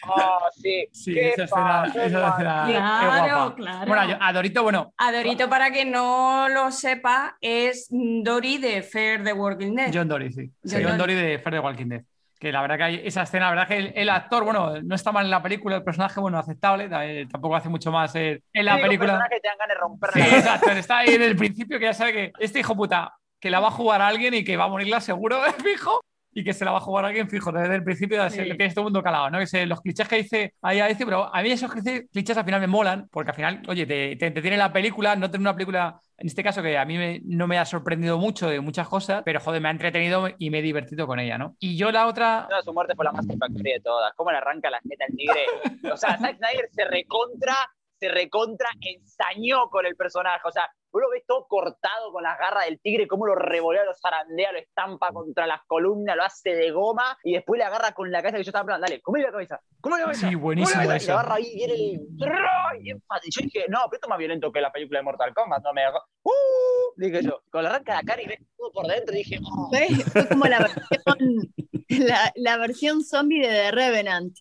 Oh, 0.06 0.48
sí. 0.56 0.88
Sí, 0.92 1.12
Qué 1.12 1.28
esa 1.32 1.44
escena, 1.44 1.84
esa 1.94 2.06
escena 2.06 2.70
es 2.70 2.76
Claro, 2.76 3.54
claro. 3.54 3.86
Bueno, 3.86 4.08
yo- 4.08 4.16
a 4.18 4.32
Dorito, 4.32 4.62
bueno, 4.62 4.94
A 4.96 5.12
Dorito, 5.12 5.50
para 5.50 5.70
que 5.70 5.84
no 5.84 6.48
lo 6.48 6.70
sepa, 6.72 7.36
es 7.42 7.88
Dory 7.90 8.56
de 8.56 8.82
Fair 8.82 9.24
the 9.24 9.34
Working 9.34 9.74
Dead. 9.74 9.90
John 9.92 10.08
Dory, 10.08 10.32
sí. 10.32 10.50
John 10.64 10.82
John 10.84 10.96
Dory. 10.96 10.96
Dory 10.96 11.14
de 11.14 11.38
Fear 11.38 11.54
the 11.54 11.60
Walking 11.60 11.88
Dead. 11.88 12.02
Que 12.38 12.52
la 12.52 12.62
verdad 12.62 12.76
que 12.76 12.82
hay 12.84 13.00
esa 13.04 13.22
escena, 13.22 13.46
la 13.46 13.50
verdad 13.50 13.68
que 13.68 13.76
el, 13.78 13.92
el 13.96 14.08
actor, 14.08 14.44
bueno, 14.44 14.80
no 14.82 14.94
está 14.94 15.10
mal 15.10 15.24
en 15.24 15.30
la 15.30 15.42
película, 15.42 15.76
el 15.76 15.82
personaje, 15.82 16.20
bueno, 16.20 16.38
aceptable, 16.38 16.88
eh, 16.90 17.26
tampoco 17.30 17.56
hace 17.56 17.68
mucho 17.68 17.90
más 17.90 18.14
eh, 18.14 18.42
en 18.52 18.64
la 18.64 18.76
película. 18.76 19.26
que 19.28 19.40
te 19.40 19.48
de 19.48 19.74
romper 19.74 20.10
Sí, 20.12 20.20
exacto, 20.20 20.70
está 20.70 20.98
ahí 20.98 21.14
en 21.14 21.22
el 21.22 21.36
principio 21.36 21.78
que 21.78 21.86
ya 21.86 21.94
sabe 21.94 22.12
que 22.12 22.32
este 22.38 22.60
hijo 22.60 22.76
puta, 22.76 23.12
que 23.40 23.50
la 23.50 23.60
va 23.60 23.68
a 23.68 23.72
jugar 23.72 24.02
a 24.02 24.06
alguien 24.06 24.34
y 24.34 24.44
que 24.44 24.56
va 24.56 24.64
a 24.64 24.68
morirla 24.68 25.00
seguro, 25.00 25.40
fijo. 25.64 26.00
Y 26.32 26.44
que 26.44 26.52
se 26.52 26.64
la 26.64 26.70
va 26.72 26.78
a 26.78 26.80
jugar 26.80 27.04
alguien 27.06 27.28
fijo 27.28 27.50
desde 27.50 27.74
el 27.74 27.82
principio, 27.84 28.22
así 28.22 28.38
Sí. 28.38 28.44
que 28.44 28.54
tienes 28.54 28.74
todo 28.74 28.82
el 28.82 28.86
mundo 28.86 29.02
calado, 29.02 29.30
¿no? 29.30 29.38
Que 29.38 29.46
se- 29.46 29.66
los 29.66 29.80
clichés 29.80 30.06
que 30.08 30.16
dice 30.16 30.54
ahí 30.62 30.78
a 30.80 30.86
decir, 30.86 31.06
pero 31.06 31.34
a 31.34 31.42
mí 31.42 31.50
esos 31.50 31.70
clichés, 31.72 32.04
clichés 32.12 32.36
al 32.36 32.44
final 32.44 32.60
me 32.60 32.66
molan, 32.66 33.08
porque 33.10 33.30
al 33.30 33.36
final, 33.36 33.62
oye, 33.68 33.86
te, 33.86 34.16
te 34.16 34.26
entretiene 34.26 34.56
la 34.56 34.72
película, 34.72 35.16
no 35.16 35.30
tener 35.30 35.40
una 35.42 35.54
película, 35.54 35.98
en 36.16 36.26
este 36.26 36.42
caso, 36.44 36.62
que 36.62 36.76
a 36.78 36.84
mí 36.84 36.96
me- 36.98 37.20
no 37.24 37.46
me 37.46 37.58
ha 37.58 37.64
sorprendido 37.64 38.18
mucho 38.18 38.48
de 38.48 38.60
muchas 38.60 38.88
cosas, 38.88 39.22
pero 39.24 39.40
joder, 39.40 39.60
me 39.60 39.68
ha 39.68 39.72
entretenido 39.72 40.28
y 40.38 40.50
me 40.50 40.58
he 40.58 40.62
divertido 40.62 41.06
con 41.06 41.18
ella, 41.18 41.38
¿no? 41.38 41.56
Y 41.58 41.76
yo 41.76 41.90
la 41.90 42.06
otra, 42.06 42.46
No, 42.50 42.62
su 42.62 42.72
muerte 42.72 42.94
fue 42.94 43.04
la 43.04 43.12
más 43.12 43.24
satisfactoria 43.24 43.74
de 43.74 43.80
todas. 43.80 44.12
¿Cómo 44.14 44.30
le 44.30 44.36
arranca 44.38 44.70
la 44.70 44.80
jeta 44.80 45.04
al 45.08 45.16
tigre? 45.16 45.46
O 45.92 45.96
sea, 45.96 46.18
Zack 46.18 46.36
Snyder 46.36 46.68
se 46.70 46.84
recontra, 46.84 47.54
se 47.98 48.08
recontra 48.08 48.68
ensañó 48.80 49.68
con 49.70 49.86
el 49.86 49.96
personaje. 49.96 50.40
O 50.44 50.52
sea, 50.52 50.68
vos 50.92 51.02
lo 51.02 51.10
ves 51.10 51.24
todo 51.26 51.46
cortado 51.46 52.12
con 52.12 52.22
las 52.22 52.38
garras 52.38 52.64
del 52.66 52.80
tigre, 52.80 53.06
cómo 53.06 53.26
lo 53.26 53.34
revolea, 53.34 53.84
lo 53.84 53.94
zarandea, 53.94 54.52
lo 54.52 54.58
estampa 54.58 55.12
contra 55.12 55.46
las 55.46 55.60
columnas, 55.66 56.16
lo 56.16 56.24
hace 56.24 56.54
de 56.54 56.70
goma 56.70 57.16
y 57.22 57.34
después 57.34 57.58
le 57.58 57.64
agarra 57.64 57.92
con 57.92 58.10
la 58.10 58.20
cabeza 58.20 58.38
que 58.38 58.44
yo 58.44 58.50
estaba 58.50 58.62
hablando, 58.62 58.86
dale, 58.86 59.00
comele 59.00 59.26
la 59.26 59.32
cabeza, 59.32 59.60
comele 59.80 60.00
la 60.00 60.06
cabeza. 60.06 60.28
Sí, 60.28 60.34
buenísimo 60.34 60.82
cabeza", 60.82 60.96
eso. 60.96 61.04
Y 61.04 61.06
le 61.06 61.12
agarra 61.12 61.34
ahí, 61.34 61.54
viene 61.54 61.74
el... 61.74 61.80
y. 61.80 62.92
Yo 63.30 63.42
dije, 63.42 63.66
no, 63.68 63.78
pero 63.84 63.96
esto 63.96 64.06
es 64.06 64.10
más 64.10 64.18
violento 64.18 64.52
que 64.52 64.60
la 64.60 64.72
película 64.72 65.00
de 65.00 65.04
Mortal 65.04 65.34
Kombat, 65.34 65.62
no 65.62 65.72
me 65.72 65.82
dejó. 65.82 66.02
¡Uh! 66.24 66.30
Dije 66.96 67.22
yo, 67.22 67.42
con 67.50 67.62
la 67.62 67.70
arranca 67.70 67.94
la 67.94 68.02
cara 68.02 68.22
y 68.22 68.26
ves 68.26 68.40
todo 68.56 68.72
por 68.72 68.86
dentro, 68.86 69.14
dije, 69.14 69.38
oh. 69.44 69.68
Fue, 69.70 69.88
fue 70.10 70.28
como 70.28 70.44
la 70.46 70.58
versión, 70.58 71.52
la, 71.88 72.32
la 72.34 72.56
versión 72.56 73.04
zombie 73.04 73.40
de 73.40 73.48
The 73.48 73.70
Revenant. 73.70 74.36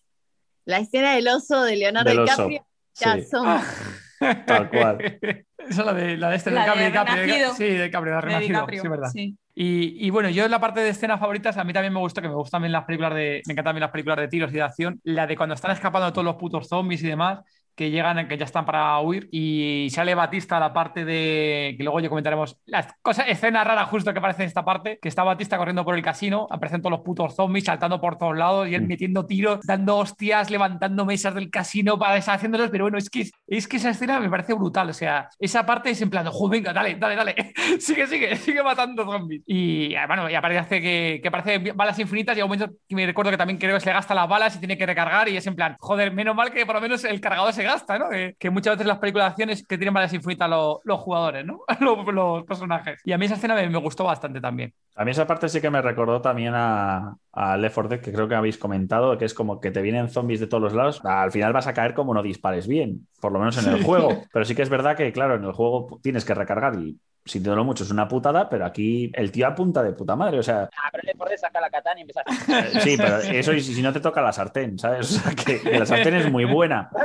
La 0.64 0.78
escena 0.80 1.14
del 1.14 1.26
oso 1.28 1.62
de 1.62 1.76
Leonardo 1.76 2.10
Del 2.10 2.18
oso. 2.20 2.42
Ah, 2.42 2.46
DiCaprio. 2.46 2.66
Ya 2.94 3.24
son. 3.24 4.44
Tal 4.44 4.68
cual. 4.68 5.46
Esa 5.68 5.80
es 5.82 5.86
la 5.86 5.94
de, 5.94 6.16
la 6.16 6.30
de 6.30 6.36
este, 6.36 6.50
La 6.50 6.66
de 6.66 6.74
de 6.74 6.86
DiCaprio, 6.86 7.26
Renacido. 7.26 7.54
Sí, 7.54 7.64
de 7.64 7.84
DiCaprio, 7.84 8.14
de 8.14 8.20
de 8.20 8.20
Renacido, 8.20 8.40
DiCaprio. 8.40 8.82
sí, 8.82 8.88
verdad. 8.88 9.12
Sí. 9.12 9.38
Y, 9.54 10.06
y 10.06 10.10
bueno, 10.10 10.30
yo 10.30 10.44
en 10.44 10.50
la 10.50 10.60
parte 10.60 10.80
de 10.80 10.90
escenas 10.90 11.18
favoritas, 11.20 11.56
a 11.56 11.64
mí 11.64 11.72
también 11.72 11.92
me 11.92 11.98
gustó, 12.00 12.22
que 12.22 12.28
me 12.28 12.34
gustan 12.34 12.58
también 12.58 12.72
las 12.72 12.84
películas 12.84 13.14
de. 13.14 13.42
Me 13.46 13.52
encantan 13.52 13.70
también 13.70 13.82
las 13.82 13.90
películas 13.90 14.18
de 14.18 14.28
tiros 14.28 14.50
y 14.52 14.54
de 14.54 14.62
acción. 14.62 15.00
La 15.04 15.26
de 15.26 15.36
cuando 15.36 15.54
están 15.54 15.72
escapando 15.72 16.06
de 16.06 16.12
todos 16.12 16.24
los 16.24 16.36
putos 16.36 16.68
zombies 16.68 17.02
y 17.02 17.08
demás, 17.08 17.40
que 17.78 17.90
llegan, 17.92 18.26
que 18.26 18.36
ya 18.36 18.44
están 18.44 18.66
para 18.66 18.98
huir. 18.98 19.28
Y 19.30 19.88
sale 19.92 20.16
Batista 20.16 20.56
a 20.56 20.60
la 20.60 20.72
parte 20.72 21.04
de. 21.04 21.76
Que 21.78 21.84
luego 21.84 22.00
ya 22.00 22.08
comentaremos 22.08 22.58
las 22.66 22.88
cosas, 23.00 23.26
escenas 23.28 23.64
raras 23.64 23.88
justo 23.88 24.12
que 24.12 24.18
aparece 24.18 24.42
en 24.42 24.48
esta 24.48 24.64
parte. 24.64 24.98
Que 25.00 25.08
está 25.08 25.22
Batista 25.22 25.56
corriendo 25.56 25.84
por 25.84 25.94
el 25.94 26.02
casino, 26.02 26.48
aparecen 26.50 26.82
todos 26.82 26.90
los 26.90 27.00
putos 27.02 27.36
zombies 27.36 27.64
saltando 27.66 28.00
por 28.00 28.18
todos 28.18 28.36
lados 28.36 28.68
y 28.68 28.74
él 28.74 28.82
Mm. 28.82 28.86
metiendo 28.88 29.26
tiros, 29.26 29.60
dando 29.64 29.98
hostias, 29.98 30.50
levantando 30.50 31.04
mesas 31.06 31.34
del 31.34 31.50
casino 31.50 31.98
para 31.98 32.14
deshaciéndolos. 32.16 32.70
Pero 32.70 32.84
bueno, 32.84 32.98
es 32.98 33.08
que, 33.08 33.30
es 33.46 33.68
que 33.68 33.76
esa 33.76 33.90
escena 33.90 34.18
me 34.18 34.28
parece 34.28 34.54
brutal. 34.54 34.90
O 34.90 34.92
sea, 34.92 35.28
esa 35.38 35.64
parte 35.64 35.90
es 35.90 36.02
en 36.02 36.10
plan, 36.10 36.26
joder, 36.26 36.60
venga, 36.60 36.72
dale, 36.72 36.96
dale, 36.96 37.14
dale. 37.14 37.34
sigue, 37.78 38.08
sigue, 38.08 38.34
sigue 38.36 38.62
matando 38.62 39.04
zombies. 39.04 39.42
Y 39.46 39.94
ah, 39.94 40.06
bueno, 40.08 40.28
y 40.28 40.34
aparece 40.34 40.80
que, 40.80 41.20
que 41.22 41.30
parece 41.30 41.58
balas 41.72 41.98
infinitas 42.00 42.36
y 42.36 42.40
a 42.40 42.44
un 42.44 42.50
momento 42.50 42.74
que 42.88 42.96
me 42.96 43.06
recuerdo 43.06 43.30
que 43.30 43.36
también 43.36 43.58
creo 43.58 43.74
que 43.74 43.80
se 43.80 43.86
le 43.86 43.92
gasta 43.92 44.14
las 44.16 44.28
balas 44.28 44.56
y 44.56 44.58
tiene 44.58 44.76
que 44.76 44.84
recargar 44.86 45.28
y 45.28 45.36
es 45.36 45.46
en 45.46 45.54
plan, 45.54 45.76
joder, 45.78 46.12
menos 46.12 46.34
mal 46.34 46.50
que 46.50 46.66
por 46.66 46.74
lo 46.74 46.80
menos 46.80 47.04
el 47.04 47.20
cargador 47.20 47.52
se 47.52 47.62
gasta, 47.68 47.98
¿no? 47.98 48.08
Que, 48.08 48.34
que 48.38 48.50
muchas 48.50 48.74
veces 48.74 48.86
las 48.86 48.98
películas 48.98 49.36
de 49.36 49.46
que 49.46 49.78
tienen 49.78 49.94
balas 49.94 50.12
infinitas 50.12 50.48
los, 50.48 50.78
los 50.84 51.00
jugadores, 51.00 51.44
¿no? 51.44 51.60
los, 51.80 52.06
los 52.14 52.44
personajes. 52.44 53.00
Y 53.04 53.12
a 53.12 53.18
mí 53.18 53.26
esa 53.26 53.34
escena 53.34 53.54
me, 53.54 53.68
me 53.68 53.78
gustó 53.78 54.04
bastante 54.04 54.40
también. 54.40 54.72
A 54.96 55.04
mí 55.04 55.12
esa 55.12 55.26
parte 55.26 55.48
sí 55.48 55.60
que 55.60 55.70
me 55.70 55.80
recordó 55.80 56.20
también 56.20 56.54
a, 56.56 57.14
a 57.32 57.56
Left 57.56 57.74
4 57.74 57.88
Dead, 57.88 58.00
que 58.00 58.12
creo 58.12 58.28
que 58.28 58.34
habéis 58.34 58.58
comentado, 58.58 59.16
que 59.16 59.26
es 59.26 59.34
como 59.34 59.60
que 59.60 59.70
te 59.70 59.82
vienen 59.82 60.08
zombies 60.08 60.40
de 60.40 60.48
todos 60.48 60.62
los 60.62 60.72
lados. 60.72 61.00
Al 61.04 61.30
final 61.30 61.52
vas 61.52 61.68
a 61.68 61.74
caer 61.74 61.94
como 61.94 62.14
no 62.14 62.22
dispares 62.22 62.66
bien, 62.66 63.06
por 63.20 63.30
lo 63.32 63.38
menos 63.38 63.64
en 63.64 63.72
el 63.72 63.82
juego. 63.84 64.24
Pero 64.32 64.44
sí 64.44 64.54
que 64.54 64.62
es 64.62 64.70
verdad 64.70 64.96
que, 64.96 65.12
claro, 65.12 65.36
en 65.36 65.44
el 65.44 65.52
juego 65.52 66.00
tienes 66.02 66.24
que 66.24 66.34
recargar 66.34 66.74
y 66.80 66.98
sintiéndolo 67.28 67.64
mucho 67.64 67.84
es 67.84 67.90
una 67.90 68.08
putada, 68.08 68.48
pero 68.48 68.64
aquí 68.66 69.10
el 69.14 69.30
tío 69.30 69.46
apunta 69.46 69.82
de 69.82 69.92
puta 69.92 70.16
madre. 70.16 70.38
O 70.38 70.42
sea, 70.42 70.68
Ah, 70.82 70.88
pero 70.90 71.02
le 71.04 71.14
por 71.14 71.28
sacar 71.38 71.62
la 71.62 71.70
katana 71.70 71.98
y 72.00 72.02
empezar 72.02 72.24
a... 72.26 72.32
eh, 72.60 72.80
sí, 72.80 72.96
pero 72.96 73.18
eso 73.18 73.52
y 73.52 73.60
si 73.60 73.82
no 73.82 73.92
te 73.92 74.00
toca 74.00 74.20
la 74.22 74.32
sartén, 74.32 74.78
¿sabes? 74.78 75.12
O 75.18 75.20
sea, 75.20 75.34
que, 75.34 75.60
que 75.60 75.78
la 75.78 75.86
sartén 75.86 76.14
es 76.14 76.30
muy 76.30 76.44
buena. 76.44 76.90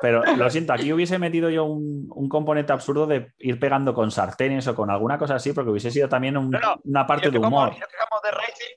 Pero 0.00 0.22
lo 0.36 0.48
siento, 0.48 0.72
aquí 0.72 0.92
hubiese 0.92 1.18
metido 1.18 1.50
yo 1.50 1.64
un, 1.64 2.06
un 2.14 2.28
componente 2.28 2.72
absurdo 2.72 3.06
de 3.06 3.32
ir 3.38 3.58
pegando 3.58 3.92
con 3.92 4.10
sartenes 4.10 4.66
o 4.68 4.74
con 4.74 4.88
alguna 4.88 5.18
cosa 5.18 5.34
así, 5.34 5.52
porque 5.52 5.70
hubiese 5.70 5.90
sido 5.90 6.08
también 6.08 6.36
un- 6.38 6.50
No, 6.50 6.58
no, 6.60 6.76
una 6.84 7.06
parte 7.06 7.30
de 7.30 7.38
humor. 7.38 7.72
y 7.76 7.80
nos 7.80 7.88
quejamos 7.88 8.22
de 8.22 8.30
Racing, 8.30 8.76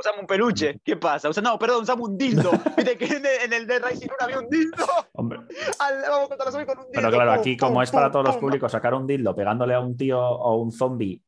usamos 0.00 0.20
un 0.22 0.26
peluche. 0.26 0.80
¿Qué 0.84 0.96
pasa? 0.96 1.28
Usa- 1.28 1.42
no, 1.42 1.58
perdón, 1.58 1.82
usamos 1.82 2.08
un 2.08 2.18
dildo. 2.18 2.50
Viste 2.76 2.96
que 2.98 3.04
en 3.06 3.24
el, 3.26 3.40
en 3.44 3.52
el 3.52 3.66
de 3.66 3.78
Racing 3.78 4.06
1 4.06 4.14
había 4.20 4.38
un 4.40 4.48
dildo. 4.48 4.86
Hombre, 5.12 5.40
Al- 5.78 6.02
vamos 6.08 6.28
zombies 6.28 6.66
con 6.66 6.78
un 6.78 6.84
dildo. 6.84 6.92
Pero 6.94 7.10
claro, 7.10 7.32
aquí 7.32 7.56
como 7.56 7.82
es 7.82 7.90
para 7.90 8.10
todos 8.10 8.26
los 8.26 8.36
públicos, 8.38 8.72
sacar 8.72 8.94
un 8.94 9.06
dildo 9.06 9.34
pegándole 9.34 9.74
a 9.74 9.80
un 9.80 9.96
tío 9.96 10.20
o 10.20 10.56
un 10.56 10.72
zombie, 10.72 11.22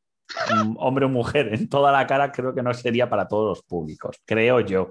hombre 0.77 1.05
o 1.05 1.09
mujer, 1.09 1.53
en 1.53 1.69
toda 1.69 1.91
la 1.91 2.05
cara, 2.07 2.31
creo 2.31 2.53
que 2.53 2.61
no 2.63 2.73
sería 2.73 3.09
para 3.09 3.27
todos 3.27 3.49
los 3.57 3.63
públicos, 3.63 4.17
creo 4.25 4.59
yo. 4.61 4.89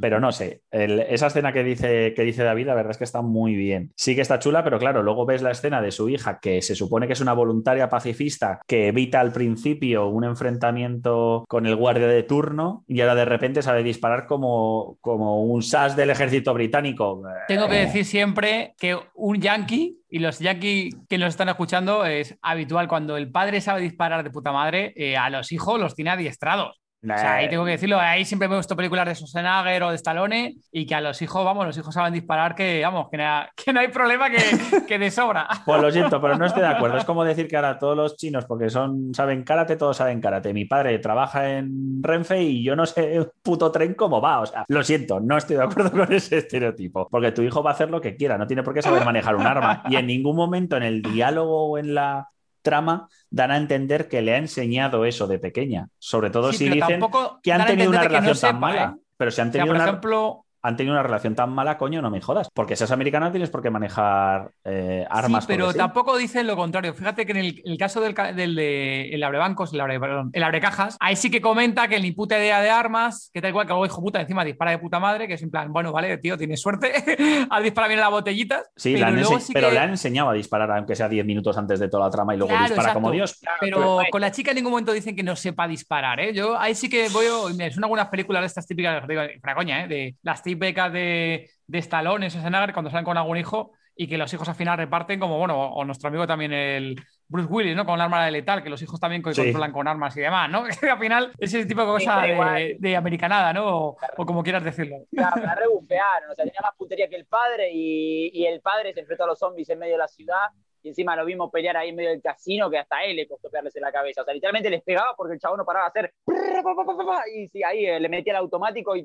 Pero 0.00 0.20
no 0.20 0.32
sé, 0.32 0.62
el- 0.70 1.00
esa 1.00 1.26
escena 1.28 1.52
que 1.52 1.62
dice, 1.64 2.12
que 2.14 2.22
dice 2.22 2.42
David, 2.44 2.66
la 2.66 2.74
verdad 2.74 2.92
es 2.92 2.98
que 2.98 3.04
está 3.04 3.22
muy 3.22 3.54
bien. 3.54 3.92
Sí 3.96 4.14
que 4.14 4.20
está 4.22 4.38
chula, 4.38 4.64
pero 4.64 4.78
claro, 4.78 5.02
luego 5.02 5.26
ves 5.26 5.42
la 5.42 5.50
escena 5.50 5.80
de 5.80 5.90
su 5.90 6.08
hija, 6.08 6.38
que 6.40 6.62
se 6.62 6.74
supone 6.74 7.06
que 7.06 7.12
es 7.14 7.20
una 7.20 7.32
voluntaria 7.32 7.88
pacifista, 7.88 8.60
que 8.66 8.88
evita 8.88 9.20
al 9.20 9.32
principio 9.32 10.08
un 10.08 10.24
enfrentamiento 10.24 11.44
con 11.48 11.66
el 11.66 11.76
guardia 11.76 12.06
de 12.06 12.22
turno 12.22 12.84
y 12.86 13.00
ahora 13.00 13.14
de 13.14 13.24
repente 13.24 13.62
sabe 13.62 13.82
disparar 13.82 14.26
como, 14.26 14.96
como 15.00 15.44
un 15.44 15.62
SAS 15.62 15.96
del 15.96 16.10
ejército 16.10 16.54
británico. 16.54 17.22
Tengo 17.48 17.68
que 17.68 17.76
decir 17.76 18.04
siempre 18.04 18.74
que 18.78 18.96
un 19.14 19.40
yankee, 19.40 19.99
y 20.10 20.18
los 20.18 20.40
yankees 20.40 20.94
que 21.08 21.18
nos 21.18 21.28
están 21.28 21.48
escuchando, 21.48 22.04
es 22.04 22.36
habitual 22.42 22.88
cuando 22.88 23.16
el 23.16 23.30
padre 23.30 23.60
sabe 23.60 23.80
disparar 23.80 24.24
de 24.24 24.30
puta 24.30 24.52
madre, 24.52 24.92
eh, 24.96 25.16
a 25.16 25.30
los 25.30 25.52
hijos 25.52 25.78
los 25.78 25.94
tiene 25.94 26.10
adiestrados. 26.10 26.80
O 27.02 27.06
sea, 27.06 27.36
ahí 27.36 27.48
tengo 27.48 27.64
que 27.64 27.70
decirlo, 27.70 27.98
ahí 27.98 28.26
siempre 28.26 28.46
me 28.46 28.56
visto 28.58 28.76
películas 28.76 29.06
de 29.06 29.14
Schwarzenegger 29.14 29.82
o 29.84 29.88
de 29.90 29.96
Stallone 29.96 30.56
y 30.70 30.84
que 30.84 30.94
a 30.94 31.00
los 31.00 31.22
hijos, 31.22 31.42
vamos, 31.44 31.64
los 31.64 31.76
hijos 31.78 31.94
saben 31.94 32.12
disparar 32.12 32.54
que, 32.54 32.82
vamos, 32.84 33.08
que, 33.10 33.16
na- 33.16 33.48
que 33.56 33.72
no 33.72 33.80
hay 33.80 33.88
problema 33.88 34.28
que, 34.28 34.38
que 34.86 34.98
de 34.98 35.10
sobra. 35.10 35.48
Pues 35.64 35.80
lo 35.80 35.90
siento, 35.90 36.20
pero 36.20 36.36
no 36.36 36.44
estoy 36.44 36.60
de 36.62 36.68
acuerdo. 36.68 36.98
Es 36.98 37.04
como 37.06 37.24
decir 37.24 37.48
que 37.48 37.56
ahora 37.56 37.78
todos 37.78 37.96
los 37.96 38.16
chinos, 38.16 38.44
porque 38.44 38.68
son, 38.68 39.14
saben 39.14 39.44
karate, 39.44 39.76
todos 39.76 39.96
saben 39.96 40.20
karate. 40.20 40.52
Mi 40.52 40.66
padre 40.66 40.98
trabaja 40.98 41.56
en 41.58 42.02
Renfe 42.02 42.42
y 42.42 42.62
yo 42.62 42.76
no 42.76 42.84
sé 42.84 43.18
un 43.20 43.30
puto 43.42 43.72
tren 43.72 43.94
cómo 43.94 44.20
va. 44.20 44.40
O 44.40 44.46
sea, 44.46 44.64
lo 44.68 44.82
siento, 44.82 45.20
no 45.20 45.38
estoy 45.38 45.56
de 45.56 45.62
acuerdo 45.62 45.90
con 46.06 46.12
ese 46.12 46.38
estereotipo. 46.38 47.08
Porque 47.08 47.32
tu 47.32 47.40
hijo 47.42 47.62
va 47.62 47.70
a 47.70 47.74
hacer 47.74 47.90
lo 47.90 48.00
que 48.00 48.16
quiera, 48.16 48.36
no 48.36 48.46
tiene 48.46 48.62
por 48.62 48.74
qué 48.74 48.82
saber 48.82 49.04
manejar 49.04 49.36
un 49.36 49.46
arma. 49.46 49.82
Y 49.88 49.96
en 49.96 50.06
ningún 50.06 50.36
momento 50.36 50.76
en 50.76 50.82
el 50.82 51.00
diálogo 51.00 51.70
o 51.70 51.78
en 51.78 51.94
la 51.94 52.28
trama 52.62 53.08
dan 53.30 53.50
a 53.50 53.56
entender 53.56 54.08
que 54.08 54.22
le 54.22 54.34
ha 54.34 54.38
enseñado 54.38 55.04
eso 55.04 55.26
de 55.26 55.38
pequeña. 55.38 55.88
Sobre 55.98 56.30
todo 56.30 56.52
Sí, 56.52 56.58
si 56.58 56.68
dicen 56.70 57.00
que 57.42 57.52
han 57.52 57.66
tenido 57.66 57.90
una 57.90 58.02
no 58.02 58.08
relación 58.08 58.38
tan 58.40 58.56
sepa, 58.56 58.60
mala. 58.60 58.96
¿eh? 58.96 59.02
Pero 59.16 59.30
si 59.30 59.40
han 59.40 59.50
O 59.50 59.52
sea, 59.52 59.52
tenido 59.52 59.66
por 59.66 59.76
una 59.76 59.84
ejemplo, 59.84 60.46
han 60.62 60.76
tenido 60.76 60.94
una 60.94 61.02
relación 61.02 61.34
tan 61.34 61.50
mala, 61.50 61.78
coño, 61.78 62.02
no 62.02 62.10
me 62.10 62.20
jodas. 62.20 62.48
Porque 62.52 62.76
seas 62.76 62.90
americano 62.90 63.26
no 63.26 63.32
tienes 63.32 63.50
por 63.50 63.62
qué 63.62 63.70
manejar 63.70 64.50
eh, 64.64 65.06
armas. 65.10 65.44
Sí, 65.44 65.48
pero 65.48 65.64
porque 65.66 65.72
sí. 65.74 65.78
tampoco 65.78 66.16
dicen 66.16 66.46
lo 66.46 66.56
contrario. 66.56 66.94
Fíjate 66.94 67.24
que 67.26 67.32
en 67.32 67.38
el, 67.38 67.62
el 67.64 67.78
caso 67.78 68.00
del, 68.00 68.14
del 68.34 68.54
de 68.54 69.08
el 69.10 69.22
abrebancos, 69.22 69.72
el 69.72 69.80
abre, 69.80 69.98
perdón, 69.98 70.30
el 70.32 70.42
abrecajas, 70.42 70.96
ahí 71.00 71.16
sí 71.16 71.30
que 71.30 71.40
comenta 71.40 71.88
que 71.88 71.98
ni 72.00 72.12
puta 72.12 72.38
idea 72.38 72.60
de 72.60 72.70
armas, 72.70 73.30
que 73.32 73.40
tal 73.40 73.52
cual 73.52 73.66
que 73.66 73.70
luego 73.72 73.86
hijo 73.86 74.00
puta 74.02 74.20
encima 74.20 74.44
dispara 74.44 74.72
de 74.72 74.78
puta 74.78 75.00
madre, 75.00 75.26
que 75.26 75.34
es 75.34 75.42
en 75.42 75.50
plan, 75.50 75.72
bueno, 75.72 75.92
vale, 75.92 76.18
tío, 76.18 76.36
tienes 76.36 76.60
suerte, 76.60 76.92
has 77.50 77.62
disparado 77.62 77.88
bien 77.88 78.00
las 78.00 78.10
botellitas. 78.10 78.70
Sí, 78.76 78.92
pero 78.94 78.98
le 79.00 79.06
han 79.06 79.14
luego 79.16 79.36
ense- 79.38 79.40
sí 79.40 79.52
pero 79.54 79.68
que- 79.68 79.74
le 79.74 79.78
han 79.80 79.90
enseñado 79.90 80.30
a 80.30 80.34
disparar, 80.34 80.70
aunque 80.72 80.94
sea 80.94 81.08
10 81.08 81.24
minutos 81.24 81.56
antes 81.56 81.80
de 81.80 81.88
toda 81.88 82.04
la 82.06 82.10
trama 82.10 82.34
y 82.34 82.38
luego 82.38 82.50
Claro, 82.50 82.66
dispara 82.74 82.92
como. 82.92 83.10
Dios. 83.10 83.40
Pero 83.60 84.00
con 84.10 84.20
la 84.20 84.30
chica 84.30 84.50
en 84.50 84.56
ningún 84.56 84.72
momento 84.72 84.92
dicen 84.92 85.16
que 85.16 85.22
no 85.22 85.36
sepa 85.36 85.66
disparar, 85.66 86.20
¿eh? 86.20 86.34
Yo 86.34 86.58
ahí 86.58 86.74
sí 86.74 86.88
que 86.90 87.08
voy, 87.08 87.24
y 87.50 87.56
me 87.56 87.70
son 87.70 87.84
algunas 87.84 88.08
películas 88.08 88.42
de 88.42 88.46
estas 88.46 88.66
típicas, 88.66 89.06
digo, 89.08 89.22
coña, 89.56 89.84
¿eh? 89.84 89.88
De 89.88 90.16
las 90.22 90.42
típicas 90.42 90.49
de, 90.56 91.50
de 91.66 91.78
Stallone, 91.78 92.30
Schwarzenegger, 92.30 92.72
cuando 92.72 92.90
salen 92.90 93.04
con 93.04 93.16
algún 93.16 93.36
hijo 93.36 93.72
y 93.96 94.08
que 94.08 94.16
los 94.16 94.32
hijos 94.32 94.48
al 94.48 94.54
final 94.54 94.78
reparten 94.78 95.20
como, 95.20 95.36
bueno, 95.38 95.60
o 95.72 95.84
nuestro 95.84 96.08
amigo 96.08 96.26
también 96.26 96.52
el 96.52 96.96
Bruce 97.28 97.48
Willis, 97.52 97.76
¿no? 97.76 97.84
Con 97.84 97.96
el 97.96 98.00
arma 98.00 98.24
de 98.24 98.30
letal, 98.30 98.62
que 98.62 98.70
los 98.70 98.80
hijos 98.82 98.98
también 98.98 99.22
Sí. 99.32 99.42
controlan 99.42 99.72
con 99.72 99.86
armas 99.86 100.16
y 100.16 100.20
demás, 100.20 100.48
¿no? 100.50 100.64
Que 100.80 100.88
al 100.90 100.98
final 100.98 101.32
ese 101.38 101.66
tipo 101.66 101.82
de 101.82 101.86
Sí, 102.00 102.06
cosa 102.06 102.16
da 102.26 102.52
de, 102.54 102.76
de 102.78 102.96
americanada, 102.96 103.52
¿no? 103.52 103.66
O, 103.66 103.96
o 104.16 104.26
como 104.26 104.42
quieras 104.42 104.64
decirlo. 104.64 104.96
La, 105.10 105.32
la 105.36 105.54
rebufearon, 105.54 106.30
o 106.30 106.34
sea, 106.34 106.44
tenía 106.44 106.60
más 106.62 106.74
puntería 106.76 107.08
que 107.10 107.16
el 107.16 107.26
padre 107.26 107.70
y, 107.72 108.30
y 108.32 108.46
el 108.46 108.60
padre 108.62 108.94
se 108.94 109.00
enfrentó 109.00 109.24
a 109.24 109.28
los 109.28 109.38
zombies 109.38 109.68
en 109.68 109.78
medio 109.78 109.94
de 109.94 109.98
la 109.98 110.08
ciudad 110.08 110.46
y 110.82 110.88
encima 110.88 111.14
lo 111.14 111.26
vimos 111.26 111.50
pelear 111.50 111.76
ahí 111.76 111.90
en 111.90 111.96
medio 111.96 112.08
del 112.08 112.22
casino 112.22 112.70
que 112.70 112.78
hasta 112.78 113.04
él 113.04 113.14
le 113.16 113.28
costó 113.28 113.50
pegarles 113.50 113.76
en 113.76 113.82
la 113.82 113.92
cabeza. 113.92 114.22
O 114.22 114.24
sea, 114.24 114.32
literalmente 114.32 114.70
les 114.70 114.82
pegaba 114.82 115.10
porque 115.14 115.34
el 115.34 115.38
chabón 115.40 115.58
no 115.58 115.66
paraba 115.66 115.90
de 115.94 116.00
hacer 116.00 116.14
y 117.36 117.48
sí, 117.48 117.62
ahí 117.62 117.84
eh, 117.84 118.00
le 118.00 118.08
metía 118.08 118.32
el 118.32 118.38
automático 118.38 118.96
y 118.96 119.04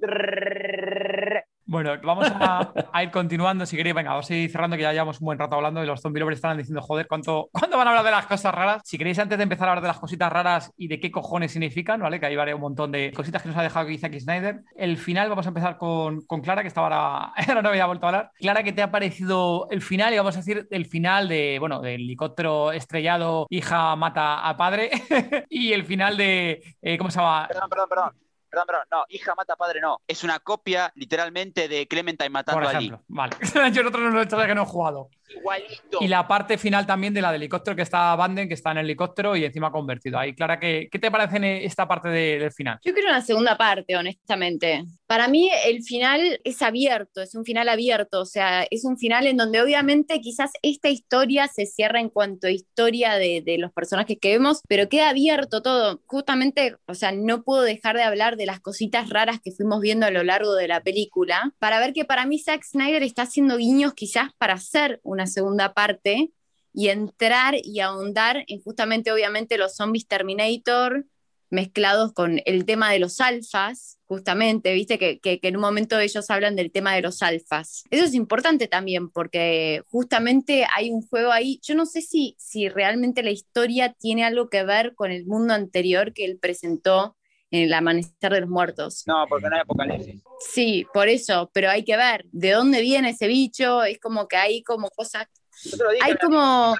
Bueno, 1.68 1.94
vamos 2.04 2.28
a, 2.32 3.04
ir 3.04 3.10
continuando. 3.10 3.66
Si 3.66 3.76
queréis, 3.76 3.96
venga, 3.96 4.12
vamos 4.12 4.30
a 4.30 4.36
ir 4.36 4.52
cerrando, 4.52 4.76
que 4.76 4.84
ya 4.84 4.92
llevamos 4.92 5.20
un 5.20 5.26
buen 5.26 5.40
rato 5.40 5.56
hablando 5.56 5.84
y 5.84 5.88
los 5.88 6.00
zombie 6.00 6.20
lovers 6.20 6.38
están 6.38 6.58
diciendo, 6.58 6.82
joder, 6.82 7.08
¿cuánto, 7.08 7.50
¿cuándo 7.52 7.78
van 7.78 7.88
a 7.88 7.90
hablar 7.90 8.06
de 8.06 8.12
las 8.12 8.28
cosas 8.28 8.54
raras? 8.54 8.84
Si 8.86 9.00
queréis, 9.00 9.18
antes 9.18 9.38
de 9.38 9.44
empezar 9.44 9.68
a 9.68 9.72
hablar 9.72 9.82
de 9.82 9.88
las 9.88 10.00
cositas 10.00 10.32
raras 10.32 10.72
y 10.78 10.88
de 10.88 11.00
qué 11.00 11.10
cojones 11.10 11.52
significan, 11.52 12.00
¿vale? 12.00 12.20
Que 12.20 12.28
ahí 12.28 12.36
vale 12.36 12.54
un 12.54 12.62
montón 12.62 12.92
de 12.92 13.12
cositas 13.14 13.42
que 13.42 13.50
nos 13.50 13.58
ha 13.58 13.64
dejado 13.64 13.88
aquí 13.88 13.98
Zack 13.98 14.20
Snyder. 14.20 14.62
El 14.76 14.98
final, 14.98 15.28
vamos 15.30 15.48
a 15.48 15.50
empezar 15.50 15.78
con, 15.78 16.22
con 16.22 16.42
Clara, 16.42 16.62
que 16.62 16.68
estaba 16.68 16.86
ahora, 16.88 17.34
ahora 17.48 17.62
no 17.64 17.70
había 17.70 17.88
vuelto 17.88 18.06
a 18.06 18.10
hablar. 18.10 18.32
Clara, 18.36 18.62
¿qué 18.62 18.72
te 18.72 18.84
ha 18.84 18.92
parecido 18.92 19.68
el 19.72 19.82
final? 19.82 20.14
Y 20.14 20.18
vamos 20.18 20.36
a 20.36 20.40
decir 20.40 20.68
el 20.70 20.86
final 20.86 21.28
de, 21.28 21.58
bueno, 21.60 21.82
del 21.82 22.02
helicóptero 22.02 22.74
estrellado, 22.74 23.48
hija 23.50 23.96
mata 23.96 24.48
a 24.48 24.56
padre, 24.56 24.92
y 25.50 25.74
el 25.74 25.84
final 25.84 26.16
de, 26.16 26.62
eh, 26.84 26.98
¿cómo 27.00 27.10
se 27.10 27.20
llama? 27.20 27.48
Perdón, 27.48 27.70
perdón, 27.70 27.90
perdón. 27.90 28.25
Perdón, 28.56 28.68
perdón, 28.68 28.88
no, 28.92 29.06
hija 29.10 29.36
mata 29.36 29.56
padre 29.56 29.82
no. 29.82 30.02
Es 30.08 30.24
una 30.24 30.40
copia 30.40 30.92
literalmente 30.96 31.68
de 31.68 31.88
Clementine 31.88 32.30
matando 32.30 32.62
Por 32.62 32.70
a 32.70 32.80
Lee. 32.80 32.88
ejemplo, 32.88 33.06
vale. 33.08 33.36
Yo 33.74 33.82
en 33.82 33.88
otro 33.88 34.10
no, 34.10 34.28
todavía 34.28 34.48
que 34.48 34.56
no 34.56 34.64
he 34.64 34.66
jugado. 34.66 35.10
Igualito. 35.30 35.98
Y 36.02 36.08
la 36.08 36.28
parte 36.28 36.58
final 36.58 36.86
también 36.86 37.14
de 37.14 37.22
la 37.22 37.32
del 37.32 37.42
helicóptero 37.42 37.76
que 37.76 37.82
está 37.82 38.16
Banden, 38.16 38.48
que 38.48 38.54
está 38.54 38.72
en 38.72 38.78
el 38.80 38.86
helicóptero 38.86 39.36
y 39.36 39.46
encima 39.46 39.72
convertido. 39.72 40.18
Ahí, 40.20 40.34
Clara, 40.34 40.60
¿qué, 40.60 40.88
qué 40.92 41.00
te 41.00 41.10
parece 41.12 41.38
en 41.38 41.44
esta 41.46 41.88
parte 41.88 42.10
de- 42.10 42.40
del 42.40 42.52
final? 42.52 42.80
Yo 42.84 42.94
quiero 42.94 43.10
una 43.10 43.22
segunda 43.22 43.58
parte, 43.58 43.96
honestamente. 43.96 44.86
Para 45.08 45.28
mí 45.28 45.50
el 45.66 45.84
final 45.84 46.40
es 46.44 46.62
abierto, 46.62 47.22
es 47.22 47.36
un 47.36 47.46
final 47.46 47.70
abierto, 47.70 48.22
o 48.22 48.26
sea, 48.26 48.66
es 48.72 48.86
un 48.86 48.98
final 48.98 49.28
en 49.28 49.38
donde 49.38 49.62
obviamente 49.62 50.20
quizás 50.22 50.52
esta 50.64 50.90
historia 50.90 51.48
se 51.48 51.66
cierra 51.66 52.00
en 52.00 52.10
cuanto 52.10 52.48
a 52.48 52.52
historia 52.52 53.14
de, 53.16 53.42
de 53.46 53.58
los 53.58 53.72
personajes 53.72 54.18
que 54.20 54.32
vemos, 54.32 54.62
pero 54.68 54.90
queda 54.90 55.10
abierto 55.10 55.62
todo. 55.62 56.02
Justamente, 56.08 56.76
o 56.88 56.94
sea, 56.96 57.12
no 57.12 57.44
puedo 57.44 57.62
dejar 57.62 57.96
de 57.96 58.04
hablar 58.04 58.36
de 58.38 58.46
las 58.48 58.60
cositas 58.60 59.10
raras 59.10 59.40
que 59.44 59.52
fuimos 59.52 59.80
viendo 59.82 60.06
a 60.08 60.12
lo 60.12 60.24
largo 60.24 60.56
de 60.56 60.68
la 60.68 60.82
película, 60.82 61.54
para 61.60 61.80
ver 61.80 61.94
que 61.94 62.06
para 62.06 62.26
mí 62.26 62.40
Zack 62.40 62.64
Snyder 62.64 63.04
está 63.04 63.24
haciendo 63.24 63.58
guiños 63.58 63.94
quizás 63.94 64.30
para 64.40 64.54
hacer 64.56 65.00
una 65.16 65.28
segunda 65.28 65.74
parte 65.74 66.32
y 66.74 66.90
entrar 66.90 67.56
y 67.64 67.80
ahondar 67.80 68.44
en 68.48 68.62
justamente, 68.62 69.12
obviamente, 69.12 69.58
los 69.58 69.76
zombies 69.76 70.08
Terminator, 70.08 71.06
mezclados 71.50 72.12
con 72.12 72.42
el 72.46 72.66
tema 72.66 72.92
de 72.92 73.00
los 73.00 73.22
alfas, 73.22 73.98
justamente, 74.08 74.74
viste 74.74 74.98
que, 75.00 75.20
que- 75.20 75.40
en 75.42 75.56
un 75.56 75.62
momento 75.62 76.00
ellos 76.00 76.30
hablan 76.30 76.56
del 76.56 76.72
tema 76.72 76.94
de 76.96 77.02
los 77.02 77.22
alfas. 77.22 77.84
Eso 77.92 78.04
es 78.04 78.14
importante 78.14 78.68
también 78.68 79.10
porque 79.10 79.82
justamente 79.90 80.66
hay 80.76 80.90
un 80.92 81.02
juego 81.08 81.32
ahí, 81.32 81.60
yo 81.64 81.76
no 81.76 81.86
sé 81.86 82.02
si, 82.02 82.36
si 82.38 82.68
realmente 82.68 83.24
la 83.24 83.32
historia 83.32 83.94
tiene 83.94 84.26
algo 84.26 84.50
que 84.50 84.64
ver 84.64 84.96
con 84.96 85.12
el 85.12 85.26
mundo 85.26 85.54
anterior 85.54 86.14
que 86.14 86.26
él 86.26 86.38
presentó 86.40 87.16
en 87.24 87.25
el 87.56 87.74
amanecer 87.74 88.32
de 88.32 88.42
los 88.42 88.50
muertos. 88.50 89.04
No, 89.08 89.26
porque 89.28 89.50
no 89.50 89.56
hay 89.56 89.62
apocalipsis. 89.62 90.22
Sí, 90.40 90.86
por 90.94 91.08
eso, 91.08 91.50
pero 91.54 91.70
hay 91.70 91.84
que 91.84 91.98
ver 91.98 92.26
de 92.32 92.52
dónde 92.52 92.82
viene 92.82 93.10
ese 93.10 93.28
bicho, 93.28 93.84
es 93.84 94.00
como 94.00 94.28
que 94.28 94.36
hay 94.38 94.64
como 94.64 94.90
cosas, 94.90 95.28
Yo 95.64 95.90
dije, 95.90 96.04
hay 96.04 96.16
como... 96.18 96.76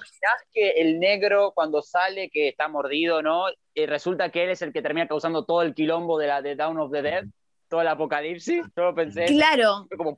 que 0.52 0.70
el 0.70 1.00
negro 1.00 1.52
cuando 1.54 1.82
sale, 1.82 2.28
que 2.30 2.48
está 2.48 2.68
mordido, 2.68 3.22
¿no? 3.22 3.44
Y 3.74 3.86
resulta 3.86 4.30
que 4.30 4.44
él 4.44 4.50
es 4.50 4.62
el 4.62 4.72
que 4.72 4.82
termina 4.82 5.08
causando 5.08 5.44
todo 5.44 5.62
el 5.62 5.74
quilombo 5.74 6.18
de 6.18 6.26
la 6.26 6.42
de 6.42 6.54
Down 6.56 6.78
of 6.78 6.92
the 6.92 7.02
Dead, 7.02 7.24
todo 7.68 7.80
el 7.80 7.88
apocalipsis. 7.88 8.62
Yo 8.76 8.94
pensé. 8.94 9.24
Claro, 9.24 9.88
como, 9.96 10.16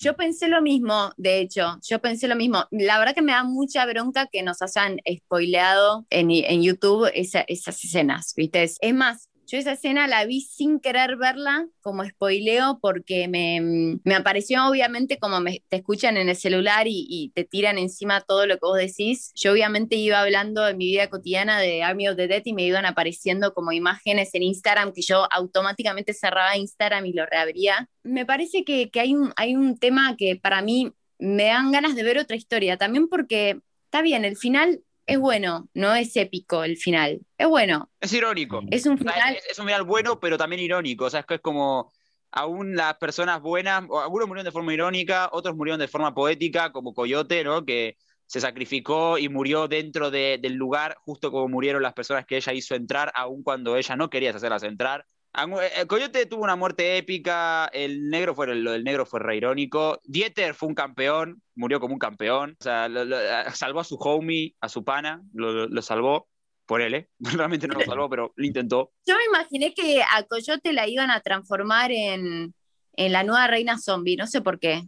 Yo 0.00 0.16
pensé 0.16 0.48
lo 0.48 0.60
mismo, 0.62 1.10
de 1.16 1.38
hecho, 1.40 1.78
yo 1.82 2.00
pensé 2.00 2.26
lo 2.28 2.34
mismo. 2.36 2.64
La 2.70 2.98
verdad 2.98 3.14
que 3.14 3.22
me 3.22 3.32
da 3.32 3.44
mucha 3.44 3.86
bronca 3.86 4.26
que 4.26 4.42
nos 4.42 4.60
hayan 4.62 4.98
spoileado 5.16 6.06
en, 6.10 6.30
en 6.30 6.62
YouTube 6.62 7.10
esa- 7.14 7.44
esas 7.46 7.82
escenas, 7.84 8.32
¿viste? 8.36 8.62
Es 8.64 8.94
más, 8.94 9.28
yo 9.48 9.56
esa 9.56 9.72
escena 9.72 10.06
la 10.06 10.26
vi 10.26 10.42
sin 10.42 10.78
querer 10.78 11.16
verla 11.16 11.66
como 11.80 12.04
spoileo 12.04 12.78
porque 12.82 13.28
me, 13.28 13.98
me 14.04 14.14
apareció 14.14 14.68
obviamente 14.68 15.18
como 15.18 15.40
me, 15.40 15.62
te 15.70 15.76
escuchan 15.76 16.18
en 16.18 16.28
el 16.28 16.36
celular 16.36 16.86
y, 16.86 17.32
te 17.34 17.44
tiran 17.44 17.78
encima 17.78 18.20
todo 18.20 18.46
lo 18.46 18.54
que 18.54 18.66
vos 18.66 18.76
decís. 18.76 19.32
Yo 19.34 19.52
obviamente 19.52 19.96
iba 19.96 20.20
hablando 20.20 20.68
en 20.68 20.76
mi 20.76 20.86
vida 20.86 21.08
cotidiana 21.08 21.58
de 21.58 21.82
Army 21.82 22.08
of 22.08 22.16
the 22.16 22.28
Dead 22.28 22.42
y 22.44 22.52
me 22.52 22.64
iban 22.64 22.84
apareciendo 22.84 23.54
como 23.54 23.72
imágenes 23.72 24.34
en 24.34 24.42
Instagram 24.42 24.92
que 24.92 25.02
yo 25.02 25.26
automáticamente 25.30 26.12
cerraba 26.12 26.56
Instagram 26.56 27.06
y 27.06 27.14
lo 27.14 27.24
reabría. 27.24 27.88
Me 28.02 28.26
parece 28.26 28.64
que, 28.64 28.90
que 28.90 29.00
hay, 29.00 29.14
un, 29.14 29.32
hay 29.36 29.56
un 29.56 29.78
tema 29.78 30.14
que 30.16 30.36
para 30.36 30.60
mí 30.60 30.92
me 31.18 31.44
dan 31.44 31.72
ganas 31.72 31.94
de 31.94 32.02
ver 32.02 32.18
otra 32.18 32.36
historia, 32.36 32.76
también 32.76 33.08
porque 33.08 33.60
está 33.84 34.02
bien, 34.02 34.26
el 34.26 34.36
final 34.36 34.82
es 35.08 35.18
bueno, 35.18 35.68
no 35.74 35.94
es 35.94 36.14
épico 36.16 36.64
el 36.64 36.76
final, 36.76 37.20
es 37.36 37.48
bueno, 37.48 37.90
es 38.00 38.12
irónico. 38.12 38.62
es 38.70 38.86
un 38.86 38.98
final... 38.98 39.36
es, 39.36 39.46
es 39.50 39.58
un 39.58 39.66
final 39.66 39.82
bueno, 39.84 40.20
pero 40.20 40.38
también 40.38 40.60
irónico. 40.62 41.06
O 41.06 41.10
sea, 41.10 41.20
es 41.20 41.26
que 41.26 41.34
es 41.36 41.40
como 41.40 41.92
aún 42.30 42.76
las 42.76 42.94
personas 42.98 43.40
buenas, 43.40 43.84
o 43.88 44.00
algunos 44.00 44.28
murieron 44.28 44.44
de 44.44 44.52
forma 44.52 44.74
irónica, 44.74 45.30
otros 45.32 45.56
murieron 45.56 45.80
de 45.80 45.88
forma 45.88 46.14
poética, 46.14 46.72
como 46.72 46.94
Coyote, 46.94 47.42
¿no? 47.42 47.64
Que 47.64 47.96
se 48.26 48.40
sacrificó 48.40 49.16
y 49.18 49.28
murió 49.30 49.68
dentro 49.68 50.10
de- 50.10 50.38
del 50.40 50.54
lugar, 50.54 50.96
justo 51.00 51.30
como 51.30 51.48
murieron 51.48 51.82
las 51.82 51.94
personas 51.94 52.26
que 52.26 52.36
ella 52.36 52.52
hizo 52.52 52.74
entrar, 52.74 53.10
aun 53.14 53.42
cuando 53.42 53.76
ella 53.76 53.96
no 53.96 54.10
quería 54.10 54.30
hacerlas 54.30 54.62
entrar. 54.62 55.06
Algu- 55.32 55.60
eh, 55.62 55.86
Coyote 55.86 56.26
tuvo 56.26 56.42
una 56.44 56.56
muerte 56.56 56.96
épica, 56.96 57.66
el 57.72 58.08
negro 58.10 58.34
fue, 58.34 58.54
lo 58.54 58.72
del 58.72 58.82
negro 58.84 59.06
fue 59.06 59.20
re 59.20 59.36
irónico, 59.36 60.00
Dieter 60.04 60.54
fue 60.54 60.68
un 60.68 60.74
campeón, 60.74 61.42
murió 61.54 61.80
como 61.80 61.92
un 61.94 61.98
campeón, 61.98 62.56
o 62.60 62.64
sea, 62.64 62.88
lo- 62.88 63.04
salvó 63.52 63.80
a 63.80 63.84
su 63.84 63.96
homie, 63.96 64.54
a 64.60 64.68
su 64.68 64.84
pana, 64.84 65.22
lo 65.34 65.82
salvó 65.82 66.28
por 66.66 66.82
él, 66.82 66.94
¿eh? 66.94 67.08
Realmente 67.20 67.66
no 67.68 67.74
lo 67.74 67.84
salvó, 67.84 68.08
pero 68.10 68.32
lo 68.36 68.46
intentó. 68.46 68.92
Yo 69.06 69.14
me 69.16 69.24
imaginé 69.24 69.72
que 69.74 70.02
a 70.02 70.22
Coyote 70.24 70.72
la 70.72 70.86
iban 70.86 71.10
a 71.10 71.20
transformar 71.20 71.90
en, 71.92 72.54
en 72.94 73.12
la 73.12 73.22
nueva 73.22 73.46
reina 73.46 73.78
zombie, 73.78 74.16
no 74.16 74.26
sé 74.26 74.42
por 74.42 74.58
qué. 74.58 74.82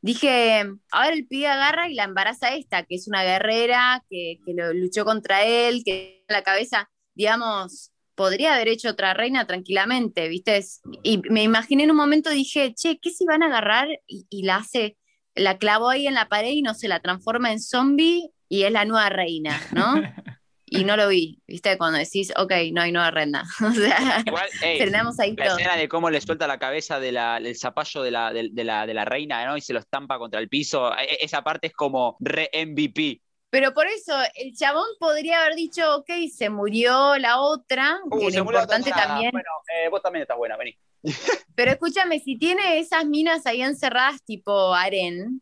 Dije, 0.00 0.64
ahora 0.92 1.14
el 1.14 1.26
pibe 1.26 1.46
agarra 1.48 1.88
y 1.88 1.94
la 1.94 2.04
embaraza 2.04 2.54
esta, 2.54 2.82
que 2.84 2.94
es 2.96 3.08
una 3.08 3.24
guerrera, 3.24 4.04
que, 4.10 4.38
que 4.44 4.52
lo 4.54 4.72
luchó 4.74 5.04
contra 5.04 5.44
él, 5.44 5.82
que 5.84 6.24
la 6.28 6.42
cabeza, 6.42 6.90
digamos, 7.14 7.90
podría 8.14 8.54
haber 8.54 8.68
hecho 8.68 8.90
otra 8.90 9.14
reina 9.14 9.46
tranquilamente, 9.46 10.28
¿viste? 10.28 10.64
Y 11.02 11.18
me 11.30 11.42
imaginé 11.42 11.84
en 11.84 11.90
un 11.90 11.96
momento, 11.96 12.30
dije, 12.30 12.74
che, 12.74 12.98
¿qué 13.00 13.10
si 13.10 13.24
van 13.24 13.42
a 13.42 13.46
agarrar 13.46 13.88
y, 14.06 14.26
y 14.30 14.42
la 14.44 14.56
hace, 14.56 14.96
la 15.34 15.58
clavó 15.58 15.88
ahí 15.90 16.06
en 16.06 16.14
la 16.14 16.28
pared 16.28 16.50
y 16.50 16.62
no 16.62 16.74
se 16.74 16.88
la 16.88 17.00
transforma 17.00 17.50
en 17.52 17.60
zombie 17.60 18.30
y 18.48 18.62
es 18.64 18.72
la 18.72 18.84
nueva 18.84 19.08
reina, 19.10 19.60
¿no? 19.72 19.94
Y 20.66 20.82
no 20.84 20.96
lo 20.96 21.06
vi, 21.08 21.40
¿viste? 21.46 21.76
Cuando 21.78 21.98
decís, 21.98 22.32
ok, 22.36 22.50
no 22.72 22.80
hay 22.80 22.90
nueva 22.90 23.10
reina. 23.12 23.44
O 23.60 23.70
sea, 23.72 24.24
Igual, 24.26 24.48
ey, 24.62 24.78
terminamos 24.78 25.20
ahí 25.20 25.34
la 25.36 25.44
todo. 25.44 25.58
escena 25.58 25.76
de 25.76 25.88
cómo 25.88 26.10
le 26.10 26.20
suelta 26.20 26.48
la 26.48 26.58
cabeza 26.58 26.98
de 26.98 27.12
la- 27.12 27.38
del 27.38 27.54
zapallo 27.56 28.02
de 28.02 28.10
la, 28.10 28.32
de, 28.32 28.48
de 28.50 28.64
la, 28.64 28.84
de 28.86 28.94
la 28.94 29.04
reina, 29.04 29.44
¿no? 29.46 29.56
Y 29.56 29.60
se 29.60 29.72
lo 29.72 29.78
estampa 29.78 30.18
contra 30.18 30.40
el 30.40 30.48
piso. 30.48 30.90
E- 30.96 31.04
e- 31.04 31.18
esa 31.20 31.42
parte 31.44 31.68
es 31.68 31.74
como 31.74 32.16
re 32.18 32.48
MVP. 32.52 33.20
Pero 33.54 33.72
por 33.72 33.86
eso, 33.86 34.12
el 34.34 34.52
chabón 34.56 34.82
podría 34.98 35.40
haber 35.44 35.54
dicho, 35.54 35.98
ok, 35.98 36.10
se 36.36 36.50
murió 36.50 37.16
la 37.18 37.38
otra, 37.38 38.00
Uh, 38.06 38.18
que 38.18 38.32
lo 38.32 38.40
importante 38.40 38.90
otra. 38.90 39.06
también. 39.06 39.30
Bueno, 39.30 39.48
eh, 39.72 39.88
vos 39.90 40.02
también 40.02 40.22
estás 40.22 40.36
buena, 40.36 40.56
vení. 40.56 40.76
Pero 41.54 41.70
escúchame, 41.70 42.18
si 42.18 42.36
tiene 42.36 42.80
esas 42.80 43.06
minas 43.06 43.46
ahí 43.46 43.62
encerradas 43.62 44.24
tipo 44.24 44.74
Aren, 44.74 45.40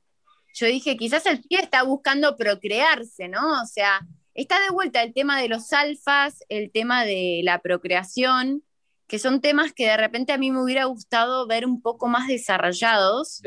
yo 0.52 0.66
dije, 0.66 0.98
quizás 0.98 1.24
el 1.24 1.40
pie 1.40 1.60
está 1.60 1.84
buscando 1.84 2.36
procrearse, 2.36 3.28
¿no? 3.28 3.62
O 3.62 3.64
sea, 3.64 4.02
está 4.34 4.60
de 4.60 4.68
vuelta 4.68 5.02
el 5.02 5.14
tema 5.14 5.40
de 5.40 5.48
los 5.48 5.72
alfas, 5.72 6.44
el 6.50 6.70
tema 6.70 7.06
de 7.06 7.40
la 7.42 7.62
procreación, 7.62 8.62
que 9.06 9.18
son 9.18 9.40
temas 9.40 9.72
que 9.72 9.86
de 9.86 9.96
repente 9.96 10.34
a 10.34 10.38
mí 10.38 10.50
me 10.50 10.62
hubiera 10.62 10.84
gustado 10.84 11.46
ver 11.46 11.64
un 11.64 11.80
poco 11.80 12.08
más 12.08 12.28
desarrollados. 12.28 13.40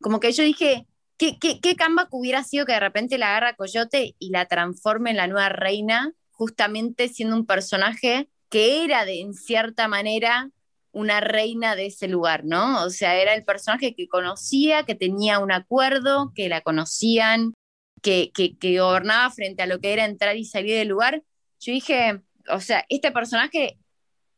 Como 0.00 0.18
que 0.18 0.32
yo 0.32 0.42
dije, 0.42 0.87
¿qué, 1.18 1.38
qué, 1.38 1.60
qué 1.60 1.76
hubiera 2.10 2.44
sido 2.44 2.64
que 2.64 2.72
de 2.72 2.80
repente 2.80 3.18
la 3.18 3.28
agarra 3.28 3.56
Coyote 3.56 4.14
y 4.18 4.30
la 4.30 4.46
transforme 4.46 5.10
en 5.10 5.16
la 5.16 5.26
nueva 5.26 5.50
reina, 5.50 6.12
justamente 6.30 7.08
siendo 7.08 7.36
un 7.36 7.46
personaje 7.46 8.30
que 8.48 8.84
era 8.84 9.04
de, 9.04 9.20
en 9.20 9.34
cierta 9.34 9.88
manera 9.88 10.50
una 10.92 11.20
reina 11.20 11.76
de 11.76 11.86
ese 11.86 12.08
lugar, 12.08 12.44
¿no? 12.44 12.82
O 12.84 12.90
sea, 12.90 13.16
era 13.16 13.34
el 13.34 13.44
personaje 13.44 13.94
que 13.94 14.08
conocía, 14.08 14.84
que 14.84 14.94
tenía 14.94 15.38
un 15.38 15.52
acuerdo, 15.52 16.32
que 16.34 16.48
la 16.48 16.62
conocían, 16.62 17.52
que, 18.00 18.30
que, 18.32 18.56
que 18.56 18.80
gobernaba 18.80 19.30
frente 19.30 19.62
a 19.62 19.66
lo 19.66 19.80
que 19.80 19.92
era 19.92 20.06
entrar 20.06 20.36
y 20.36 20.44
salir 20.44 20.76
del 20.76 20.88
lugar. 20.88 21.22
Yo 21.60 21.72
dije, 21.72 22.22
o 22.48 22.60
sea, 22.60 22.84
este 22.88 23.12
personaje 23.12 23.78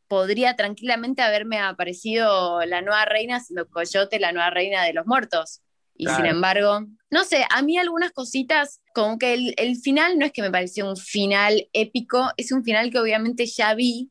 podría 0.07 0.55
tranquilamente 0.55 1.21
haberme 1.21 1.59
aparecido 1.59 2.65
la 2.65 2.81
nueva 2.81 3.05
reina, 3.05 3.39
siendo 3.39 3.69
Coyote 3.69 4.19
la 4.19 4.33
nueva 4.33 4.49
reina 4.49 4.83
de 4.83 4.93
los 4.93 5.05
muertos. 5.05 5.61
Y 6.01 6.05
Claro. 6.05 6.23
sin 6.23 6.31
embargo, 6.31 6.79
no 7.11 7.23
sé, 7.23 7.45
a 7.47 7.61
mí 7.61 7.77
algunas 7.77 8.11
cositas, 8.11 8.81
como 8.95 9.19
que 9.19 9.35
el, 9.35 9.53
el 9.57 9.75
final 9.75 10.17
no 10.17 10.25
es 10.25 10.31
que 10.31 10.41
me 10.41 10.49
pareció 10.49 10.89
un 10.89 10.97
final 10.97 11.67
épico, 11.73 12.31
es 12.37 12.51
un 12.51 12.63
final 12.63 12.89
que 12.89 12.97
obviamente 12.97 13.45
ya 13.45 13.75
vi. 13.75 14.09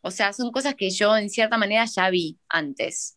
O 0.00 0.10
sea, 0.10 0.32
son 0.32 0.50
cosas 0.50 0.74
que 0.74 0.90
yo 0.90 1.16
en 1.16 1.30
cierta 1.30 1.56
manera 1.56 1.84
ya 1.84 2.10
vi 2.10 2.38
antes. 2.48 3.16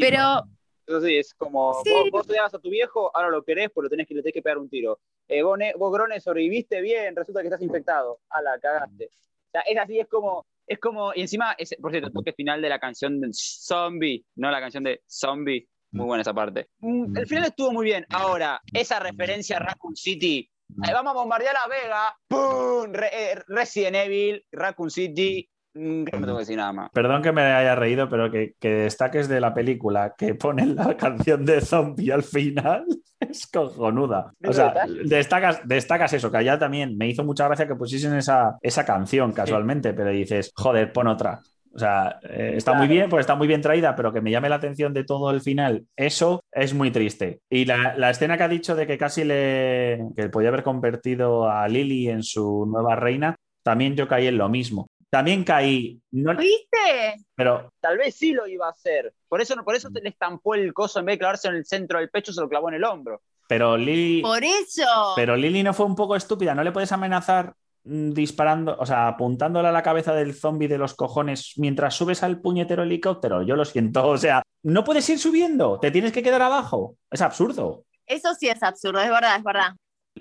Pero 0.00 0.42
Eso 0.86 1.00
sí, 1.00 1.16
es 1.16 1.32
como, 1.34 1.74
Sí. 1.84 1.90
vos, 1.90 2.10
vos 2.10 2.28
odiabas 2.28 2.54
a 2.54 2.58
tu 2.58 2.70
viejo, 2.70 3.16
ahora 3.16 3.28
lo 3.30 3.44
querés, 3.44 3.68
pues 3.72 3.84
lo 3.84 3.88
tenés 3.88 4.08
que, 4.08 4.14
le 4.14 4.22
tenés 4.22 4.34
que 4.34 4.42
pegar 4.42 4.58
un 4.58 4.68
tiro. 4.68 4.98
Eh, 5.28 5.42
vos, 5.42 5.56
vos, 5.78 5.92
Grone, 5.92 6.18
sobreviviste 6.20 6.80
bien, 6.80 7.14
resulta 7.14 7.40
que 7.40 7.46
estás 7.46 7.62
infectado. 7.62 8.18
A 8.30 8.42
la 8.42 8.58
cagaste. 8.58 9.06
O 9.06 9.50
sea, 9.52 9.60
es 9.60 9.78
así, 9.78 10.00
es 10.00 10.08
como, 10.08 10.44
es 10.66 10.80
como, 10.80 11.14
y 11.14 11.20
encima, 11.20 11.54
es, 11.56 11.76
por 11.80 11.92
cierto, 11.92 12.10
toque 12.10 12.32
final 12.32 12.60
de 12.60 12.68
la 12.68 12.80
canción 12.80 13.20
de 13.20 13.28
Zombie, 13.32 14.24
no 14.34 14.50
la 14.50 14.58
canción 14.60 14.82
de 14.82 15.02
Zombie, 15.08 15.68
muy 15.94 16.06
buena 16.06 16.22
esa 16.22 16.34
parte. 16.34 16.68
Mm, 16.80 17.16
El 17.16 17.26
final 17.26 17.44
estuvo 17.44 17.72
muy 17.72 17.84
bien. 17.86 18.04
Ahora, 18.10 18.60
esa 18.72 18.98
referencia 19.00 19.56
a 19.56 19.60
Raccoon 19.60 19.96
City, 19.96 20.50
eh, 20.86 20.92
vamos 20.92 21.12
a 21.12 21.14
bombardear 21.14 21.54
La 21.54 21.68
Vega, 21.74 22.16
¡pum! 22.28 22.92
Re- 22.92 23.10
eh, 23.32 23.38
Resident 23.48 23.96
Evil, 23.96 24.44
Raccoon 24.52 24.90
City, 24.90 25.48
mm, 25.74 26.04
que 26.04 26.12
no 26.18 26.26
tengo 26.26 26.38
que 26.38 26.42
decir 26.42 26.56
nada 26.56 26.72
más. 26.72 26.90
Perdón 26.92 27.22
que 27.22 27.32
me 27.32 27.42
haya 27.42 27.74
reído, 27.74 28.08
pero 28.08 28.30
que, 28.30 28.54
que 28.58 28.68
destaques 28.70 29.28
de 29.28 29.40
la 29.40 29.54
película 29.54 30.14
que 30.16 30.34
ponen 30.34 30.74
la 30.76 30.96
canción 30.96 31.44
de 31.44 31.60
zombie 31.60 32.12
al 32.12 32.22
final 32.22 32.84
es 33.20 33.46
cojonuda. 33.46 34.32
O 34.46 34.52
sea, 34.52 34.74
destacas, 35.04 35.60
destacas 35.64 36.12
eso, 36.12 36.30
que 36.30 36.38
allá 36.38 36.58
también 36.58 36.96
me 36.96 37.08
hizo 37.08 37.24
mucha 37.24 37.46
gracia 37.46 37.68
que 37.68 37.76
pusiesen 37.76 38.14
esa, 38.16 38.56
esa 38.60 38.84
canción 38.84 39.32
casualmente, 39.32 39.94
pero 39.94 40.10
dices, 40.10 40.52
joder, 40.56 40.92
pon 40.92 41.06
otra. 41.06 41.40
O 41.74 41.78
sea, 41.78 42.20
eh, 42.22 42.54
está 42.56 42.72
Claro. 42.72 42.86
muy 42.86 42.94
bien, 42.94 43.10
pues 43.10 43.20
está 43.20 43.34
muy 43.34 43.48
bien 43.48 43.60
traída, 43.60 43.96
pero 43.96 44.12
que 44.12 44.20
me 44.20 44.30
llame 44.30 44.48
la 44.48 44.56
atención 44.56 44.94
de 44.94 45.02
todo 45.04 45.30
el 45.32 45.40
final, 45.40 45.86
eso 45.96 46.40
es 46.52 46.72
muy 46.72 46.90
triste. 46.92 47.40
Y 47.50 47.64
la, 47.64 47.94
la 47.96 48.10
escena 48.10 48.36
que 48.36 48.44
ha 48.44 48.48
dicho 48.48 48.76
de 48.76 48.86
que 48.86 48.96
casi 48.96 49.24
le 49.24 50.00
que 50.16 50.28
podía 50.28 50.48
haber 50.50 50.62
convertido 50.62 51.48
a 51.50 51.66
Lily 51.68 52.08
en 52.10 52.22
su 52.22 52.64
nueva 52.66 52.94
reina, 52.96 53.34
también 53.64 53.96
yo 53.96 54.06
caí 54.06 54.26
en 54.28 54.38
lo 54.38 54.48
mismo. 54.48 54.86
También 55.10 55.44
caí, 55.44 56.00
no, 56.10 56.34
¿Viste? 56.36 57.24
pero 57.36 57.70
Tal 57.80 57.98
vez 57.98 58.16
sí 58.16 58.32
lo 58.32 58.46
iba 58.48 58.66
a 58.66 58.70
hacer. 58.70 59.12
Por 59.28 59.40
eso, 59.40 59.54
por 59.64 59.76
eso 59.76 59.88
le 59.90 60.08
estampó 60.08 60.54
el 60.56 60.72
coso 60.72 60.98
en 60.98 61.06
vez 61.06 61.14
de 61.14 61.18
clavarse 61.20 61.46
en 61.48 61.54
el 61.54 61.64
centro 61.66 61.98
del 62.00 62.10
pecho, 62.10 62.32
se 62.32 62.40
lo 62.40 62.48
clavó 62.48 62.68
en 62.68 62.74
el 62.76 62.84
hombro. 62.84 63.20
pero 63.48 63.76
Lily, 63.76 64.22
Por 64.22 64.42
eso. 64.42 65.12
pero 65.14 65.36
Lily 65.36 65.62
no 65.62 65.72
fue 65.74 65.86
un 65.86 65.94
poco 65.94 66.16
estúpida, 66.16 66.54
no 66.54 66.64
le 66.64 66.72
puedes 66.72 66.90
amenazar 66.90 67.50
mm, 67.50 67.52
disparando, 67.84 68.76
o 68.78 68.86
sea, 68.86 69.08
apuntándole 69.08 69.68
a 69.68 69.72
la 69.72 69.82
cabeza 69.82 70.14
del 70.14 70.34
zombie 70.34 70.68
de 70.68 70.78
los 70.78 70.94
cojones 70.94 71.52
mientras 71.56 71.94
subes 71.94 72.22
al 72.22 72.40
puñetero 72.40 72.82
helicóptero. 72.82 73.42
Yo 73.42 73.56
lo 73.56 73.64
siento, 73.64 74.08
o 74.08 74.16
sea, 74.18 74.42
no 74.62 74.84
puedes 74.84 75.08
ir 75.10 75.18
subiendo, 75.18 75.78
te 75.78 75.90
tienes 75.90 76.12
que 76.12 76.22
quedar 76.22 76.42
abajo. 76.42 76.96
Es 77.10 77.20
absurdo. 77.20 77.84
Eso 78.06 78.34
sí 78.34 78.48
es 78.48 78.62
absurdo, 78.62 79.00
es 79.00 79.10
verdad, 79.10 79.36
es 79.36 79.44
verdad. 79.44 79.72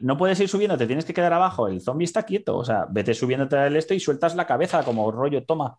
No 0.01 0.17
puedes 0.17 0.39
ir 0.39 0.49
subiendo, 0.49 0.77
te 0.77 0.87
tienes 0.87 1.05
que 1.05 1.13
quedar 1.13 1.33
abajo. 1.33 1.67
El 1.67 1.79
zombie 1.81 2.05
está 2.05 2.23
quieto, 2.23 2.57
o 2.57 2.65
sea, 2.65 2.85
vete 2.89 3.13
subiéndote 3.13 3.55
del 3.55 3.75
esto 3.75 3.93
y 3.93 3.99
sueltas 3.99 4.35
la 4.35 4.47
cabeza 4.47 4.83
como 4.83 5.09
rollo, 5.11 5.45
toma. 5.45 5.77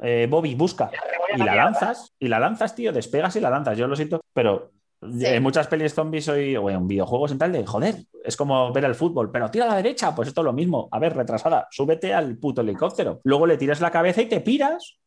eh, 0.00 0.26
Bobby, 0.30 0.54
busca. 0.54 0.90
Y 1.34 1.38
la 1.38 1.54
lanzas, 1.54 2.14
y 2.18 2.28
la 2.28 2.38
lanzas, 2.38 2.74
tío, 2.74 2.92
despegas 2.92 3.36
y 3.36 3.40
la 3.40 3.50
lanzas. 3.50 3.76
Yo 3.76 3.86
lo 3.86 3.96
siento, 3.96 4.20
pero 4.32 4.70
Sí. 5.18 5.26
en 5.26 5.42
muchas 5.42 5.66
pelis 5.68 5.94
zombies 5.94 6.28
hoy, 6.28 6.56
o 6.56 6.70
en 6.70 6.86
videojuegos 6.86 7.32
en 7.32 7.38
tal 7.38 7.52
de, 7.52 7.66
joder, 7.66 7.96
es 8.24 8.36
como 8.36 8.72
ver 8.72 8.84
el 8.84 8.94
fútbol, 8.94 9.30
pero 9.30 9.50
tira 9.50 9.64
a 9.66 9.68
la 9.68 9.76
derecha, 9.76 10.14
pues 10.14 10.28
esto 10.28 10.40
es 10.40 10.44
lo 10.44 10.52
mismo. 10.52 10.88
A 10.90 10.98
ver, 10.98 11.14
retrasada, 11.16 11.66
súbete 11.70 12.12
al 12.14 12.36
puto 12.38 12.60
helicóptero. 12.62 13.20
Luego 13.24 13.46
le 13.46 13.56
tiras 13.56 13.80
la 13.80 13.90
cabeza 13.90 14.22
y 14.22 14.26
te 14.26 14.40
piras. 14.40 14.98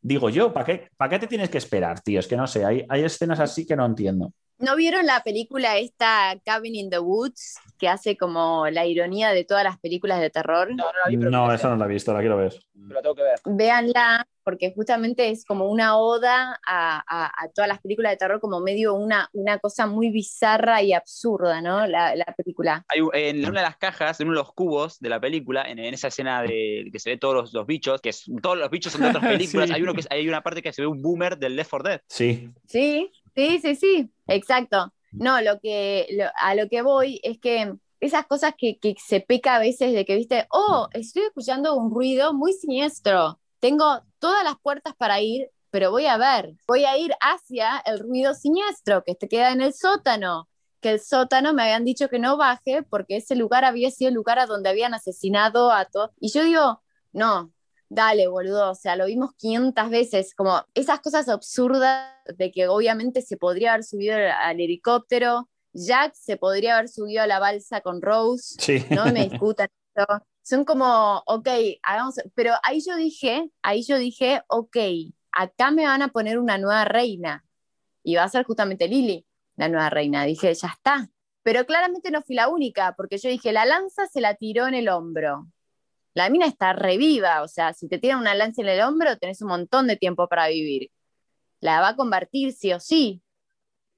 Digo 0.00 0.28
yo, 0.28 0.52
¿para 0.52 0.66
qué, 0.66 0.88
¿para 0.96 1.08
qué 1.10 1.18
te 1.20 1.26
tienes 1.26 1.48
que 1.48 1.58
esperar, 1.58 2.00
tío? 2.00 2.20
Es 2.20 2.26
que 2.26 2.36
no 2.36 2.46
sé, 2.46 2.64
hay, 2.64 2.84
hay 2.88 3.02
escenas 3.04 3.40
así 3.40 3.66
que 3.66 3.74
no 3.74 3.86
entiendo. 3.86 4.32
¿No 4.58 4.76
vieron 4.76 5.04
la 5.06 5.20
película 5.24 5.78
esta 5.78 6.38
Cabin 6.44 6.74
in 6.76 6.90
the 6.90 6.98
Woods 6.98 7.56
que 7.78 7.88
hace 7.88 8.16
como 8.16 8.68
la 8.68 8.86
ironía 8.86 9.30
de 9.30 9.44
todas 9.44 9.64
las 9.64 9.78
películas 9.80 10.20
de 10.20 10.30
terror? 10.30 10.68
No, 10.68 10.84
no 10.84 10.90
la 11.04 11.10
vi, 11.10 11.16
pero 11.16 11.30
No, 11.30 11.52
eso 11.52 11.68
no 11.70 11.76
la 11.76 11.86
he 11.86 11.88
visto, 11.88 12.12
la 12.12 12.20
quiero 12.20 12.36
ver. 12.36 12.54
pero 12.72 12.94
la 12.94 13.02
tengo 13.02 13.14
que 13.14 13.22
ver. 13.22 13.40
Véanla, 13.46 14.26
porque 14.44 14.72
justamente 14.74 15.30
es 15.30 15.44
como 15.44 15.68
una 15.68 15.96
oda 15.98 16.60
a, 16.66 17.02
a- 17.08 17.32
a 17.44 17.48
todas 17.54 17.68
las 17.68 17.80
películas 17.80 18.12
de 18.12 18.16
terror, 18.18 18.40
como 18.40 18.60
medio 18.60 18.94
una, 18.94 19.28
una 19.32 19.58
cosa 19.58 19.86
muy 19.86 20.10
bizarra 20.10 20.82
y 20.82 20.92
absurda, 20.92 21.60
¿no? 21.60 21.86
La, 21.86 22.14
la 22.14 22.26
película. 22.36 22.84
Hay, 22.88 23.00
en 23.14 23.38
una 23.48 23.60
de 23.60 23.66
las 23.66 23.76
cajas, 23.76 24.20
en 24.20 24.28
uno 24.28 24.36
de 24.38 24.42
los 24.44 24.52
cubos 24.52 25.00
de 25.00 25.08
la 25.08 25.20
película, 25.20 25.62
en, 25.68 25.78
en 25.78 25.94
esa 25.94 26.08
escena 26.08 26.42
de 26.42 26.88
que 26.92 26.98
se 26.98 27.10
ve 27.10 27.16
todos 27.16 27.34
los, 27.34 27.52
los 27.54 27.66
bichos, 27.66 28.00
que 28.00 28.10
es- 28.10 28.24
todos 28.42 28.58
los 28.58 28.70
bichos 28.70 28.92
son 28.92 29.02
de 29.02 29.08
otras 29.08 29.24
películas, 29.26 29.68
Sí. 29.68 29.74
hay, 29.74 29.82
uno 29.82 29.94
que, 29.94 30.00
es- 30.00 30.08
hay 30.10 30.28
una 30.28 30.42
parte 30.42 30.62
que 30.62 30.72
se 30.72 30.82
ve 30.82 30.88
un 30.88 31.00
boomer 31.02 31.38
del 31.38 31.56
Left 31.56 31.70
4 31.70 31.88
Dead. 31.90 32.00
Sí, 32.08 32.50
Sí, 32.66 33.10
sí, 33.34 33.58
sí, 33.60 33.74
sí, 33.76 34.10
exacto. 34.26 34.92
No, 35.12 35.40
lo 35.40 35.60
que, 35.60 36.06
lo- 36.10 36.30
a 36.40 36.54
lo 36.54 36.68
que 36.68 36.82
voy 36.82 37.20
es 37.22 37.38
que 37.38 37.72
esas 38.00 38.26
cosas 38.26 38.52
que, 38.58 38.78
que 38.78 38.94
se 39.02 39.20
peca 39.20 39.56
a 39.56 39.58
veces 39.60 39.92
de 39.94 40.04
que, 40.04 40.16
viste, 40.16 40.46
oh, 40.50 40.88
estoy 40.92 41.22
escuchando 41.22 41.74
un 41.74 41.90
ruido 41.94 42.34
muy 42.34 42.52
siniestro, 42.52 43.40
tengo 43.60 44.02
todas 44.24 44.42
las 44.42 44.54
puertas 44.58 44.94
para 44.96 45.20
ir, 45.20 45.50
pero 45.70 45.90
voy 45.90 46.06
a 46.06 46.16
ver, 46.16 46.54
voy 46.66 46.86
a 46.86 46.96
ir 46.96 47.12
hacia 47.20 47.76
el 47.84 47.98
ruido 47.98 48.32
siniestro 48.32 49.04
que 49.04 49.14
te 49.14 49.28
queda 49.28 49.52
en 49.52 49.60
el 49.60 49.74
sótano, 49.74 50.48
que 50.80 50.92
el 50.92 51.00
sótano 51.00 51.52
me 51.52 51.64
habían 51.64 51.84
dicho 51.84 52.08
que 52.08 52.18
no 52.18 52.38
baje 52.38 52.82
porque 52.84 53.18
ese 53.18 53.36
lugar 53.36 53.66
había 53.66 53.90
sido 53.90 54.08
el 54.08 54.14
lugar 54.14 54.38
a 54.38 54.46
donde 54.46 54.70
habían 54.70 54.94
asesinado 54.94 55.70
a 55.70 55.84
todos. 55.84 56.12
Y 56.20 56.32
yo 56.32 56.42
digo, 56.42 56.82
no, 57.12 57.52
dale, 57.90 58.26
boludo, 58.28 58.70
o 58.70 58.74
sea, 58.74 58.96
lo 58.96 59.04
vimos 59.04 59.34
500 59.36 59.90
veces, 59.90 60.34
como 60.34 60.62
esas 60.72 61.00
cosas 61.00 61.28
absurdas 61.28 62.14
de 62.38 62.50
que 62.50 62.66
obviamente 62.66 63.20
se 63.20 63.36
podría 63.36 63.74
haber 63.74 63.84
subido 63.84 64.16
al, 64.16 64.58
helicóptero, 64.58 65.50
Jack 65.74 66.14
se 66.14 66.38
podría 66.38 66.78
haber 66.78 66.88
subido 66.88 67.22
a 67.22 67.26
la 67.26 67.40
balsa 67.40 67.82
con 67.82 68.00
Rose, 68.00 68.56
sí. 68.58 68.86
no 68.88 69.04
me 69.12 69.28
discutan 69.28 69.68
eso. 69.94 70.06
Son 70.44 70.66
como, 70.66 71.22
ok, 71.26 71.48
hagamos, 71.82 72.20
pero 72.34 72.52
ahí 72.62 72.82
yo 72.86 72.96
dije, 72.96 73.50
ahí 73.62 73.82
yo 73.82 73.96
dije, 73.96 74.42
ok, 74.48 74.76
acá 75.32 75.70
me 75.70 75.86
van 75.86 76.02
a 76.02 76.08
poner 76.08 76.38
una 76.38 76.58
nueva 76.58 76.84
reina 76.84 77.44
y 78.02 78.16
va 78.16 78.24
a 78.24 78.28
ser 78.28 78.44
justamente 78.44 78.86
Lily, 78.86 79.26
la 79.56 79.70
nueva 79.70 79.88
reina. 79.88 80.24
Dije, 80.24 80.52
ya 80.52 80.68
está. 80.68 81.08
Pero 81.42 81.64
claramente 81.64 82.10
no 82.10 82.20
fui 82.20 82.36
la 82.36 82.48
única, 82.48 82.94
porque 82.94 83.16
yo 83.16 83.30
dije, 83.30 83.52
la 83.52 83.64
lanza 83.64 84.06
se 84.06 84.20
la 84.20 84.34
tiró 84.34 84.66
en 84.66 84.74
el 84.74 84.90
hombro. 84.90 85.46
La 86.12 86.28
mina 86.28 86.46
está 86.46 86.74
reviva, 86.74 87.42
o 87.42 87.48
sea, 87.48 87.72
si 87.72 87.88
te 87.88 87.98
tiran 87.98 88.20
una 88.20 88.34
lanza 88.34 88.60
en 88.60 88.68
el 88.68 88.82
hombro, 88.82 89.16
tenés 89.16 89.40
un 89.40 89.48
montón 89.48 89.86
de 89.86 89.96
tiempo 89.96 90.28
para 90.28 90.48
vivir. 90.48 90.90
La 91.60 91.80
va 91.80 91.88
a 91.88 91.96
convertir 91.96 92.52
sí 92.52 92.70
o 92.74 92.80
sí. 92.80 93.22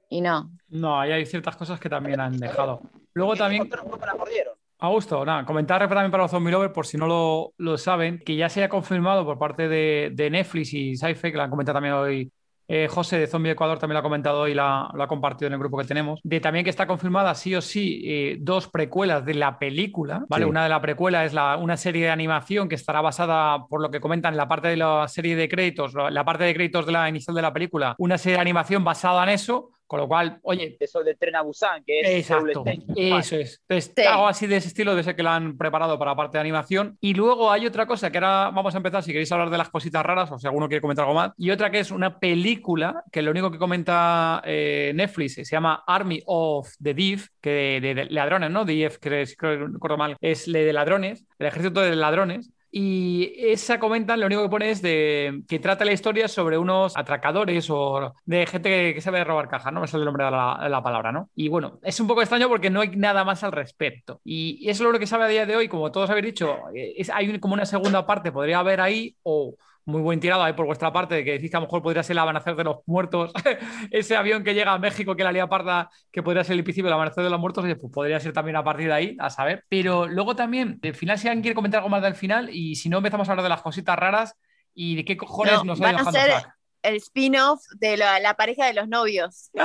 Y 0.08 0.20
no. 0.20 0.52
No, 0.68 1.00
ahí 1.00 1.10
hay 1.10 1.26
ciertas 1.26 1.56
cosas 1.56 1.80
que 1.80 1.88
también 1.88 2.20
han 2.20 2.38
dejado. 2.38 2.82
Luego 3.14 3.34
también, 3.34 3.62
otros 3.62 3.84
no 3.84 3.96
me 3.96 4.06
la 4.06 4.14
mordieron. 4.14 4.55
Augusto, 4.78 5.24
nada, 5.24 5.46
comentar 5.46 5.88
también 5.88 6.10
para 6.10 6.24
los 6.24 6.30
zombie 6.30 6.52
lovers, 6.52 6.72
por 6.72 6.86
si 6.86 6.98
no 6.98 7.06
lo, 7.06 7.54
lo 7.56 7.78
saben, 7.78 8.18
que 8.18 8.36
ya 8.36 8.48
se 8.50 8.62
ha 8.62 8.68
confirmado 8.68 9.24
por 9.24 9.38
parte 9.38 9.68
de, 9.68 10.10
de 10.12 10.28
Netflix 10.30 10.74
y 10.74 10.96
Sci-Fi, 10.96 11.32
que 11.32 11.38
la 11.38 11.44
han 11.44 11.50
comentado 11.50 11.76
también 11.76 11.94
hoy. 11.94 12.30
eh, 12.68 12.88
José 12.88 13.18
de 13.18 13.26
Zombie 13.26 13.52
Ecuador 13.52 13.78
también 13.78 13.94
lo 13.94 14.00
ha 14.00 14.02
comentado 14.02 14.40
hoy, 14.40 14.52
la, 14.52 14.90
lo 14.92 15.02
ha 15.02 15.06
compartido 15.08 15.46
en 15.46 15.54
el 15.54 15.58
grupo 15.60 15.78
que 15.78 15.84
tenemos, 15.84 16.20
de 16.24 16.40
también 16.40 16.64
que 16.64 16.70
está 16.70 16.86
confirmada 16.86 17.34
sí 17.34 17.54
o 17.54 17.62
sí 17.62 18.02
eh, 18.04 18.36
dos 18.40 18.68
precuelas 18.68 19.24
de 19.24 19.34
la 19.34 19.58
película, 19.58 20.24
¿vale? 20.28 20.44
Sí. 20.44 20.50
Una 20.50 20.64
de 20.64 20.68
la 20.68 20.80
precuela 20.82 21.24
es 21.24 21.32
la, 21.32 21.56
una 21.56 21.76
serie 21.76 22.04
de 22.04 22.10
animación 22.10 22.68
que 22.68 22.74
estará 22.74 23.00
basada, 23.00 23.66
por 23.68 23.80
lo 23.80 23.90
que 23.90 24.00
comentan, 24.00 24.34
en 24.34 24.38
la 24.38 24.48
parte 24.48 24.68
de 24.68 24.76
la 24.76 25.06
serie 25.08 25.36
de 25.36 25.48
créditos, 25.48 25.94
la 25.94 26.24
parte 26.24 26.44
de 26.44 26.52
créditos 26.52 26.84
de 26.84 26.92
la 26.92 27.08
inicial 27.08 27.34
de 27.34 27.42
la 27.42 27.52
película, 27.52 27.94
una 27.98 28.18
serie 28.18 28.36
de 28.36 28.42
animación 28.42 28.84
basada 28.84 29.22
en 29.22 29.30
eso, 29.30 29.70
con 29.86 30.00
lo 30.00 30.08
cual, 30.08 30.38
oye, 30.42 30.76
Eso 30.80 31.02
del 31.02 31.16
tren 31.16 31.36
a 31.36 31.42
Busan, 31.42 31.82
que 31.84 32.00
es 32.00 32.08
Exacto, 32.08 32.64
eso 32.96 33.36
es. 33.36 33.60
Entonces, 33.68 33.92
Sí. 33.96 34.02
algo 34.02 34.26
así 34.26 34.46
de 34.46 34.56
ese 34.56 34.68
estilo, 34.68 34.94
de 34.94 35.00
ese 35.02 35.14
que 35.14 35.22
lo 35.22 35.30
han 35.30 35.56
preparado 35.56 35.98
para 35.98 36.12
la 36.12 36.16
parte 36.16 36.38
de 36.38 36.40
animación. 36.40 36.96
Y 37.00 37.14
luego 37.14 37.50
hay 37.50 37.66
otra 37.66 37.86
cosa 37.86 38.10
que 38.10 38.18
ahora 38.18 38.50
vamos 38.50 38.74
a 38.74 38.78
empezar, 38.78 39.02
si 39.02 39.12
queréis 39.12 39.30
hablar 39.32 39.50
de 39.50 39.58
las 39.58 39.70
cositas 39.70 40.04
raras, 40.04 40.30
o 40.32 40.38
si 40.38 40.46
alguno 40.46 40.68
quiere 40.68 40.80
comentar 40.80 41.04
algo 41.04 41.14
más. 41.14 41.32
Y 41.38 41.50
otra 41.50 41.70
que 41.70 41.78
es 41.80 41.90
una 41.90 42.18
película, 42.18 43.02
que 43.12 43.22
lo 43.22 43.30
único 43.30 43.50
que 43.50 43.58
comenta 43.58 44.42
eh, 44.44 44.92
Netflix 44.94 45.34
se 45.34 45.44
llama 45.44 45.82
Army 45.86 46.22
of 46.26 46.68
the 46.82 46.94
Thief, 46.94 47.28
que 47.40 47.78
de, 47.80 47.94
de 47.94 48.04
ladrones, 48.06 48.50
¿no? 48.50 48.64
DIF, 48.64 48.98
que 48.98 49.26
si 49.26 49.36
creo 49.36 49.52
que 49.52 49.64
no 49.66 49.72
recuerdo 49.74 49.96
mal, 49.96 50.16
es 50.20 50.50
de 50.50 50.72
ladrones, 50.72 51.24
el 51.38 51.46
ejército 51.46 51.80
de 51.80 51.94
ladrones. 51.96 52.50
Y 52.78 53.32
esa 53.38 53.78
comentan, 53.78 54.20
lo 54.20 54.26
único 54.26 54.42
que 54.42 54.50
pone 54.50 54.68
es 54.68 54.82
de 54.82 55.40
que 55.48 55.58
trata 55.58 55.86
la 55.86 55.92
historia 55.92 56.28
sobre 56.28 56.58
unos 56.58 56.94
atracadores 56.94 57.70
o 57.70 58.12
de 58.26 58.44
gente 58.44 58.68
que, 58.68 58.92
que 58.92 59.00
sabe 59.00 59.24
robar 59.24 59.48
cajas, 59.48 59.72
no 59.72 59.80
me 59.80 59.86
sale 59.86 60.02
el 60.02 60.04
nombre 60.04 60.26
de 60.26 60.30
la, 60.30 60.82
palabra, 60.84 61.10
¿no? 61.10 61.30
Y 61.34 61.48
bueno, 61.48 61.80
es 61.82 61.98
un 62.00 62.06
poco 62.06 62.20
extraño 62.20 62.50
porque 62.50 62.68
no 62.68 62.82
hay 62.82 62.90
nada 62.90 63.24
más 63.24 63.42
al 63.44 63.52
respecto. 63.52 64.20
Y 64.24 64.68
eso 64.68 64.84
es 64.84 64.92
lo 64.92 64.98
que 64.98 65.06
sabe 65.06 65.24
a 65.24 65.28
día 65.28 65.46
de 65.46 65.56
hoy, 65.56 65.68
como 65.68 65.90
todos 65.90 66.10
habéis 66.10 66.26
dicho, 66.26 66.54
eh, 66.74 67.02
hay 67.14 67.38
como 67.38 67.54
una 67.54 67.64
segunda 67.64 68.04
parte, 68.04 68.30
podría 68.30 68.58
haber 68.58 68.82
ahí, 68.82 69.16
o 69.22 69.54
muy 69.86 70.02
buen 70.02 70.20
tirado 70.20 70.42
ahí 70.42 70.52
por 70.52 70.66
vuestra 70.66 70.92
parte, 70.92 71.14
de 71.14 71.24
que 71.24 71.32
decís 71.32 71.50
que 71.50 71.56
a 71.56 71.60
lo 71.60 71.66
mejor 71.66 71.82
podría 71.82 72.02
ser 72.02 72.14
el 72.14 72.18
amanecer 72.18 72.56
de 72.56 72.64
los 72.64 72.78
muertos, 72.86 73.32
ese 73.90 74.16
avión 74.16 74.44
que 74.44 74.52
llega 74.52 74.72
a 74.72 74.78
México 74.78 75.16
que 75.16 75.24
la 75.24 75.32
lía 75.32 75.46
parda, 75.48 75.88
que 76.12 76.22
podría 76.22 76.44
ser 76.44 76.56
el 76.56 76.64
principio 76.64 76.86
del 76.86 76.94
amanecer 76.94 77.24
de 77.24 77.30
los 77.30 77.40
muertos, 77.40 77.64
pues 77.80 77.92
podría 77.92 78.20
ser 78.20 78.32
también 78.32 78.56
a 78.56 78.64
partir 78.64 78.88
de 78.88 78.92
ahí, 78.94 79.16
a 79.18 79.30
saber. 79.30 79.64
Pero 79.68 80.06
luego 80.06 80.36
también, 80.36 80.78
al 80.82 80.94
final, 80.94 81.18
si 81.18 81.28
alguien 81.28 81.42
quiere 81.42 81.54
comentar 81.54 81.78
algo 81.78 81.88
más 81.88 82.02
del 82.02 82.14
final, 82.14 82.50
y 82.52 82.74
si 82.74 82.88
no, 82.88 82.98
empezamos 82.98 83.28
a 83.28 83.32
hablar 83.32 83.44
de 83.44 83.48
las 83.50 83.62
cositas 83.62 83.96
raras 83.96 84.34
y 84.74 84.96
de 84.96 85.04
qué 85.04 85.16
cojones 85.16 85.54
No, 85.54 85.64
nos 85.64 85.80
ha 85.80 85.88
dejando 85.88 86.10
ser- 86.12 86.30
Zack. 86.32 86.52
El 86.82 86.96
spin-off 86.96 87.62
de 87.80 87.96
la, 87.96 88.20
la 88.20 88.34
pareja 88.34 88.66
de 88.66 88.74
los 88.74 88.86
novios. 88.86 89.50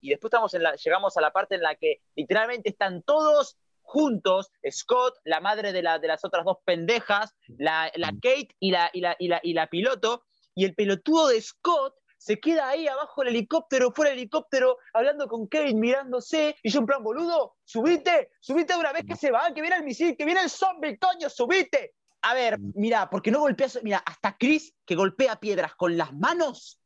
Y 0.00 0.10
después 0.10 0.30
estamos 0.30 0.52
en 0.54 0.62
la, 0.62 0.74
llegamos 0.74 1.16
a 1.16 1.20
la 1.20 1.30
parte 1.30 1.54
en 1.56 1.62
la 1.62 1.74
que 1.76 2.00
literalmente 2.16 2.70
están 2.70 3.02
todos 3.02 3.56
juntos, 3.92 4.50
Scott, 4.70 5.18
la 5.24 5.40
madre 5.40 5.72
de, 5.72 5.82
la, 5.82 5.98
de 5.98 6.08
las 6.08 6.24
otras 6.24 6.46
dos 6.46 6.56
pendejas, 6.64 7.34
la, 7.58 7.92
la 7.94 8.08
Kate 8.08 8.48
y 8.58 8.70
la, 8.70 8.90
y, 8.92 9.02
la, 9.02 9.16
y, 9.18 9.28
la, 9.28 9.40
y 9.42 9.52
la 9.52 9.66
piloto, 9.66 10.24
y 10.54 10.64
el 10.64 10.74
pelotudo 10.74 11.28
de 11.28 11.40
Scott 11.42 11.94
se 12.16 12.40
queda 12.40 12.70
ahí 12.70 12.88
abajo 12.88 13.22
del 13.22 13.34
helicóptero, 13.34 13.92
fuera 13.92 14.10
del 14.10 14.20
helicóptero, 14.20 14.78
hablando 14.94 15.28
con 15.28 15.46
Kate, 15.46 15.74
mirándose, 15.74 16.56
y 16.62 16.70
yo 16.70 16.80
en 16.80 16.86
plan, 16.86 17.02
boludo, 17.02 17.56
subite, 17.64 18.30
subite 18.40 18.72
de 18.72 18.78
una 18.78 18.92
vez 18.92 19.04
que 19.06 19.16
se 19.16 19.30
va, 19.30 19.52
que 19.52 19.60
viene 19.60 19.76
el 19.76 19.84
misil, 19.84 20.16
que 20.16 20.24
viene 20.24 20.40
el 20.40 20.48
zombie, 20.48 20.98
coño, 20.98 21.28
subite. 21.28 21.94
A 22.22 22.32
ver, 22.32 22.58
mira, 22.74 23.10
porque 23.10 23.30
no 23.30 23.40
golpeas, 23.40 23.78
mira, 23.82 23.98
hasta 23.98 24.38
Chris, 24.38 24.72
que 24.86 24.94
golpea 24.94 25.40
piedras 25.40 25.74
con 25.74 25.98
las 25.98 26.14
manos, 26.14 26.80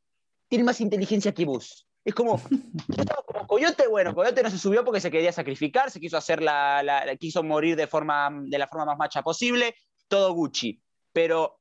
tiene 0.48 0.64
más 0.64 0.80
inteligencia 0.80 1.32
que 1.32 1.44
vos. 1.44 1.86
Es 2.06 2.14
como, 2.14 2.40
yo 2.88 3.02
estaba 3.02 3.22
como 3.24 3.46
Coyote, 3.48 3.88
bueno, 3.88 4.14
Coyote 4.14 4.42
no 4.42 4.50
se 4.50 4.58
subió 4.58 4.84
porque 4.84 5.00
se 5.00 5.10
quería 5.10 5.32
sacrificar, 5.32 5.90
se 5.90 5.98
quiso 6.00 6.16
hacer 6.16 6.40
la, 6.40 6.80
la- 6.84 7.04
la- 7.04 7.16
quiso 7.16 7.42
morir 7.42 7.74
de 7.76 7.88
forma, 7.88 8.30
de 8.44 8.58
la 8.58 8.68
forma 8.68 8.86
más 8.86 8.96
macha 8.98 9.22
posible, 9.22 9.74
todo 10.06 10.32
Gucci. 10.32 10.80
Pero 11.12 11.60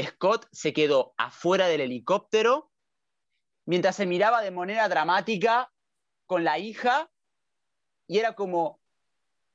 Scott 0.00 0.46
se 0.52 0.72
quedó 0.72 1.12
afuera 1.16 1.66
del 1.66 1.80
helicóptero 1.80 2.70
mientras 3.66 3.96
se 3.96 4.06
miraba 4.06 4.42
de 4.42 4.52
manera 4.52 4.88
dramática 4.88 5.72
con 6.26 6.44
la 6.44 6.58
hija 6.60 7.10
y 8.06 8.18
era 8.18 8.34
como, 8.34 8.80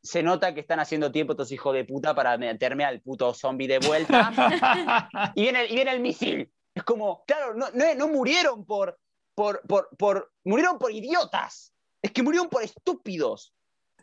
se 0.02 0.22
nota 0.22 0.54
que 0.54 0.60
están 0.60 0.80
haciendo 0.82 1.12
tiempo 1.14 1.32
estos 1.34 1.52
hijos 1.54 1.74
de 1.74 1.86
puta 1.86 2.14
para 2.14 2.38
meterme 2.38 2.84
al 2.84 3.00
puto 3.02 3.34
zombie 3.34 3.68
de 3.68 3.80
vuelta. 3.80 4.32
y, 5.36 5.44
viene, 5.44 5.66
y 5.68 5.76
viene 5.76 5.91
el 5.91 6.00
misil. 6.02 6.52
Es 6.74 6.84
como, 6.84 7.24
claro, 7.26 7.54
no, 7.54 7.68
no, 7.74 7.86
no 7.96 8.08
murieron 8.10 8.66
por, 8.66 9.00
por, 9.40 9.61
por, 9.61 9.88
por, 9.98 10.34
murieron 10.44 10.78
por 10.78 10.91
idiotas. 10.91 11.74
Es 12.02 12.11
que 12.11 12.22
murieron 12.22 12.49
por 12.49 12.61
estúpidos. 12.61 13.53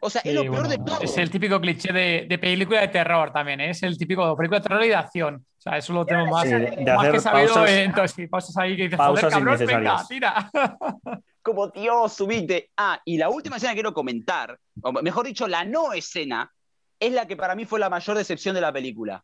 O 0.00 0.08
sea, 0.08 0.22
Sí, 0.22 0.30
es 0.30 0.34
lo 0.34 0.40
peor 0.40 0.52
bueno, 0.66 0.68
de 0.70 0.78
todo. 0.78 0.98
Es 1.02 1.18
el 1.18 1.28
típico 1.30 1.60
cliché 1.60 1.92
de, 1.92 2.24
de 2.26 2.38
película 2.38 2.80
de 2.80 2.88
terror 2.88 3.30
también, 3.34 3.60
¿eh? 3.60 3.68
es 3.70 3.82
el 3.82 3.98
típico 3.98 4.34
película 4.34 4.60
de 4.60 4.62
terror 4.66 4.82
y 4.84 4.88
de 4.88 4.94
acción. 4.94 5.34
O 5.58 5.60
sea, 5.60 5.76
eso 5.76 5.92
lo 5.92 6.06
tenemos 6.06 6.30
más, 6.30 6.44
Sí, 6.44 6.48
de 6.54 6.84
más 6.86 6.98
hacer 7.00 7.12
que 7.12 7.20
sabido. 7.20 7.54
pausas- 7.54 7.70
entonces, 7.70 8.28
pausas 8.30 8.56
ahí 8.56 8.76
que 8.76 8.82
dices, 8.84 8.96
pausas 8.96 9.32
joder, 9.34 9.46
cabrón, 9.46 9.66
venga, 9.66 10.04
tira. 10.08 10.50
Como, 11.42 11.68
Dios, 11.68 12.14
subite. 12.14 12.70
Ah, 12.78 12.98
y 13.04 13.18
la 13.18 13.28
última 13.28 13.56
escena 13.56 13.72
que 13.72 13.76
quiero 13.76 13.92
comentar, 13.92 14.58
o 14.82 14.90
mejor 14.92 15.26
dicho, 15.26 15.46
la 15.46 15.64
no 15.66 15.92
escena, 15.92 16.50
es 16.98 17.12
la 17.12 17.26
que 17.26 17.36
para 17.36 17.54
mí 17.54 17.66
fue 17.66 17.78
la 17.78 17.90
mayor 17.90 18.16
decepción 18.16 18.54
de 18.54 18.62
la 18.62 18.72
película. 18.72 19.22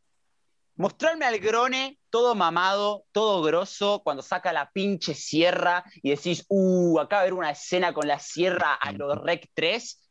Mostrarme 0.76 1.26
al 1.26 1.38
grone 1.38 1.98
todo 2.10 2.34
mamado, 2.34 3.06
todo 3.12 3.42
grosso, 3.42 4.02
cuando 4.04 4.22
saca 4.22 4.52
la 4.52 4.70
pinche 4.70 5.14
sierra 5.14 5.82
y 6.02 6.10
decís, 6.10 6.44
uh, 6.48 6.98
acá 7.00 7.16
va 7.16 7.20
a 7.20 7.22
haber 7.22 7.34
una 7.34 7.50
escena 7.50 7.94
con 7.94 8.06
la 8.06 8.18
sierra 8.18 8.74
a 8.74 8.92
los 8.92 9.18
Rec 9.22 9.48
3. 9.54 10.10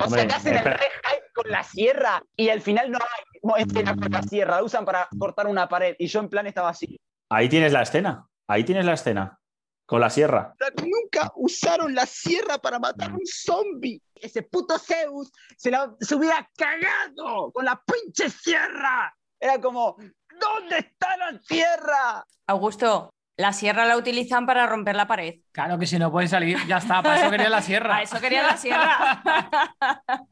O 0.00 0.10
sea, 0.10 0.26
te 0.26 0.34
hacen 0.34 0.56
el. 0.56 0.64
Rec 0.64 0.92
Hype 1.04 1.32
con 1.34 1.50
la 1.50 1.62
sierra 1.62 2.22
y 2.34 2.48
al 2.48 2.60
final 2.60 2.90
no 2.90 2.98
hay 2.98 3.62
escena 3.62 3.94
con 3.96 4.10
la 4.10 4.22
sierra, 4.22 4.56
la 4.56 4.62
usan 4.62 4.84
para 4.84 5.08
cortar 5.18 5.46
una 5.46 5.68
pared. 5.68 5.94
Y 5.98 6.06
yo 6.06 6.20
en 6.20 6.28
plan 6.28 6.46
estaba 6.46 6.70
así. 6.70 6.98
Ahí 7.30 7.48
tienes 7.48 7.72
la 7.72 7.82
escena. 7.82 8.26
Ahí 8.48 8.64
tienes 8.64 8.84
la 8.84 8.94
escena. 8.94 9.38
Con 9.86 10.00
la 10.00 10.10
sierra. 10.10 10.54
Nunca 10.82 11.32
usaron 11.36 11.94
la 11.94 12.06
sierra 12.06 12.58
para 12.58 12.78
matar 12.78 13.12
a 13.12 13.14
un 13.14 13.24
zombie. 13.24 14.02
Ese 14.14 14.42
puto 14.42 14.78
Zeus 14.78 15.30
se, 15.56 15.70
la, 15.70 15.94
se 16.00 16.16
hubiera 16.16 16.48
cagado 16.56 17.52
con 17.52 17.64
la 17.64 17.80
pinche 17.86 18.28
sierra. 18.28 19.14
Era 19.40 19.60
como, 19.60 19.96
¿dónde 19.98 20.78
está 20.78 21.16
la 21.16 21.38
sierra? 21.42 22.24
Augusto, 22.46 23.10
la 23.38 23.52
sierra 23.52 23.84
la 23.86 23.96
utilizan 23.96 24.46
para 24.46 24.66
romper 24.66 24.96
la 24.96 25.06
pared. 25.06 25.34
Claro 25.52 25.78
que 25.78 25.86
si 25.86 25.98
no 25.98 26.10
pueden 26.10 26.28
salir, 26.28 26.58
ya 26.66 26.78
está, 26.78 27.02
para 27.02 27.20
eso 27.20 27.30
quería 27.30 27.50
la 27.50 27.62
sierra. 27.62 27.96
A 27.98 28.02
eso 28.02 28.20
quería 28.20 28.42
la 28.42 28.56
sierra. 28.56 29.22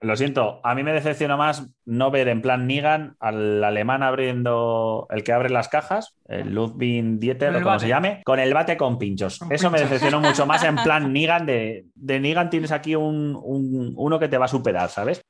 Lo 0.00 0.14
siento, 0.14 0.60
a 0.62 0.76
mí 0.76 0.84
me 0.84 0.92
decepciona 0.92 1.36
más 1.36 1.74
no 1.84 2.12
ver 2.12 2.28
en 2.28 2.40
plan 2.40 2.68
Negan 2.68 3.16
al 3.18 3.64
alemán 3.64 4.04
abriendo 4.04 5.08
el 5.10 5.24
que 5.24 5.32
abre 5.32 5.50
las 5.50 5.68
cajas, 5.68 6.14
el 6.28 6.54
Ludwig 6.54 7.18
Dieter 7.18 7.50
o 7.50 7.54
como 7.54 7.64
bate. 7.72 7.80
se 7.80 7.88
llame, 7.88 8.22
con 8.24 8.38
el 8.38 8.54
bate 8.54 8.76
con 8.76 8.96
pinchos. 8.96 9.40
Con 9.40 9.50
Eso 9.52 9.72
me 9.72 9.80
decepcionó 9.80 10.20
mucho 10.20 10.46
más 10.46 10.62
en 10.62 10.76
plan 10.76 11.12
Negan 11.12 11.46
de, 11.46 11.86
de 11.96 12.20
Negan 12.20 12.48
tienes 12.48 12.70
aquí 12.70 12.94
un, 12.94 13.34
un- 13.42 13.92
uno 13.96 14.20
que 14.20 14.28
te 14.28 14.38
va 14.38 14.44
a 14.44 14.48
superar, 14.48 14.88
¿sabes? 14.88 15.20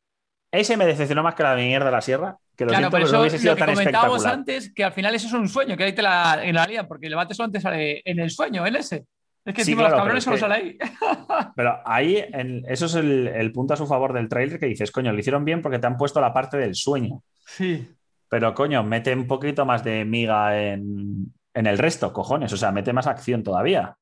Ese 0.53 0.77
me 0.77 0.85
decepcionó 0.85 1.23
más 1.23 1.35
que 1.35 1.45
la 1.45 1.55
mierda 1.55 1.87
de 1.87 1.93
la 1.93 2.03
sierra, 2.03 2.37
que 2.59 2.65
lo 2.65 2.71
Claro, 2.71 2.91
siento, 2.91 2.91
pero 2.91 3.05
no 3.05 3.09
eso 3.09 3.21
hubiese 3.21 3.39
sido 3.39 3.53
lo 3.53 3.57
que 3.57 3.61
tan 3.65 3.75
comentábamos 3.75 4.17
espectacular. 4.17 4.39
antes, 4.41 4.73
que 4.75 4.85
al 4.85 4.93
final 4.93 5.15
eso 5.15 5.27
es 5.29 5.33
un 5.33 5.49
sueño, 5.49 5.77
que 5.77 5.85
ahí 5.85 5.95
te 5.95 6.03
la, 6.03 6.41
en 6.43 6.55
la 6.57 6.67
lía, 6.67 6.87
porque 6.89 7.07
el 7.07 7.15
bate 7.15 7.33
solamente 7.35 7.61
sale 7.61 8.03
en 8.05 8.19
el 8.19 8.31
sueño, 8.31 8.67
en 8.67 8.75
ese. 8.77 9.07
Es 9.45 9.55
que 9.55 9.65
Sí, 9.65 9.71
encima 9.71 9.83
claro, 9.89 9.95
los 9.95 10.01
cabrones 10.03 10.25
solo 10.25 10.37
es 10.37 10.43
que- 10.43 10.49
sale 10.49 10.55
ahí. 10.55 10.79
Pero 11.57 11.79
ahí, 11.87 12.17
en- 12.33 12.65
eso 12.69 12.87
es 12.87 12.95
el, 12.97 13.29
el 13.29 13.53
punto 13.53 13.75
a 13.75 13.77
su 13.77 13.87
favor 13.87 14.13
del 14.13 14.29
trailer 14.29 14.59
que 14.59 14.67
dices, 14.67 14.91
coño, 14.91 15.13
lo 15.13 15.19
hicieron 15.19 15.45
bien 15.45 15.63
porque 15.63 15.79
te 15.79 15.87
han 15.87 15.97
puesto 15.97 16.21
la 16.21 16.35
parte 16.35 16.57
del 16.59 16.75
sueño. 16.75 17.23
Sí. 17.47 17.89
Pero 18.29 18.53
coño, 18.53 18.83
mete 18.83 19.15
un 19.15 19.27
poquito 19.27 19.65
más 19.65 19.83
de 19.85 20.05
miga 20.05 20.61
en, 20.61 21.33
en 21.55 21.67
el 21.67 21.79
resto, 21.79 22.13
cojones. 22.13 22.53
O 22.53 22.57
sea, 22.59 22.73
mete 22.73 22.93
más 22.93 23.07
acción 23.07 23.43
todavía. 23.43 23.97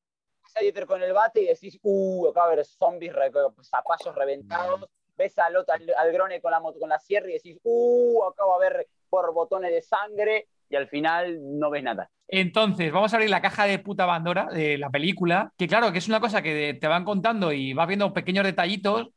Dieter 0.59 0.87
con 0.87 1.01
el 1.03 1.13
bate 1.13 1.43
y 1.43 1.45
decís, 1.45 1.77
uh, 1.83 2.29
acá 2.29 2.39
va 2.39 2.45
a 2.47 2.51
haber 2.53 2.65
zombies, 2.65 3.13
zapallos 3.61 4.15
reventados. 4.15 4.89
Ves 5.17 5.37
al, 5.39 5.55
otro- 5.55 5.73
al, 5.73 5.83
al 5.97 6.11
grone 6.13 6.41
con 6.41 6.51
la, 6.51 6.59
moto, 6.59 6.79
con 6.79 6.89
la 6.89 6.99
sierra 6.99 7.29
y 7.29 7.33
decís, 7.33 7.57
uh, 7.63 8.19
va 8.21 8.53
a 8.53 8.55
haber 8.55 8.87
por 9.09 9.33
botones 9.33 9.71
de 9.71 9.81
sangre. 9.81 10.47
Y 10.69 10.75
al 10.75 10.87
final 10.89 11.39
no 11.59 11.69
ves 11.69 11.81
nada. 11.83 12.09
Entonces, 12.27 12.91
vamos 12.91 13.13
a 13.13 13.15
abrir 13.15 13.29
la 13.29 13.41
caja 13.41 13.65
de 13.65 13.79
puta 13.79 14.05
Pandora 14.05 14.47
de 14.51 14.77
la 14.77 14.89
película, 14.89 15.53
que 15.57 15.65
claro, 15.65 15.93
que 15.93 15.99
es 15.99 16.09
una 16.09 16.19
cosa 16.19 16.41
que 16.41 16.73
te 16.73 16.87
van 16.87 17.05
contando 17.05 17.53
y 17.53 17.71
vas 17.73 17.87
viendo 17.87 18.11
pequeños 18.13 18.43
detallitos 18.43 19.07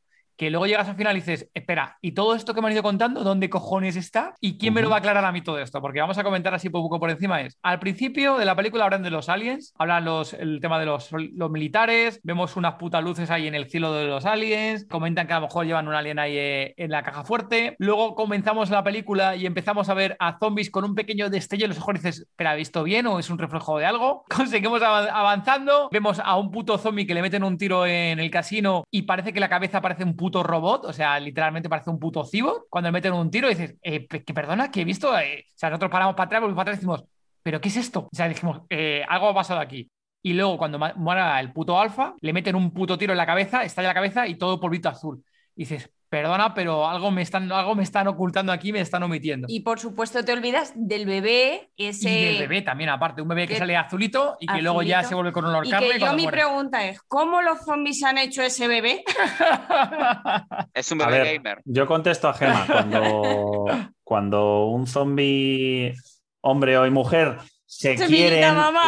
que 0.41 0.49
luego 0.49 0.65
llegas 0.67 0.89
al 0.89 0.97
final 0.97 1.15
y 1.19 1.21
dices, 1.21 1.51
espera, 1.53 1.99
¿y 2.01 2.13
todo 2.13 2.35
esto 2.35 2.55
que 2.55 2.63
me 2.63 2.69
han 2.69 2.73
ido 2.73 2.83
contando, 2.83 3.23
dónde 3.23 3.51
cojones 3.51 3.95
está? 3.95 4.33
¿Y 4.41 4.57
quién 4.57 4.73
me 4.73 4.81
lo 4.81 4.89
va 4.89 4.97
a 4.97 4.99
aclarar 5.01 5.23
a 5.27 5.33
mí 5.33 5.43
todo 5.43 5.59
esto? 5.59 5.83
Porque 5.83 6.01
vamos 6.01 6.17
a 6.17 6.25
comentar 6.25 6.55
así 6.55 6.71
poco 6.71 6.99
por 6.99 7.11
encima 7.11 7.43
es, 7.43 7.59
al 7.63 7.79
principio 7.79 8.39
de 8.39 8.47
la 8.47 8.57
película 8.57 8.85
hablan 8.85 9.03
de 9.03 9.11
los 9.11 9.29
aliens, 9.29 9.75
hablan 9.79 10.07
los, 10.07 10.33
el 10.33 10.59
tema 10.63 10.79
de 10.81 10.87
los, 10.87 11.11
los 11.13 11.51
militares, 11.51 12.21
vemos 12.23 12.57
unas 12.57 12.77
putas 12.77 13.05
luces 13.05 13.31
ahí 13.31 13.49
en 13.49 13.55
el 13.55 13.69
cielo 13.69 13.93
de 13.93 14.07
los 14.07 14.25
aliens, 14.25 14.87
comentan 14.89 15.27
que 15.27 15.35
a 15.35 15.41
lo 15.41 15.47
mejor 15.47 15.67
llevan 15.67 15.89
un 15.89 15.95
alien 15.95 16.19
ahí 16.19 16.39
eh, 16.39 16.73
en 16.79 16.91
la 16.91 17.03
caja 17.03 17.23
fuerte, 17.23 17.77
luego 17.79 18.15
comenzamos 18.15 18.71
la 18.71 18.83
película 18.83 19.37
y 19.37 19.45
empezamos 19.45 19.91
a 19.91 19.95
ver 19.95 20.17
a 20.21 20.39
zombies 20.39 20.71
con 20.71 20.85
un 20.85 20.95
pequeño 20.95 21.29
destello 21.29 21.67
en 21.67 21.69
los 21.73 21.79
ojos 21.81 21.97
y 21.97 21.99
dices, 21.99 22.27
¿pero 22.37 22.49
ha 22.49 22.55
visto 22.55 22.83
bien 22.83 23.07
o 23.09 23.19
es 23.19 23.29
un 23.29 23.37
reflejo 23.37 23.77
de 23.79 23.85
algo? 23.85 24.25
Conseguimos 24.35 24.81
av- 24.81 25.11
avanzando, 25.13 25.91
vemos 25.93 26.19
a 26.25 26.37
un 26.39 26.51
puto 26.51 26.79
zombie 26.79 27.07
que 27.07 27.13
le 27.13 27.21
meten 27.21 27.45
un 27.45 27.59
tiro 27.59 27.85
en 27.85 28.19
el 28.21 28.31
casino 28.31 28.85
y 28.91 29.03
parece 29.03 29.35
que 29.35 29.41
la 29.41 29.51
cabeza 29.51 29.83
parece 29.83 30.03
un 30.03 30.17
puto 30.17 30.30
robot, 30.33 30.85
o 30.87 30.93
sea, 30.93 31.19
literalmente 31.21 31.69
parece 31.69 31.91
un 31.91 31.99
puto 31.99 32.25
cyborg. 32.25 32.65
Cuando 32.71 32.89
le 32.89 32.93
meten 32.93 33.13
un 33.13 33.31
tiro 33.31 33.49
dices, 33.49 33.77
eh, 33.83 34.07
que 34.07 34.35
perdona, 34.35 34.71
que 34.71 34.83
he 34.83 34.85
visto, 34.85 35.17
Eh, 35.19 35.45
o 35.49 35.59
sea, 35.59 35.71
nosotros 35.71 35.91
paramos 35.91 36.15
para 36.15 36.27
atrás, 36.27 36.43
para 36.43 36.63
atrás 36.63 36.77
y 36.77 36.79
decimos, 36.79 37.05
¿pero 37.43 37.61
qué 37.61 37.69
es 37.69 37.77
esto? 37.77 38.09
O 38.13 38.17
sea, 38.17 38.29
dijimos, 38.29 38.63
eh, 38.71 39.05
algo 39.09 39.29
ha 39.29 39.35
pasado 39.35 39.61
aquí. 39.61 39.91
Y 40.23 40.35
luego 40.35 40.59
cuando 40.59 40.79
muera 40.97 41.41
el 41.41 41.53
puto 41.53 41.79
alfa, 41.81 42.15
le 42.21 42.33
meten 42.33 42.55
un 42.57 42.73
puto 42.73 42.99
tiro 42.99 43.13
en 43.13 43.19
la 43.19 43.27
cabeza, 43.27 43.65
estalla 43.65 43.89
la 43.89 43.95
cabeza 43.95 44.27
y 44.27 44.37
todo 44.37 44.61
polvito 44.61 44.89
azul. 44.89 45.25
Y 45.57 45.63
dices, 45.63 45.91
perdona, 46.11 46.53
pero 46.55 46.87
algo 46.89 47.11
me 47.11 47.23
están, 47.23 47.51
algo 47.53 47.75
me 47.77 47.85
están 47.85 48.09
ocultando 48.09 48.51
aquí, 48.53 48.73
me 48.73 48.81
están 48.81 49.03
omitiendo. 49.05 49.47
Y 49.49 49.61
por 49.61 49.79
supuesto 49.79 50.25
te 50.25 50.33
olvidas 50.33 50.73
del 50.75 51.07
bebé, 51.07 51.71
ese... 51.77 52.11
Y 52.11 52.25
del 52.25 52.39
bebé 52.41 52.63
también, 52.63 52.91
aparte, 52.91 53.23
un 53.23 53.29
bebé 53.29 53.47
que 53.47 53.55
que- 53.55 53.59
sale 53.61 53.77
azulito 53.77 54.37
y 54.41 54.47
que 54.49 54.61
luego 54.61 54.83
ya 54.83 55.05
se 55.05 55.15
vuelve 55.15 55.31
con 55.33 55.45
olor 55.45 55.65
Y 55.67 55.71
carne 55.71 55.87
que 55.87 55.95
yo 55.95 56.01
cuando 56.01 56.17
mi 56.17 56.23
muere. 56.25 56.37
pregunta 56.39 56.85
es, 56.87 57.01
¿cómo 57.03 57.41
los 57.43 57.61
zombies 57.65 58.03
han 58.03 58.19
hecho 58.19 58.43
ese 58.43 58.67
bebé? 58.69 59.05
Es 60.75 60.91
un 60.93 61.03
A 61.03 61.07
bebé 61.07 61.23
ver, 61.23 61.35
gamer. 61.37 61.63
yo 61.65 61.87
contesto 61.87 62.29
a 62.29 62.35
Gema. 62.35 62.67
Cuando, 62.67 63.63
cuando 64.03 64.67
un 64.67 64.87
zombie, 64.87 65.95
hombre 66.41 66.77
o 66.79 66.91
mujer, 66.91 67.39
se 67.71 67.95
quieren, 68.07 68.45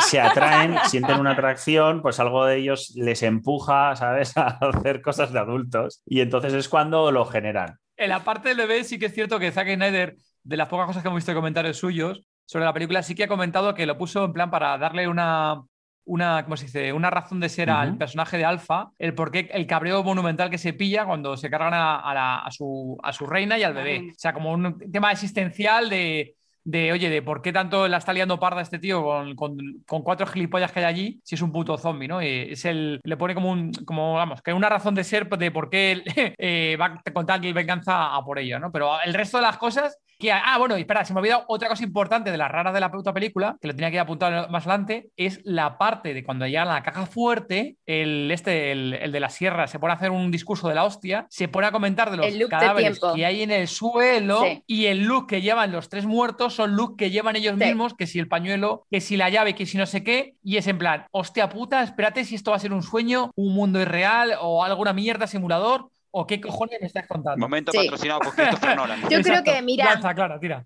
se 0.09 0.20
atraen, 0.20 0.76
sienten 0.88 1.20
una 1.20 1.30
atracción, 1.32 2.02
pues 2.02 2.18
algo 2.18 2.44
de 2.44 2.56
ellos 2.59 2.92
les 2.96 3.22
empuja, 3.22 3.94
¿sabes?, 3.96 4.36
a 4.36 4.59
hacer 4.60 5.00
cosas 5.02 5.32
de 5.32 5.38
adultos. 5.38 6.02
Y 6.04 6.20
entonces 6.20 6.52
es 6.52 6.68
cuando 6.68 7.10
lo 7.12 7.24
generan. 7.24 7.78
En 7.96 8.09
la 8.09 8.24
parte 8.24 8.48
del 8.48 8.59
bebé 8.59 8.82
sí 8.84 8.98
que 8.98 9.06
es 9.06 9.14
cierto 9.14 9.38
que 9.38 9.52
Zack 9.52 9.72
Snyder, 9.74 10.16
de 10.42 10.56
las 10.56 10.68
pocas 10.68 10.86
cosas 10.86 11.02
que 11.02 11.09
hemos 11.09 11.18
visto 11.18 11.30
en 11.30 11.36
comentarios 11.36 11.76
suyos 11.78 12.22
sobre 12.44 12.64
la 12.64 12.72
película, 12.72 13.02
sí 13.02 13.14
que 13.14 13.24
ha 13.24 13.28
comentado 13.28 13.74
que 13.74 13.86
lo 13.86 13.96
puso 13.96 14.24
en 14.24 14.32
plan 14.32 14.50
para 14.50 14.76
darle 14.76 15.06
una, 15.06 15.62
una 16.04 16.42
¿cómo 16.42 16.56
se 16.56 16.64
dice? 16.66 16.92
Una 16.92 17.10
razón 17.10 17.38
de 17.38 17.48
ser 17.48 17.70
al 17.70 17.96
personaje 17.96 18.36
de 18.36 18.44
Alpha, 18.44 18.90
el 18.98 19.14
por 19.14 19.30
qué 19.30 19.48
el 19.52 19.66
cabreo 19.68 20.02
monumental 20.02 20.50
que 20.50 20.59
se 20.59 20.72
pilla 20.72 21.06
cuando 21.06 21.36
se 21.36 21.48
cargan 21.48 21.74
a, 21.74 22.00
a 22.00 22.14
la- 22.14 22.38
a 22.40 22.50
su, 22.50 22.98
a 23.02 23.12
su 23.12 23.26
reina 23.26 23.56
y 23.59 23.62
al 23.62 23.74
bebé. 23.74 24.09
O 24.10 24.14
sea, 24.18 24.32
como 24.34 24.52
un 24.52 24.78
tema 24.90 25.12
existencial 25.12 25.88
de, 25.88 26.34
de, 26.64 26.93
oye, 26.93 27.10
de 27.10 27.22
por 27.22 27.43
qué 27.43 27.52
tanto 27.52 27.89
la 27.89 27.97
está 27.98 28.12
liando 28.12 28.39
parda 28.39 28.60
este 28.62 28.78
tío 28.78 29.02
con, 29.02 29.34
con- 29.36 29.59
con 29.86 30.02
cuatro 30.02 30.26
gilipollas 30.26 30.72
que 30.72 30.80
hay 30.80 30.84
allí 30.86 31.20
si 31.24 31.34
es 31.34 31.43
un 31.43 31.52
puto 31.52 31.76
zombie, 31.78 32.09
¿no? 32.09 32.22
Y 32.22 32.26
es 32.52 32.64
el, 32.64 33.01
le 33.05 33.16
pone 33.16 33.34
como 33.34 33.51
un, 33.51 33.72
como, 33.84 34.14
vamos, 34.14 34.43
que 34.43 34.52
una 34.52 34.68
razón 34.68 34.94
de 34.94 35.05
ser 35.05 35.28
de 35.28 35.51
por 35.51 35.70
qué 35.70 35.93
él 35.93 36.02
eh, 36.39 36.76
va 36.80 37.02
a 37.05 37.12
contar 37.12 37.40
venganza 37.52 38.14
a 38.14 38.24
por 38.24 38.39
ello, 38.39 38.59
¿no? 38.59 38.70
Pero 38.72 38.90
el 39.05 39.14
resto 39.14 39.39
de 39.39 39.43
las 39.43 39.59
cosas 39.59 39.98
que, 40.22 40.32
ah, 40.32 40.56
bueno, 40.58 40.78
y 40.78 40.82
espera, 40.82 41.04
se 41.04 41.12
me 41.12 41.18
ha 41.18 41.20
olvidado 41.20 41.44
otra 41.48 41.68
cosa 41.68 41.82
importante 41.82 42.30
de 42.30 42.36
las 42.38 42.48
raras 42.50 42.72
de 42.72 42.78
la 42.80 42.90
puta 42.92 43.12
película, 43.12 43.56
que 43.60 43.66
lo 43.68 43.74
tenía 43.74 43.90
que 43.90 43.98
apuntar 43.98 44.48
más 44.50 44.66
adelante, 44.66 45.08
es 45.16 45.40
la 45.44 45.76
parte 45.78 46.14
de 46.14 46.22
cuando 46.22 46.46
llegan 46.46 46.68
a 46.68 46.74
la 46.74 46.82
caja 46.84 47.06
fuerte, 47.06 47.76
el, 47.86 48.30
este, 48.30 48.70
el, 48.72 48.94
el 48.94 49.10
de 49.10 49.18
la 49.20 49.28
sierra, 49.28 49.66
se 49.66 49.78
pone 49.80 49.92
a 49.92 49.96
hacer 49.96 50.10
un 50.12 50.30
discurso 50.30 50.68
de 50.68 50.76
la 50.76 50.84
hostia, 50.84 51.26
se 51.28 51.48
pone 51.48 51.66
a 51.66 51.72
comentar 51.72 52.10
de 52.10 52.16
los 52.18 52.32
de 52.38 52.48
cadáveres 52.48 53.00
tiempo. 53.00 53.14
que 53.16 53.26
hay 53.26 53.42
en 53.42 53.50
el 53.50 53.66
suelo 53.68 54.42
Sí. 54.44 54.62
y 54.66 54.86
el 54.86 55.02
look 55.04 55.26
que 55.26 55.42
llevan 55.42 55.72
los 55.72 55.88
tres 55.88 56.06
muertos 56.06 56.54
son 56.54 56.76
look 56.76 56.96
que 56.96 57.10
llevan 57.10 57.34
ellos 57.36 57.56
Sí. 57.58 57.64
mismos, 57.64 57.94
que 57.94 58.06
si 58.06 58.18
el 58.20 58.28
pañuelo, 58.28 58.86
que 58.90 59.00
si 59.00 59.16
la 59.16 59.28
llave, 59.28 59.54
que 59.56 59.66
si 59.66 59.76
no 59.76 59.86
sé 59.86 60.04
qué, 60.04 60.34
y 60.44 60.56
es 60.56 60.66
en 60.68 60.78
plan, 60.78 61.06
hostia 61.10 61.48
puta, 61.48 61.82
espérate 61.82 62.24
si 62.24 62.36
esto 62.36 62.52
va 62.52 62.58
a 62.58 62.60
ser 62.60 62.72
un 62.72 62.82
sueño, 62.84 63.32
un 63.34 63.54
mundo 63.54 63.80
irreal 63.80 64.34
o 64.40 64.62
alguna 64.62 64.92
mierda 64.92 65.26
simulador, 65.26 65.88
o 66.12 66.26
qué 66.26 66.40
cojones 66.40 66.80
me 66.80 66.86
estás 66.86 67.06
contando. 67.09 67.39
Momento 67.39 67.72
Sí. 67.72 67.78
patrocinado 67.78 68.20
por 68.20 68.34
Christopher 68.34 68.76
Nolan. 68.76 69.01
Yo 69.02 69.09
creo 69.09 69.18
Exacto. 69.20 69.52
que, 69.52 69.62
mira, 69.62 69.86
Lanza, 69.86 70.14
Clara, 70.14 70.39
tira. 70.39 70.64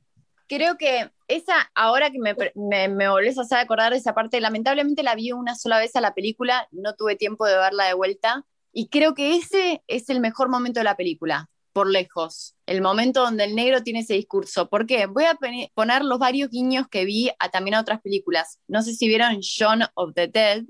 creo 0.48 0.76
que 0.76 1.10
esa, 1.28 1.54
ahora 1.74 2.10
que 2.10 2.18
me, 2.18 2.36
me, 2.54 2.88
me 2.88 3.08
volvés 3.08 3.38
a 3.38 3.42
hacer 3.42 3.58
acordar 3.58 3.92
de 3.92 3.98
esa 3.98 4.14
parte, 4.14 4.40
lamentablemente 4.40 5.02
la 5.02 5.14
vi 5.14 5.32
una 5.32 5.54
sola 5.54 5.78
vez 5.78 5.96
a 5.96 6.00
la 6.00 6.14
película, 6.14 6.68
no 6.72 6.94
tuve 6.94 7.16
tiempo 7.16 7.46
de 7.46 7.56
verla 7.56 7.86
de 7.86 7.94
vuelta, 7.94 8.44
y 8.72 8.88
creo 8.88 9.14
que 9.14 9.36
ese 9.36 9.82
es 9.86 10.10
el 10.10 10.20
mejor 10.20 10.48
momento 10.50 10.80
de 10.80 10.84
la 10.84 10.96
película, 10.96 11.48
por 11.72 11.88
lejos, 11.90 12.54
el 12.66 12.80
momento 12.82 13.20
donde 13.22 13.44
el 13.44 13.54
negro 13.54 13.82
tiene 13.82 14.00
ese 14.00 14.14
discurso. 14.14 14.68
¿Por 14.68 14.86
qué? 14.86 15.06
Voy 15.06 15.24
a 15.24 15.38
poner 15.74 16.04
los 16.04 16.18
varios 16.18 16.50
guiños 16.50 16.86
que 16.88 17.04
vi 17.04 17.30
a, 17.38 17.48
también 17.50 17.74
a 17.74 17.80
otras 17.80 18.00
películas. 18.00 18.58
No 18.66 18.82
sé 18.82 18.94
si 18.94 19.08
vieron 19.08 19.38
Shaun 19.40 19.82
of 19.94 20.12
the 20.14 20.26
Dead, 20.28 20.62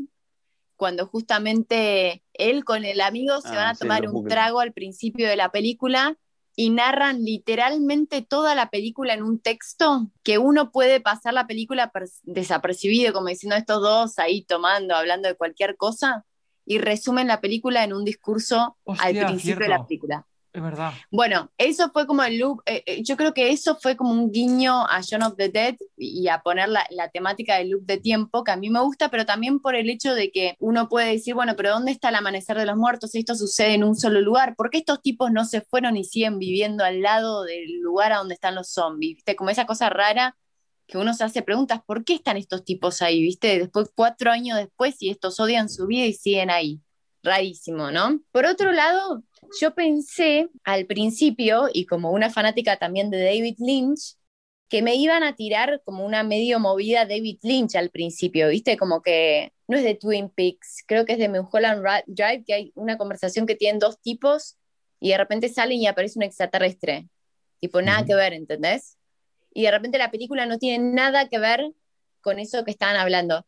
cuando 0.76 1.06
justamente 1.06 2.22
él 2.38 2.64
con 2.64 2.84
el 2.84 3.00
amigo 3.00 3.40
se 3.40 3.56
Ah, 3.56 3.56
van 3.56 3.68
a 3.68 3.74
sí, 3.74 3.78
tomar 3.78 4.08
un 4.08 4.26
trago 4.26 4.60
al 4.60 4.72
principio 4.72 5.28
de 5.28 5.36
la 5.36 5.50
película 5.50 6.16
y 6.54 6.70
narran 6.70 7.22
literalmente 7.22 8.22
toda 8.22 8.54
la 8.54 8.70
película 8.70 9.12
en 9.14 9.22
un 9.22 9.40
texto 9.40 10.10
que 10.22 10.38
uno 10.38 10.70
puede 10.72 11.00
pasar 11.00 11.34
la 11.34 11.46
película 11.46 11.90
per- 11.90 12.08
desapercibido, 12.22 13.12
como 13.12 13.28
diciendo 13.28 13.56
estos 13.56 13.82
dos 13.82 14.18
ahí 14.18 14.42
tomando, 14.44 14.94
hablando 14.96 15.28
de 15.28 15.36
cualquier 15.36 15.76
cosa, 15.76 16.24
y 16.64 16.78
resumen 16.78 17.28
la 17.28 17.40
película 17.40 17.84
en 17.84 17.92
un 17.92 18.04
discurso 18.04 18.76
al 18.96 19.16
principio 19.18 19.64
de 19.66 19.70
la 19.70 19.82
película. 19.82 20.26
Es 20.56 20.62
verdad. 20.62 20.94
Bueno, 21.10 21.50
eso 21.58 21.90
fue 21.92 22.06
como 22.06 22.22
el 22.22 22.38
loop, 22.38 22.62
eh, 22.64 22.82
eh, 22.86 23.02
yo 23.02 23.18
creo 23.18 23.34
que 23.34 23.50
eso 23.50 23.76
fue 23.76 23.94
como 23.94 24.12
un 24.12 24.32
guiño 24.32 24.86
a 24.86 25.02
John 25.06 25.22
of 25.22 25.36
the 25.36 25.50
Dead 25.50 25.76
y 25.98 26.28
a 26.28 26.40
poner 26.40 26.70
la, 26.70 26.86
la 26.88 27.10
temática 27.10 27.56
del 27.58 27.68
loop 27.68 27.84
de 27.84 27.98
tiempo, 27.98 28.42
que 28.42 28.52
a 28.52 28.56
mí 28.56 28.70
me 28.70 28.80
gusta, 28.80 29.10
pero 29.10 29.26
también 29.26 29.60
por 29.60 29.74
el 29.74 29.90
hecho 29.90 30.14
de 30.14 30.32
que 30.32 30.56
uno 30.58 30.88
puede 30.88 31.12
decir, 31.12 31.34
bueno, 31.34 31.56
pero 31.58 31.72
¿dónde 31.72 31.92
está 31.92 32.08
el 32.08 32.14
amanecer 32.14 32.56
de 32.56 32.64
los 32.64 32.78
muertos? 32.78 33.14
Esto 33.14 33.34
sucede 33.34 33.74
en 33.74 33.84
un 33.84 33.96
solo 33.96 34.22
lugar, 34.22 34.56
¿por 34.56 34.70
qué 34.70 34.78
estos 34.78 35.02
tipos 35.02 35.30
no 35.30 35.44
se 35.44 35.60
fueron 35.60 35.98
y 35.98 36.04
siguen 36.04 36.38
viviendo 36.38 36.84
al 36.84 37.02
lado 37.02 37.42
del 37.44 37.78
lugar 37.82 38.14
a 38.14 38.16
donde 38.16 38.32
están 38.32 38.54
los 38.54 38.70
zombies? 38.70 39.16
¿Viste? 39.16 39.36
Como 39.36 39.50
esa 39.50 39.66
cosa 39.66 39.90
rara 39.90 40.38
que 40.86 40.96
uno 40.96 41.12
se 41.12 41.24
hace 41.24 41.42
preguntas, 41.42 41.80
¿por 41.84 42.02
qué 42.02 42.14
están 42.14 42.38
estos 42.38 42.64
tipos 42.64 43.02
ahí? 43.02 43.20
¿Viste? 43.20 43.58
Después, 43.58 43.90
cuatro 43.94 44.30
años 44.30 44.56
después, 44.56 44.96
y 45.00 45.10
estos 45.10 45.38
odian 45.38 45.68
su 45.68 45.86
vida 45.86 46.06
y 46.06 46.14
siguen 46.14 46.48
ahí. 46.48 46.80
Rarísimo, 47.26 47.90
¿no? 47.90 48.20
Por 48.30 48.46
otro 48.46 48.70
lado, 48.70 49.24
yo 49.60 49.74
pensé 49.74 50.48
al 50.62 50.86
principio, 50.86 51.68
y 51.72 51.84
como 51.84 52.12
una 52.12 52.30
fanática 52.30 52.76
también 52.76 53.10
de 53.10 53.18
David 53.24 53.56
Lynch, 53.58 54.14
que 54.68 54.80
me 54.80 54.94
iban 54.94 55.24
a 55.24 55.34
tirar 55.34 55.82
como 55.84 56.06
una 56.06 56.22
medio 56.22 56.60
movida 56.60 57.04
David 57.04 57.38
Lynch 57.42 57.74
al 57.74 57.90
principio, 57.90 58.48
¿viste? 58.48 58.76
Como 58.76 59.02
que 59.02 59.52
no 59.66 59.76
es 59.76 59.82
de 59.82 59.96
Twin 59.96 60.30
Peaks, 60.30 60.84
creo 60.86 61.04
que 61.04 61.14
es 61.14 61.18
de 61.18 61.28
Mulholland 61.28 61.82
Drive, 62.06 62.44
que 62.44 62.54
hay 62.54 62.72
una 62.76 62.96
conversación 62.96 63.44
que 63.44 63.56
tienen 63.56 63.80
dos 63.80 64.00
tipos 64.00 64.56
y 65.00 65.10
de 65.10 65.18
repente 65.18 65.48
salen 65.48 65.78
y 65.78 65.88
aparece 65.88 66.18
un 66.20 66.22
extraterrestre. 66.22 67.08
Tipo, 67.58 67.82
nada 67.82 68.04
que 68.04 68.14
ver, 68.14 68.34
¿entendés? 68.34 68.98
Y 69.52 69.62
de 69.62 69.72
repente 69.72 69.98
la 69.98 70.12
película 70.12 70.46
no 70.46 70.58
tiene 70.58 70.92
nada 70.92 71.28
que 71.28 71.40
ver 71.40 71.72
con 72.20 72.38
eso 72.38 72.64
que 72.64 72.70
estaban 72.70 72.96
hablando. 72.96 73.44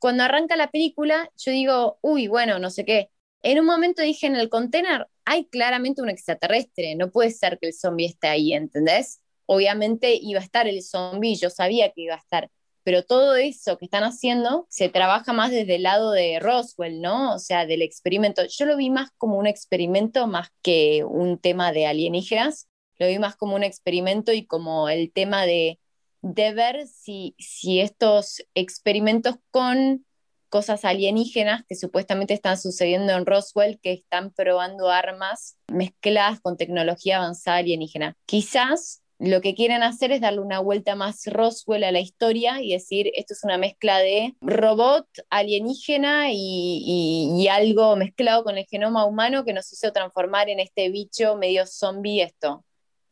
Cuando 0.00 0.24
arranca 0.24 0.56
la 0.56 0.70
película, 0.70 1.30
yo 1.36 1.52
digo, 1.52 1.98
uy, 2.00 2.26
bueno, 2.26 2.58
no 2.58 2.70
sé 2.70 2.84
qué. 2.84 3.10
En 3.42 3.58
un 3.58 3.66
momento 3.66 4.02
dije, 4.02 4.26
en 4.26 4.36
el 4.36 4.48
container 4.48 5.06
hay 5.24 5.46
claramente 5.46 6.02
un 6.02 6.10
extraterrestre, 6.10 6.94
no 6.94 7.10
puede 7.10 7.30
ser 7.30 7.58
que 7.58 7.68
el 7.68 7.74
zombie 7.74 8.06
esté 8.06 8.28
ahí, 8.28 8.52
¿entendés? 8.52 9.22
Obviamente 9.46 10.18
iba 10.20 10.40
a 10.40 10.44
estar 10.44 10.68
el 10.68 10.82
zombie, 10.82 11.36
yo 11.36 11.50
sabía 11.50 11.90
que 11.92 12.02
iba 12.02 12.14
a 12.14 12.18
estar, 12.18 12.50
pero 12.82 13.02
todo 13.02 13.36
eso 13.36 13.78
que 13.78 13.86
están 13.86 14.04
haciendo 14.04 14.66
se 14.68 14.88
trabaja 14.88 15.32
más 15.32 15.50
desde 15.50 15.76
el 15.76 15.84
lado 15.84 16.12
de 16.12 16.38
Roswell, 16.38 17.00
¿no? 17.00 17.34
O 17.34 17.38
sea, 17.38 17.66
del 17.66 17.82
experimento. 17.82 18.42
Yo 18.46 18.66
lo 18.66 18.76
vi 18.76 18.90
más 18.90 19.10
como 19.16 19.38
un 19.38 19.46
experimento 19.46 20.26
más 20.26 20.48
que 20.62 21.04
un 21.04 21.38
tema 21.38 21.72
de 21.72 21.86
alienígenas, 21.86 22.68
lo 22.98 23.06
vi 23.06 23.18
más 23.18 23.36
como 23.36 23.56
un 23.56 23.64
experimento 23.64 24.32
y 24.32 24.46
como 24.46 24.88
el 24.90 25.12
tema 25.12 25.46
de, 25.46 25.78
de 26.20 26.52
ver 26.52 26.86
si, 26.86 27.34
si 27.38 27.80
estos 27.80 28.44
experimentos 28.54 29.36
con 29.50 30.04
cosas 30.50 30.84
alienígenas 30.84 31.64
que 31.66 31.76
supuestamente 31.76 32.34
están 32.34 32.58
sucediendo 32.58 33.12
en 33.12 33.24
Roswell, 33.24 33.80
que 33.80 33.92
están 33.92 34.32
probando 34.32 34.90
armas 34.90 35.56
mezcladas 35.68 36.40
con 36.40 36.56
tecnología 36.58 37.18
avanzada 37.18 37.58
alienígena. 37.58 38.14
Quizás 38.26 39.00
lo 39.18 39.42
que 39.42 39.54
quieren 39.54 39.82
hacer 39.82 40.12
es 40.12 40.22
darle 40.22 40.40
una 40.40 40.60
vuelta 40.60 40.94
más 40.96 41.26
Roswell 41.26 41.84
a 41.84 41.92
la 41.92 42.00
historia 42.00 42.62
y 42.62 42.72
decir, 42.72 43.10
esto 43.14 43.34
es 43.34 43.44
una 43.44 43.58
mezcla 43.58 43.98
de 43.98 44.34
robot 44.40 45.06
alienígena 45.28 46.32
y, 46.32 47.36
y- 47.36 47.48
algo 47.48 47.96
mezclado 47.96 48.44
con 48.44 48.56
el 48.56 48.64
genoma 48.66 49.04
humano 49.04 49.44
que 49.44 49.52
nos 49.52 49.70
hizo 49.72 49.92
transformar 49.92 50.48
en 50.48 50.60
este 50.60 50.88
bicho 50.88 51.36
medio 51.36 51.66
zombie 51.66 52.22
esto. 52.22 52.64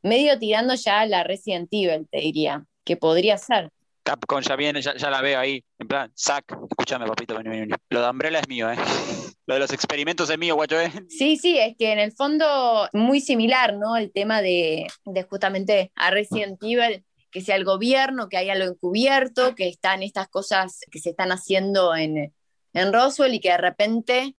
Medio 0.02 0.38
tirando 0.38 0.74
ya 0.74 1.04
la 1.06 1.24
Resident 1.24 1.68
Evil, 1.72 2.08
te 2.10 2.18
diría, 2.18 2.64
que 2.84 2.96
podría 2.96 3.36
ser. 3.36 3.70
Capcom 4.08 4.40
ya 4.40 4.56
viene, 4.56 4.80
ya, 4.80 4.94
la 5.10 5.20
veo 5.20 5.38
ahí. 5.38 5.62
En 5.78 5.86
plan, 5.86 6.10
Zack, 6.16 6.56
escúchame, 6.70 7.06
papito, 7.06 7.36
vení. 7.36 7.70
Lo 7.90 8.00
de 8.00 8.08
Umbrella 8.08 8.38
es 8.38 8.48
mío, 8.48 8.70
¿eh? 8.70 8.76
Lo 9.46 9.52
de 9.52 9.60
los 9.60 9.70
experimentos 9.70 10.30
es 10.30 10.38
mío, 10.38 10.54
guacho, 10.54 10.80
¿eh? 10.80 10.90
Sí, 11.10 11.36
sí, 11.36 11.58
es 11.58 11.76
que 11.78 11.92
en 11.92 11.98
el 11.98 12.12
fondo 12.12 12.88
muy 12.94 13.20
similar, 13.20 13.74
¿no? 13.76 13.98
El 13.98 14.10
tema 14.10 14.40
de, 14.40 14.86
justamente 15.28 15.92
a 15.94 16.10
Resident 16.10 16.58
Evil, 16.62 17.04
que 17.30 17.42
sea 17.42 17.56
el 17.56 17.66
gobierno, 17.66 18.30
que 18.30 18.38
hay 18.38 18.48
algo 18.48 18.64
encubierto, 18.72 19.54
que 19.54 19.68
están 19.68 20.02
estas 20.02 20.28
cosas 20.28 20.80
que 20.90 21.00
se 21.00 21.10
están 21.10 21.30
haciendo 21.30 21.94
en, 21.94 22.32
en 22.72 22.92
Roswell 22.94 23.34
y 23.34 23.40
que 23.40 23.50
de 23.50 23.58
repente... 23.58 24.36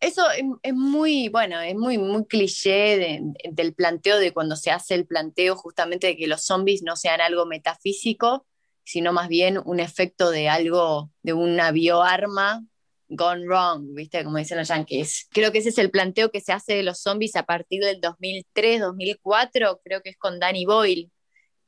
Eso 0.00 0.24
es, 0.62 0.74
muy, 0.74 1.28
bueno, 1.28 1.60
es 1.60 1.76
muy, 1.76 1.96
muy 1.96 2.24
cliché 2.24 2.96
de- 2.98 3.20
del 3.52 3.72
planteo 3.74 4.18
de 4.18 4.32
cuando 4.32 4.56
se 4.56 4.70
hace 4.72 4.94
el 4.94 5.06
planteo 5.06 5.54
justamente 5.54 6.08
de 6.08 6.16
que 6.16 6.26
los 6.26 6.42
zombies 6.44 6.82
no 6.82 6.96
sean 6.96 7.20
algo 7.20 7.46
metafísico, 7.46 8.44
sino 8.84 9.12
más 9.12 9.28
bien 9.28 9.60
un 9.64 9.80
efecto 9.80 10.30
de 10.30 10.48
algo, 10.48 11.10
de 11.22 11.32
una 11.32 11.70
bioarma 11.70 12.64
gone 13.12 13.44
wrong, 13.46 13.94
¿viste? 13.94 14.24
Como 14.24 14.38
dicen 14.38 14.58
los 14.58 14.68
yankees. 14.68 15.28
Creo 15.30 15.52
que 15.52 15.58
ese 15.58 15.68
es 15.68 15.78
el 15.78 15.90
planteo 15.90 16.30
que 16.30 16.40
se 16.40 16.52
hace 16.52 16.74
de 16.74 16.82
los 16.82 17.00
zombies 17.00 17.36
a 17.36 17.44
partir 17.44 17.82
del 17.84 18.00
2003, 18.00 18.80
2004, 18.80 19.80
creo 19.84 20.02
que 20.02 20.10
es 20.10 20.16
con 20.16 20.40
Danny 20.40 20.64
Boyle, 20.64 21.10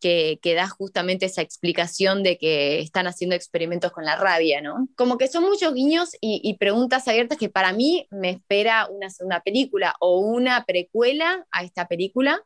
que, 0.01 0.39
que 0.43 0.55
da 0.55 0.69
justamente 0.69 1.27
esa 1.27 1.43
explicación 1.43 2.23
de 2.23 2.37
que 2.37 2.81
están 2.81 3.07
haciendo 3.07 3.37
experimentos 3.37 3.93
con 3.93 4.05
la 4.05 4.17
rabia, 4.17 4.61
¿no? 4.61 4.89
Como 4.97 5.17
que 5.17 5.29
son 5.29 5.45
muchos 5.45 5.73
guiños 5.73 6.11
y, 6.21 6.41
y 6.43 6.59
preguntas 6.59 7.09
abiertas 7.09 7.39
que 7.39 7.49
para 7.49 7.73
mí 7.73 8.07
me 8.11 8.31
espera 8.31 8.89
una 8.91 9.09
segunda 9.11 9.41
película 9.41 9.95
o 10.01 10.21
una 10.21 10.65
precuela 10.65 11.47
a 11.51 11.65
esta 11.65 11.89
película, 11.89 12.43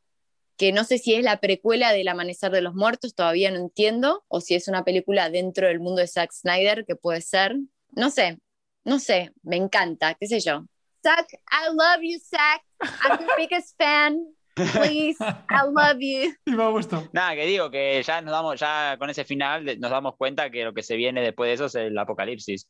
que 0.59 0.73
no 0.73 0.85
sé 0.85 0.99
si 0.99 1.15
es 1.15 1.23
la 1.23 1.39
precuela 1.39 1.93
del 1.93 2.09
Amanecer 2.09 2.51
de 2.51 2.61
los 2.61 2.75
Muertos, 2.75 3.15
todavía 3.15 3.51
no 3.51 3.59
entiendo, 3.59 4.25
o 4.27 4.41
si 4.41 4.57
es 4.57 4.67
una 4.67 4.85
película 4.85 5.31
dentro 5.31 5.69
del 5.69 5.79
mundo 5.79 6.01
de 6.01 6.09
Zack 6.09 6.33
Snyder, 6.33 6.85
que 6.85 6.97
puede 6.97 7.21
ser. 7.21 7.57
No 7.93 8.11
sé, 8.11 8.39
no 8.85 8.99
sé, 8.99 9.33
me 9.43 9.57
encanta, 9.57 10.15
qué 10.15 10.27
sé 10.27 10.41
yo. 10.41 10.65
Zack, 11.03 11.29
I 11.33 11.69
love 11.71 12.03
you, 12.03 12.19
Zack. 12.19 12.63
I'm 12.81 13.21
your 13.21 13.37
biggest 13.37 13.77
fan. 13.79 14.19
Please, 14.55 15.17
I 15.21 15.63
love 15.71 16.01
you. 16.01 16.35
Y 16.45 16.51
me 16.51 16.65
ha 16.65 16.69
gustado. 16.69 17.09
Nada, 17.13 17.37
que 17.37 17.47
digo 17.47 17.71
que 17.71 18.03
ya 18.03 18.21
nos 18.21 18.33
damos, 18.33 18.59
ya 18.59 18.97
con 18.99 19.09
ese 19.09 19.25
final 19.25 19.65
nos 19.79 19.91
damos 19.93 20.17
cuenta 20.17 20.51
que 20.51 20.65
lo 20.65 20.75
que 20.75 20.83
se 20.83 20.97
viene 20.97 21.23
después 21.23 21.49
de 21.49 21.55
eso 21.55 21.67
es 21.67 21.75
el 21.77 21.97
apocalipsis. 21.97 22.69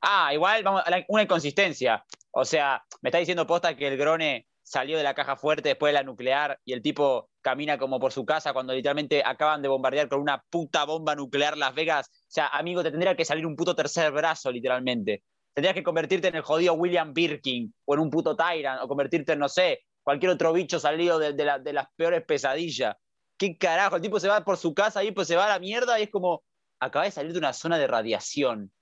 Ah, 0.00 0.32
igual, 0.32 0.62
vamos, 0.62 0.82
una 1.08 1.22
inconsistencia. 1.22 2.02
O 2.30 2.46
sea, 2.46 2.82
me 3.02 3.10
está 3.10 3.18
diciendo 3.18 3.46
posta 3.46 3.76
que 3.76 3.88
el 3.88 3.98
Grone 3.98 4.46
salió 4.66 4.96
de 4.98 5.04
la 5.04 5.14
caja 5.14 5.36
fuerte 5.36 5.68
después 5.70 5.90
de 5.90 5.94
la 5.94 6.02
nuclear 6.02 6.58
y 6.64 6.72
el 6.72 6.82
tipo 6.82 7.30
camina 7.40 7.78
como 7.78 8.00
por 8.00 8.12
su 8.12 8.24
casa 8.26 8.52
cuando 8.52 8.72
literalmente 8.74 9.22
acaban 9.24 9.62
de 9.62 9.68
bombardear 9.68 10.08
con 10.08 10.20
una 10.20 10.42
puta 10.50 10.84
bomba 10.84 11.14
nuclear 11.14 11.56
Las 11.56 11.74
Vegas. 11.74 12.08
O 12.08 12.24
sea, 12.28 12.48
amigo, 12.48 12.82
te 12.82 12.90
tendría 12.90 13.16
que 13.16 13.24
salir 13.24 13.46
un 13.46 13.54
puto 13.56 13.74
tercer 13.76 14.10
brazo, 14.12 14.50
literalmente. 14.50 15.22
Tendrías 15.54 15.74
que 15.74 15.82
convertirte 15.84 16.28
en 16.28 16.34
el 16.36 16.42
jodido 16.42 16.74
William 16.74 17.12
Birkin 17.14 17.72
o 17.84 17.94
en 17.94 18.00
un 18.00 18.10
puto 18.10 18.36
Tyrant 18.36 18.82
o 18.82 18.88
convertirte 18.88 19.32
en, 19.34 19.38
no 19.38 19.48
sé, 19.48 19.80
cualquier 20.02 20.32
otro 20.32 20.52
bicho 20.52 20.78
salido 20.80 21.18
de, 21.18 21.32
de 21.32 21.44
la- 21.44 21.58
de 21.58 21.72
las 21.72 21.86
peores 21.96 22.24
pesadillas. 22.24 22.96
¿Qué 23.38 23.56
carajo? 23.58 23.96
El 23.96 24.02
tipo 24.02 24.18
se 24.20 24.28
va 24.28 24.44
por 24.44 24.56
su 24.56 24.74
casa 24.74 25.04
y 25.04 25.12
pues 25.12 25.28
se 25.28 25.36
va 25.36 25.46
a 25.46 25.48
la 25.48 25.58
mierda 25.58 25.98
y 26.00 26.04
es 26.04 26.10
como, 26.10 26.42
acaba 26.80 27.04
de 27.04 27.10
salir 27.10 27.32
de 27.32 27.38
una 27.38 27.52
zona 27.52 27.78
de 27.78 27.86
radiación. 27.86 28.72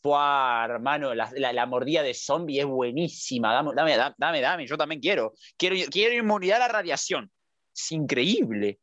Fua, 0.00 0.64
hermano, 0.64 1.14
la, 1.14 1.30
la- 1.36 1.52
la 1.52 1.66
mordida 1.66 2.02
de 2.02 2.14
zombie 2.14 2.60
es 2.60 2.66
buenísima. 2.66 3.52
Dame, 3.52 3.72
dame, 3.74 3.96
dame, 4.16 4.40
dame, 4.40 4.66
yo 4.66 4.76
también 4.76 5.00
quiero. 5.00 5.32
Quiero, 5.56 5.76
quiero 5.90 6.14
inmunidad 6.14 6.56
a 6.58 6.66
la 6.66 6.68
radiación. 6.68 7.30
Es 7.74 7.92
increíble. 7.92 8.78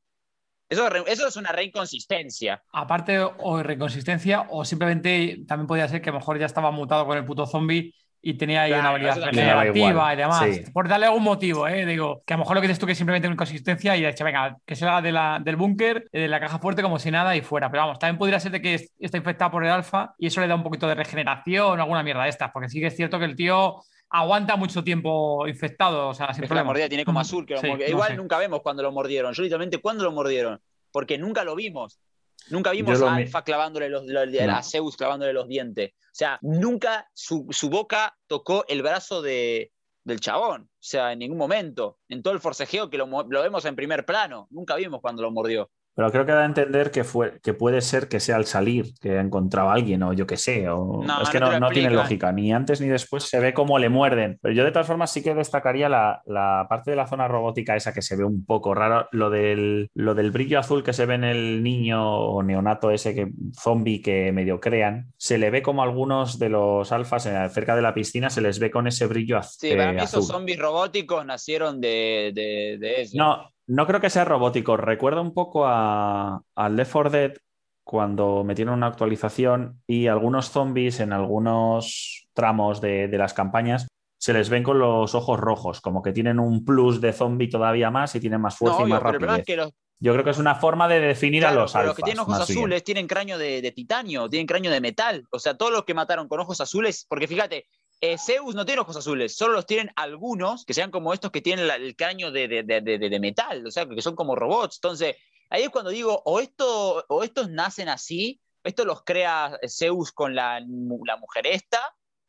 Eso, 0.67 0.87
eso 1.05 1.27
es 1.27 1.35
una 1.35 1.51
re 1.51 1.65
inconsistencia. 1.65 2.61
Aparte, 2.73 3.19
o 3.19 3.61
reconsistencia, 3.61 4.47
o 4.49 4.65
simplemente 4.65 5.43
también 5.47 5.67
podía 5.67 5.87
ser 5.87 6.01
que 6.01 6.09
a 6.09 6.13
lo 6.13 6.19
mejor 6.19 6.39
ya 6.39 6.47
estaba 6.47 6.71
mutado 6.71 7.05
con 7.05 7.17
el 7.17 7.23
puto 7.25 7.45
zombie 7.45 7.93
y 8.27 8.33
tenía 8.33 8.63
ahí 8.63 8.69
Claro, 8.71 8.81
una 8.81 8.89
habilidad 8.89 9.15
daba 9.93 10.13
y 10.13 10.17
demás. 10.17 10.43
sí. 10.55 10.63
Por 10.73 10.87
darle 10.87 11.05
algún 11.05 11.21
motivo, 11.21 11.67
¿eh? 11.67 11.85
Digo, 11.85 12.23
que 12.25 12.33
a 12.33 12.37
lo 12.37 12.41
mejor 12.43 12.55
lo 12.55 12.61
que 12.61 12.67
dices 12.67 12.79
tú 12.79 12.87
que 12.87 12.93
es 12.93 12.97
simplemente 12.97 13.27
una 13.27 13.35
inconsistencia 13.35 13.95
y 13.95 14.01
de 14.01 14.09
hecho, 14.09 14.23
venga, 14.25 14.57
que 14.65 14.75
salga 14.75 14.99
de 15.01 15.11
la, 15.11 15.39
del 15.43 15.55
búnker, 15.57 16.09
eh, 16.11 16.21
de 16.21 16.27
la 16.27 16.39
caja 16.39 16.57
fuerte 16.57 16.81
como 16.81 16.97
si 16.97 17.11
nada 17.11 17.35
y 17.35 17.41
fuera. 17.41 17.69
Pero 17.69 17.83
vamos, 17.83 17.99
también 17.99 18.17
podría 18.17 18.39
ser 18.39 18.51
de 18.51 18.61
que 18.63 18.73
es- 18.73 18.91
está 18.99 19.17
infectado 19.17 19.51
por 19.51 19.63
el 19.63 19.69
alfa 19.71 20.15
y 20.17 20.25
eso 20.27 20.41
le 20.41 20.47
da 20.47 20.55
un 20.55 20.63
poquito 20.63 20.87
de 20.87 20.95
regeneración 20.95 21.79
o 21.79 21.83
alguna 21.83 22.01
mierda 22.01 22.23
de 22.23 22.29
estas, 22.29 22.49
porque 22.51 22.67
sí 22.67 22.79
que 22.79 22.87
es 22.87 22.95
cierto 22.95 23.19
que 23.19 23.25
el 23.25 23.35
tío 23.35 23.75
aguanta 24.09 24.55
mucho 24.55 24.83
tiempo 24.83 25.47
infectado, 25.47 26.07
o 26.09 26.13
sea, 26.15 26.33
sin 26.33 26.45
la 26.49 26.63
mordida 26.63 26.89
tiene 26.89 27.05
como 27.05 27.19
azul. 27.19 27.45
Que 27.45 27.53
lo 27.55 27.61
no 27.61 27.77
Igual 27.85 28.09
sé. 28.09 28.15
nunca 28.17 28.37
vemos 28.39 28.61
cuando 28.61 28.81
lo 28.81 28.91
mordieron. 28.91 29.33
Yo 29.33 29.43
literalmente, 29.43 29.77
¿cuándo 29.77 30.03
lo 30.03 30.11
mordieron? 30.11 30.59
Porque 30.91 31.17
nunca 31.19 31.43
lo 31.43 31.55
vimos. 31.55 31.99
Nunca 32.49 32.71
vimos 32.71 32.99
a 33.01 33.15
Alfa 33.15 33.43
clavándole 33.43 33.89
los, 33.89 34.05
los- 34.05 34.27
No. 34.31 34.55
a 34.55 34.63
Zeus 34.63 34.95
clavándole 34.97 35.33
los 35.33 35.47
dientes. 35.47 35.91
O 35.93 36.17
sea, 36.17 36.37
nunca 36.41 37.09
su, 37.13 37.47
su 37.51 37.69
boca 37.69 38.15
tocó 38.27 38.63
el 38.67 38.81
brazo 38.81 39.21
de, 39.21 39.71
del 40.03 40.19
chabón. 40.19 40.63
O 40.63 40.69
sea, 40.79 41.11
en 41.13 41.19
ningún 41.19 41.37
momento. 41.37 41.99
En 42.07 42.21
todo 42.23 42.33
el 42.33 42.39
forcejeo 42.39 42.89
que 42.89 42.97
lo, 42.97 43.05
lo 43.07 43.41
vemos 43.41 43.65
en 43.65 43.75
primer 43.75 44.05
plano. 44.05 44.47
Nunca 44.51 44.75
vimos 44.75 45.01
cuando 45.01 45.23
lo 45.23 45.31
mordió. 45.31 45.71
Pero 45.95 46.11
creo 46.11 46.25
que 46.25 46.33
da 46.33 46.41
a 46.41 46.45
entender 46.45 46.91
que, 46.91 47.03
fue, 47.03 47.39
que 47.41 47.53
puede 47.53 47.81
ser 47.81 48.09
que 48.09 48.19
sea 48.19 48.35
al 48.35 48.45
salir, 48.45 48.93
que 48.99 49.17
ha 49.17 49.21
encontrado 49.21 49.69
a 49.69 49.73
alguien 49.73 50.03
o 50.03 50.11
yo 50.13 50.27
qué 50.27 50.35
sé. 50.37 50.67
O... 50.69 51.01
No, 51.03 51.21
es 51.21 51.29
que 51.29 51.39
no 51.39 51.57
no, 51.59 51.69
tiene 51.69 51.89
lógica. 51.89 52.31
Ni 52.31 52.51
antes 52.51 52.81
ni 52.81 52.87
después 52.87 53.23
se 53.23 53.39
ve 53.39 53.53
cómo 53.53 53.79
le 53.79 53.89
muerden. 53.89 54.37
Pero 54.41 54.53
yo 54.53 54.63
de 54.65 54.71
todas 54.71 54.87
formas 54.87 55.11
sí 55.11 55.23
que 55.23 55.33
destacaría 55.33 55.87
la, 55.87 56.21
la 56.25 56.65
parte 56.69 56.91
de 56.91 56.97
la 56.97 57.07
zona 57.07 57.27
robótica 57.27 57.75
esa 57.75 57.93
que 57.93 58.01
se 58.01 58.15
ve 58.17 58.25
un 58.25 58.45
poco 58.45 58.73
raro. 58.73 59.07
Lo 59.11 59.29
del, 59.29 59.89
lo 59.93 60.15
del 60.15 60.31
brillo 60.31 60.59
azul 60.59 60.83
que 60.83 60.93
se 60.93 61.05
ve 61.05 61.15
en 61.15 61.23
el 61.23 61.63
niño 61.63 62.05
o 62.17 62.43
neonato 62.43 62.91
ese 62.91 63.15
que 63.15 63.31
zombie 63.57 64.01
que 64.01 64.31
medio 64.33 64.59
crean. 64.59 65.13
Se 65.17 65.37
le 65.37 65.49
ve 65.49 65.61
como 65.61 65.81
algunos 65.81 66.39
de 66.39 66.49
los 66.49 66.91
alfas 66.91 67.25
eh, 67.25 67.49
cerca 67.49 67.75
de 67.75 67.81
la 67.81 67.93
piscina 67.93 68.29
se 68.29 68.41
les 68.41 68.59
ve 68.59 68.69
con 68.69 68.87
ese 68.87 69.07
brillo 69.07 69.41
Sí, 69.43 69.71
para 69.71 69.91
eh, 69.91 69.93
mí 69.93 69.99
azul. 70.01 70.19
esos 70.19 70.27
zombies 70.27 70.59
robóticos 70.59 71.25
nacieron 71.25 71.79
de, 71.81 72.31
de, 72.33 72.77
de 72.79 73.01
eso. 73.01 73.17
No, 73.17 73.51
no 73.67 73.87
creo 73.87 73.99
que 74.01 74.09
sea 74.09 74.25
robótico. 74.25 74.77
Recuerda 74.77 75.21
un 75.21 75.33
poco 75.33 75.65
a, 75.65 76.41
al 76.55 76.75
Left 76.75 76.91
4 76.91 77.09
Dead 77.09 77.33
cuando 77.83 78.43
metieron 78.43 78.73
una 78.75 78.87
actualización 78.87 79.81
y 79.87 80.07
algunos 80.07 80.49
zombies 80.49 80.99
en 80.99 81.13
algunos 81.13 82.27
tramos 82.33 82.81
de, 82.81 83.07
de 83.07 83.17
las 83.17 83.33
campañas 83.33 83.87
se 84.17 84.33
les 84.33 84.49
ven 84.49 84.63
con 84.63 84.79
los 84.79 85.13
ojos 85.13 85.39
rojos, 85.39 85.81
como 85.81 86.01
que 86.01 86.11
tienen 86.11 86.39
un 86.39 86.65
plus 86.65 86.99
de 86.99 87.13
zombie 87.13 87.47
todavía 87.49 87.91
más 87.91 88.15
y 88.15 88.19
tienen 88.19 88.41
más 88.41 88.55
No, 88.59 88.73
fuerza 88.73 88.81
y 88.83 88.85
más 88.87 89.01
rapidez. 89.03 89.45
los, 89.57 89.71
Yo 89.99 90.13
creo 90.13 90.23
que 90.23 90.31
es 90.31 90.39
una 90.39 90.55
forma 90.55 90.87
de 90.87 90.99
definir 90.99 91.43
claro, 91.43 91.59
a 91.59 91.61
los 91.63 91.73
pero 91.73 91.81
alfas. 91.81 91.87
los 91.89 91.95
que 91.97 92.03
tienen 92.03 92.19
ojos 92.21 92.47
bien. 92.47 92.57
azules 92.57 92.83
tienen 92.83 93.07
cráneo 93.07 93.37
de, 93.37 93.61
de 93.61 93.71
titanio, 93.71 94.27
tienen 94.29 94.47
cráneo 94.47 94.71
de 94.71 94.81
metal. 94.81 95.25
O 95.31 95.37
sea, 95.37 95.55
todos 95.55 95.71
los 95.71 95.83
que 95.83 95.93
mataron 95.93 96.27
con 96.27 96.39
ojos 96.39 96.59
azules, 96.59 97.05
porque 97.07 97.27
fíjate, 97.27 97.67
eh, 98.01 98.17
Zeus 98.17 98.55
no 98.55 98.65
tiene 98.65 98.81
ojos 98.81 98.97
azules, 98.97 99.35
solo 99.35 99.53
los 99.53 99.65
tienen 99.65 99.91
algunos 99.95 100.65
que 100.65 100.73
sean 100.73 100.91
como 100.91 101.13
estos 101.13 101.31
que 101.31 101.41
tienen 101.41 101.67
la- 101.67 101.75
el 101.75 101.95
cráneo 101.95 102.31
de, 102.31 102.47
de- 102.47 102.63
de- 102.63 103.19
metal, 103.19 103.65
o 103.65 103.71
sea, 103.71 103.87
que 103.87 104.01
son 104.01 104.15
como 104.15 104.35
robots. 104.35 104.77
Entonces, 104.77 105.15
ahí 105.49 105.63
es 105.63 105.69
cuando 105.69 105.89
digo, 105.91 106.21
o, 106.25 106.39
esto, 106.39 107.05
o 107.07 107.23
estos 107.23 107.49
nacen 107.49 107.89
así, 107.89 108.39
esto 108.63 108.83
los 108.85 109.03
crea 109.03 109.57
Zeus 109.67 110.11
con 110.11 110.35
la, 110.35 110.59
la 110.59 111.17
mujer 111.17 111.47
esta, 111.47 111.79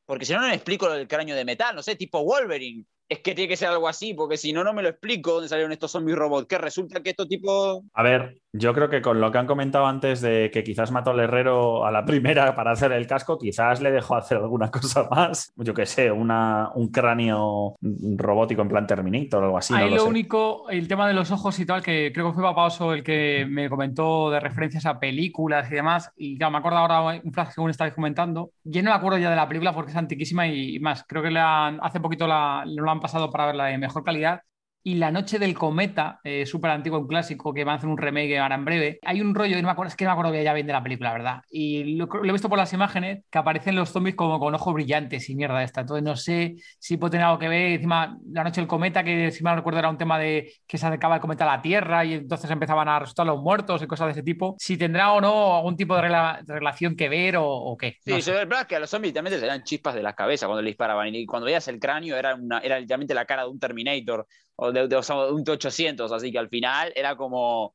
porque 0.04 0.24
si 0.24 0.32
no, 0.32 0.40
no 0.40 0.48
me 0.48 0.54
explico 0.54 0.88
del 0.90 1.08
cráneo 1.08 1.34
de 1.34 1.44
metal, 1.44 1.74
no 1.74 1.82
sé, 1.82 1.96
tipo 1.96 2.22
Wolverine. 2.22 2.84
Es 3.08 3.20
que 3.20 3.34
tiene 3.36 3.48
que 3.48 3.56
ser 3.56 3.68
algo 3.68 3.86
así, 3.88 4.14
porque 4.14 4.36
si 4.36 4.52
no, 4.52 4.64
no 4.64 4.72
me 4.72 4.82
lo 4.82 4.88
explico 4.88 5.34
dónde 5.34 5.48
salieron 5.48 5.70
estos 5.72 5.92
zombies 5.92 6.16
robots. 6.18 6.48
Que 6.48 6.58
resulta 6.58 7.00
que 7.02 7.10
estos 7.10 7.28
tipos. 7.28 7.82
A 7.94 8.02
ver, 8.02 8.40
yo 8.58 8.72
creo 8.74 8.88
que 8.88 9.02
con 9.02 9.20
lo 9.20 9.30
que 9.30 9.38
han 9.38 9.46
comentado 9.46 9.86
antes 9.86 10.20
de 10.20 10.50
que 10.52 10.62
quizás 10.64 10.90
mató 10.92 11.10
al 11.10 11.20
herrero 11.20 11.84
a 11.86 11.90
la 11.90 12.04
primera 12.04 12.54
para 12.56 12.72
hacer 12.72 12.92
el 12.92 13.06
casco, 13.06 13.38
quizás 13.38 13.80
le 13.80 13.90
dejó 13.90 14.16
hacer 14.16 14.38
alguna 14.38 14.70
cosa 14.70 15.08
más. 15.10 15.52
Yo 15.56 15.74
qué 15.74 15.86
sé, 15.86 16.10
una, 16.10 16.70
un 16.74 16.88
cráneo 16.90 17.76
robótico 18.16 18.62
en 18.62 18.68
plan 18.68 18.86
Terminator 18.86 19.42
o 19.42 19.46
algo 19.46 19.58
así. 19.58 19.72
no 19.72 19.78
Ahí 19.78 19.90
lo 19.90 19.96
lo 19.96 20.06
único, 20.06 20.68
el 20.70 20.88
tema 20.88 21.06
de 21.08 21.14
los 21.14 21.30
ojos 21.30 21.58
y 21.58 21.66
tal, 21.66 21.82
que 21.82 22.10
creo 22.12 22.28
que 22.28 22.34
fue 22.34 22.42
Papaoso 22.42 22.92
el 22.92 23.02
que 23.02 23.46
me 23.48 23.68
comentó 23.68 24.30
de 24.30 24.40
referencias 24.40 24.86
a 24.86 24.98
películas 24.98 25.70
y 25.70 25.74
demás. 25.74 26.10
Y 26.16 26.36
claro, 26.38 26.52
me 26.52 26.58
acuerdo 26.58 26.78
ahora 26.78 27.20
un 27.22 27.32
flash 27.32 27.50
según 27.54 27.70
estabais 27.70 27.94
comentando. 27.94 28.50
Yo 28.64 28.82
no 28.82 28.90
me 28.90 28.96
acuerdo 28.96 29.18
ya 29.18 29.30
de 29.30 29.36
la 29.36 29.48
película 29.48 29.72
porque 29.74 29.90
es 29.90 29.96
antiquísima 29.96 30.46
y 30.46 30.78
más. 30.78 31.04
Creo 31.06 31.22
que 31.22 31.36
han- 31.38 31.78
hace 31.82 32.00
poquito 32.00 32.26
la, 32.26 32.64
lo 32.66 32.90
han 32.90 33.00
pasado 33.00 33.30
para 33.30 33.46
verla 33.46 33.66
de 33.66 33.78
mejor 33.78 34.04
calidad. 34.04 34.40
Y 34.88 34.94
La 34.94 35.10
Noche 35.10 35.40
del 35.40 35.52
Cometa, 35.52 36.20
eh, 36.22 36.46
súper 36.46 36.70
antiguo, 36.70 37.00
un 37.00 37.08
clásico 37.08 37.52
que 37.52 37.64
van 37.64 37.72
a 37.72 37.76
hacer 37.78 37.88
un 37.88 37.98
remake 37.98 38.38
ahora 38.38 38.54
en 38.54 38.64
breve. 38.64 38.98
Hay 39.02 39.20
un 39.20 39.34
rollo, 39.34 39.56
no 39.56 39.62
me 39.64 39.70
acuerdo, 39.72 39.88
es 39.88 39.96
que 39.96 40.04
no 40.04 40.10
me 40.10 40.12
acuerdo 40.12 40.40
ya 40.40 40.52
bien 40.52 40.68
de 40.68 40.72
la 40.72 40.80
película, 40.84 41.12
¿verdad? 41.12 41.42
Y 41.50 41.96
lo, 41.96 42.06
lo 42.06 42.24
he 42.28 42.30
visto 42.32 42.48
por 42.48 42.56
las 42.56 42.72
imágenes 42.72 43.24
que 43.28 43.36
aparecen 43.38 43.74
los 43.74 43.90
zombies 43.90 44.14
como 44.14 44.38
con 44.38 44.54
ojos 44.54 44.72
brillantes 44.74 45.28
y 45.28 45.34
mierda 45.34 45.64
esta. 45.64 45.80
Entonces 45.80 46.04
no 46.04 46.14
sé 46.14 46.54
si 46.78 46.98
puede 46.98 47.10
tener 47.10 47.26
algo 47.26 47.40
que 47.40 47.48
ver. 47.48 47.72
Encima, 47.72 48.16
La 48.30 48.44
Noche 48.44 48.60
del 48.60 48.68
Cometa, 48.68 49.02
que 49.02 49.32
si 49.32 49.42
mal 49.42 49.56
recuerdo 49.56 49.80
era 49.80 49.90
un 49.90 49.98
tema 49.98 50.20
de 50.20 50.52
que 50.68 50.78
se 50.78 50.86
acercaba 50.86 51.16
el 51.16 51.20
cometa 51.20 51.42
a 51.42 51.56
la 51.56 51.62
Tierra 51.62 52.04
y 52.04 52.14
entonces 52.14 52.48
empezaban 52.48 52.88
a 52.88 53.00
resucitar 53.00 53.26
los 53.26 53.42
muertos 53.42 53.82
y 53.82 53.88
cosas 53.88 54.06
de 54.06 54.12
ese 54.12 54.22
tipo. 54.22 54.54
Si 54.56 54.76
tendrá 54.76 55.10
o 55.14 55.20
no 55.20 55.56
algún 55.56 55.76
tipo 55.76 55.96
de, 55.96 56.02
rela- 56.02 56.44
de 56.44 56.54
relación 56.54 56.94
que 56.94 57.08
ver 57.08 57.38
o, 57.38 57.44
o 57.44 57.76
qué. 57.76 57.96
Sí, 58.04 58.12
No 58.12 58.18
yo 58.18 58.22
sé. 58.22 58.40
es 58.40 58.66
que 58.68 58.76
a 58.76 58.78
los 58.78 58.88
zombies 58.88 59.08
literalmente 59.10 59.40
se 59.40 59.46
dan 59.46 59.64
chispas 59.64 59.96
de 59.96 60.04
las 60.04 60.14
cabezas 60.14 60.46
cuando 60.46 60.62
le 60.62 60.68
disparaban. 60.70 61.12
Y 61.12 61.26
cuando 61.26 61.46
veías 61.46 61.66
el 61.66 61.80
cráneo 61.80 62.16
era, 62.16 62.36
una, 62.36 62.60
era 62.60 62.78
literalmente 62.78 63.14
la 63.14 63.24
cara 63.24 63.42
de 63.42 63.48
un 63.48 63.58
Terminator 63.58 64.28
o 64.56 64.72
de, 64.72 64.88
de- 64.88 64.96
o 64.96 65.02
sea, 65.02 65.26
un 65.26 65.44
T-800. 65.44 66.10
Así 66.12 66.32
que 66.32 66.38
al 66.38 66.48
final 66.48 66.92
era 66.96 67.16
como 67.16 67.74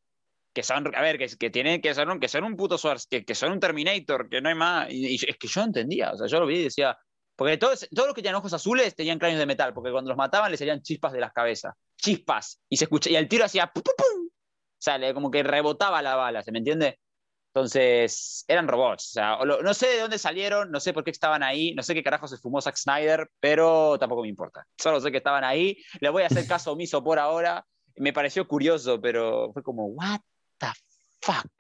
que 0.54 0.64
son, 0.64 0.94
a 0.96 1.02
ver, 1.02 1.18
que, 1.18 1.28
que 1.38 1.50
tienen 1.50 1.82
que 1.82 1.92
un, 1.92 2.20
que 2.20 2.28
son 2.28 2.44
un 2.44 2.56
puto 2.58 2.78
Schwarz, 2.78 3.08
que, 3.08 3.24
que 3.24 3.36
son 3.36 3.54
un 3.54 3.60
Terminator, 3.60 4.30
que 4.30 4.42
no 4.42 4.50
hay 4.50 4.56
más. 4.56 4.88
Y, 4.92 5.16
es 5.16 5.38
que 5.38 5.48
yo 5.48 5.62
entendía, 5.62 6.12
o 6.12 6.18
sea, 6.18 6.28
yo 6.28 6.40
lo 6.40 6.46
vi 6.46 6.60
y 6.60 6.64
decía. 6.64 6.98
Porque 7.36 7.58
todos, 7.58 7.88
todos 7.96 8.08
los 8.08 8.16
que 8.16 8.22
tenían 8.22 8.36
ojos 8.36 8.54
azules 8.54 8.96
tenían 8.96 9.18
cráneos 9.18 9.40
de 9.40 9.46
metal, 9.46 9.74
porque 9.74 9.92
cuando 9.92 10.10
los 10.10 10.18
mataban 10.18 10.52
les 10.52 10.60
salían 10.60 10.82
chispas 10.82 11.14
de 11.14 11.22
las 11.22 11.32
cabezas. 11.34 11.74
Chispas. 11.98 12.60
Y 12.70 12.78
se 12.78 12.86
escucha, 12.86 13.10
y 13.10 13.16
el 13.16 13.28
tiro 13.28 13.46
hacía 13.46 13.68
pum, 13.68 13.82
pum, 13.84 13.96
pum. 13.98 14.30
O 15.10 15.14
como 15.14 15.32
que 15.32 15.44
rebotaba 15.44 16.02
la 16.02 16.16
bala, 16.16 16.44
¿se 16.44 16.52
me 16.52 16.60
entiende? 16.60 17.00
Entonces, 17.54 18.46
eran 18.48 18.68
robots. 18.68 19.10
O 19.10 19.12
sea, 19.12 19.38
no 19.46 19.74
sé 19.74 19.88
de 19.88 20.00
dónde 20.00 20.18
salieron, 20.18 20.72
no 20.72 20.80
sé 20.80 20.94
por 20.94 21.04
qué 21.04 21.12
estaban 21.12 21.44
ahí, 21.44 21.74
no 21.76 21.84
sé 21.84 21.94
qué 21.94 22.02
carajo 22.02 22.26
se 22.28 22.38
fumó 22.38 22.62
Zack 22.62 22.78
Snyder, 22.78 23.30
pero 23.42 24.00
tampoco 24.00 24.22
me 24.22 24.30
importa. 24.30 24.66
Solo 24.78 25.02
sé 25.02 25.12
que 25.12 25.18
estaban 25.18 25.44
ahí. 25.44 25.78
Le 26.00 26.10
voy 26.10 26.24
a 26.24 26.28
hacer 26.28 26.48
caso 26.48 26.72
omiso 26.72 27.04
por 27.04 27.20
ahora. 27.20 27.66
Me 27.98 28.14
pareció 28.14 28.48
curioso, 28.48 29.02
pero 29.02 29.52
fue 29.52 29.64
como, 29.64 29.88
¿What 29.88 30.22
the 30.60 30.72
fuck? 31.20 31.52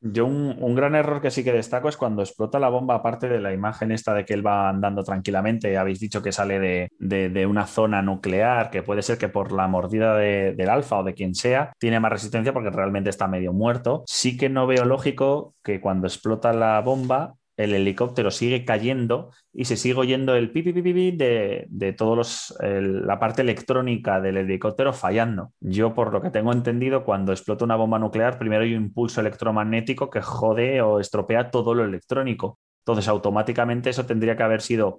Yo 0.00 0.26
un, 0.26 0.56
un 0.60 0.74
gran 0.76 0.94
error 0.94 1.20
que 1.20 1.30
sí 1.32 1.42
que 1.42 1.52
destaco 1.52 1.88
es 1.88 1.96
cuando 1.96 2.22
explota 2.22 2.60
la 2.60 2.68
bomba, 2.68 2.94
aparte 2.94 3.28
de 3.28 3.40
la 3.40 3.52
imagen 3.52 3.90
esta 3.90 4.14
de 4.14 4.24
que 4.24 4.32
él 4.34 4.46
va 4.46 4.68
andando 4.68 5.02
tranquilamente, 5.02 5.76
habéis 5.76 5.98
dicho 5.98 6.22
que 6.22 6.30
sale 6.30 6.60
de, 6.60 6.88
de- 7.00 7.28
de 7.30 7.46
una 7.46 7.66
zona 7.66 8.00
nuclear, 8.00 8.70
que 8.70 8.84
puede 8.84 9.02
ser 9.02 9.18
que 9.18 9.28
por 9.28 9.50
la 9.50 9.66
mordida 9.66 10.16
de- 10.16 10.54
del 10.54 10.68
alfa 10.70 10.98
o 10.98 11.02
de 11.04 11.14
quien 11.14 11.34
sea, 11.34 11.72
tiene 11.80 11.98
más 11.98 12.12
resistencia 12.12 12.52
porque 12.52 12.70
realmente 12.70 13.10
está 13.10 13.26
medio 13.26 13.52
muerto. 13.52 14.04
Sí 14.06 14.36
que 14.36 14.48
no 14.48 14.68
veo 14.68 14.84
lógico 14.84 15.56
que 15.64 15.80
cuando 15.80 16.06
explota 16.06 16.52
la 16.52 16.80
bomba 16.80 17.34
el 17.58 17.74
helicóptero 17.74 18.30
sigue 18.30 18.64
cayendo 18.64 19.32
y 19.52 19.64
se 19.64 19.76
sigue 19.76 19.98
oyendo 19.98 20.36
el 20.36 20.52
pipi 20.52 20.72
pipi 20.72 20.92
pipi 20.92 21.16
de, 21.16 21.66
de 21.68 21.92
todos 21.92 22.16
los 22.16 22.54
la 22.60 23.18
parte 23.18 23.42
electrónica 23.42 24.20
del 24.20 24.36
helicóptero 24.38 24.92
fallando. 24.92 25.52
Yo, 25.60 25.92
por 25.92 26.12
lo 26.12 26.22
que 26.22 26.30
tengo 26.30 26.52
entendido, 26.52 27.04
cuando 27.04 27.32
explota 27.32 27.64
una 27.64 27.74
bomba 27.74 27.98
nuclear, 27.98 28.38
primero 28.38 28.62
hay 28.62 28.74
un 28.74 28.84
impulso 28.84 29.20
electromagnético 29.20 30.08
que 30.08 30.22
jode 30.22 30.80
o 30.80 31.00
estropea 31.00 31.50
todo 31.50 31.74
lo 31.74 31.84
electrónico. 31.84 32.60
Entonces, 32.86 33.08
automáticamente 33.08 33.90
eso 33.90 34.06
tendría 34.06 34.36
que 34.36 34.44
haber 34.44 34.62
sido 34.62 34.96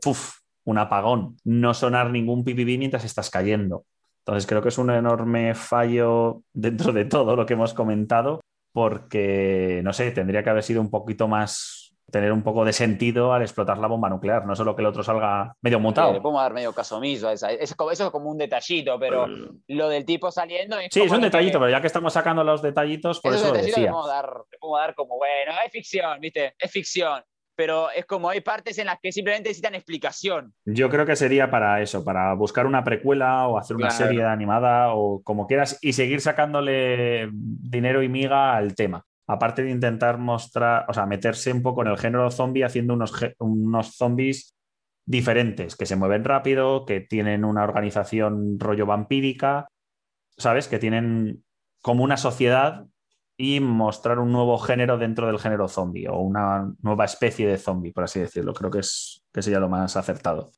un 0.66 0.78
apagón, 0.78 1.38
no 1.46 1.74
sonar 1.74 2.12
ningún 2.12 2.44
pipi 2.44 2.66
pipi 2.66 2.78
mientras 2.78 3.06
estás 3.06 3.30
cayendo. 3.30 3.86
Entonces, 4.26 4.46
creo 4.46 4.62
que 4.62 4.70
es 4.70 4.78
un 4.78 4.90
enorme 4.92 5.56
fallo 5.56 6.44
dentro 6.54 6.92
de 6.92 7.06
todo 7.06 7.38
lo 7.38 7.46
que 7.46 7.54
hemos 7.54 7.74
comentado, 7.74 8.42
porque, 8.74 9.80
no 9.86 9.94
sé, 9.94 10.12
tendría 10.12 10.44
que 10.44 10.50
haber 10.50 10.64
sido 10.64 10.82
un 10.82 10.92
poquito 10.92 11.30
más 11.30 11.89
tener 12.12 12.32
un 12.32 12.44
poco 12.44 12.66
de 12.66 12.74
sentido 12.74 13.34
al 13.34 13.42
explotar 13.42 13.78
la 13.78 13.88
bomba 13.88 14.10
nuclear, 14.10 14.46
no 14.46 14.56
solo 14.56 14.76
que 14.76 14.82
el 14.82 14.88
otro 14.88 15.04
salga 15.04 15.54
medio 15.62 15.78
Eh, 15.78 15.80
Le 15.80 15.84
montado. 15.84 16.22
podemos 16.22 16.42
dar 16.42 16.54
medio 16.54 16.74
caso 16.74 16.98
omiso 16.98 17.28
a 17.30 17.34
esa. 17.34 17.52
Es 17.52 17.74
como, 17.76 17.92
eso 17.92 18.06
es 18.06 18.12
como 18.12 18.30
un 18.30 18.38
detallito, 18.38 19.00
pero 19.00 19.28
lo 19.68 19.90
del 19.90 20.06
tipo 20.06 20.32
saliendo. 20.32 20.78
Es 20.80 20.90
Sí, 20.92 21.02
es 21.02 21.12
un 21.12 21.22
detallito, 21.22 21.54
que- 21.60 21.60
pero 21.66 21.72
ya 21.72 21.82
que 21.82 21.88
estamos 21.88 22.14
sacando 22.14 22.44
los 22.44 22.62
detallitos, 22.62 23.20
por 23.22 23.34
eso 23.34 23.48
lo 23.48 23.54
detallitos 23.54 23.78
le 23.78 23.82
decía. 23.84 23.92
podemos 23.92 24.08
dar, 24.08 24.26
le 24.52 24.58
podemos 24.60 24.80
dar 24.80 24.96
como, 24.96 25.18
bueno, 25.18 25.52
es 25.66 25.72
ficción, 25.72 26.20
¿viste? 26.20 26.54
Es 26.60 26.72
ficción. 26.72 27.24
Pero 27.56 27.90
es 27.92 28.06
como 28.06 28.30
hay 28.30 28.40
partes 28.40 28.78
en 28.78 28.86
las 28.86 29.00
que 29.04 29.12
simplemente 29.12 29.50
necesitan 29.50 29.76
explicación. 29.76 30.54
Yo 30.64 30.90
creo 30.90 31.06
que 31.06 31.18
sería 31.18 31.52
para 31.52 31.82
eso, 31.82 32.06
para 32.06 32.34
buscar 32.34 32.66
una 32.66 32.86
precuela 32.86 33.50
o 33.50 33.58
hacer 33.58 33.76
una 33.76 33.90
Claro. 33.90 34.06
serie 34.06 34.24
animada 34.24 34.94
o 34.94 35.22
como 35.24 35.46
quieras 35.46 35.78
y 35.82 35.92
seguir 35.92 36.22
sacándole 36.22 37.28
dinero 37.34 38.02
y 38.02 38.08
miga 38.08 38.56
al 38.56 38.76
tema. 38.76 39.06
Aparte 39.30 39.62
de 39.62 39.70
intentar 39.70 40.18
mostrar, 40.18 40.86
o 40.88 40.94
sea, 40.94 41.06
meterse 41.06 41.54
un 41.54 41.62
poco 41.62 41.84
en 41.84 41.90
el 41.90 42.00
género 42.00 42.32
zombie 42.32 42.64
haciendo 42.64 42.96
unos, 42.96 43.14
unos 43.38 43.96
zombies 43.96 44.56
diferentes, 45.06 45.76
que 45.76 45.86
se 45.86 45.96
mueven 45.96 46.24
rápido, 46.24 46.84
que 46.84 47.00
tienen 47.00 47.46
una 47.46 47.64
organización 47.64 48.60
rollo 48.60 48.88
vampírica, 48.88 49.68
¿sabes? 50.36 50.68
Que 50.68 50.80
tienen 50.80 51.44
como 51.84 52.04
una 52.04 52.18
sociedad 52.18 52.88
y 53.38 53.60
mostrar 53.60 54.18
un 54.18 54.32
nuevo 54.32 54.58
género 54.58 54.98
dentro 54.98 55.28
del 55.28 55.38
género 55.38 55.68
zombie 55.68 56.08
o 56.10 56.20
una 56.20 56.74
nueva 56.82 57.06
especie 57.06 57.48
de 57.48 57.60
zombie, 57.60 57.94
por 57.94 58.06
así 58.06 58.20
decirlo. 58.20 58.54
Creo 58.54 58.72
que, 58.72 58.80
es, 58.80 59.24
que 59.32 59.44
sería 59.44 59.60
lo 59.60 59.70
más 59.70 59.96
acertado. 59.96 60.52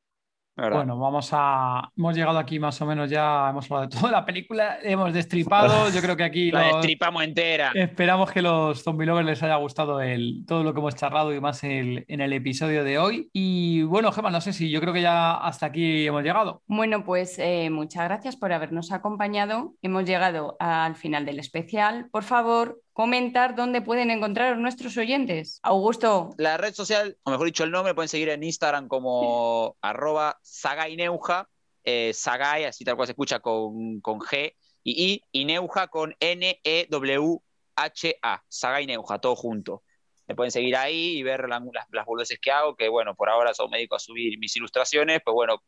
¿Verdad? 0.56 0.78
Bueno, 0.78 0.98
vamos 0.98 1.30
a. 1.32 1.90
Hemos 1.96 2.14
llegado 2.16 2.38
aquí 2.38 2.58
más 2.58 2.80
o 2.82 2.86
menos 2.86 3.08
ya, 3.10 3.48
hemos 3.50 3.70
hablado 3.70 3.88
de 3.88 3.96
toda 3.96 4.10
la 4.12 4.24
película, 4.24 4.78
hemos 4.82 5.12
destripado. 5.12 5.90
Yo 5.90 6.00
creo 6.00 6.16
que 6.16 6.24
aquí 6.24 6.50
la 6.52 6.62
los- 6.68 6.76
destripamos 6.76 7.22
entera. 7.24 7.72
esperamos 7.74 8.30
que 8.30 8.42
los 8.42 8.82
zombie 8.82 9.06
lovers 9.06 9.26
les 9.26 9.42
haya 9.42 9.56
gustado 9.56 10.00
el, 10.00 10.44
todo 10.46 10.62
lo 10.62 10.74
que 10.74 10.80
hemos 10.80 10.94
charlado 10.94 11.34
y 11.34 11.40
más 11.40 11.64
el- 11.64 12.04
en 12.08 12.20
el 12.20 12.32
episodio 12.32 12.84
de 12.84 12.98
hoy. 12.98 13.30
Y 13.32 13.82
bueno, 13.82 14.12
Gemma, 14.12 14.30
no 14.30 14.40
sé 14.40 14.52
si 14.52 14.70
yo 14.70 14.80
creo 14.80 14.92
que 14.92 15.02
ya 15.02 15.32
hasta 15.34 15.66
aquí 15.66 16.06
hemos 16.06 16.22
llegado. 16.22 16.62
Bueno, 16.66 17.04
pues 17.04 17.38
eh, 17.38 17.70
muchas 17.70 18.04
gracias 18.04 18.36
por 18.36 18.52
habernos 18.52 18.92
acompañado. 18.92 19.74
Hemos 19.82 20.04
llegado 20.04 20.56
al 20.60 20.94
final 20.96 21.24
del 21.24 21.38
especial. 21.38 22.08
Por 22.12 22.24
favor, 22.24 22.80
comentar 22.92 23.54
dónde 23.54 23.82
pueden 23.82 24.10
encontrar 24.10 24.58
nuestros 24.58 24.96
oyentes. 24.96 25.60
Augusto, 25.62 26.34
La 26.38 26.56
red 26.56 26.74
social, 26.74 27.16
o 27.24 27.30
mejor 27.30 27.46
dicho, 27.46 27.64
el 27.64 27.70
nombre, 27.70 27.94
pueden 27.94 28.08
seguir 28.08 28.28
en 28.28 28.42
Instagram 28.42 28.88
como 28.88 29.76
arroba 29.80 30.38
sagaineuja, 30.42 31.48
eh, 31.84 32.12
sagai, 32.14 32.64
así 32.64 32.84
tal 32.84 32.96
cual 32.96 33.06
se 33.06 33.12
escucha 33.12 33.40
con, 33.40 34.00
con 34.00 34.20
G 34.20 34.54
y 34.84 35.12
I, 35.12 35.22
y 35.32 35.44
Neuja 35.44 35.88
con 35.88 36.14
N-E-W 36.20 37.42
H-A, 37.76 38.44
Saga 38.48 38.80
y 38.80 38.86
Neuja, 38.86 39.18
todo 39.18 39.36
junto. 39.36 39.82
Me 40.26 40.34
pueden 40.34 40.50
seguir 40.50 40.76
ahí 40.76 41.18
y 41.18 41.22
ver 41.22 41.48
las, 41.48 41.62
las 41.90 42.06
boludeces 42.06 42.38
que 42.40 42.50
hago, 42.50 42.76
que 42.76 42.88
bueno, 42.88 43.14
por 43.14 43.28
ahora 43.28 43.54
solo 43.54 43.70
me 43.70 43.78
dedico 43.78 43.96
a 43.96 43.98
subir 43.98 44.38
mis 44.38 44.54
ilustraciones, 44.56 45.20
pues 45.24 45.34
bueno, 45.34 45.62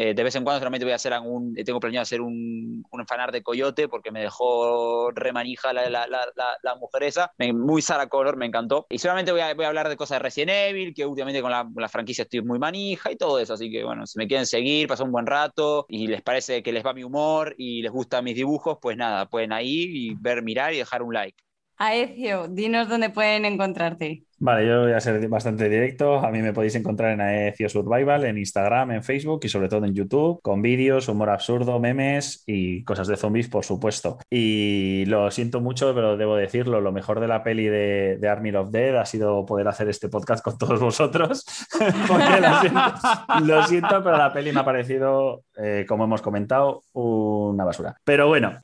eh, 0.00 0.14
de 0.14 0.22
vez 0.22 0.36
en 0.36 0.44
cuando 0.44 0.60
solamente 0.60 0.84
voy 0.84 0.92
a 0.92 0.94
hacer 0.94 1.12
algún, 1.12 1.54
tengo 1.54 1.80
planeado 1.80 2.02
hacer 2.02 2.20
un, 2.20 2.84
un 2.88 3.06
fanar 3.08 3.32
de 3.32 3.42
Coyote 3.42 3.88
porque 3.88 4.12
me 4.12 4.20
dejó 4.20 5.10
remanija 5.10 5.72
la, 5.72 5.90
la, 5.90 6.06
la, 6.06 6.24
la, 6.62 6.74
mujer 6.76 7.02
esa, 7.02 7.32
muy 7.52 7.82
Sarah 7.82 8.08
Connor, 8.08 8.36
me 8.36 8.46
encantó. 8.46 8.86
Y 8.90 8.98
solamente 8.98 9.32
voy 9.32 9.40
a, 9.40 9.52
voy 9.54 9.64
a 9.64 9.68
hablar 9.68 9.88
de 9.88 9.96
cosas 9.96 10.20
de 10.20 10.22
Resident 10.22 10.52
Evil, 10.52 10.94
que 10.94 11.04
últimamente 11.04 11.42
con 11.42 11.50
la, 11.50 11.88
franquicia 11.88 12.22
estoy 12.22 12.42
muy 12.42 12.60
manija 12.60 13.10
y 13.10 13.16
todo 13.16 13.40
eso, 13.40 13.54
así 13.54 13.72
que 13.72 13.82
bueno, 13.82 14.06
si 14.06 14.18
me 14.18 14.28
quieren 14.28 14.46
seguir, 14.46 14.86
pasar 14.86 15.06
un 15.06 15.12
buen 15.12 15.26
rato 15.26 15.84
y 15.88 16.06
les 16.06 16.22
parece 16.22 16.62
que 16.62 16.72
les 16.72 16.86
va 16.86 16.92
mi 16.92 17.02
humor 17.02 17.56
y 17.58 17.82
les 17.82 17.90
gustan 17.90 18.22
mis 18.22 18.36
dibujos, 18.36 18.78
pues 18.80 18.96
nada, 18.96 19.26
pueden 19.28 19.52
ahí 19.52 19.84
y 19.88 20.14
ver, 20.14 20.44
mirar 20.44 20.74
y 20.74 20.78
dejar 20.78 21.02
un 21.02 21.12
like. 21.12 21.47
Aecio, 21.78 22.48
dinos 22.48 22.88
dónde 22.88 23.10
pueden 23.10 23.44
encontrarte. 23.44 24.24
Vale, 24.40 24.66
yo 24.66 24.82
voy 24.82 24.92
a 24.92 25.00
ser 25.00 25.28
bastante 25.28 25.68
directo. 25.68 26.18
A 26.18 26.30
mí 26.30 26.42
me 26.42 26.52
podéis 26.52 26.74
encontrar 26.74 27.12
en 27.12 27.20
Aecio 27.20 27.68
Survival, 27.68 28.24
en 28.24 28.38
Instagram, 28.38 28.92
en 28.92 29.02
Facebook 29.02 29.40
y 29.44 29.48
sobre 29.48 29.68
todo 29.68 29.84
en 29.84 29.94
YouTube, 29.94 30.40
con 30.42 30.60
vídeos, 30.60 31.08
humor 31.08 31.30
absurdo, 31.30 31.78
memes 31.78 32.42
y 32.46 32.84
cosas 32.84 33.06
de 33.06 33.16
zombies, 33.16 33.48
por 33.48 33.64
supuesto. 33.64 34.18
Y 34.28 35.04
lo 35.06 35.30
siento 35.30 35.60
mucho, 35.60 35.92
pero 35.94 36.16
debo 36.16 36.36
decirlo, 36.36 36.80
lo 36.80 36.92
mejor 36.92 37.20
de 37.20 37.28
la 37.28 37.42
peli 37.42 37.66
de, 37.66 38.18
Army 38.28 38.50
of 38.54 38.70
Dead 38.70 38.96
ha 38.96 39.06
sido 39.06 39.46
poder 39.46 39.66
hacer 39.68 39.88
este 39.88 40.08
podcast 40.08 40.44
con 40.44 40.58
todos 40.58 40.80
vosotros. 40.80 41.44
lo, 43.42 43.62
siento, 43.64 44.02
pero 44.02 44.16
la 44.16 44.32
peli 44.32 44.52
me 44.52 44.60
ha 44.60 44.64
parecido, 44.64 45.42
eh, 45.56 45.84
como 45.88 46.04
hemos 46.04 46.22
comentado, 46.22 46.82
una 46.92 47.64
basura. 47.64 47.96
Pero 48.04 48.26
bueno. 48.28 48.58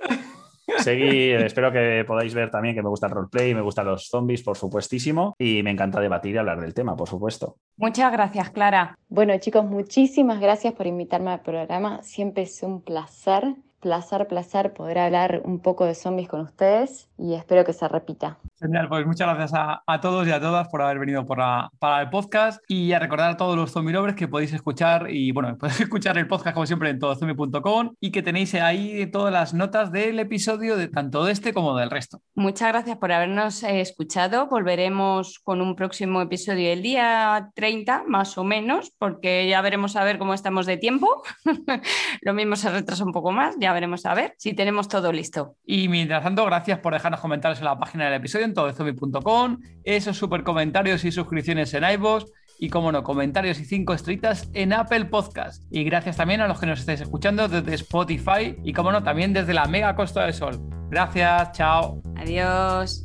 Seguir, 0.79 1.41
espero 1.41 1.73
que 1.73 2.05
podáis 2.07 2.35
ver 2.35 2.51
también 2.51 2.75
que 2.75 2.83
me 2.83 2.89
gusta 2.89 3.07
el 3.07 3.13
roleplay, 3.13 3.55
me 3.55 3.61
gustan 3.61 3.87
los 3.87 4.09
zombies, 4.09 4.43
por 4.43 4.57
supuestísimo, 4.57 5.35
y 5.39 5.63
me 5.63 5.71
encanta 5.71 6.01
debatir 6.01 6.35
y 6.35 6.39
hablar 6.39 6.61
del 6.61 6.75
tema, 6.75 6.97
por 6.97 7.09
supuesto. 7.09 7.57
Muchas 7.77 8.13
gracias, 8.13 8.51
Clara. 8.51 8.99
Bueno, 9.09 9.37
chicos, 9.39 9.65
muchísimas 9.65 10.41
gracias 10.41 10.75
por 10.75 10.87
invitarme 10.87 11.31
al 11.31 11.43
programa. 11.43 12.03
Siempre 12.03 12.45
es 12.45 12.63
un 12.63 12.83
placer 12.83 13.57
placer, 13.85 14.27
placer 14.27 14.73
poder 14.73 14.99
hablar 14.99 15.43
un 15.45 15.61
poco 15.61 15.85
de 15.85 15.95
zombies 15.95 16.27
con 16.27 16.41
ustedes 16.41 17.11
y 17.19 17.35
espero 17.35 17.67
que 17.67 17.75
se 17.75 17.87
repita. 17.87 18.39
Genial, 18.59 18.89
pues 18.89 19.07
muchas 19.07 19.29
gracias 19.29 19.53
a, 19.55 20.01
todos 20.01 20.27
y 20.27 20.31
a 20.31 20.41
todas 20.41 20.69
por 20.69 20.81
haber 20.81 20.99
venido 20.99 21.27
para 21.27 21.71
el 22.01 22.09
podcast 22.09 22.63
y 22.67 22.93
a 22.93 22.99
recordar 22.99 23.33
a 23.33 23.37
todos 23.37 23.57
los 23.57 23.73
zombie 23.73 23.93
lovers 23.93 24.15
que 24.15 24.27
podéis 24.27 24.55
escuchar 24.55 25.11
y 25.11 25.33
bueno, 25.33 25.59
podéis 25.61 25.83
escuchar 25.83 26.17
el 26.17 26.27
podcast 26.27 26.55
como 26.55 26.65
siempre 26.65 26.89
en 26.89 26.99
todozombie.com 26.99 27.93
y 28.01 28.11
que 28.11 28.23
tenéis 28.23 28.55
ahí 28.55 29.07
todas 29.11 29.31
las 29.31 29.53
notas 29.53 29.93
del 29.93 30.19
episodio 30.19 30.79
de 30.79 30.89
tanto 30.89 31.27
de 31.27 31.33
este 31.33 31.53
como 31.53 31.77
del 31.77 31.91
resto. 31.91 32.23
Muchas 32.35 32.69
gracias 32.69 32.97
por 32.97 33.13
habernos 33.13 33.63
eh, 33.65 33.83
escuchado. 33.83 34.47
Volveremos 34.47 35.41
con 35.41 35.61
un 35.61 35.77
próximo 35.77 36.23
episodio 36.23 36.73
el 36.73 36.81
día 36.81 37.51
30 37.55 38.05
más 38.09 38.39
o 38.39 38.45
menos 38.45 38.93
porque 38.99 39.47
ya 39.47 39.61
veremos 39.61 39.95
a 39.97 40.05
ver 40.05 40.17
cómo 40.17 40.33
estamos 40.33 40.65
de 40.65 40.79
tiempo. 40.79 41.23
Lo 42.23 42.33
mismo 42.33 42.57
se 42.57 42.71
retrasa 42.71 43.05
un 43.05 43.13
poco 43.13 43.31
más, 43.31 43.57
ya 43.59 43.74
veremos 43.75 44.07
a 44.07 44.15
ver 44.15 44.35
si 44.39 44.55
tenemos 44.55 44.89
todo 44.89 45.13
listo. 45.13 45.57
Y 45.67 45.89
mientras 45.89 46.23
tanto, 46.23 46.45
gracias 46.47 46.79
por 46.79 46.93
dejarnos 46.95 47.21
comentarios 47.21 47.59
en 47.59 47.67
la 47.67 47.79
página 47.79 48.07
del 48.07 48.15
episodio 48.15 48.47
en 48.47 48.55
todozombie.com, 48.55 49.59
esos 49.85 50.17
super 50.17 50.43
comentarios 50.43 51.05
y 51.05 51.13
suscripciones 51.13 51.75
en 51.75 51.85
iVoox 51.85 52.25
y 52.59 52.71
como 52.71 52.93
no, 52.93 53.03
comentarios 53.03 53.59
y 53.61 53.65
cinco 53.65 53.95
estrellitas 53.95 54.49
en 54.53 54.73
Apple 54.73 55.07
Podcast. 55.07 55.65
Y 55.71 55.85
gracias 55.85 56.17
también 56.17 56.41
a 56.41 56.49
los 56.49 56.61
que 56.61 56.67
nos 56.67 56.81
estáis 56.81 57.01
escuchando 57.01 57.49
desde 57.49 57.75
Spotify 57.75 58.57
y 58.63 58.73
como 58.73 58.93
no, 58.93 59.03
también 59.03 59.33
desde 59.33 59.55
la 59.55 59.67
mega 59.67 59.95
Costa 59.95 60.25
del 60.25 60.35
Sol. 60.35 60.61
Gracias, 60.91 61.53
chao. 61.53 62.01
Adiós. 62.17 63.03